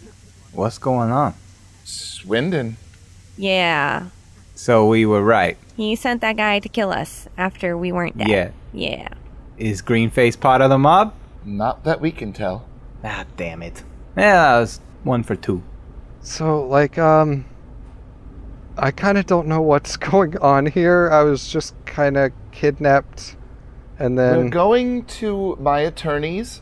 What's 0.53 0.77
going 0.79 1.11
on? 1.11 1.35
Swindon. 1.83 2.77
Yeah. 3.37 4.07
So 4.55 4.87
we 4.87 5.05
were 5.05 5.21
right. 5.21 5.57
He 5.75 5.95
sent 5.95 6.21
that 6.21 6.35
guy 6.37 6.59
to 6.59 6.69
kill 6.69 6.91
us 6.91 7.27
after 7.37 7.77
we 7.77 7.91
weren't 7.91 8.17
dead. 8.17 8.27
Yeah. 8.27 8.49
Yeah. 8.73 9.07
Is 9.57 9.81
Greenface 9.83 10.39
part 10.39 10.61
of 10.61 10.69
the 10.71 10.77
mob? 10.79 11.13
Not 11.45 11.83
that 11.83 12.01
we 12.01 12.11
can 12.11 12.33
tell. 12.33 12.65
Ah, 13.03 13.25
damn 13.37 13.61
it. 13.61 13.83
Yeah, 14.17 14.33
that 14.55 14.59
was 14.61 14.79
one 15.07 15.23
for 15.23 15.35
two. 15.35 15.63
So 16.21 16.65
like 16.65 16.97
um, 16.97 17.45
I 18.77 18.91
kind 18.91 19.17
of 19.17 19.25
don't 19.25 19.47
know 19.47 19.61
what's 19.61 19.97
going 20.11 20.37
on 20.37 20.67
here. 20.67 21.09
I 21.11 21.23
was 21.23 21.47
just 21.47 21.73
kind 21.85 22.17
of 22.17 22.31
kidnapped, 22.51 23.35
and 23.97 24.17
We're 24.17 24.33
then 24.33 24.49
going 24.49 25.05
to 25.05 25.57
my 25.59 25.79
attorney's 25.79 26.61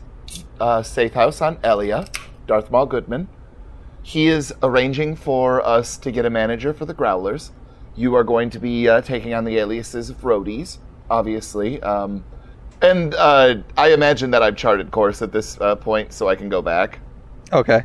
uh, 0.60 0.82
safe 0.82 1.12
house 1.12 1.40
on 1.40 1.58
Elia, 1.62 2.06
Darth 2.46 2.70
Maul 2.70 2.86
Goodman. 2.86 3.28
He 4.02 4.28
is 4.28 4.54
arranging 4.62 5.16
for 5.16 5.66
us 5.66 5.96
to 5.98 6.12
get 6.12 6.24
a 6.24 6.30
manager 6.30 6.72
for 6.72 6.84
the 6.84 6.94
Growlers. 6.94 7.50
You 7.96 8.14
are 8.14 8.22
going 8.22 8.50
to 8.50 8.60
be 8.60 8.88
uh, 8.88 9.00
taking 9.00 9.34
on 9.34 9.44
the 9.44 9.58
aliases 9.58 10.10
of 10.10 10.20
roadies, 10.20 10.78
obviously. 11.10 11.82
Um, 11.82 12.24
and 12.82 13.14
uh, 13.14 13.56
I 13.76 13.92
imagine 13.92 14.30
that 14.30 14.42
I've 14.42 14.56
charted 14.56 14.92
course 14.92 15.22
at 15.22 15.32
this 15.32 15.60
uh, 15.60 15.74
point, 15.74 16.12
so 16.12 16.28
I 16.28 16.36
can 16.36 16.48
go 16.48 16.62
back. 16.62 17.00
okay. 17.52 17.84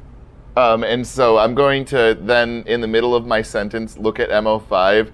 Um, 0.58 0.84
and 0.84 1.06
so 1.08 1.38
I'm 1.38 1.56
going 1.56 1.86
to 1.86 2.18
then, 2.20 2.64
in 2.68 2.82
the 2.82 2.88
middle 2.88 3.16
of 3.16 3.26
my 3.26 3.42
sentence, 3.42 3.98
look 3.98 4.20
at 4.20 4.30
MO5 4.30 5.12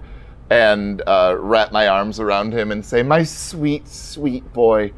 and 0.50 1.02
uh, 1.06 1.36
wrap 1.38 1.70
my 1.72 1.86
arms 1.86 2.18
around 2.18 2.52
him 2.52 2.72
and 2.72 2.84
say, 2.84 3.02
My 3.02 3.22
sweet, 3.22 3.86
sweet 3.86 4.52
boy, 4.52 4.92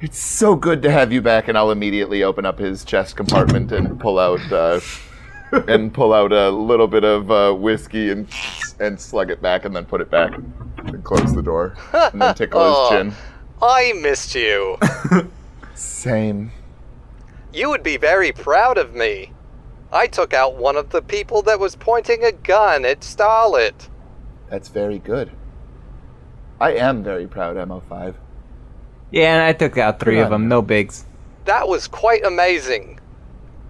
it's 0.00 0.18
so 0.18 0.54
good 0.54 0.82
to 0.82 0.90
have 0.90 1.12
you 1.12 1.20
back. 1.20 1.48
And 1.48 1.58
I'll 1.58 1.70
immediately 1.72 2.22
open 2.22 2.46
up 2.46 2.58
his 2.58 2.84
chest 2.84 3.16
compartment 3.16 3.72
and 3.72 3.98
pull 3.98 4.18
out. 4.18 4.40
Uh, 4.52 4.80
and 5.66 5.92
pull 5.92 6.12
out 6.14 6.30
a 6.32 6.48
little 6.48 6.86
bit 6.86 7.02
of 7.02 7.28
uh, 7.28 7.52
whiskey 7.52 8.10
and 8.12 8.28
and 8.78 9.00
slug 9.00 9.32
it 9.32 9.42
back 9.42 9.64
and 9.64 9.74
then 9.74 9.84
put 9.84 10.00
it 10.00 10.08
back 10.08 10.32
and 10.78 11.02
close 11.02 11.34
the 11.34 11.42
door 11.42 11.74
and 11.92 12.22
then 12.22 12.32
tickle 12.36 12.60
his 12.60 12.72
Oh. 12.76 12.90
chin. 12.90 13.12
I 13.60 13.92
missed 14.00 14.36
you. 14.36 14.78
Same. 15.74 16.52
You 17.52 17.68
would 17.68 17.82
be 17.82 17.96
very 17.96 18.30
proud 18.30 18.78
of 18.78 18.94
me. 18.94 19.32
I 19.92 20.06
took 20.06 20.32
out 20.32 20.56
one 20.56 20.76
of 20.76 20.90
the 20.90 21.02
people 21.02 21.42
that 21.42 21.58
was 21.58 21.74
pointing 21.76 22.22
a 22.24 22.32
gun 22.32 22.84
at 22.84 23.00
Starlet. 23.00 23.88
That's 24.48 24.68
very 24.68 24.98
good. 24.98 25.30
I 26.60 26.72
am 26.74 27.02
very 27.02 27.26
proud, 27.26 27.56
MO5. 27.56 28.14
Yeah, 29.10 29.34
and 29.34 29.42
I 29.42 29.52
took 29.52 29.76
out 29.78 29.98
three 29.98 30.16
Good 30.16 30.26
of 30.26 30.32
on 30.32 30.42
them. 30.42 30.48
No 30.48 30.62
bigs. 30.62 31.04
That 31.46 31.66
was 31.68 31.88
quite 31.88 32.24
amazing. 32.24 33.00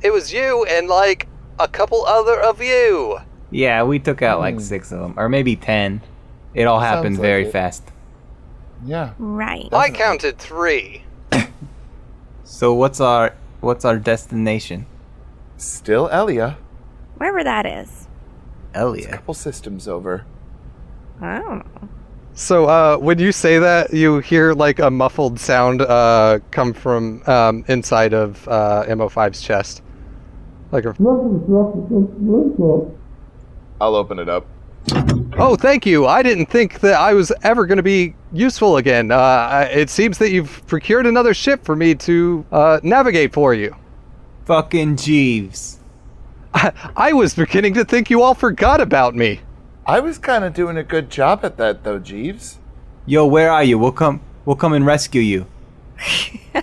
It 0.02 0.12
was 0.12 0.32
you 0.32 0.64
and 0.64 0.88
like 0.88 1.26
a 1.58 1.68
couple 1.68 2.04
other 2.04 2.38
of 2.40 2.60
you. 2.60 3.18
Yeah, 3.50 3.82
we 3.84 3.98
took 3.98 4.22
out 4.22 4.40
like 4.40 4.54
Hmm. 4.56 4.60
six 4.60 4.92
of 4.92 5.00
them, 5.00 5.14
or 5.16 5.28
maybe 5.28 5.56
ten. 5.56 6.02
It 6.54 6.64
all 6.64 6.80
happened 6.80 7.14
Sounds 7.16 7.18
like 7.20 7.26
very 7.28 7.46
it. 7.46 7.52
fast. 7.52 7.82
Yeah. 8.84 9.10
Right. 9.18 9.68
I 9.72 9.90
counted 9.90 10.38
three. 10.38 11.04
So 12.44 12.74
what's 12.74 13.00
our 13.00 13.34
what's 13.60 13.84
our 13.84 13.96
destination? 13.98 14.86
Still 15.60 16.08
Elia. 16.10 16.56
Wherever 17.18 17.44
that 17.44 17.66
is. 17.66 18.08
Elia, 18.74 19.08
A 19.08 19.12
couple 19.12 19.34
systems 19.34 19.86
over. 19.86 20.24
I 21.20 21.38
don't 21.38 21.58
know. 21.58 21.88
So 22.32 22.64
uh, 22.64 22.96
when 22.96 23.18
you 23.18 23.30
say 23.30 23.58
that, 23.58 23.92
you 23.92 24.20
hear 24.20 24.54
like 24.54 24.78
a 24.78 24.90
muffled 24.90 25.38
sound 25.38 25.82
uh, 25.82 26.38
come 26.50 26.72
from 26.72 27.22
um, 27.26 27.62
inside 27.68 28.14
of 28.14 28.48
uh, 28.48 28.84
MO5's 28.88 29.42
chest. 29.42 29.82
Like 30.72 30.86
a 30.86 30.94
I'll 33.82 33.96
open 33.96 34.18
it 34.18 34.30
up. 34.30 34.46
Oh, 35.36 35.56
thank 35.56 35.84
you. 35.84 36.06
I 36.06 36.22
didn't 36.22 36.46
think 36.46 36.80
that 36.80 36.94
I 36.94 37.12
was 37.12 37.32
ever 37.42 37.66
going 37.66 37.76
to 37.76 37.82
be 37.82 38.14
useful 38.32 38.78
again. 38.78 39.10
Uh, 39.10 39.68
it 39.70 39.90
seems 39.90 40.16
that 40.18 40.30
you've 40.30 40.66
procured 40.66 41.06
another 41.06 41.34
ship 41.34 41.64
for 41.64 41.76
me 41.76 41.94
to 41.96 42.46
uh, 42.50 42.80
navigate 42.82 43.34
for 43.34 43.52
you. 43.52 43.76
Fucking 44.50 44.96
Jeeves. 44.96 45.78
I, 46.52 46.72
I 46.96 47.12
was 47.12 47.34
beginning 47.34 47.74
to 47.74 47.84
think 47.84 48.10
you 48.10 48.20
all 48.20 48.34
forgot 48.34 48.80
about 48.80 49.14
me. 49.14 49.42
I 49.86 50.00
was 50.00 50.18
kind 50.18 50.42
of 50.42 50.54
doing 50.54 50.76
a 50.76 50.82
good 50.82 51.08
job 51.08 51.44
at 51.44 51.56
that, 51.58 51.84
though, 51.84 52.00
Jeeves. 52.00 52.58
Yo, 53.06 53.24
where 53.26 53.52
are 53.52 53.62
you? 53.62 53.78
We'll 53.78 53.92
come. 53.92 54.20
We'll 54.44 54.56
come 54.56 54.72
and 54.72 54.84
rescue 54.84 55.20
you. 55.20 55.46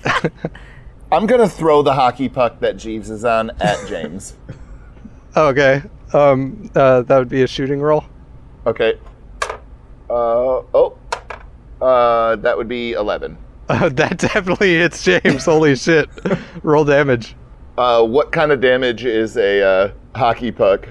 I'm 1.14 1.28
gonna 1.28 1.48
throw 1.48 1.82
the 1.82 1.94
hockey 1.94 2.28
puck 2.28 2.60
that 2.60 2.76
Jeeves 2.76 3.10
is 3.10 3.24
on 3.24 3.52
at 3.62 3.88
James. 3.88 4.36
Okay. 5.38 5.82
Um, 6.14 6.70
uh, 6.76 7.04
that 7.04 7.18
would 7.18 7.30
be 7.30 7.44
a 7.44 7.48
shooting 7.48 7.80
roll. 7.80 8.04
okay. 8.66 9.00
Uh 10.10 10.62
oh. 10.74 10.98
Uh, 11.82 12.36
that 12.36 12.58
would 12.58 12.68
be 12.68 12.92
eleven. 12.94 13.38
Uh, 13.70 13.88
that 13.94 14.18
definitely 14.18 14.74
hits 14.76 15.06
James. 15.06 15.46
Holy 15.46 15.78
shit. 15.78 16.10
Roll 16.64 16.84
damage. 16.84 17.36
Uh, 17.78 18.04
what 18.04 18.32
kind 18.32 18.52
of 18.52 18.60
damage 18.60 19.06
is 19.06 19.38
a 19.38 19.62
uh, 19.62 19.92
hockey 20.16 20.52
puck? 20.52 20.88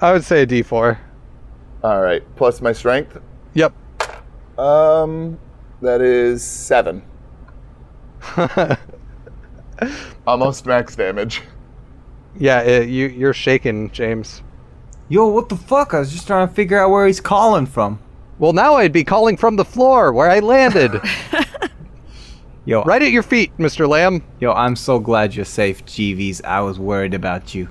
I 0.00 0.12
would 0.12 0.24
say 0.24 0.42
a 0.42 0.46
d4. 0.46 0.98
All 1.82 2.00
right, 2.02 2.22
plus 2.36 2.60
my 2.60 2.72
strength. 2.72 3.18
Yep. 3.54 3.72
Um, 4.58 5.38
that 5.80 6.02
is 6.02 6.44
seven. 6.44 7.02
Almost 10.26 10.66
max 10.66 10.94
damage. 10.94 11.42
Yeah, 12.38 12.60
it, 12.60 12.88
you, 12.90 13.06
you're 13.08 13.32
shaken, 13.32 13.90
James. 13.90 14.42
Yo, 15.08 15.26
what 15.28 15.48
the 15.48 15.56
fuck? 15.56 15.94
I 15.94 16.00
was 16.00 16.12
just 16.12 16.26
trying 16.26 16.46
to 16.46 16.54
figure 16.54 16.78
out 16.78 16.90
where 16.90 17.06
he's 17.06 17.20
calling 17.20 17.66
from. 17.66 17.98
Well, 18.38 18.52
now 18.52 18.74
I'd 18.74 18.92
be 18.92 19.04
calling 19.04 19.36
from 19.36 19.56
the 19.56 19.64
floor 19.64 20.12
where 20.12 20.30
I 20.30 20.40
landed. 20.40 21.00
Yo, 22.70 22.84
right 22.84 23.02
at 23.02 23.10
your 23.10 23.24
feet, 23.24 23.50
Mr. 23.58 23.88
Lamb. 23.88 24.22
yo, 24.38 24.52
I'm 24.52 24.76
so 24.76 25.00
glad 25.00 25.34
you're 25.34 25.44
safe, 25.44 25.84
Jeeves. 25.86 26.40
I 26.42 26.60
was 26.60 26.78
worried 26.78 27.14
about 27.14 27.52
you. 27.52 27.68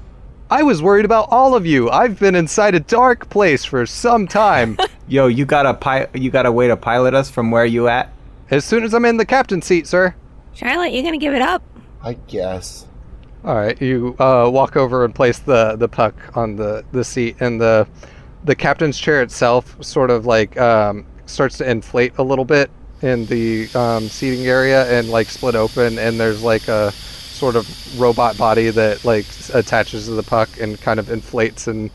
I 0.50 0.62
was 0.62 0.82
worried 0.82 1.06
about 1.06 1.30
all 1.32 1.56
of 1.56 1.66
you. 1.66 1.90
I've 1.90 2.20
been 2.20 2.36
inside 2.36 2.76
a 2.76 2.82
dark 2.82 3.30
place 3.30 3.64
for 3.64 3.86
some 3.86 4.28
time. 4.28 4.78
Yo, 5.08 5.28
you 5.28 5.46
got 5.46 5.66
a 5.66 5.74
pi- 5.74 6.10
You 6.14 6.30
got 6.30 6.46
a 6.46 6.52
way 6.52 6.68
to 6.68 6.76
pilot 6.76 7.14
us 7.14 7.30
from 7.30 7.50
where 7.50 7.64
you 7.64 7.88
at? 7.88 8.12
as 8.52 8.66
soon 8.66 8.84
as 8.84 8.94
I'm 8.94 9.06
in 9.06 9.16
the 9.16 9.26
captain's 9.26 9.66
seat, 9.66 9.88
sir. 9.88 10.14
Charlotte, 10.54 10.92
you 10.92 11.02
gonna 11.02 11.18
give 11.18 11.34
it 11.34 11.42
up? 11.42 11.64
I 12.04 12.16
guess. 12.28 12.86
All 13.46 13.56
right, 13.56 13.82
you 13.82 14.18
uh, 14.20 14.50
walk 14.52 14.76
over 14.76 15.06
and 15.06 15.16
place 15.16 15.40
the, 15.40 15.78
the 15.78 15.88
puck 15.88 16.14
on 16.36 16.58
the, 16.58 16.84
the 16.92 17.06
seat, 17.06 17.38
and 17.40 17.62
the 17.62 17.88
the 18.44 18.54
captain's 18.54 19.00
chair 19.00 19.22
itself 19.22 19.82
sort 19.82 20.12
of 20.12 20.26
like 20.26 20.60
um, 20.60 21.06
starts 21.26 21.58
to 21.60 21.72
inflate 21.72 22.18
a 22.18 22.24
little 22.24 22.44
bit 22.44 22.70
in 23.02 23.26
the 23.28 23.70
um, 23.76 24.08
seating 24.10 24.48
area 24.48 25.00
and 25.00 25.10
like 25.10 25.28
split 25.28 25.56
open, 25.56 25.98
and 25.98 26.20
there's 26.20 26.44
like 26.44 26.68
a 26.68 26.92
sort 26.92 27.56
of 27.56 28.00
robot 28.00 28.38
body 28.38 28.70
that 28.70 29.06
like 29.06 29.26
attaches 29.54 30.06
to 30.06 30.12
the 30.12 30.24
puck 30.24 30.50
and 30.60 30.80
kind 30.82 31.00
of 31.00 31.10
inflates 31.10 31.68
and 31.68 31.90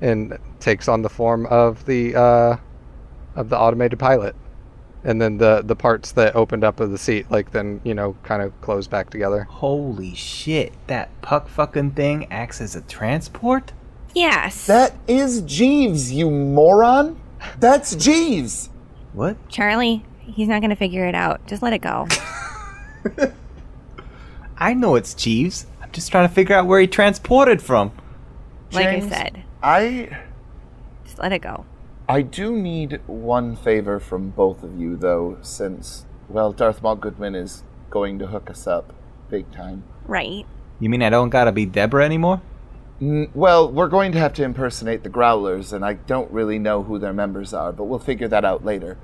and 0.00 0.38
takes 0.60 0.88
on 0.88 1.02
the 1.02 1.08
form 1.08 1.46
of 1.46 1.84
the 1.86 2.14
uh, 2.14 2.56
of 3.36 3.48
the 3.48 3.58
automated 3.58 3.98
pilot. 3.98 4.34
And 5.02 5.20
then 5.20 5.38
the 5.38 5.62
the 5.64 5.76
parts 5.76 6.12
that 6.12 6.36
opened 6.36 6.62
up 6.62 6.78
of 6.78 6.90
the 6.90 6.98
seat, 6.98 7.30
like 7.30 7.52
then 7.52 7.80
you 7.84 7.94
know, 7.94 8.16
kind 8.22 8.42
of 8.42 8.58
close 8.60 8.86
back 8.86 9.08
together. 9.08 9.44
Holy 9.44 10.14
shit! 10.14 10.74
That 10.88 11.08
puck 11.22 11.48
fucking 11.48 11.92
thing 11.92 12.30
acts 12.30 12.60
as 12.60 12.76
a 12.76 12.82
transport. 12.82 13.72
Yes. 14.14 14.66
That 14.66 14.94
is 15.06 15.40
Jeeves, 15.42 16.12
you 16.12 16.30
moron. 16.30 17.18
That's 17.58 17.94
Jeeves. 17.94 18.68
What? 19.12 19.36
Charlie, 19.48 20.04
he's 20.34 20.48
not 20.48 20.60
gonna 20.62 20.76
figure 20.76 21.06
it 21.06 21.14
out. 21.14 21.46
Just 21.46 21.62
let 21.62 21.72
it 21.72 21.80
go. 21.80 22.06
I 24.58 24.74
know 24.74 24.94
it's 24.94 25.14
Jeeves. 25.14 25.66
I'm 25.82 25.90
just 25.90 26.10
trying 26.10 26.28
to 26.28 26.34
figure 26.34 26.54
out 26.54 26.66
where 26.66 26.80
he 26.80 26.86
transported 26.86 27.62
from. 27.62 27.92
Like 28.72 28.86
I 28.86 29.00
James, 29.00 29.10
said, 29.10 29.42
I 29.62 30.18
just 31.04 31.18
let 31.18 31.32
it 31.32 31.40
go. 31.40 31.64
I 32.08 32.22
do 32.22 32.56
need 32.56 33.00
one 33.06 33.56
favor 33.56 34.00
from 34.00 34.30
both 34.30 34.62
of 34.62 34.78
you, 34.78 34.96
though, 34.96 35.38
since, 35.42 36.06
well, 36.28 36.52
Darth 36.52 36.82
Maul 36.82 36.96
Goodman 36.96 37.34
is 37.34 37.62
going 37.88 38.18
to 38.18 38.26
hook 38.26 38.50
us 38.50 38.66
up 38.66 38.92
big 39.28 39.50
time. 39.52 39.84
Right. 40.06 40.44
You 40.80 40.90
mean 40.90 41.02
I 41.02 41.10
don't 41.10 41.30
gotta 41.30 41.52
be 41.52 41.66
Deborah 41.66 42.04
anymore? 42.04 42.42
N- 43.00 43.30
well, 43.32 43.70
we're 43.70 43.88
going 43.88 44.12
to 44.12 44.18
have 44.18 44.34
to 44.34 44.44
impersonate 44.44 45.04
the 45.04 45.08
Growlers, 45.08 45.72
and 45.72 45.84
I 45.84 45.94
don't 45.94 46.30
really 46.30 46.58
know 46.58 46.82
who 46.82 46.98
their 46.98 47.12
members 47.12 47.54
are, 47.54 47.72
but 47.72 47.84
we'll 47.84 47.98
figure 47.98 48.28
that 48.28 48.44
out 48.44 48.64
later. 48.64 48.98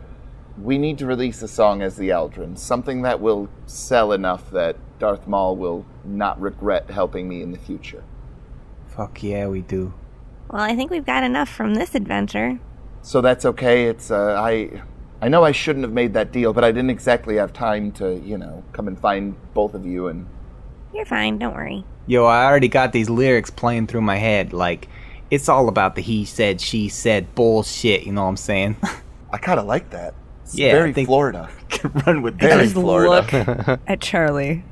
We 0.61 0.79
need 0.79 0.99
to 0.99 1.07
release 1.07 1.43
a 1.43 1.49
song 1.49 1.83
as 1.83 1.97
the 1.97 2.09
Eldrins, 2.09 2.59
something 2.59 3.03
that 3.03 3.21
will 3.21 3.49
sell 3.67 4.13
enough 4.13 4.51
that 4.53 4.77
Darth 4.99 5.27
Maul 5.27 5.57
will 5.57 5.85
not 6.05 6.41
regret 6.41 6.91
helping 6.91 7.29
me 7.29 7.43
in 7.43 7.53
the 7.53 7.59
future. 7.59 8.03
Fuck 8.89 9.23
yeah, 9.23 9.47
we 9.49 9.61
do. 9.61 9.93
Well, 10.51 10.63
I 10.63 10.75
think 10.75 10.91
we've 10.91 11.05
got 11.05 11.25
enough 11.25 11.49
from 11.49 11.75
this 11.75 11.95
adventure. 11.95 12.59
So 13.03 13.21
that's 13.21 13.45
okay. 13.45 13.85
It's 13.85 14.11
uh, 14.11 14.35
I, 14.41 14.83
I 15.21 15.29
know 15.29 15.45
I 15.45 15.53
shouldn't 15.53 15.85
have 15.85 15.93
made 15.93 16.15
that 16.15 16.33
deal, 16.33 16.53
but 16.53 16.65
I 16.65 16.73
didn't 16.73 16.91
exactly 16.91 17.37
have 17.37 17.53
time 17.53 17.93
to, 17.93 18.19
you 18.21 18.39
know, 18.39 18.65
come 18.73 18.89
and 18.89 18.99
find 18.99 19.37
both 19.53 19.75
of 19.75 19.85
you 19.85 20.09
and 20.09 20.27
You're 20.95 21.05
fine. 21.05 21.39
Don't 21.39 21.55
worry. 21.55 21.85
Yo, 22.07 22.25
I 22.25 22.45
already 22.47 22.69
got 22.69 22.93
these 22.93 23.11
lyrics 23.11 23.51
playing 23.51 23.89
through 23.89 24.03
my 24.03 24.17
head. 24.17 24.53
Like, 24.53 24.89
it's 25.31 25.49
all 25.49 25.69
about 25.69 25.97
the 25.97 26.03
he 26.03 26.25
said, 26.25 26.61
she 26.61 26.89
said 26.89 27.35
bullshit, 27.35 28.07
you 28.07 28.13
know 28.13 28.23
what 28.23 28.29
I'm 28.29 28.37
saying? 28.37 28.77
I 29.33 29.39
kind 29.39 29.59
of 29.59 29.67
like 29.67 29.91
that. 29.91 30.15
It's 30.47 30.57
Yeah, 30.57 30.69
I 30.69 30.73
very 30.73 30.93
think- 30.93 31.09
Florida. 31.09 31.49
Can 31.69 31.91
run 32.07 32.23
with 32.23 32.39
Very 32.39 32.55
that. 32.57 32.63
Just 32.63 32.75
Florida. 32.75 33.11
look 33.11 33.81
at 33.89 34.01
Charlie. 34.01 34.65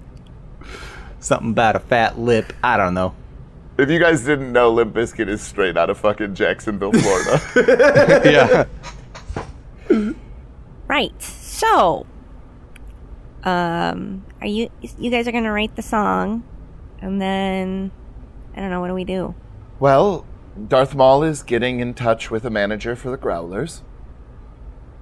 Something 1.20 1.50
about 1.50 1.74
a 1.76 1.80
fat 1.80 2.18
lip. 2.18 2.52
I 2.62 2.76
don't 2.76 2.94
know. 2.94 3.14
If 3.76 3.90
you 3.90 3.98
guys 3.98 4.22
didn't 4.24 4.52
know, 4.52 4.70
Limp 4.70 4.94
Bizkit 4.94 5.26
is 5.28 5.42
straight 5.42 5.76
out 5.76 5.90
of 5.90 5.98
fucking 5.98 6.34
Jacksonville, 6.36 6.92
Florida. 6.92 7.40
yeah. 9.90 10.04
Right. 10.86 11.20
So, 11.22 12.06
um, 13.42 14.24
are 14.40 14.46
you 14.46 14.70
you 14.98 15.10
guys 15.10 15.26
are 15.26 15.32
gonna 15.32 15.50
write 15.52 15.74
the 15.76 15.82
song, 15.82 16.44
and 17.00 17.20
then 17.20 17.90
I 18.56 18.60
don't 18.60 18.70
know. 18.70 18.80
What 18.80 18.88
do 18.88 18.94
we 18.94 19.04
do? 19.04 19.34
well, 19.80 20.24
Darth 20.68 20.94
Maul 20.94 21.24
is 21.24 21.42
getting 21.42 21.80
in 21.80 21.94
touch 21.94 22.30
with 22.30 22.44
a 22.44 22.50
manager 22.50 22.94
for 22.94 23.10
the 23.10 23.16
Growlers. 23.18 23.82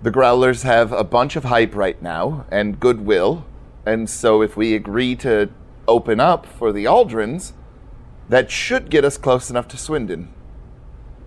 The 0.03 0.11
Growlers 0.11 0.65
have 0.65 0.91
a 0.91 1.05
bunch 1.05 1.37
of 1.37 1.45
hype 1.45 1.77
right 1.77 2.03
now 2.03 2.45
and 2.51 2.81
goodwill, 2.81 3.47
and 3.87 4.11
so 4.11 4.43
if 4.43 4.57
we 4.57 4.75
agree 4.75 5.15
to 5.17 5.51
open 5.87 6.19
up 6.19 6.45
for 6.45 6.73
the 6.73 6.87
Aldrins, 6.87 7.53
that 8.29 8.51
should 8.51 8.91
get 8.91 9.05
us 9.05 9.17
close 9.17 9.49
enough 9.49 9.69
to 9.69 9.77
Swindon. 9.77 10.35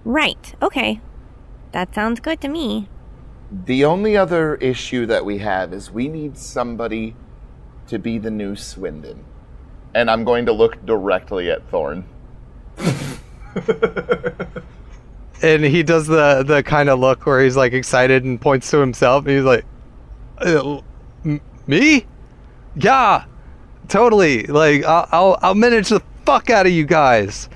Right. 0.04 0.56
Okay. 0.62 1.00
That 1.72 1.96
sounds 1.96 2.20
good 2.20 2.42
to 2.42 2.50
me. 2.50 2.90
The 3.50 3.86
only 3.86 4.18
other 4.18 4.56
issue 4.56 5.06
that 5.06 5.24
we 5.24 5.38
have 5.38 5.72
is 5.72 5.90
we 5.90 6.10
need 6.10 6.38
somebody 6.38 7.16
to 7.88 7.98
be 7.98 8.18
the 8.18 8.32
new 8.32 8.58
Swindon. 8.58 9.24
And 9.94 10.12
I'm 10.12 10.26
going 10.26 10.46
to 10.48 10.52
look 10.52 10.86
directly 10.86 11.50
at 11.50 11.70
Thorn. 11.70 12.04
And 15.42 15.64
he 15.64 15.84
does 15.84 16.08
the 16.08 16.44
the 16.44 16.64
kind 16.64 16.90
of 16.90 17.00
look 17.00 17.26
where 17.26 17.44
he's 17.44 17.58
like 17.58 17.74
excited 17.74 18.24
and 18.24 18.40
points 18.40 18.70
to 18.72 18.80
himself, 18.80 19.26
and 19.26 19.36
he's 19.36 19.44
like, 19.44 19.66
"Uh, 20.38 20.82
"Me? 21.68 22.06
Yeah, 22.76 23.26
totally. 23.88 24.44
Like 24.44 24.84
I'll, 24.86 25.08
I'll 25.12 25.40
I'll 25.42 25.56
manage 25.56 25.90
the 25.90 26.02
fuck 26.26 26.50
out 26.50 26.66
of 26.66 26.72
you 26.72 26.86
guys." 26.86 27.50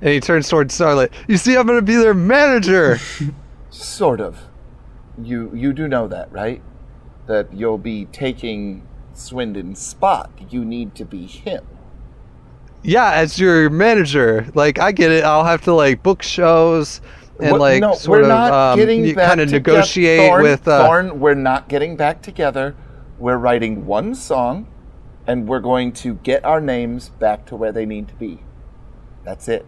And 0.00 0.10
he 0.10 0.20
turns 0.20 0.48
towards 0.48 0.74
Starlight. 0.74 1.10
You 1.26 1.36
see, 1.36 1.56
I'm 1.56 1.66
gonna 1.66 1.82
be 1.82 1.96
their 1.96 2.14
manager. 2.14 2.98
Sort 3.70 4.20
of. 4.20 4.38
You 5.20 5.50
you 5.54 5.72
do 5.72 5.88
know 5.88 6.06
that, 6.08 6.30
right? 6.30 6.62
That 7.26 7.52
you'll 7.52 7.78
be 7.78 8.06
taking 8.06 8.86
Swindon's 9.14 9.80
spot. 9.80 10.30
You 10.50 10.64
need 10.64 10.94
to 10.94 11.04
be 11.04 11.26
him. 11.26 11.66
Yeah, 12.82 13.12
as 13.12 13.38
your 13.38 13.70
manager. 13.70 14.46
Like 14.54 14.78
I 14.78 14.92
get 14.92 15.10
it. 15.10 15.24
I'll 15.24 15.44
have 15.44 15.62
to 15.64 15.74
like 15.74 16.02
book 16.02 16.22
shows 16.22 17.00
and 17.40 17.52
What- 17.52 17.60
like 17.60 17.80
no, 17.80 17.94
sort 17.94 18.18
we're 18.18 18.22
of 18.22 18.28
not 18.28 18.52
um, 18.52 18.78
getting 18.78 19.04
you 19.04 19.14
back 19.14 19.28
kind 19.28 19.40
of 19.40 19.50
negotiate 19.50 20.28
Thorn, 20.28 20.42
with. 20.42 20.66
Uh, 20.66 20.84
Thorn, 20.84 21.20
we're 21.20 21.34
not 21.34 21.68
getting 21.68 21.96
back 21.96 22.22
together. 22.22 22.74
We're 23.18 23.36
writing 23.36 23.86
one 23.86 24.14
song, 24.14 24.66
and 25.26 25.48
we're 25.48 25.60
going 25.60 25.92
to 25.92 26.14
get 26.14 26.44
our 26.44 26.60
names 26.60 27.08
back 27.08 27.46
to 27.46 27.56
where 27.56 27.72
they 27.72 27.84
need 27.86 28.08
to 28.08 28.14
be. 28.14 28.40
That's 29.24 29.48
it. 29.48 29.66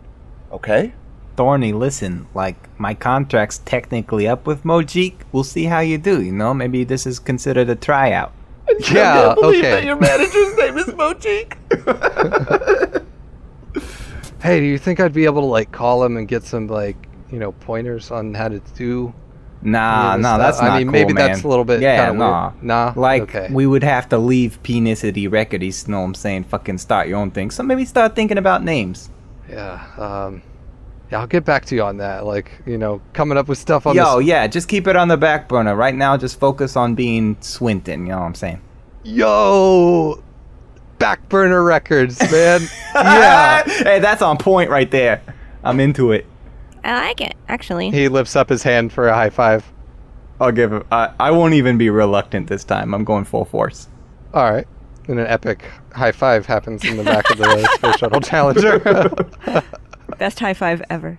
Okay? 0.52 0.94
Thorny, 1.36 1.72
listen, 1.72 2.28
like, 2.34 2.68
my 2.78 2.94
contract's 2.94 3.58
technically 3.58 4.28
up 4.28 4.46
with 4.46 4.62
Mojik. 4.62 5.14
We'll 5.32 5.44
see 5.44 5.64
how 5.64 5.80
you 5.80 5.96
do, 5.98 6.20
you 6.22 6.32
know? 6.32 6.52
Maybe 6.54 6.84
this 6.84 7.06
is 7.06 7.18
considered 7.18 7.68
a 7.68 7.76
tryout. 7.76 8.32
Yeah. 8.90 9.12
I 9.12 9.24
can't 9.24 9.40
believe 9.40 9.58
Okay. 9.60 9.70
that 9.70 9.84
your 9.84 9.96
manager's 9.96 10.56
name 10.56 10.78
is 10.78 10.86
Mojik. 10.86 11.56
Hey, 14.42 14.58
do 14.60 14.64
you 14.64 14.78
think 14.78 15.00
I'd 15.00 15.12
be 15.12 15.26
able 15.26 15.42
to 15.42 15.46
like 15.46 15.70
call 15.70 16.02
him 16.02 16.16
and 16.16 16.26
get 16.26 16.44
some 16.44 16.66
like 16.66 16.96
you 17.30 17.38
know 17.38 17.52
pointers 17.52 18.10
on 18.10 18.32
how 18.32 18.48
to 18.48 18.58
do? 18.74 19.12
Nah, 19.62 20.12
Yeah, 20.12 20.16
nah, 20.16 20.28
stuff. 20.36 20.40
that's 20.40 20.62
I 20.62 20.68
not 20.68 20.78
mean, 20.78 20.86
cool, 20.86 20.92
maybe 20.92 21.12
man. 21.12 21.28
that's 21.28 21.42
a 21.44 21.48
little 21.48 21.66
bit 21.66 21.82
Yeah, 21.82 22.10
nah. 22.12 22.52
weird. 22.52 22.62
Nah? 22.62 22.92
Like, 22.96 23.22
Okay. 23.24 23.48
we 23.52 23.66
would 23.66 23.82
have 23.84 24.08
to 24.08 24.16
leave 24.16 24.58
Penicity 24.62 25.30
Records, 25.30 25.84
you 25.86 25.92
know 25.92 26.00
what 26.00 26.06
I'm 26.06 26.14
saying? 26.14 26.44
Fucking 26.44 26.78
start 26.78 27.08
your 27.08 27.18
own 27.18 27.30
thing. 27.30 27.50
So 27.50 27.62
maybe 27.62 27.84
start 27.84 28.16
thinking 28.16 28.38
about 28.38 28.64
names. 28.64 29.10
Yeah. 29.50 29.84
Um. 29.98 30.40
Yeah, 31.10 31.20
I'll 31.20 31.26
get 31.26 31.44
back 31.44 31.64
to 31.66 31.74
you 31.74 31.82
on 31.82 31.96
that. 31.96 32.24
Like, 32.24 32.52
you 32.66 32.78
know, 32.78 33.00
coming 33.12 33.36
up 33.36 33.48
with 33.48 33.58
stuff 33.58 33.86
on 33.86 33.96
Yo, 33.96 34.18
this. 34.18 34.26
yeah, 34.26 34.46
just 34.46 34.68
keep 34.68 34.86
it 34.86 34.94
on 34.96 35.08
the 35.08 35.16
back 35.16 35.48
burner. 35.48 35.74
Right 35.74 35.94
now, 35.94 36.16
just 36.16 36.38
focus 36.38 36.76
on 36.76 36.94
being 36.94 37.36
Swindon, 37.40 38.06
you 38.06 38.12
know 38.12 38.20
what 38.20 38.26
I'm 38.26 38.34
saying? 38.34 38.60
Yo, 39.02 40.22
back 40.98 41.28
burner 41.28 41.64
records, 41.64 42.20
man. 42.30 42.60
yeah. 42.94 43.64
hey, 43.64 43.98
that's 43.98 44.22
on 44.22 44.36
point 44.38 44.70
right 44.70 44.90
there. 44.90 45.22
I'm 45.64 45.80
into 45.80 46.12
it. 46.12 46.26
I 46.84 47.08
like 47.08 47.20
it, 47.20 47.34
actually. 47.48 47.90
He 47.90 48.08
lifts 48.08 48.36
up 48.36 48.48
his 48.48 48.62
hand 48.62 48.92
for 48.92 49.08
a 49.08 49.14
high 49.14 49.30
five. 49.30 49.64
I'll 50.40 50.52
give 50.52 50.72
it. 50.72 50.86
I, 50.92 51.12
I 51.18 51.30
won't 51.32 51.54
even 51.54 51.76
be 51.76 51.90
reluctant 51.90 52.46
this 52.46 52.64
time. 52.64 52.94
I'm 52.94 53.04
going 53.04 53.24
full 53.24 53.44
force. 53.44 53.88
All 54.32 54.50
right. 54.50 54.66
And 55.08 55.18
an 55.18 55.26
epic 55.26 55.64
high 55.92 56.12
five 56.12 56.46
happens 56.46 56.84
in 56.84 56.96
the 56.96 57.04
back 57.04 57.28
of 57.30 57.38
the 57.38 57.66
Space 57.74 57.96
Shuttle 57.96 58.20
Challenger. 58.20 59.10
Best 60.20 60.38
high 60.38 60.52
five 60.52 60.82
ever. 60.90 61.18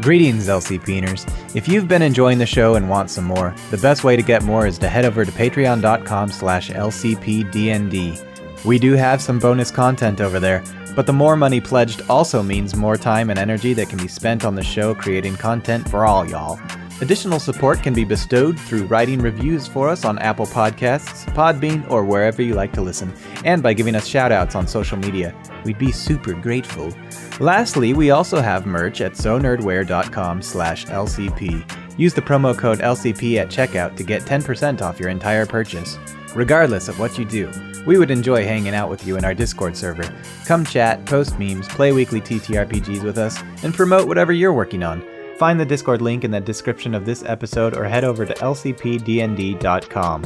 Greetings, 0.00 0.48
LCPners. 0.48 1.54
If 1.54 1.68
you've 1.68 1.86
been 1.86 2.02
enjoying 2.02 2.38
the 2.38 2.46
show 2.46 2.74
and 2.74 2.90
want 2.90 3.10
some 3.10 3.26
more, 3.26 3.54
the 3.70 3.78
best 3.78 4.02
way 4.02 4.16
to 4.16 4.22
get 4.22 4.42
more 4.42 4.66
is 4.66 4.76
to 4.78 4.88
head 4.88 5.04
over 5.04 5.24
to 5.24 5.30
patreon.com 5.30 6.32
slash 6.32 6.70
lcpdnd. 6.70 8.24
We 8.64 8.78
do 8.80 8.94
have 8.94 9.22
some 9.22 9.38
bonus 9.38 9.70
content 9.70 10.20
over 10.20 10.40
there, 10.40 10.64
but 10.96 11.06
the 11.06 11.12
more 11.12 11.36
money 11.36 11.60
pledged 11.60 12.02
also 12.08 12.42
means 12.42 12.74
more 12.74 12.96
time 12.96 13.30
and 13.30 13.38
energy 13.38 13.72
that 13.74 13.88
can 13.88 13.98
be 13.98 14.08
spent 14.08 14.44
on 14.44 14.56
the 14.56 14.64
show 14.64 14.96
creating 14.96 15.36
content 15.36 15.88
for 15.88 16.04
all 16.04 16.28
y'all. 16.28 16.58
Additional 17.00 17.38
support 17.38 17.80
can 17.80 17.94
be 17.94 18.02
bestowed 18.02 18.58
through 18.58 18.84
writing 18.86 19.20
reviews 19.20 19.68
for 19.68 19.88
us 19.88 20.04
on 20.04 20.18
Apple 20.18 20.46
Podcasts, 20.46 21.32
Podbean, 21.32 21.88
or 21.90 22.04
wherever 22.04 22.42
you 22.42 22.54
like 22.54 22.72
to 22.72 22.82
listen, 22.82 23.14
and 23.44 23.62
by 23.62 23.72
giving 23.72 23.94
us 23.94 24.08
shoutouts 24.08 24.56
on 24.56 24.66
social 24.66 24.98
media. 24.98 25.32
We'd 25.64 25.78
be 25.78 25.92
super 25.92 26.32
grateful. 26.32 26.92
Lastly, 27.38 27.94
we 27.94 28.10
also 28.10 28.40
have 28.40 28.66
merch 28.66 29.00
at 29.00 29.12
sonerdwear.com 29.12 30.42
slash 30.42 30.86
LCP. 30.86 31.98
Use 31.98 32.14
the 32.14 32.22
promo 32.22 32.56
code 32.56 32.80
LCP 32.80 33.36
at 33.36 33.48
checkout 33.48 33.96
to 33.96 34.02
get 34.02 34.22
10% 34.22 34.82
off 34.82 34.98
your 34.98 35.08
entire 35.08 35.46
purchase. 35.46 35.98
Regardless 36.34 36.88
of 36.88 36.98
what 36.98 37.16
you 37.16 37.24
do, 37.24 37.48
we 37.86 37.96
would 37.96 38.10
enjoy 38.10 38.44
hanging 38.44 38.74
out 38.74 38.90
with 38.90 39.06
you 39.06 39.16
in 39.16 39.24
our 39.24 39.34
Discord 39.34 39.76
server. 39.76 40.12
Come 40.46 40.64
chat, 40.64 41.04
post 41.06 41.38
memes, 41.38 41.68
play 41.68 41.92
weekly 41.92 42.20
TTRPGs 42.20 43.04
with 43.04 43.18
us, 43.18 43.40
and 43.62 43.72
promote 43.72 44.08
whatever 44.08 44.32
you're 44.32 44.52
working 44.52 44.82
on. 44.82 45.00
Find 45.38 45.58
the 45.60 45.64
Discord 45.64 46.02
link 46.02 46.24
in 46.24 46.32
the 46.32 46.40
description 46.40 46.94
of 46.96 47.04
this 47.04 47.22
episode 47.24 47.76
or 47.76 47.84
head 47.84 48.02
over 48.02 48.26
to 48.26 48.34
lcpdnd.com. 48.34 50.24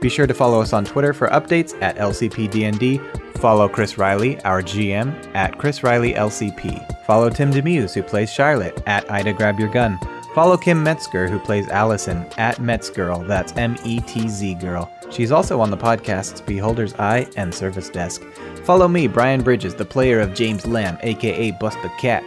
Be 0.00 0.08
sure 0.08 0.28
to 0.28 0.34
follow 0.34 0.60
us 0.60 0.72
on 0.72 0.84
Twitter 0.84 1.12
for 1.12 1.26
updates 1.28 1.74
at 1.82 1.96
LCPDND. 1.96 3.38
Follow 3.38 3.68
Chris 3.68 3.98
Riley, 3.98 4.40
our 4.42 4.62
GM, 4.62 5.34
at 5.34 5.58
Chris 5.58 5.82
Riley 5.82 6.14
LCP. 6.14 7.04
Follow 7.04 7.30
Tim 7.30 7.50
Demuse, 7.50 7.94
who 7.94 8.02
plays 8.04 8.32
Charlotte, 8.32 8.80
at 8.86 9.10
Ida 9.10 9.32
Grab 9.32 9.58
Your 9.58 9.70
Gun. 9.70 9.98
Follow 10.36 10.56
Kim 10.56 10.84
Metzger, 10.84 11.26
who 11.26 11.40
plays 11.40 11.66
Allison, 11.68 12.18
at 12.38 12.58
Metzgirl, 12.58 13.26
that's 13.26 13.52
M 13.56 13.76
E 13.84 13.98
T 14.00 14.28
Z 14.28 14.54
Girl. 14.54 14.88
She's 15.10 15.32
also 15.32 15.60
on 15.60 15.72
the 15.72 15.76
podcasts 15.76 16.46
Beholder's 16.46 16.94
Eye 16.94 17.26
and 17.36 17.52
Service 17.52 17.90
Desk. 17.90 18.22
Follow 18.62 18.86
me, 18.86 19.08
Brian 19.08 19.42
Bridges, 19.42 19.74
the 19.74 19.84
player 19.84 20.20
of 20.20 20.32
James 20.32 20.64
Lamb, 20.64 20.96
aka 21.02 21.50
Bust 21.52 21.78
the 21.82 21.90
Cat, 21.98 22.22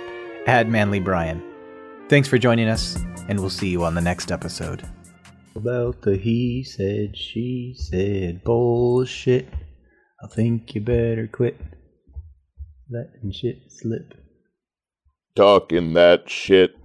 at 0.46 0.68
Manly 0.68 1.00
Brian. 1.00 1.42
Thanks 2.10 2.28
for 2.28 2.38
joining 2.38 2.70
us, 2.70 2.98
and 3.28 3.40
we'll 3.40 3.50
see 3.50 3.68
you 3.70 3.84
on 3.84 3.94
the 3.94 4.02
next 4.02 4.32
episode. 4.32 4.88
About 5.56 6.02
the 6.02 6.16
he 6.16 6.64
said, 6.64 7.18
she 7.18 7.76
said 7.78 8.44
bullshit. 8.44 9.48
I 10.24 10.28
think 10.28 10.74
you 10.74 10.82
better 10.82 11.28
quit 11.28 11.60
letting 12.90 13.32
shit 13.32 13.64
slip. 13.70 14.14
Talking 15.36 15.94
that 15.94 16.30
shit. 16.30 16.76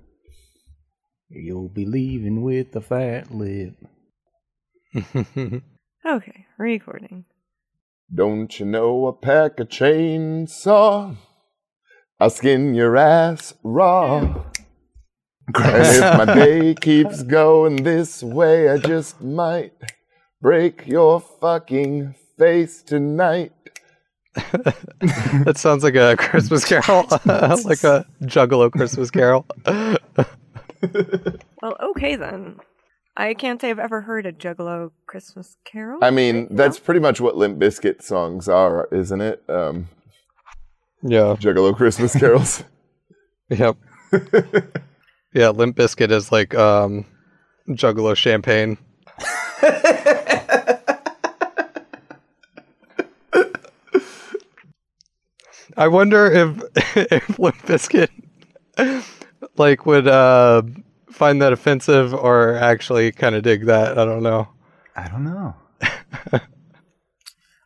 You'll 1.28 1.69
be 1.69 1.86
leaving 1.86 2.43
with 2.43 2.74
a 2.74 2.81
fat 2.81 3.32
lip. 3.32 3.74
Okay, 6.05 6.47
recording. 6.59 7.27
Don't 8.12 8.59
you 8.59 8.66
know 8.66 9.07
a 9.07 9.12
pack 9.12 9.61
of 9.61 9.69
chainsaw? 9.69 11.16
I'll 12.19 12.28
skin 12.28 12.74
your 12.74 12.97
ass 12.97 13.55
raw. 13.62 14.51
And 15.56 15.86
if 15.86 16.26
my 16.26 16.34
day 16.34 16.74
keeps 16.74 17.22
going 17.22 17.82
this 17.82 18.22
way, 18.22 18.68
I 18.68 18.78
just 18.78 19.20
might 19.20 19.72
break 20.40 20.86
your 20.86 21.20
fucking 21.20 22.14
face 22.38 22.82
tonight. 22.82 23.52
that 24.34 25.54
sounds 25.56 25.84
like 25.84 25.94
a 25.94 26.16
Christmas 26.18 26.64
carol, 26.64 27.06
like 27.10 27.84
a 27.84 28.06
Juggalo 28.22 28.70
Christmas 28.72 29.10
carol. 29.10 29.46
Well, 31.62 31.76
okay 31.90 32.16
then. 32.16 32.56
I 33.16 33.34
can't 33.34 33.60
say 33.60 33.70
I've 33.70 33.78
ever 33.78 34.00
heard 34.00 34.24
a 34.24 34.32
Juggalo 34.32 34.90
Christmas 35.06 35.56
Carol. 35.64 35.98
I 36.02 36.10
mean, 36.10 36.48
that's 36.50 36.78
pretty 36.78 37.00
much 37.00 37.20
what 37.20 37.36
Limp 37.36 37.58
Bizkit 37.58 38.02
songs 38.02 38.48
are, 38.48 38.88
isn't 38.90 39.20
it? 39.20 39.42
Um, 39.48 39.88
yeah. 41.02 41.36
Juggalo 41.38 41.76
Christmas 41.76 42.18
carols. 42.18 42.64
Yep. 43.50 43.76
Yeah, 45.32 45.48
Limp 45.48 45.76
Bizkit 45.76 46.10
is 46.10 46.30
like 46.30 46.54
um, 46.54 47.06
Juggalo 47.68 48.14
champagne. 48.14 48.78
I 55.76 55.88
wonder 55.88 56.30
if 56.30 56.96
if 56.96 57.38
Limp 57.38 57.56
Bizkit 57.62 58.09
like 59.56 59.86
would 59.86 60.06
uh, 60.06 60.62
find 61.10 61.40
that 61.40 61.52
offensive 61.52 62.12
or 62.12 62.54
actually 62.56 63.12
kind 63.12 63.34
of 63.34 63.42
dig 63.42 63.66
that. 63.66 63.98
I 63.98 64.04
don't 64.04 64.22
know. 64.22 64.48
I 64.94 65.09
don't 65.09 65.24
know. 65.24 65.54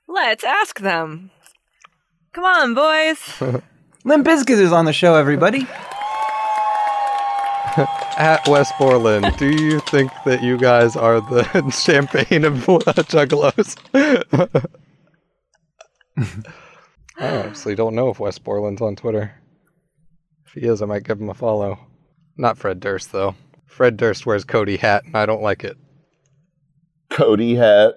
Let's 0.09 0.45
ask 0.45 0.79
them. 0.81 1.31
Come 2.33 2.45
on, 2.45 2.75
boys. 2.75 3.19
Limp 4.05 4.27
Bizkit 4.27 4.61
is 4.61 4.73
on 4.73 4.85
the 4.85 4.93
show, 4.93 5.17
everybody. 5.17 5.67
At 8.17 8.49
Wes 8.49 8.73
Borland, 8.79 9.37
do 9.37 9.51
you 9.51 9.81
think 9.81 10.11
that 10.25 10.43
you 10.43 10.57
guys 10.57 10.97
are 10.97 11.21
the 11.21 11.71
champagne 11.71 12.45
of 12.45 12.55
juggalos? 12.65 13.77
I 17.19 17.39
honestly 17.39 17.75
don't 17.75 17.95
know 17.95 18.09
if 18.09 18.19
Wes 18.19 18.39
Borland's 18.39 18.81
on 18.81 18.97
Twitter. 18.97 19.35
If 20.47 20.53
he 20.53 20.61
is, 20.61 20.81
I 20.81 20.87
might 20.87 21.05
give 21.05 21.21
him 21.21 21.29
a 21.29 21.35
follow. 21.35 21.79
Not 22.39 22.57
Fred 22.57 22.81
Durst, 22.81 23.13
though. 23.13 23.35
Fred 23.67 23.99
Durst 23.99 24.25
wears 24.25 24.45
Cody 24.45 24.79
hat, 24.79 25.05
and 25.05 25.15
I 25.15 25.27
don't 25.27 25.43
like 25.43 25.63
it. 25.63 25.77
Cody 27.11 27.57
hat. 27.57 27.95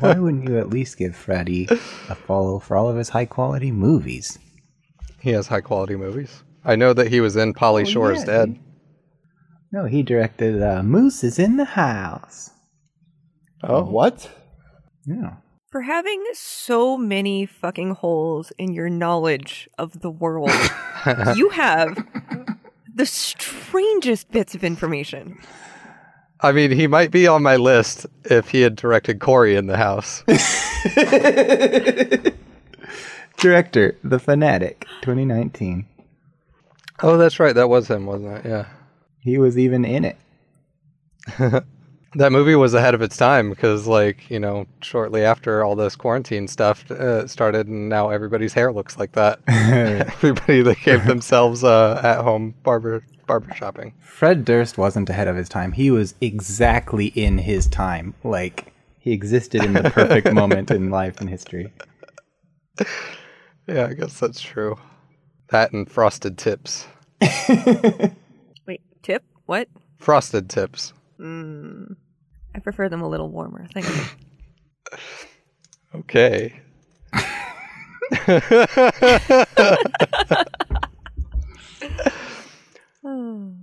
Why 0.00 0.18
wouldn't 0.18 0.48
you 0.48 0.58
at 0.58 0.70
least 0.70 0.98
give 0.98 1.14
Freddy 1.14 1.68
a 2.08 2.14
follow 2.16 2.58
for 2.58 2.76
all 2.76 2.88
of 2.88 2.96
his 2.96 3.10
high 3.10 3.26
quality 3.26 3.70
movies? 3.70 4.36
He 5.20 5.30
has 5.30 5.46
high 5.46 5.60
quality 5.60 5.94
movies. 5.94 6.42
I 6.66 6.76
know 6.76 6.92
that 6.92 7.08
he 7.08 7.20
was 7.20 7.36
in 7.36 7.54
Pauly 7.54 7.82
Oh, 7.82 7.84
Shore's 7.84 8.18
yeah, 8.20 8.24
Dead. 8.24 8.58
No, 9.72 9.84
he 9.86 10.02
directed 10.02 10.60
uh, 10.62 10.82
Moose 10.82 11.22
is 11.24 11.38
in 11.38 11.56
the 11.56 11.64
House. 11.64 12.50
Oh, 13.62 13.84
What? 13.84 14.28
Yeah. 15.06 15.36
For 15.70 15.82
having 15.82 16.24
so 16.32 16.96
many 16.96 17.46
fucking 17.46 17.90
holes 17.96 18.52
in 18.58 18.72
your 18.72 18.88
knowledge 18.88 19.68
of 19.78 20.00
the 20.00 20.10
world, 20.10 20.50
you 21.36 21.50
have 21.50 21.96
the 22.94 23.06
strangest 23.06 24.30
bits 24.30 24.54
of 24.54 24.64
information. 24.64 25.38
I 26.40 26.52
mean, 26.52 26.70
he 26.70 26.86
might 26.86 27.10
be 27.10 27.26
on 27.26 27.42
my 27.42 27.56
list 27.56 28.06
if 28.24 28.48
he 28.50 28.62
had 28.62 28.74
directed 28.76 29.20
Corey 29.20 29.54
in 29.54 29.66
the 29.66 29.76
house. 29.76 30.22
Director, 33.36 33.96
The 34.02 34.18
Fanatic, 34.18 34.86
2019. 35.02 35.86
Oh, 37.02 37.16
that's 37.16 37.40
right. 37.40 37.54
That 37.54 37.68
was 37.68 37.88
him, 37.88 38.06
wasn't 38.06 38.38
it? 38.38 38.48
Yeah. 38.48 38.66
He 39.20 39.38
was 39.38 39.58
even 39.58 39.84
in 39.84 40.04
it. 40.04 40.16
That 42.16 42.32
movie 42.32 42.54
was 42.54 42.72
ahead 42.72 42.94
of 42.94 43.02
its 43.02 43.18
time 43.18 43.50
because, 43.50 43.86
like, 43.86 44.30
you 44.30 44.40
know, 44.40 44.66
shortly 44.80 45.22
after 45.22 45.62
all 45.62 45.76
this 45.76 45.96
quarantine 45.96 46.48
stuff 46.48 46.90
uh, 46.90 47.26
started, 47.26 47.66
and 47.66 47.90
now 47.90 48.08
everybody's 48.08 48.54
hair 48.54 48.72
looks 48.72 48.98
like 48.98 49.12
that. 49.12 49.40
Everybody 49.46 50.62
that 50.62 50.78
gave 50.82 51.04
themselves 51.04 51.62
uh, 51.62 52.00
at 52.02 52.22
home 52.22 52.54
barber 52.62 53.04
barber 53.26 53.52
shopping. 53.54 53.92
Fred 54.00 54.46
Durst 54.46 54.78
wasn't 54.78 55.10
ahead 55.10 55.28
of 55.28 55.36
his 55.36 55.50
time. 55.50 55.72
He 55.72 55.90
was 55.90 56.14
exactly 56.22 57.08
in 57.08 57.36
his 57.36 57.66
time. 57.66 58.14
Like, 58.24 58.72
he 58.98 59.12
existed 59.12 59.62
in 59.62 59.74
the 59.74 59.90
perfect 59.90 60.32
moment 60.32 60.70
in 60.70 60.88
life 60.88 61.20
and 61.20 61.28
history. 61.28 61.70
Yeah, 63.66 63.88
I 63.88 63.92
guess 63.92 64.18
that's 64.18 64.40
true. 64.40 64.78
That 65.48 65.72
and 65.72 65.90
frosted 65.90 66.38
tips. 66.38 66.86
Wait, 68.66 68.80
tip? 69.02 69.24
What? 69.46 69.68
Frosted 69.98 70.50
tips. 70.50 70.92
Mm, 71.20 71.96
I 72.54 72.58
prefer 72.58 72.88
them 72.88 73.02
a 73.02 73.08
little 73.08 73.30
warmer. 73.30 73.66
Thank 73.72 73.86
you. 73.88 74.02
okay. 76.00 76.60
oh. 83.04 83.54